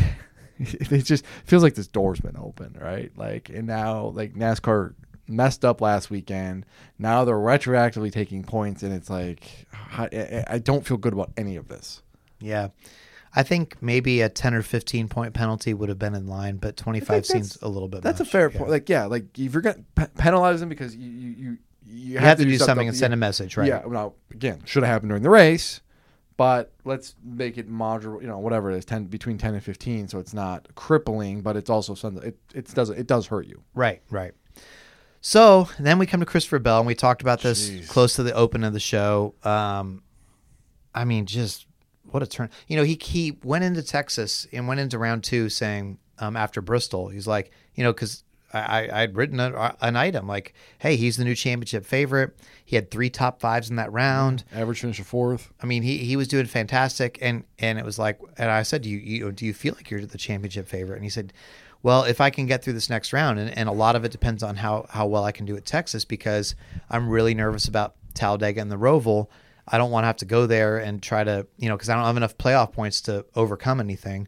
it 0.91 1.03
just 1.05 1.25
feels 1.45 1.63
like 1.63 1.75
this 1.75 1.87
door's 1.87 2.19
been 2.19 2.37
open, 2.37 2.77
right? 2.79 3.11
Like, 3.15 3.49
and 3.49 3.67
now 3.67 4.07
like 4.07 4.33
NASCAR 4.33 4.93
messed 5.27 5.63
up 5.63 5.81
last 5.81 6.09
weekend. 6.09 6.65
Now 6.99 7.25
they're 7.25 7.35
retroactively 7.35 8.11
taking 8.11 8.43
points, 8.43 8.83
and 8.83 8.93
it's 8.93 9.09
like 9.09 9.67
I, 9.91 10.43
I- 10.47 10.59
don't 10.59 10.85
feel 10.85 10.97
good 10.97 11.13
about 11.13 11.31
any 11.37 11.55
of 11.55 11.67
this. 11.67 12.01
Yeah. 12.39 12.69
I 13.35 13.41
think 13.41 13.81
maybe 13.81 14.21
a 14.21 14.29
10 14.29 14.53
or 14.53 14.61
15 14.61 15.07
point 15.07 15.33
penalty 15.33 15.73
would 15.73 15.89
have 15.89 15.97
been 15.97 16.13
in 16.13 16.27
line, 16.27 16.57
but 16.57 16.77
25 16.77 17.25
seems 17.25 17.57
a 17.63 17.67
little 17.67 17.87
bit 17.87 18.03
That's 18.03 18.19
a 18.19 18.25
fair 18.25 18.51
Yeah. 18.51 18.57
point. 18.59 18.69
Like, 18.69 18.89
yeah, 18.89 19.05
like 19.05 19.37
if 19.39 19.53
you're 19.53 19.61
gonna 19.63 19.83
pe- 19.95 20.07
penalize 20.17 20.59
them 20.59 20.69
because 20.69 20.95
you, 20.95 21.09
you, 21.09 21.29
you 21.37 21.57
you, 21.85 22.17
have 22.19 22.37
to 22.37 22.43
do 22.43 22.51
something 22.51 22.65
something 22.65 22.87
and 22.89 22.97
send 22.97 23.13
a 23.13 23.17
message, 23.17 23.57
right? 23.57 23.67
Yeah. 23.67 23.83
Now, 23.87 24.13
again, 24.31 24.61
should 24.65 24.83
have 24.83 24.91
happened 24.91 25.09
during 25.09 25.23
the 25.23 25.29
race, 25.29 25.81
but 26.37 26.71
let's 26.83 27.15
make 27.23 27.57
it 27.57 27.69
modular. 27.69 28.21
You 28.21 28.27
know, 28.27 28.39
whatever 28.39 28.71
it 28.71 28.77
is, 28.77 28.85
ten 28.85 29.05
between 29.05 29.37
ten 29.37 29.53
and 29.53 29.63
fifteen, 29.63 30.07
so 30.07 30.19
it's 30.19 30.33
not 30.33 30.67
crippling, 30.75 31.41
but 31.41 31.55
it's 31.55 31.69
also 31.69 31.95
something. 31.95 32.23
It 32.23 32.37
it 32.53 32.73
does 32.73 32.89
it 32.89 33.07
does 33.07 33.27
hurt 33.27 33.47
you. 33.47 33.61
Right, 33.73 34.01
right. 34.09 34.33
So 35.21 35.69
then 35.79 35.99
we 35.99 36.05
come 36.05 36.19
to 36.19 36.25
Christopher 36.25 36.59
Bell, 36.59 36.79
and 36.79 36.87
we 36.87 36.95
talked 36.95 37.21
about 37.21 37.41
this 37.41 37.69
Jeez. 37.69 37.87
close 37.87 38.15
to 38.17 38.23
the 38.23 38.33
open 38.33 38.63
of 38.63 38.73
the 38.73 38.79
show. 38.79 39.35
Um, 39.43 40.03
I 40.93 41.05
mean, 41.05 41.25
just 41.25 41.65
what 42.03 42.21
a 42.21 42.27
turn! 42.27 42.49
You 42.67 42.77
know, 42.77 42.83
he 42.83 42.99
he 43.01 43.37
went 43.43 43.63
into 43.63 43.83
Texas 43.83 44.47
and 44.51 44.67
went 44.67 44.79
into 44.79 44.97
round 44.97 45.23
two 45.23 45.49
saying 45.49 45.97
um, 46.19 46.35
after 46.35 46.61
Bristol, 46.61 47.09
he's 47.09 47.27
like, 47.27 47.51
you 47.75 47.83
know, 47.83 47.93
because 47.93 48.23
I 48.53 48.59
I- 48.87 49.01
I'd 49.01 49.15
written 49.15 49.39
a, 49.39 49.75
an 49.81 49.95
item 49.95 50.27
like, 50.27 50.53
hey, 50.79 50.95
he's 50.95 51.17
the 51.17 51.23
new 51.23 51.35
championship 51.35 51.85
favorite. 51.85 52.37
He 52.63 52.75
had 52.75 52.91
three 52.91 53.09
top 53.09 53.39
fives 53.41 53.69
in 53.69 53.75
that 53.77 53.91
round. 53.91 54.43
Average 54.53 54.79
finish 54.81 54.99
of 54.99 55.07
fourth. 55.07 55.51
I 55.61 55.65
mean, 55.65 55.83
he, 55.83 55.97
he 55.99 56.15
was 56.15 56.27
doing 56.27 56.45
fantastic, 56.45 57.17
and 57.21 57.43
and 57.59 57.79
it 57.79 57.85
was 57.85 57.97
like, 57.99 58.19
and 58.37 58.49
I 58.51 58.63
said, 58.63 58.83
do 58.83 58.89
you, 58.89 58.97
you 58.99 59.31
do 59.31 59.45
you 59.45 59.53
feel 59.53 59.73
like 59.75 59.89
you're 59.89 60.05
the 60.05 60.17
championship 60.17 60.67
favorite? 60.67 60.95
And 60.95 61.03
he 61.03 61.09
said, 61.09 61.33
well, 61.81 62.03
if 62.03 62.21
I 62.21 62.29
can 62.29 62.45
get 62.45 62.63
through 62.63 62.73
this 62.73 62.89
next 62.89 63.11
round, 63.11 63.39
and, 63.39 63.49
and 63.57 63.67
a 63.67 63.73
lot 63.73 63.95
of 63.95 64.05
it 64.05 64.11
depends 64.11 64.43
on 64.43 64.55
how 64.57 64.85
how 64.89 65.05
well 65.07 65.23
I 65.23 65.31
can 65.31 65.45
do 65.45 65.57
at 65.57 65.65
Texas, 65.65 66.05
because 66.05 66.55
I'm 66.89 67.09
really 67.09 67.33
nervous 67.33 67.67
about 67.67 67.95
Talladega 68.13 68.61
and 68.61 68.71
the 68.71 68.77
Roval. 68.77 69.27
I 69.67 69.77
don't 69.77 69.91
want 69.91 70.03
to 70.03 70.07
have 70.07 70.17
to 70.17 70.25
go 70.25 70.45
there 70.45 70.77
and 70.77 71.01
try 71.01 71.23
to, 71.23 71.47
you 71.57 71.69
know, 71.69 71.75
because 71.77 71.87
I 71.89 71.95
don't 71.95 72.03
have 72.05 72.17
enough 72.17 72.37
playoff 72.37 72.73
points 72.73 72.99
to 73.01 73.25
overcome 73.33 73.79
anything. 73.79 74.27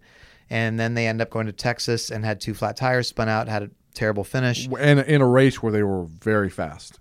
And 0.50 0.80
then 0.80 0.94
they 0.94 1.08
end 1.08 1.22
up 1.22 1.30
going 1.30 1.48
to 1.48 1.52
Texas 1.52 2.10
and 2.10 2.24
had 2.24 2.40
two 2.40 2.54
flat 2.54 2.78
tires, 2.78 3.10
spun 3.10 3.28
out, 3.28 3.50
had 3.50 3.64
a 3.64 3.70
terrible 3.96 4.24
finish. 4.24 4.68
And 4.80 5.00
in 5.00 5.22
a 5.22 5.28
race 5.28 5.64
where 5.64 5.72
they 5.72 5.84
were 5.84 6.04
very 6.06 6.50
fast. 6.50 7.00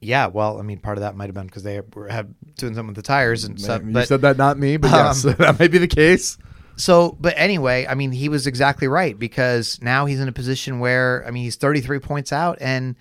Yeah, 0.00 0.26
well, 0.28 0.58
I 0.58 0.62
mean, 0.62 0.78
part 0.78 0.96
of 0.96 1.02
that 1.02 1.16
might 1.16 1.26
have 1.26 1.34
been 1.34 1.46
because 1.46 1.64
they 1.64 1.80
were 1.94 2.08
had 2.08 2.32
doing 2.56 2.74
something 2.74 2.86
with 2.88 2.96
the 2.96 3.02
tires 3.02 3.44
and 3.44 3.60
stuff. 3.60 3.82
you 3.84 3.90
But 3.92 4.06
said 4.08 4.20
that, 4.20 4.36
not 4.36 4.56
me, 4.58 4.76
but 4.76 4.90
yes, 4.92 5.24
Um, 5.26 5.34
that 5.38 5.58
may 5.58 5.66
be 5.68 5.78
the 5.78 5.88
case. 5.88 6.38
So, 6.76 7.16
but 7.18 7.34
anyway, 7.36 7.84
I 7.88 7.94
mean, 7.94 8.12
he 8.12 8.28
was 8.28 8.46
exactly 8.46 8.86
right 8.86 9.18
because 9.18 9.80
now 9.82 10.06
he's 10.06 10.20
in 10.20 10.28
a 10.28 10.32
position 10.32 10.78
where, 10.78 11.24
I 11.26 11.32
mean, 11.32 11.42
he's 11.42 11.56
33 11.56 11.98
points 11.98 12.32
out 12.32 12.58
and 12.60 12.94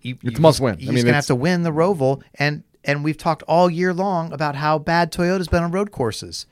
you, 0.00 0.16
It's 0.22 0.36
you- 0.36 0.40
must 0.40 0.60
win. 0.60 0.74
I 0.74 0.78
He's 0.78 0.88
mean, 0.88 0.96
going 0.98 1.06
to 1.06 1.14
have 1.14 1.26
to 1.26 1.34
win 1.34 1.64
the 1.64 1.72
Roval. 1.72 2.22
And, 2.36 2.62
and 2.84 3.02
we've 3.02 3.18
talked 3.18 3.42
all 3.48 3.68
year 3.68 3.92
long 3.92 4.32
about 4.32 4.54
how 4.54 4.78
bad 4.78 5.10
Toyota's 5.12 5.48
been 5.48 5.64
on 5.64 5.72
road 5.72 5.90
courses. 5.90 6.46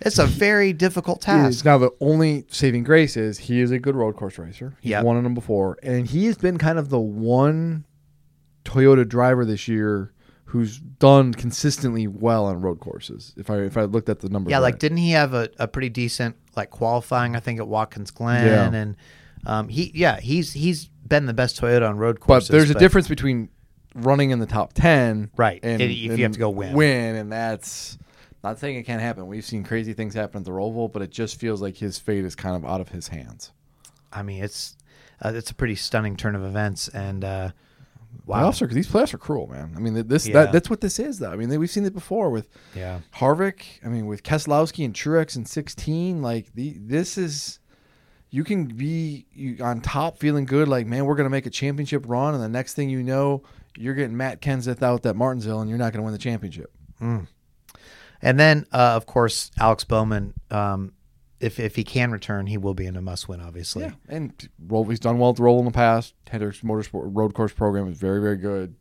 It's 0.00 0.18
a 0.18 0.26
very 0.26 0.72
difficult 0.72 1.22
task. 1.22 1.64
now 1.64 1.78
the 1.78 1.90
only 2.00 2.44
saving 2.50 2.84
grace 2.84 3.16
is 3.16 3.38
he 3.38 3.60
is 3.60 3.70
a 3.70 3.78
good 3.78 3.94
road 3.94 4.16
course 4.16 4.38
racer. 4.38 4.76
He's 4.80 4.90
Yep. 4.90 5.04
won 5.04 5.22
them 5.22 5.34
before, 5.34 5.78
and 5.82 6.06
he 6.06 6.26
has 6.26 6.36
been 6.36 6.58
kind 6.58 6.78
of 6.78 6.90
the 6.90 7.00
one 7.00 7.84
Toyota 8.64 9.06
driver 9.08 9.44
this 9.44 9.68
year 9.68 10.12
who's 10.46 10.78
done 10.78 11.32
consistently 11.34 12.06
well 12.06 12.46
on 12.46 12.60
road 12.60 12.80
courses. 12.80 13.34
If 13.36 13.50
I 13.50 13.58
if 13.60 13.76
I 13.76 13.84
looked 13.84 14.08
at 14.08 14.20
the 14.20 14.28
numbers, 14.28 14.50
Yeah, 14.50 14.58
like 14.58 14.78
didn't 14.78 14.98
he 14.98 15.10
have 15.12 15.34
a, 15.34 15.48
a 15.58 15.66
pretty 15.68 15.88
decent 15.88 16.36
like 16.56 16.70
qualifying? 16.70 17.34
I 17.36 17.40
think 17.40 17.58
at 17.58 17.66
Watkins 17.68 18.10
Glen, 18.10 18.46
Yeah. 18.46 18.72
and 18.78 18.96
um, 19.46 19.68
he 19.68 19.90
yeah 19.94 20.20
he's 20.20 20.52
he's 20.52 20.86
been 21.06 21.26
the 21.26 21.34
best 21.34 21.60
Toyota 21.60 21.88
on 21.88 21.96
road 21.98 22.20
courses. 22.20 22.48
but 22.48 22.56
there's 22.56 22.70
a 22.70 22.74
difference 22.74 23.08
between 23.08 23.48
running 23.94 24.30
in 24.30 24.38
the 24.38 24.46
top 24.46 24.72
ten, 24.74 25.30
Right, 25.36 25.60
And 25.62 25.80
if 25.82 25.90
you 25.90 26.10
have 26.22 26.32
to 26.32 26.38
go 26.38 26.50
win. 26.50 26.72
win, 26.74 27.14
and 27.16 27.30
that's 27.30 27.98
not 28.44 28.58
saying 28.58 28.76
it 28.76 28.84
can't 28.84 29.00
happen. 29.00 29.26
We've 29.26 29.44
seen 29.44 29.64
crazy 29.64 29.94
things 29.94 30.14
happen 30.14 30.40
at 30.40 30.44
the 30.44 30.50
Roval, 30.52 30.92
but 30.92 31.02
it 31.02 31.10
just 31.10 31.40
feels 31.40 31.60
like 31.62 31.78
his 31.78 31.98
fate 31.98 32.24
is 32.24 32.34
kind 32.36 32.54
of 32.54 32.64
out 32.64 32.80
of 32.80 32.90
his 32.90 33.08
hands. 33.08 33.50
I 34.12 34.22
mean, 34.22 34.44
it's 34.44 34.76
uh, 35.24 35.32
it's 35.34 35.50
a 35.50 35.54
pretty 35.54 35.74
stunning 35.74 36.16
turn 36.16 36.36
of 36.36 36.44
events, 36.44 36.88
and 36.88 37.24
uh, 37.24 37.50
wow, 38.26 38.50
Playoffs 38.50 38.62
are 38.62 38.66
these 38.66 38.88
playoffs 38.88 39.14
are 39.14 39.18
cruel, 39.18 39.46
man. 39.46 39.72
I 39.76 39.80
mean, 39.80 40.06
this 40.06 40.26
Yeah. 40.26 40.34
that, 40.34 40.52
that's 40.52 40.70
what 40.70 40.80
this 40.82 40.98
is, 40.98 41.18
though. 41.18 41.30
I 41.32 41.36
mean, 41.36 41.48
we've 41.58 41.70
seen 41.70 41.84
it 41.84 41.94
before 41.94 42.30
with 42.30 42.48
yeah. 42.74 43.00
Harvick. 43.16 43.62
I 43.84 43.88
mean, 43.88 44.06
with 44.06 44.22
Keselowski 44.22 44.84
and 44.84 44.94
Truex 44.94 45.36
in 45.36 45.46
16, 45.46 46.22
like 46.22 46.52
the 46.54 46.76
this 46.78 47.16
is 47.16 47.58
you 48.30 48.44
can 48.44 48.66
be 48.66 49.26
you, 49.32 49.64
on 49.64 49.80
top, 49.80 50.18
feeling 50.18 50.44
good, 50.44 50.68
like 50.68 50.86
man, 50.86 51.06
we're 51.06 51.16
gonna 51.16 51.30
make 51.30 51.46
a 51.46 51.50
championship 51.50 52.04
run, 52.06 52.34
and 52.34 52.42
the 52.42 52.48
next 52.48 52.74
thing 52.74 52.90
you 52.90 53.02
know, 53.02 53.42
you're 53.76 53.94
getting 53.94 54.16
Matt 54.16 54.42
Kenseth 54.42 54.82
out 54.82 55.06
at 55.06 55.16
Martinsville, 55.16 55.60
and 55.60 55.68
you're 55.70 55.78
not 55.78 55.92
gonna 55.92 56.02
win 56.04 56.12
the 56.12 56.18
championship. 56.18 56.70
And 58.22 58.38
then, 58.40 58.66
uh, 58.72 58.92
of 58.96 59.06
course, 59.06 59.50
Alex 59.58 59.84
Bowman. 59.84 60.34
Um, 60.50 60.92
if 61.40 61.60
if 61.60 61.76
he 61.76 61.84
can 61.84 62.10
return, 62.10 62.46
he 62.46 62.56
will 62.56 62.74
be 62.74 62.86
in 62.86 62.96
a 62.96 63.02
must 63.02 63.28
win. 63.28 63.40
Obviously, 63.40 63.82
Yeah, 63.84 63.92
and 64.08 64.32
Roval, 64.66 64.88
he's 64.88 65.00
done 65.00 65.18
well 65.18 65.30
at 65.30 65.36
the 65.36 65.42
Roval 65.42 65.58
in 65.58 65.64
the 65.66 65.70
past. 65.72 66.14
Hendricks 66.28 66.60
Motorsport 66.60 67.10
road 67.14 67.34
course 67.34 67.52
program 67.52 67.88
is 67.88 67.98
very, 67.98 68.20
very 68.22 68.36
good. 68.36 68.74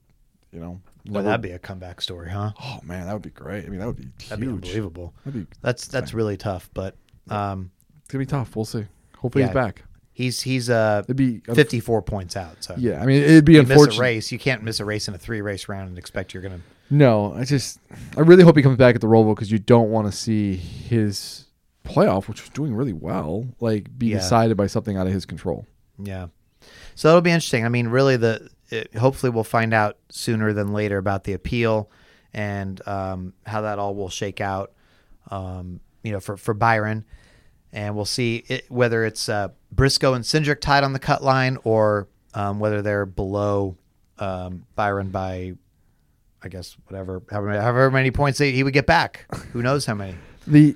You 0.51 0.59
know, 0.59 0.81
Well, 1.07 1.15
never- 1.15 1.23
that'd 1.23 1.41
be 1.41 1.49
a 1.51 1.59
comeback 1.59 1.99
story, 1.99 2.29
huh? 2.29 2.51
oh 2.61 2.79
man, 2.83 3.07
that 3.07 3.13
would 3.13 3.21
be 3.23 3.31
great. 3.31 3.65
I 3.65 3.69
mean, 3.69 3.79
that 3.79 3.87
would 3.87 3.97
be 3.97 4.07
That'd 4.29 4.39
be 4.39 4.47
unbelievable. 4.47 5.13
That'd 5.25 5.49
be 5.49 5.55
That's 5.61 5.87
that's 5.87 6.13
really 6.13 6.37
tough, 6.37 6.69
but 6.73 6.95
um, 7.27 7.71
it's 7.99 8.07
gonna 8.09 8.21
be 8.21 8.27
tough. 8.27 8.55
We'll 8.55 8.65
see. 8.65 8.85
Hopefully 9.17 9.41
Yeah. 9.43 9.47
he's 9.49 9.53
back. 9.55 9.83
he's 10.13 10.41
he's 10.41 10.69
uh 10.69 11.01
It'd 11.05 11.17
be 11.17 11.39
fifty 11.53 11.79
four 11.81 12.01
points 12.03 12.37
out. 12.37 12.63
So 12.63 12.75
Yeah, 12.77 13.01
I 13.01 13.05
mean, 13.07 13.23
it'd 13.23 13.45
be 13.45 13.53
you 13.53 13.61
miss 13.63 13.71
a 13.71 13.73
unfortunate. 13.73 13.99
race, 14.01 14.31
you 14.31 14.39
can't 14.39 14.63
miss 14.63 14.79
a 14.79 14.85
race 14.85 15.07
in 15.09 15.15
a 15.15 15.17
three 15.17 15.41
race 15.41 15.67
round 15.67 15.89
and 15.89 15.97
expect 15.97 16.33
you're 16.33 16.43
gonna. 16.43 16.61
No, 16.93 17.33
I 17.33 17.43
just 17.43 17.79
I 18.15 18.21
really 18.21 18.43
hope 18.43 18.55
he 18.55 18.61
comes 18.61 18.77
back 18.77 18.93
at 18.95 19.01
the 19.01 19.07
Roval 19.07 19.33
because 19.35 19.51
you 19.51 19.57
don't 19.59 19.89
want 19.89 20.05
to 20.05 20.11
see 20.11 20.55
his 20.55 21.45
playoff, 21.83 22.27
which 22.27 22.41
was 22.41 22.49
doing 22.51 22.73
really 22.75 22.93
well, 22.93 23.47
like 23.59 23.97
be 23.97 24.07
Yeah. 24.07 24.17
decided 24.17 24.55
by 24.57 24.67
something 24.67 24.95
out 24.95 25.07
of 25.07 25.13
his 25.13 25.25
control. 25.25 25.65
Yeah. 25.97 26.27
So 26.95 27.09
it'll 27.09 27.21
be 27.21 27.31
interesting. 27.31 27.65
I 27.65 27.69
mean, 27.69 27.87
really, 27.87 28.15
the 28.17 28.47
it, 28.69 28.95
hopefully 28.95 29.31
we'll 29.31 29.43
find 29.43 29.73
out 29.73 29.97
sooner 30.09 30.53
than 30.53 30.71
later 30.71 30.97
about 30.97 31.23
the 31.23 31.33
appeal 31.33 31.89
and 32.33 32.79
um, 32.87 33.33
how 33.45 33.61
that 33.61 33.79
all 33.79 33.95
will 33.95 34.09
shake 34.09 34.39
out. 34.39 34.71
Um, 35.31 35.79
you 36.03 36.11
know, 36.11 36.19
for 36.19 36.37
for 36.37 36.53
Byron, 36.53 37.05
and 37.71 37.95
we'll 37.95 38.05
see 38.05 38.43
it, 38.47 38.69
whether 38.69 39.03
it's 39.03 39.29
uh, 39.29 39.47
Briscoe 39.71 40.13
and 40.13 40.23
Cindric 40.23 40.59
tied 40.61 40.83
on 40.83 40.93
the 40.93 40.99
cut 40.99 41.23
line 41.23 41.57
or 41.63 42.07
um, 42.35 42.59
whether 42.59 42.81
they're 42.83 43.05
below 43.05 43.77
um, 44.19 44.65
Byron 44.75 45.09
by, 45.09 45.53
I 46.43 46.49
guess 46.49 46.75
whatever 46.87 47.21
however, 47.31 47.51
however 47.59 47.91
many 47.91 48.11
points 48.11 48.37
they, 48.39 48.51
he 48.51 48.63
would 48.63 48.73
get 48.73 48.85
back. 48.85 49.25
Who 49.53 49.61
knows 49.61 49.85
how 49.85 49.93
many? 49.95 50.15
The, 50.45 50.75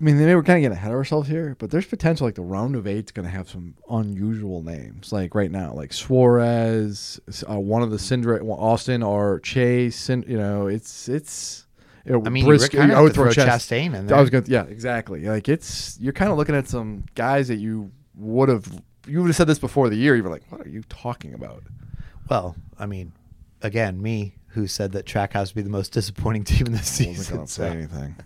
I 0.00 0.02
mean, 0.04 0.16
maybe 0.18 0.34
we're 0.34 0.42
kind 0.42 0.56
of 0.58 0.62
getting 0.62 0.76
ahead 0.76 0.92
of 0.92 0.96
ourselves 0.96 1.28
here, 1.28 1.56
but 1.58 1.70
there's 1.70 1.84
potential 1.86 2.26
like 2.26 2.36
the 2.36 2.42
round 2.42 2.76
of 2.76 2.86
eight's 2.86 3.12
going 3.12 3.26
to 3.26 3.30
have 3.30 3.48
some 3.50 3.74
unusual 3.90 4.62
names, 4.62 5.12
like 5.12 5.34
right 5.34 5.50
now, 5.50 5.72
like 5.74 5.92
Suarez, 5.92 7.20
uh, 7.48 7.58
one 7.58 7.82
of 7.82 7.90
the 7.90 7.96
Cindric, 7.96 8.42
Austin 8.48 9.02
or 9.02 9.40
Chase, 9.40 9.96
Cin- 9.96 10.24
you 10.26 10.38
know, 10.38 10.66
it's 10.68 11.08
it's. 11.08 11.66
You 12.06 12.12
know, 12.12 12.22
I 12.24 12.30
mean, 12.30 12.46
Briscoe- 12.46 12.82
you 12.82 12.94
I 12.94 13.00
would 13.02 13.12
throw 13.12 13.30
Chas- 13.30 13.66
Chastain 13.68 13.88
in 13.88 13.94
I 13.94 14.02
there. 14.02 14.16
was 14.20 14.30
going, 14.30 14.44
yeah, 14.46 14.62
exactly. 14.64 15.24
Like 15.26 15.50
it's 15.50 15.98
you're 16.00 16.14
kind 16.14 16.30
of 16.32 16.38
looking 16.38 16.54
at 16.54 16.66
some 16.66 17.04
guys 17.14 17.48
that 17.48 17.56
you 17.56 17.92
would 18.14 18.48
have 18.48 18.66
you 19.06 19.20
would 19.20 19.26
have 19.28 19.36
said 19.36 19.46
this 19.46 19.58
before 19.58 19.90
the 19.90 19.96
year. 19.96 20.16
You 20.16 20.22
were 20.22 20.30
like, 20.30 20.44
what 20.50 20.64
are 20.66 20.68
you 20.70 20.82
talking 20.88 21.34
about? 21.34 21.62
Well, 22.30 22.56
I 22.78 22.86
mean, 22.86 23.12
again, 23.60 24.00
me 24.00 24.34
who 24.52 24.66
said 24.66 24.92
that 24.92 25.06
track 25.06 25.32
Trackhouse 25.32 25.48
would 25.48 25.54
be 25.56 25.62
the 25.62 25.70
most 25.70 25.92
disappointing 25.92 26.44
team 26.44 26.66
in 26.66 26.72
this 26.72 27.00
I 27.00 27.06
wasn't 27.08 27.28
going 27.30 27.46
to 27.46 27.52
so- 27.52 27.62
say 27.62 27.68
anything. 27.70 28.16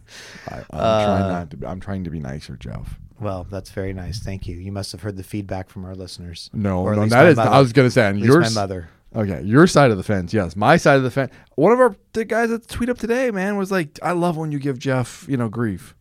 I, 0.49 0.55
I'm 0.57 0.64
Uh, 0.70 1.05
trying 1.05 1.29
not 1.33 1.51
to. 1.51 1.57
Be, 1.57 1.66
I'm 1.66 1.81
trying 1.81 2.05
to 2.05 2.11
be 2.11 2.20
nicer, 2.20 2.57
Jeff. 2.57 2.99
Well, 3.20 3.47
that's 3.49 3.70
very 3.70 3.93
nice. 3.93 4.18
Thank 4.20 4.47
you. 4.49 4.57
You 4.57 4.72
must 4.72 4.91
have 4.93 5.03
heard 5.03 5.16
the 5.16 5.22
feedback 5.22 5.68
from 5.70 5.85
our 5.85 5.95
listeners. 5.95 6.51
No, 6.53 6.85
no, 6.93 7.07
that 7.07 7.27
is. 7.29 7.37
mother. 7.37 7.51
I 7.51 7.61
was 7.61 7.72
going 7.72 7.87
to 7.87 7.91
say 7.91 8.03
on 8.07 8.16
At 8.16 8.20
least 8.22 8.27
yours. 8.27 8.55
my 8.55 8.61
mother. 8.62 8.89
Okay, 9.16 9.43
your 9.43 9.68
side 9.68 9.93
of 9.93 9.97
the 9.97 10.03
fence, 10.03 10.35
yes. 10.35 10.57
My 10.57 10.77
side 10.77 10.97
of 10.97 11.05
the 11.05 11.11
fence. 11.11 11.33
One 11.55 11.70
of 11.70 11.79
our 11.79 11.95
the 12.14 12.25
guys 12.25 12.51
that 12.51 12.66
tweet 12.66 12.89
up 12.89 12.99
today, 12.99 13.31
man, 13.31 13.57
was 13.57 13.70
like, 13.70 13.97
"I 14.03 14.11
love 14.11 14.37
when 14.37 14.51
you 14.51 14.59
give 14.59 14.77
Jeff, 14.79 15.25
you 15.29 15.37
know, 15.37 15.49
grief." 15.49 15.95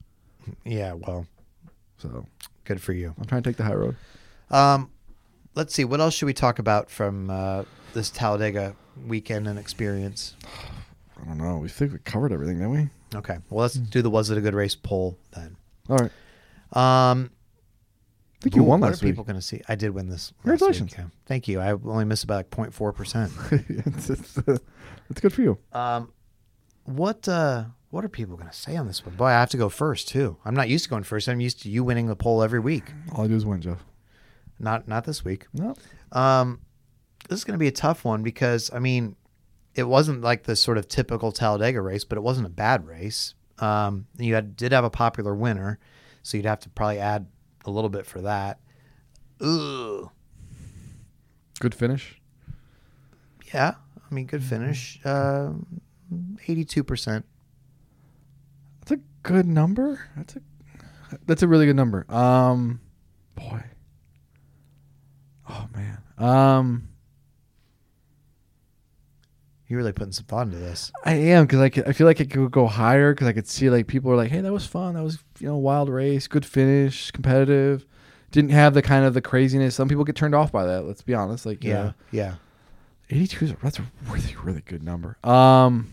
Yeah, 0.66 0.94
well, 0.94 1.28
So 2.00 2.26
good 2.64 2.82
for 2.82 2.92
you. 2.94 3.14
I'm 3.20 3.26
trying 3.26 3.44
to 3.44 3.50
take 3.50 3.58
the 3.58 3.64
high 3.66 3.76
road. 3.76 3.96
Um, 4.50 4.90
let's 5.54 5.76
see. 5.76 5.86
What 5.86 6.00
else 6.02 6.16
should 6.16 6.26
we 6.26 6.34
talk 6.34 6.58
about 6.58 6.90
from 6.90 7.30
uh, 7.30 7.64
this 7.94 8.10
Talladega 8.10 8.76
weekend 9.08 9.48
and 9.48 9.58
experience? 9.58 10.36
I 11.22 11.26
don't 11.26 11.38
know. 11.38 11.58
We 11.58 11.70
think 11.70 11.94
we 11.94 12.00
covered 12.00 12.32
everything, 12.32 12.58
didn't 12.58 12.72
we? 12.72 12.90
Okay. 13.18 13.38
Well, 13.50 13.62
let's 13.62 13.76
do 13.76 14.02
the 14.02 14.10
was 14.10 14.30
it 14.30 14.38
a 14.38 14.42
good 14.42 14.54
race 14.56 14.76
poll 14.76 15.18
then. 15.34 15.56
All 15.90 15.98
right. 15.98 16.12
Um, 17.12 17.32
I 18.40 18.44
think 18.44 18.56
you 18.56 18.64
won 18.64 18.82
what 18.82 18.90
last 18.90 19.02
are 19.02 19.06
week. 19.06 19.14
people 19.14 19.24
going 19.24 19.38
to 19.38 19.42
see? 19.42 19.62
I 19.70 19.76
did 19.76 19.92
win 19.92 20.10
this. 20.10 20.32
last 20.32 20.42
Congratulations. 20.42 20.92
week, 20.92 20.98
yeah. 20.98 21.06
Thank 21.26 21.48
you. 21.48 21.60
I 21.62 21.72
only 21.72 22.06
missed 22.06 22.24
about 22.26 22.36
like 22.36 22.50
0.4 22.50 22.94
percent. 22.96 23.32
it's, 23.52 24.10
it's, 24.10 24.38
uh, 24.40 24.58
it's 25.10 25.22
good 25.22 25.32
for 25.32 25.42
you. 25.44 25.58
Um, 25.72 26.12
what 26.84 27.28
uh, 27.30 27.66
what 27.92 28.04
are 28.04 28.10
people 28.10 28.36
going 28.36 28.50
to 28.50 28.56
say 28.56 28.76
on 28.76 28.88
this 28.88 29.06
one? 29.06 29.16
Boy, 29.16 29.28
I 29.28 29.32
have 29.34 29.50
to 29.52 29.58
go 29.58 29.70
first 29.70 30.10
too. 30.10 30.38
I'm 30.44 30.56
not 30.56 30.68
used 30.68 30.84
to 30.86 30.90
going 30.90 31.04
first. 31.04 31.30
I'm 31.30 31.40
used 31.40 31.62
to 31.62 31.70
you 31.70 31.84
winning 31.84 32.08
the 32.08 32.16
poll 32.16 32.44
every 32.44 32.60
week. 32.60 32.92
All 33.14 33.24
I 33.24 33.28
do 33.28 33.36
is 33.36 33.46
win, 33.46 33.62
Jeff. 33.62 33.86
Not 34.60 34.88
not 34.88 35.06
this 35.06 35.24
week. 35.24 35.46
No. 35.54 35.76
Um, 36.12 36.60
this 37.30 37.40
is 37.40 37.44
going 37.44 37.54
to 37.54 37.60
be 37.60 37.68
a 37.68 37.72
tough 37.72 38.06
one 38.06 38.24
because 38.24 38.72
I 38.74 38.80
mean, 38.80 39.16
it 39.76 39.84
wasn't 39.84 40.22
like 40.22 40.44
the 40.44 40.56
sort 40.56 40.78
of 40.78 40.88
typical 40.88 41.32
Talladega 41.32 41.82
race, 41.82 42.04
but 42.04 42.18
it 42.18 42.22
wasn't 42.22 42.48
a 42.48 42.52
bad 42.52 42.86
race. 42.86 43.34
Um, 43.60 44.08
you 44.18 44.36
had, 44.36 44.56
did 44.56 44.72
have 44.72 44.84
a 44.84 44.90
popular 44.90 45.36
winner, 45.36 45.80
so 46.22 46.38
you'd 46.38 46.46
have 46.46 46.60
to 46.62 46.70
probably 46.70 47.00
add 47.00 47.28
a 47.66 47.72
little 47.72 47.90
bit 47.90 48.06
for 48.06 48.22
that. 48.22 48.60
Ugh. 49.42 50.10
Good 51.60 51.76
finish. 51.76 52.20
Yeah, 53.54 53.76
I 53.96 54.14
mean, 54.14 54.26
good 54.26 54.44
finish. 54.44 55.00
Uh, 55.06 55.52
82%. 56.12 57.24
That's 58.80 58.92
a 58.92 59.00
good 59.22 59.46
number. 59.46 60.02
That's 60.16 60.36
a 60.36 60.42
that's 61.26 61.44
a 61.44 61.48
really 61.48 61.68
good 61.68 61.76
number. 61.76 62.06
Um, 62.10 62.82
boy. 63.36 63.64
Oh 65.50 65.68
man. 65.74 66.02
Um, 66.18 66.90
You're 69.74 69.80
really 69.80 69.92
putting 69.92 70.12
some 70.12 70.26
thought 70.26 70.46
into 70.46 70.60
this. 70.60 70.92
I 71.04 71.14
am 71.16 71.46
because 71.46 71.60
I, 71.60 71.70
could- 71.70 71.88
I 71.88 71.94
feel 71.94 72.06
like 72.06 72.20
it 72.20 72.30
could 72.30 72.52
go 72.52 72.68
higher 72.68 73.12
because 73.12 73.28
I 73.28 73.34
could 73.34 73.48
see 73.48 73.72
like 73.72 73.88
people 73.88 74.12
are 74.12 74.16
like, 74.16 74.30
hey, 74.30 74.40
that 74.42 74.54
was 74.54 74.68
fun. 74.68 74.94
That 74.94 75.02
was 75.04 75.18
you 75.40 75.48
know 75.48 75.58
wild 75.58 75.90
race, 75.90 76.28
good 76.28 76.46
finish, 76.46 77.10
competitive. 77.10 77.88
Didn't 78.30 78.52
have 78.52 78.76
the 78.76 78.84
kind 78.84 79.04
of 79.04 79.16
the 79.16 79.22
craziness. 79.22 79.74
Some 79.74 79.90
people 79.90 80.04
get 80.04 80.16
turned 80.16 80.36
off 80.36 80.52
by 80.52 80.64
that. 80.68 80.86
Let's 80.86 81.02
be 81.02 81.16
honest. 81.16 81.48
Like 81.48 81.64
Yeah. 81.64 81.94
yeah, 82.12 82.36
Yeah. 83.10 83.18
82 83.18 83.46
is 83.46 83.52
a, 83.52 83.58
that's 83.64 83.80
a 83.80 83.84
really 84.10 84.36
really 84.44 84.62
good 84.62 84.84
number. 84.84 85.18
Um, 85.24 85.92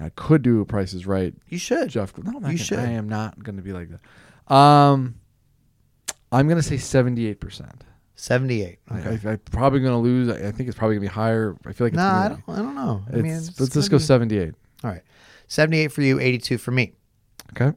I 0.00 0.08
could 0.08 0.40
do 0.40 0.64
Prices 0.64 1.06
Right. 1.06 1.34
You 1.48 1.58
should. 1.58 1.90
Jeff, 1.90 2.16
no, 2.16 2.32
You 2.32 2.40
gonna- 2.40 2.56
should. 2.56 2.78
I 2.78 2.92
am 2.92 3.06
not 3.08 3.42
going 3.42 3.56
to 3.56 3.62
be 3.62 3.74
like 3.74 3.88
that. 3.90 4.54
Um, 4.54 5.16
I'm 6.32 6.46
going 6.48 6.56
to 6.56 6.62
say 6.66 6.78
78 6.78 7.38
percent. 7.38 7.84
78. 8.20 8.78
I, 8.88 8.98
Okay. 8.98 9.28
I, 9.28 9.32
I'm 9.32 9.38
probably 9.50 9.80
going 9.80 9.92
to 9.92 9.98
lose. 9.98 10.28
I, 10.28 10.48
I 10.48 10.52
think 10.52 10.68
it's 10.68 10.76
probably 10.78 10.96
going 10.96 11.06
to 11.06 11.10
be 11.10 11.14
higher. 11.14 11.56
I 11.66 11.72
feel 11.72 11.86
like 11.86 11.92
it's 11.94 11.98
Nah, 11.98 12.24
I 12.24 12.28
don't, 12.28 12.42
I 12.48 12.56
don't 12.56 12.74
know. 12.74 13.02
I 13.12 13.16
mean, 13.16 13.32
let's 13.32 13.70
just 13.70 13.90
go 13.90 13.96
be- 13.98 14.02
78. 14.04 14.54
All 14.84 14.90
right. 14.90 15.02
78 15.48 15.88
for 15.88 16.02
you, 16.02 16.20
82 16.20 16.58
for 16.58 16.70
me. 16.70 16.92
Okay. 17.52 17.76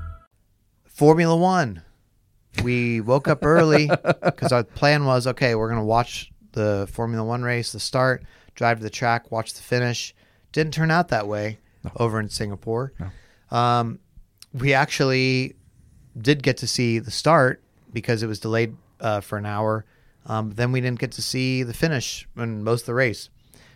Formula 1.01 1.35
One. 1.35 1.81
We 2.63 3.01
woke 3.01 3.27
up 3.27 3.43
early 3.43 3.89
because 4.23 4.51
our 4.51 4.63
plan 4.63 5.03
was 5.03 5.25
okay, 5.25 5.55
we're 5.55 5.67
going 5.67 5.79
to 5.79 5.83
watch 5.83 6.31
the 6.51 6.87
Formula 6.91 7.25
One 7.25 7.41
race, 7.41 7.71
the 7.71 7.79
start, 7.79 8.23
drive 8.53 8.77
to 8.77 8.83
the 8.83 8.91
track, 8.91 9.31
watch 9.31 9.55
the 9.55 9.63
finish. 9.63 10.13
Didn't 10.51 10.75
turn 10.75 10.91
out 10.91 11.07
that 11.07 11.27
way 11.27 11.57
over 11.95 12.19
in 12.19 12.29
Singapore. 12.29 12.93
Um, 13.49 13.97
we 14.53 14.75
actually 14.75 15.55
did 16.15 16.43
get 16.43 16.57
to 16.57 16.67
see 16.67 16.99
the 16.99 17.09
start 17.09 17.63
because 17.91 18.21
it 18.21 18.27
was 18.27 18.39
delayed 18.39 18.75
uh, 18.99 19.21
for 19.21 19.39
an 19.39 19.47
hour. 19.47 19.85
Um, 20.27 20.51
then 20.51 20.71
we 20.71 20.81
didn't 20.81 20.99
get 20.99 21.13
to 21.13 21.23
see 21.23 21.63
the 21.63 21.73
finish 21.73 22.27
and 22.35 22.63
most 22.63 22.81
of 22.81 22.85
the 22.85 22.93
race. 22.93 23.29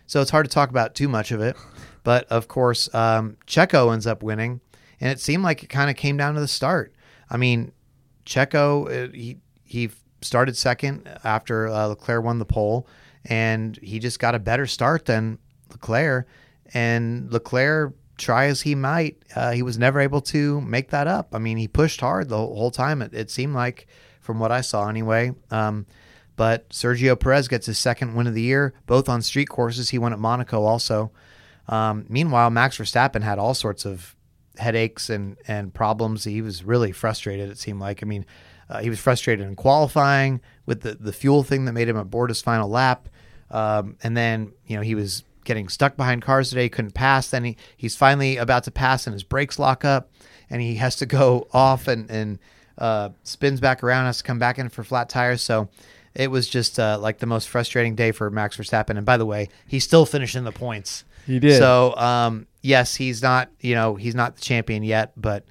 So 0.06 0.20
it's 0.20 0.30
hard 0.30 0.46
to 0.46 0.52
talk 0.52 0.70
about 0.70 0.94
too 0.94 1.08
much 1.08 1.32
of 1.32 1.40
it. 1.40 1.56
But 2.04 2.28
of 2.28 2.46
course, 2.46 2.88
um, 2.94 3.36
Checo 3.48 3.92
ends 3.92 4.06
up 4.06 4.22
winning. 4.22 4.60
And 5.00 5.10
it 5.10 5.18
seemed 5.18 5.42
like 5.42 5.64
it 5.64 5.66
kind 5.66 5.90
of 5.90 5.96
came 5.96 6.16
down 6.16 6.34
to 6.34 6.40
the 6.40 6.46
start. 6.48 6.92
I 7.30 7.36
mean, 7.36 7.72
Checo, 8.24 8.86
uh, 8.86 9.12
he, 9.12 9.38
he 9.64 9.90
started 10.22 10.56
second 10.56 11.08
after 11.24 11.68
uh, 11.68 11.86
Leclerc 11.86 12.24
won 12.24 12.38
the 12.38 12.44
pole, 12.44 12.86
and 13.24 13.76
he 13.82 13.98
just 13.98 14.18
got 14.18 14.34
a 14.34 14.38
better 14.38 14.66
start 14.66 15.04
than 15.06 15.38
Leclerc. 15.70 16.26
And 16.74 17.32
Leclerc, 17.32 17.94
try 18.18 18.46
as 18.46 18.62
he 18.62 18.74
might, 18.74 19.18
uh, 19.34 19.52
he 19.52 19.62
was 19.62 19.78
never 19.78 20.00
able 20.00 20.20
to 20.22 20.60
make 20.62 20.90
that 20.90 21.06
up. 21.06 21.34
I 21.34 21.38
mean, 21.38 21.58
he 21.58 21.68
pushed 21.68 22.00
hard 22.00 22.28
the 22.28 22.36
whole, 22.36 22.70
time, 22.70 23.02
it, 23.02 23.12
it 23.12 23.30
seemed 23.30 23.54
like, 23.54 23.86
from 24.20 24.38
what 24.38 24.50
I 24.50 24.62
saw 24.62 24.88
anyway. 24.88 25.32
Um, 25.50 25.86
but 26.34 26.68
Sergio 26.70 27.18
Perez 27.18 27.48
gets 27.48 27.66
his 27.66 27.78
second 27.78 28.14
win 28.14 28.26
of 28.26 28.34
the 28.34 28.42
year, 28.42 28.74
both 28.86 29.08
on 29.08 29.22
street 29.22 29.48
courses. 29.48 29.90
He 29.90 29.98
won 29.98 30.12
at 30.12 30.18
Monaco 30.18 30.64
also. 30.64 31.12
Um, 31.68 32.06
meanwhile, 32.08 32.50
Max 32.50 32.78
Verstappen 32.78 33.22
had 33.22 33.38
all 33.38 33.54
sorts 33.54 33.84
of 33.84 34.16
headaches 34.58 35.10
and, 35.10 35.36
and 35.46 35.72
problems. 35.72 36.24
He 36.24 36.42
was 36.42 36.64
really 36.64 36.92
frustrated, 36.92 37.50
it 37.50 37.58
seemed 37.58 37.80
like. 37.80 38.02
I 38.02 38.06
mean, 38.06 38.26
uh, 38.68 38.80
he 38.80 38.90
was 38.90 38.98
frustrated 38.98 39.46
in 39.46 39.56
qualifying 39.56 40.40
with 40.64 40.82
the, 40.82 40.94
the 40.94 41.12
fuel 41.12 41.42
thing 41.42 41.64
that 41.66 41.72
made 41.72 41.88
him 41.88 41.96
abort 41.96 42.30
his 42.30 42.42
final 42.42 42.68
lap. 42.68 43.08
Um, 43.50 43.96
and 44.02 44.16
then, 44.16 44.52
you 44.66 44.76
know, 44.76 44.82
he 44.82 44.94
was 44.94 45.24
getting 45.44 45.68
stuck 45.68 45.96
behind 45.96 46.22
cars 46.22 46.48
today, 46.50 46.68
couldn't 46.68 46.94
pass. 46.94 47.30
Then 47.30 47.44
he, 47.44 47.56
he's 47.76 47.94
finally 47.94 48.36
about 48.36 48.64
to 48.64 48.70
pass 48.70 49.06
and 49.06 49.14
his 49.14 49.22
brakes 49.22 49.58
lock 49.58 49.84
up 49.84 50.10
and 50.50 50.60
he 50.60 50.74
has 50.76 50.96
to 50.96 51.06
go 51.06 51.46
off 51.52 51.88
and, 51.88 52.10
and 52.10 52.38
uh, 52.78 53.10
spins 53.22 53.60
back 53.60 53.82
around, 53.82 54.06
has 54.06 54.18
to 54.18 54.24
come 54.24 54.38
back 54.38 54.58
in 54.58 54.68
for 54.68 54.82
flat 54.82 55.08
tires. 55.08 55.42
So 55.42 55.68
it 56.14 56.30
was 56.30 56.48
just 56.48 56.80
uh, 56.80 56.98
like 56.98 57.18
the 57.18 57.26
most 57.26 57.48
frustrating 57.48 57.94
day 57.94 58.10
for 58.10 58.30
Max 58.30 58.56
Verstappen. 58.56 58.96
And 58.96 59.06
by 59.06 59.16
the 59.16 59.26
way, 59.26 59.48
he's 59.66 59.84
still 59.84 60.06
finishing 60.06 60.44
the 60.44 60.52
points. 60.52 61.04
He 61.26 61.38
did. 61.38 61.58
So 61.58 61.94
um, 61.96 62.46
yes, 62.66 62.96
he's 62.96 63.22
not 63.22 63.50
you 63.60 63.74
know 63.74 63.94
he's 63.94 64.14
not 64.14 64.36
the 64.36 64.42
champion 64.42 64.82
yet, 64.82 65.12
but 65.16 65.44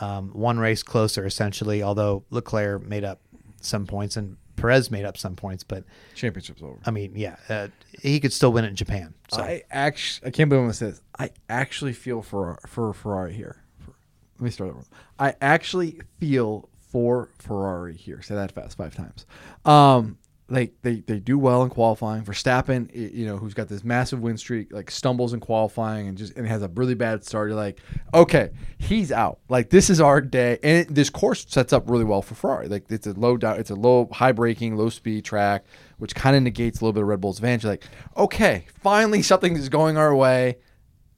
um, 0.00 0.30
one 0.30 0.58
race 0.58 0.82
closer 0.82 1.26
essentially. 1.26 1.82
Although 1.82 2.24
Leclerc 2.30 2.82
made 2.86 3.04
up 3.04 3.20
some 3.60 3.86
points 3.86 4.16
and 4.16 4.36
Perez 4.56 4.90
made 4.90 5.04
up 5.04 5.16
some 5.16 5.36
points, 5.36 5.64
but 5.64 5.84
Championship's 6.14 6.62
over. 6.62 6.78
I 6.84 6.90
mean, 6.90 7.12
yeah, 7.16 7.36
uh, 7.48 7.68
he 8.00 8.20
could 8.20 8.32
still 8.32 8.52
win 8.52 8.64
it 8.64 8.68
in 8.68 8.76
Japan. 8.76 9.14
So 9.32 9.42
I 9.42 9.62
actually, 9.70 10.28
I 10.28 10.30
can't 10.30 10.48
believe 10.48 10.60
I'm 10.60 10.66
gonna 10.66 10.74
say 10.74 10.90
this. 10.90 11.02
I 11.18 11.30
actually 11.48 11.92
feel 11.92 12.22
for 12.22 12.58
for 12.66 12.92
Ferrari 12.92 13.34
here. 13.34 13.56
For, 13.78 13.94
let 14.38 14.44
me 14.44 14.50
start 14.50 14.70
over. 14.70 14.84
I 15.18 15.34
actually 15.40 16.00
feel 16.18 16.68
for 16.90 17.30
Ferrari 17.38 17.96
here. 17.96 18.22
Say 18.22 18.34
that 18.34 18.52
fast 18.52 18.76
five 18.76 18.94
times. 18.94 19.26
Um, 19.64 20.18
like 20.50 20.72
they 20.82 20.96
they 21.06 21.18
do 21.20 21.38
well 21.38 21.62
in 21.62 21.70
qualifying. 21.70 22.24
Verstappen, 22.24 22.90
you 22.94 23.24
know, 23.24 23.36
who's 23.36 23.54
got 23.54 23.68
this 23.68 23.84
massive 23.84 24.20
win 24.20 24.36
streak, 24.36 24.72
like 24.72 24.90
stumbles 24.90 25.32
in 25.32 25.40
qualifying 25.40 26.08
and 26.08 26.18
just 26.18 26.36
and 26.36 26.46
has 26.46 26.62
a 26.62 26.68
really 26.68 26.94
bad 26.94 27.24
start. 27.24 27.48
You're 27.48 27.56
like, 27.56 27.78
okay, 28.12 28.50
he's 28.78 29.12
out. 29.12 29.38
Like 29.48 29.70
this 29.70 29.88
is 29.90 30.00
our 30.00 30.20
day, 30.20 30.58
and 30.62 30.78
it, 30.78 30.94
this 30.94 31.08
course 31.08 31.46
sets 31.48 31.72
up 31.72 31.88
really 31.88 32.04
well 32.04 32.20
for 32.22 32.34
Ferrari. 32.34 32.68
Like 32.68 32.84
it's 32.90 33.06
a 33.06 33.12
low 33.12 33.36
down, 33.36 33.60
it's 33.60 33.70
a 33.70 33.74
low 33.76 34.08
high 34.12 34.32
braking, 34.32 34.76
low 34.76 34.88
speed 34.88 35.24
track, 35.24 35.64
which 35.98 36.14
kind 36.14 36.34
of 36.36 36.42
negates 36.42 36.80
a 36.80 36.84
little 36.84 36.92
bit 36.94 37.02
of 37.02 37.08
Red 37.08 37.20
Bull's 37.20 37.38
advantage. 37.38 37.64
Like, 37.64 37.84
okay, 38.16 38.66
finally 38.82 39.22
something 39.22 39.56
is 39.56 39.68
going 39.68 39.96
our 39.96 40.14
way, 40.14 40.58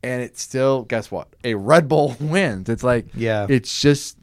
and 0.03 0.21
it's 0.23 0.43
still 0.43 0.83
guess 0.83 1.11
what? 1.11 1.29
A 1.43 1.55
Red 1.55 1.89
Bull 1.89 2.17
wins. 2.21 2.69
It's 2.69 2.83
like 2.83 3.07
Yeah. 3.15 3.47
it's 3.49 3.81
just 3.81 4.19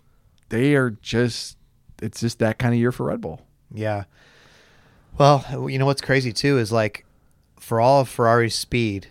they 0.49 0.76
are 0.76 0.91
just 0.91 1.57
it's 2.01 2.20
just 2.22 2.39
that 2.39 2.60
kind 2.60 2.74
of 2.74 2.80
year 2.80 2.91
for 2.91 3.07
Red 3.07 3.22
Bull. 3.22 3.41
Yeah. 3.74 4.03
Well, 5.20 5.67
you 5.70 5.78
know 5.78 5.86
what's 5.86 6.01
crazy 6.01 6.34
too 6.34 6.57
is 6.57 6.72
like 6.72 7.05
for 7.59 7.80
all 7.82 8.01
of 8.01 8.09
Ferrari's 8.09 8.55
speed, 8.55 9.07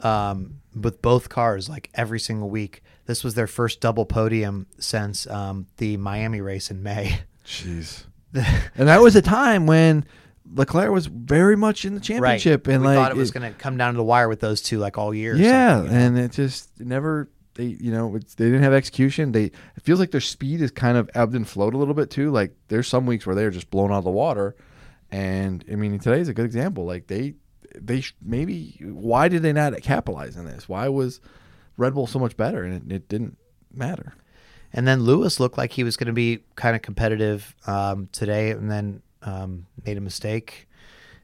um, 0.00 0.60
with 0.74 1.02
both 1.02 1.28
cars, 1.28 1.68
like 1.68 1.90
every 1.94 2.20
single 2.20 2.48
week, 2.48 2.82
this 3.06 3.22
was 3.22 3.34
their 3.34 3.46
first 3.46 3.80
double 3.80 4.06
podium 4.06 4.66
since 4.78 5.26
um, 5.26 5.66
the 5.76 5.96
Miami 5.96 6.40
race 6.40 6.70
in 6.70 6.82
May. 6.82 7.20
Jeez. 7.44 8.04
and 8.34 8.88
that 8.88 9.00
was 9.00 9.16
a 9.16 9.22
time 9.22 9.66
when 9.66 10.06
Leclerc 10.54 10.90
was 10.92 11.06
very 11.06 11.56
much 11.56 11.84
in 11.84 11.94
the 11.94 12.00
championship, 12.00 12.66
and 12.68 12.82
we 12.82 12.88
like 12.88 12.96
thought 12.96 13.10
it 13.10 13.16
was 13.16 13.30
going 13.30 13.52
to 13.52 13.58
come 13.58 13.76
down 13.76 13.94
to 13.94 13.96
the 13.96 14.04
wire 14.04 14.28
with 14.28 14.40
those 14.40 14.62
two, 14.62 14.78
like 14.78 14.96
all 14.96 15.12
year. 15.12 15.34
yeah, 15.36 15.82
you 15.82 15.88
know? 15.88 15.94
and 15.94 16.18
it 16.18 16.32
just 16.32 16.70
never 16.80 17.28
they 17.54 17.64
you 17.64 17.90
know 17.90 18.14
it's, 18.14 18.34
they 18.36 18.46
didn't 18.46 18.62
have 18.62 18.72
execution. 18.72 19.32
They 19.32 19.44
it 19.44 19.82
feels 19.82 19.98
like 19.98 20.12
their 20.12 20.20
speed 20.20 20.62
is 20.62 20.70
kind 20.70 20.96
of 20.96 21.10
ebbed 21.14 21.34
and 21.34 21.46
flowed 21.46 21.74
a 21.74 21.76
little 21.78 21.94
bit 21.94 22.10
too. 22.10 22.30
Like 22.30 22.54
there's 22.68 22.88
some 22.88 23.06
weeks 23.06 23.26
where 23.26 23.34
they're 23.34 23.50
just 23.50 23.70
blown 23.70 23.90
out 23.90 23.98
of 23.98 24.04
the 24.04 24.10
water, 24.10 24.54
and 25.12 25.64
I 25.70 25.74
mean 25.76 25.98
today 25.98 26.20
is 26.20 26.28
a 26.28 26.34
good 26.34 26.44
example. 26.46 26.84
Like 26.84 27.06
they 27.06 27.34
they 27.74 28.00
sh- 28.00 28.14
maybe 28.22 28.78
why 28.82 29.28
did 29.28 29.42
they 29.42 29.52
not 29.52 29.80
capitalize 29.82 30.36
on 30.36 30.44
this? 30.44 30.68
Why 30.68 30.88
was 30.88 31.20
Red 31.76 31.94
Bull 31.94 32.06
so 32.06 32.18
much 32.18 32.36
better 32.36 32.62
and 32.64 32.90
it, 32.90 32.94
it 32.94 33.08
didn't 33.08 33.36
matter? 33.72 34.14
And 34.72 34.86
then 34.86 35.02
Lewis 35.02 35.40
looked 35.40 35.58
like 35.58 35.72
he 35.72 35.82
was 35.82 35.96
going 35.96 36.06
to 36.06 36.12
be 36.12 36.44
kind 36.54 36.76
of 36.76 36.82
competitive 36.82 37.56
um, 37.66 38.08
today, 38.12 38.50
and 38.52 38.70
then 38.70 39.02
um, 39.22 39.66
made 39.84 39.96
a 39.98 40.00
mistake, 40.00 40.68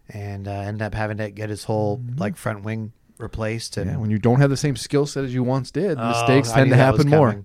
and 0.09 0.49
uh, 0.49 0.51
ended 0.51 0.83
up 0.83 0.95
having 0.95 1.19
to 1.19 1.31
get 1.31 1.49
his 1.49 1.63
whole 1.65 2.03
like 2.17 2.37
front 2.37 2.65
wing 2.65 2.93
replaced. 3.19 3.77
And 3.77 3.87
Mm-hmm. 3.87 3.95
Yeah, 3.97 4.01
when 4.01 4.11
you 4.11 4.19
don't 4.19 4.41
have 4.41 4.51
the 4.51 4.57
same 4.57 4.75
skill 4.75 5.07
set 5.07 5.25
as 5.25 5.33
you 5.33 5.45
once 5.45 5.71
did, 5.71 5.97
Oh, 5.97 6.09
mistakes 6.09 6.51
tend 6.53 6.71
to 6.71 6.77
happen 6.77 7.09
more. 7.09 7.45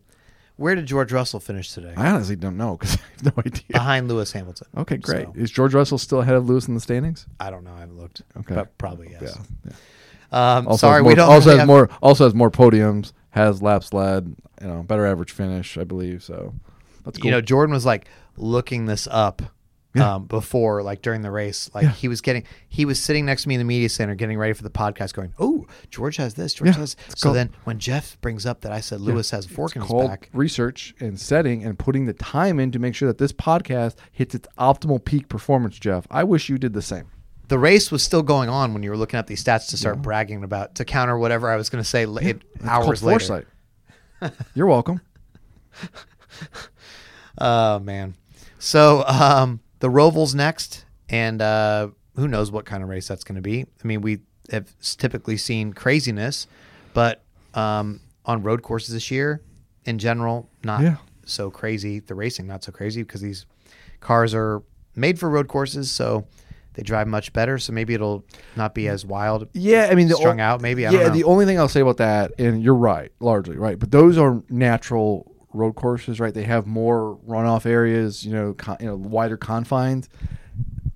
Where 0.62 0.76
did 0.76 0.86
George 0.86 1.12
Russell 1.12 1.40
finish 1.40 1.72
today? 1.72 1.94
I 1.98 2.12
honestly 2.12 2.36
don't 2.36 2.56
know 2.58 2.78
because 2.78 2.96
I 2.98 3.00
have 3.24 3.26
no 3.36 3.44
idea. 3.46 3.64
Behind 3.70 4.08
Lewis 4.08 4.32
Hamilton. 4.32 4.68
Okay, 4.78 4.98
great. 4.98 5.26
So, 5.26 5.34
Is 5.36 5.52
George 5.52 5.74
Russell 5.74 5.98
still 5.98 6.22
ahead 6.22 6.36
of 6.36 6.48
Lewis 6.48 6.68
in 6.68 6.76
the 6.76 6.80
standings? 6.80 7.26
I 7.40 7.50
don't 7.50 7.64
know. 7.64 7.74
I 7.74 7.80
haven't 7.80 7.98
looked. 7.98 8.22
Okay. 8.38 8.56
But 8.56 8.78
probably 8.78 9.10
yes. 9.12 9.38
Yeah. 9.66 9.72
Um, 10.32 10.68
Also 10.68 10.88
sorry, 10.88 11.02
more, 11.02 11.10
we 11.10 11.16
don't. 11.16 11.30
also 11.30 11.48
really 11.48 11.52
has 11.52 11.60
have- 11.60 11.68
more. 11.68 11.90
Also 12.02 12.24
has 12.26 12.34
more 12.36 12.52
podiums. 12.52 13.12
Has 13.32 13.62
laps 13.62 13.92
led. 13.94 14.36
You 14.62 14.68
know, 14.68 14.84
better 14.84 15.06
average 15.06 15.32
finish, 15.32 15.78
I 15.78 15.84
believe. 15.84 16.22
So 16.24 16.54
that's 17.04 17.18
cool. 17.18 17.26
You 17.26 17.32
know, 17.32 17.42
Jordan 17.42 17.74
was 17.74 17.86
like 17.86 18.06
looking 18.38 18.86
this 18.86 19.08
up 19.10 19.42
Yeah. 19.94 20.16
um, 20.16 20.26
before, 20.26 20.84
like 20.84 21.02
during 21.02 21.22
the 21.22 21.32
race. 21.32 21.70
Like 21.74 21.84
Yeah. 21.84 21.92
he 21.92 22.08
was 22.08 22.22
getting, 22.22 22.46
he 22.70 22.86
was 22.86 22.98
sitting 23.02 23.26
next 23.26 23.44
to 23.44 23.50
me 23.50 23.56
in 23.56 23.60
the 23.60 23.66
media 23.66 23.90
center, 23.90 24.16
getting 24.16 24.38
ready 24.38 24.54
for 24.54 24.64
the 24.64 24.70
podcast, 24.70 25.14
going, 25.14 25.34
"Oh, 25.38 25.66
George 25.90 26.16
has 26.16 26.36
this. 26.36 26.54
George 26.54 26.70
Yeah, 26.70 26.78
has." 26.78 26.96
So 27.10 27.24
called- 27.24 27.36
then 27.36 27.50
when 27.66 27.78
Jeff 27.78 28.20
brings 28.22 28.46
up 28.46 28.62
that 28.62 28.72
I 28.72 28.80
said 28.80 29.02
Lewis 29.02 29.32
has 29.32 29.46
a 29.48 29.50
fork 29.50 29.76
in 29.76 29.82
his 29.82 29.92
back, 29.92 30.30
research 30.34 30.96
and 31.02 31.20
setting 31.20 31.66
and 31.66 31.78
putting 31.78 32.06
the 32.06 32.14
time 32.14 32.58
in 32.60 32.72
to 32.72 32.80
make 32.80 32.96
sure 32.96 33.08
that 33.10 33.18
this 33.18 33.34
podcast 33.34 33.96
hits 34.14 34.34
its 34.34 34.48
optimal 34.58 35.04
peak 35.04 35.28
performance, 35.28 35.78
Jeff. 35.78 36.08
I 36.10 36.24
wish 36.24 36.48
you 36.48 36.58
did 36.58 36.72
the 36.74 36.82
same. 36.82 37.08
the 37.50 37.60
race 37.60 37.92
was 37.92 38.02
still 38.02 38.24
going 38.24 38.48
on 38.48 38.74
when 38.74 38.82
you 38.84 38.90
were 38.90 38.96
looking 38.96 39.18
at 39.18 39.28
these 39.28 39.44
stats 39.44 39.68
to 39.72 39.76
start 39.78 40.02
bragging 40.02 40.42
about 40.42 40.74
to 40.76 40.86
counter 40.86 41.18
whatever 41.18 41.50
I 41.52 41.58
was 41.58 41.70
going 41.70 41.84
to 41.84 41.90
say 41.90 42.04
it, 42.04 42.42
hours 42.64 43.04
later. 43.04 43.46
You're 44.56 44.68
welcome. 44.68 45.02
Oh 47.38 47.80
man. 47.80 48.16
So 48.60 49.04
um, 49.06 49.60
the 49.82 49.90
Roval's 49.90 50.34
next, 50.34 50.86
and 51.10 51.42
uh, 51.42 51.90
who 52.16 52.28
knows 52.28 52.50
what 52.52 52.66
kind 52.66 52.82
of 52.82 52.90
race 52.90 53.08
that's 53.08 53.24
going 53.26 53.36
to 53.36 53.42
be. 53.42 53.62
I 53.84 53.88
mean, 53.88 54.02
we 54.02 54.22
have 54.52 54.74
typically 54.98 55.38
seen 55.38 55.74
craziness, 55.74 56.48
but 56.94 57.24
um, 57.54 58.00
on 58.26 58.42
road 58.44 58.62
courses 58.64 58.94
this 58.94 59.12
year, 59.12 59.42
in 59.86 59.98
general, 60.00 60.50
not 60.64 60.82
Yeah. 60.82 60.96
so 61.26 61.52
crazy. 61.52 62.00
The 62.00 62.16
racing 62.16 62.48
not 62.48 62.64
so 62.64 62.72
crazy 62.72 63.04
because 63.04 63.22
these 63.22 63.46
cars 64.00 64.34
are 64.34 64.62
made 64.96 65.20
for 65.20 65.30
road 65.30 65.48
courses, 65.48 65.90
so 65.92 66.26
they 66.74 66.84
drive 66.84 67.08
much 67.08 67.34
better. 67.34 67.58
So 67.58 67.74
maybe 67.74 67.94
it'll 67.94 68.24
not 68.56 68.74
be 68.76 68.88
as 68.88 69.06
wild. 69.06 69.48
Yeah, 69.54 69.88
I 69.92 69.96
mean, 69.96 70.08
the 70.08 70.16
strung 70.16 70.40
o- 70.40 70.44
out. 70.44 70.62
Maybe 70.62 70.86
I 70.86 70.92
yeah, 70.92 70.98
don't 71.00 71.08
know. 71.08 71.14
the 71.16 71.24
only 71.26 71.46
thing 71.46 71.60
I'll 71.60 71.68
say 71.68 71.82
about 71.82 71.98
that, 71.98 72.32
and 72.38 72.62
you're 72.64 72.76
right, 72.76 73.12
largely 73.20 73.58
right, 73.58 73.78
but 73.80 73.92
those 73.92 74.18
are 74.18 74.42
natural 74.50 75.31
road 75.54 75.74
courses, 75.74 76.20
right? 76.20 76.34
They 76.34 76.44
have 76.44 76.66
more 76.68 77.18
runoff 77.28 77.66
areas, 77.66 78.26
you 78.26 78.34
know, 78.34 78.54
con- 78.54 78.78
you 78.80 78.88
know, 78.88 78.96
wider 78.96 79.38
confines. 79.38 80.10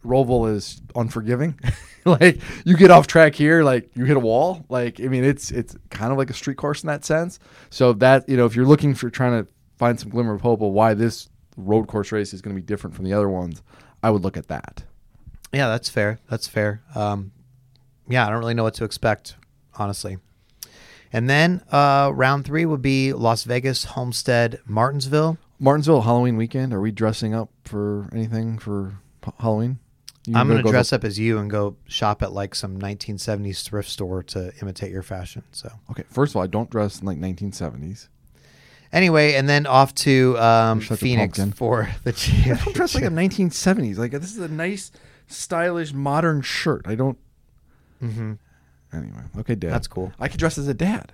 Roval 0.04 0.54
is 0.54 0.82
unforgiving. 0.96 1.60
like 2.06 2.40
you 2.64 2.78
get 2.78 2.92
off 2.92 3.08
track 3.08 3.36
here, 3.36 3.64
like 3.64 3.90
you 3.96 4.06
hit 4.06 4.18
a 4.18 4.20
wall. 4.20 4.66
Like 4.70 5.00
I 5.00 5.08
mean, 5.08 5.24
it's 5.24 5.52
it's 5.52 5.76
kind 5.90 6.12
of 6.12 6.18
like 6.18 6.30
a 6.30 6.34
street 6.34 6.58
course 6.58 6.84
in 6.84 6.88
that 6.88 7.04
sense. 7.04 7.40
So 7.70 7.94
that 7.94 8.28
you 8.30 8.38
know, 8.38 8.46
if 8.46 8.56
you're 8.56 8.68
looking 8.68 8.94
for 8.94 9.10
trying 9.10 9.44
to 9.44 9.50
find 9.78 10.00
some 10.00 10.10
glimmer 10.10 10.34
of 10.34 10.42
hope 10.42 10.62
of 10.62 10.72
why 10.72 10.94
this 10.94 11.30
road 11.58 11.88
course 11.88 12.12
race 12.12 12.34
is 12.34 12.42
going 12.42 12.56
to 12.56 12.62
be 12.62 12.66
different 12.66 12.96
from 12.96 13.06
the 13.06 13.14
other 13.14 13.30
ones, 13.30 13.62
I 14.04 14.12
would 14.12 14.24
look 14.24 14.38
at 14.38 14.48
that. 14.48 14.84
Yeah, 15.52 15.68
that's 15.68 15.90
fair. 15.90 16.20
That's 16.30 16.48
fair. 16.48 16.84
Um, 16.94 17.32
yeah, 18.08 18.28
I 18.28 18.30
don't 18.30 18.40
really 18.40 18.54
know 18.54 18.64
what 18.64 18.76
to 18.76 18.84
expect, 18.84 19.36
honestly. 19.76 20.18
And 21.16 21.30
then 21.30 21.62
uh, 21.72 22.12
round 22.14 22.44
three 22.44 22.66
would 22.66 22.82
be 22.82 23.14
Las 23.14 23.46
Vegas, 23.46 23.86
Homestead, 23.86 24.60
Martinsville. 24.66 25.38
Martinsville 25.60 26.02
Halloween 26.02 26.36
weekend. 26.36 26.74
Are 26.74 26.82
we 26.82 26.92
dressing 26.92 27.34
up 27.34 27.50
for 27.64 28.10
anything 28.12 28.58
for 28.58 28.96
Halloween? 29.40 29.80
You 30.28 30.36
I'm 30.36 30.48
going 30.50 30.58
to 30.58 30.64
go 30.64 30.72
dress 30.72 30.92
up 30.92 31.06
as 31.06 31.18
you 31.18 31.38
and 31.38 31.50
go 31.50 31.78
shop 31.88 32.22
at 32.22 32.34
like 32.34 32.54
some 32.54 32.78
1970s 32.78 33.64
thrift 33.64 33.90
store 33.90 34.24
to 34.24 34.52
imitate 34.62 34.92
your 34.92 35.04
fashion. 35.04 35.44
So 35.54 35.70
Okay, 35.92 36.04
first 36.10 36.34
of 36.34 36.36
all, 36.36 36.44
I 36.44 36.48
don't 36.48 36.70
dress 36.70 37.00
in 37.00 37.06
like 37.06 37.18
1970s. 37.18 38.10
anyway, 38.92 39.36
and 39.36 39.48
then 39.48 39.68
off 39.68 39.96
to 39.96 40.38
um, 40.38 40.80
You're 40.80 40.88
such 40.88 40.98
a 40.98 41.02
Phoenix 41.02 41.38
pumpkin. 41.38 41.54
for 41.56 41.90
the 42.04 42.12
I 42.60 42.62
don't 42.62 42.76
dress 42.76 42.94
like 42.94 43.06
a 43.06 43.08
1970s. 43.08 43.98
Like 43.98 44.12
this 44.12 44.34
is 44.34 44.40
a 44.40 44.50
nice, 44.50 44.92
stylish, 45.28 45.94
modern 45.94 46.42
shirt. 46.42 46.82
I 46.86 46.96
don't. 46.96 47.18
Mm-hmm. 48.04 48.34
Anyway, 48.96 49.24
okay, 49.40 49.56
dad. 49.56 49.72
That's 49.72 49.88
cool. 49.88 50.12
I 50.20 50.28
could 50.28 50.40
dress 50.40 50.58
as 50.58 50.68
a 50.68 50.74
dad. 50.74 51.12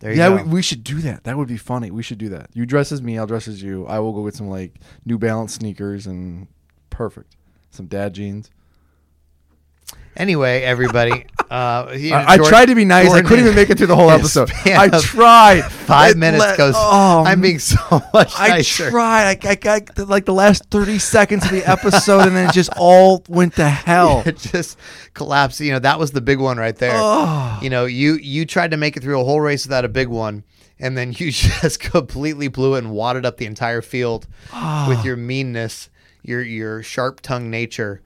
There 0.00 0.12
you 0.12 0.18
Yeah, 0.18 0.28
go. 0.28 0.36
we, 0.36 0.42
we 0.54 0.62
should 0.62 0.82
do 0.84 1.00
that. 1.00 1.24
That 1.24 1.36
would 1.36 1.48
be 1.48 1.56
funny. 1.56 1.90
We 1.90 2.02
should 2.02 2.18
do 2.18 2.28
that. 2.30 2.50
You 2.54 2.64
dress 2.66 2.90
as 2.92 3.02
me. 3.02 3.18
I'll 3.18 3.26
dress 3.26 3.46
as 3.48 3.62
you. 3.62 3.86
I 3.86 3.98
will 3.98 4.12
go 4.12 4.24
get 4.24 4.34
some 4.34 4.48
like 4.48 4.76
New 5.04 5.18
Balance 5.18 5.54
sneakers 5.54 6.06
and 6.06 6.46
perfect. 6.90 7.36
Some 7.70 7.86
dad 7.86 8.14
jeans. 8.14 8.50
anyway, 10.16 10.62
everybody. 10.62 11.26
Uh, 11.50 11.88
I, 11.90 12.24
I 12.28 12.36
tried 12.36 12.66
to 12.66 12.76
be 12.76 12.84
nice. 12.84 13.10
I 13.10 13.22
couldn't 13.22 13.40
even 13.44 13.56
make 13.56 13.70
it 13.70 13.76
through 13.78 13.88
the 13.88 13.96
whole 13.96 14.10
episode. 14.18 14.52
I 14.66 14.88
tried. 15.00 15.62
Five 15.62 16.12
It 16.12 16.18
minutes 16.18 16.44
let- 16.44 16.56
goes. 16.56 16.74
Oh, 16.76 17.24
I'm 17.26 17.40
being 17.40 17.58
so 17.58 17.76
much 18.14 18.32
I 18.38 18.48
nicer. 18.50 18.88
tried. 18.90 19.44
I, 19.44 19.50
I 19.50 19.54
got 19.56 19.98
like 20.08 20.26
the 20.26 20.32
last 20.32 20.66
thirty 20.70 21.00
seconds 21.00 21.44
of 21.44 21.50
the 21.50 21.64
episode, 21.68 22.28
and 22.28 22.36
then 22.36 22.48
it 22.48 22.52
just 22.52 22.70
all 22.76 23.24
went 23.28 23.56
to 23.56 23.68
hell. 23.68 24.22
it 24.26 24.38
just 24.38 24.78
collapsed. 25.14 25.58
You 25.58 25.72
know, 25.72 25.80
that 25.80 25.98
was 25.98 26.12
the 26.12 26.20
big 26.20 26.38
one 26.38 26.56
right 26.56 26.76
there. 26.76 26.92
Oh. 26.94 27.58
You 27.60 27.70
know, 27.70 27.84
you 27.86 28.14
you 28.14 28.46
tried 28.46 28.70
to 28.70 28.76
make 28.76 28.96
it 28.96 29.02
through 29.02 29.20
a 29.20 29.24
whole 29.24 29.40
race 29.40 29.64
without 29.66 29.84
a 29.84 29.88
big 29.88 30.06
one, 30.06 30.44
and 30.78 30.96
then 30.96 31.12
you 31.16 31.32
just 31.32 31.80
completely 31.80 32.46
blew 32.46 32.76
it 32.76 32.78
and 32.78 32.92
wadded 32.92 33.26
up 33.26 33.38
the 33.38 33.46
entire 33.46 33.82
field 33.82 34.28
with 34.86 35.04
your 35.04 35.16
meanness, 35.16 35.90
your 36.22 36.42
your 36.42 36.84
sharp 36.84 37.22
tongued 37.22 37.50
nature. 37.50 38.02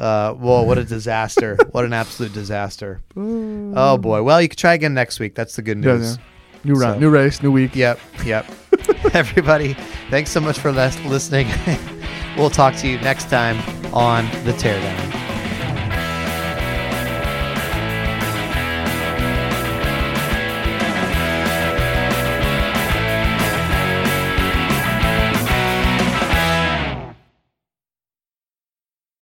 Uh, 0.00 0.32
whoa, 0.34 0.62
what 0.62 0.78
a 0.78 0.84
disaster! 0.84 1.56
what 1.72 1.84
an 1.84 1.92
absolute 1.92 2.32
disaster! 2.32 3.00
Oh 3.16 3.98
boy. 3.98 4.22
Well, 4.22 4.40
you 4.40 4.48
can 4.48 4.56
try 4.56 4.74
again 4.74 4.94
next 4.94 5.20
week. 5.20 5.34
That's 5.34 5.56
the 5.56 5.62
good 5.62 5.84
Yeah, 5.84 5.96
news. 5.96 6.16
yeah. 6.16 6.22
New 6.64 6.74
round, 6.74 6.94
So- 6.96 7.00
new 7.00 7.10
race, 7.10 7.42
new 7.42 7.52
week. 7.52 7.76
Yep, 7.76 8.00
yep. 8.24 8.46
Everybody, 9.14 9.74
thanks 10.10 10.30
so 10.30 10.40
much 10.40 10.58
for 10.58 10.72
lis- 10.72 10.98
listening. 11.04 11.48
we'll 12.36 12.50
talk 12.50 12.74
to 12.76 12.88
you 12.88 12.98
next 13.00 13.28
time 13.30 13.56
on 13.94 14.24
the 14.44 14.52
Teardown. 14.52 15.29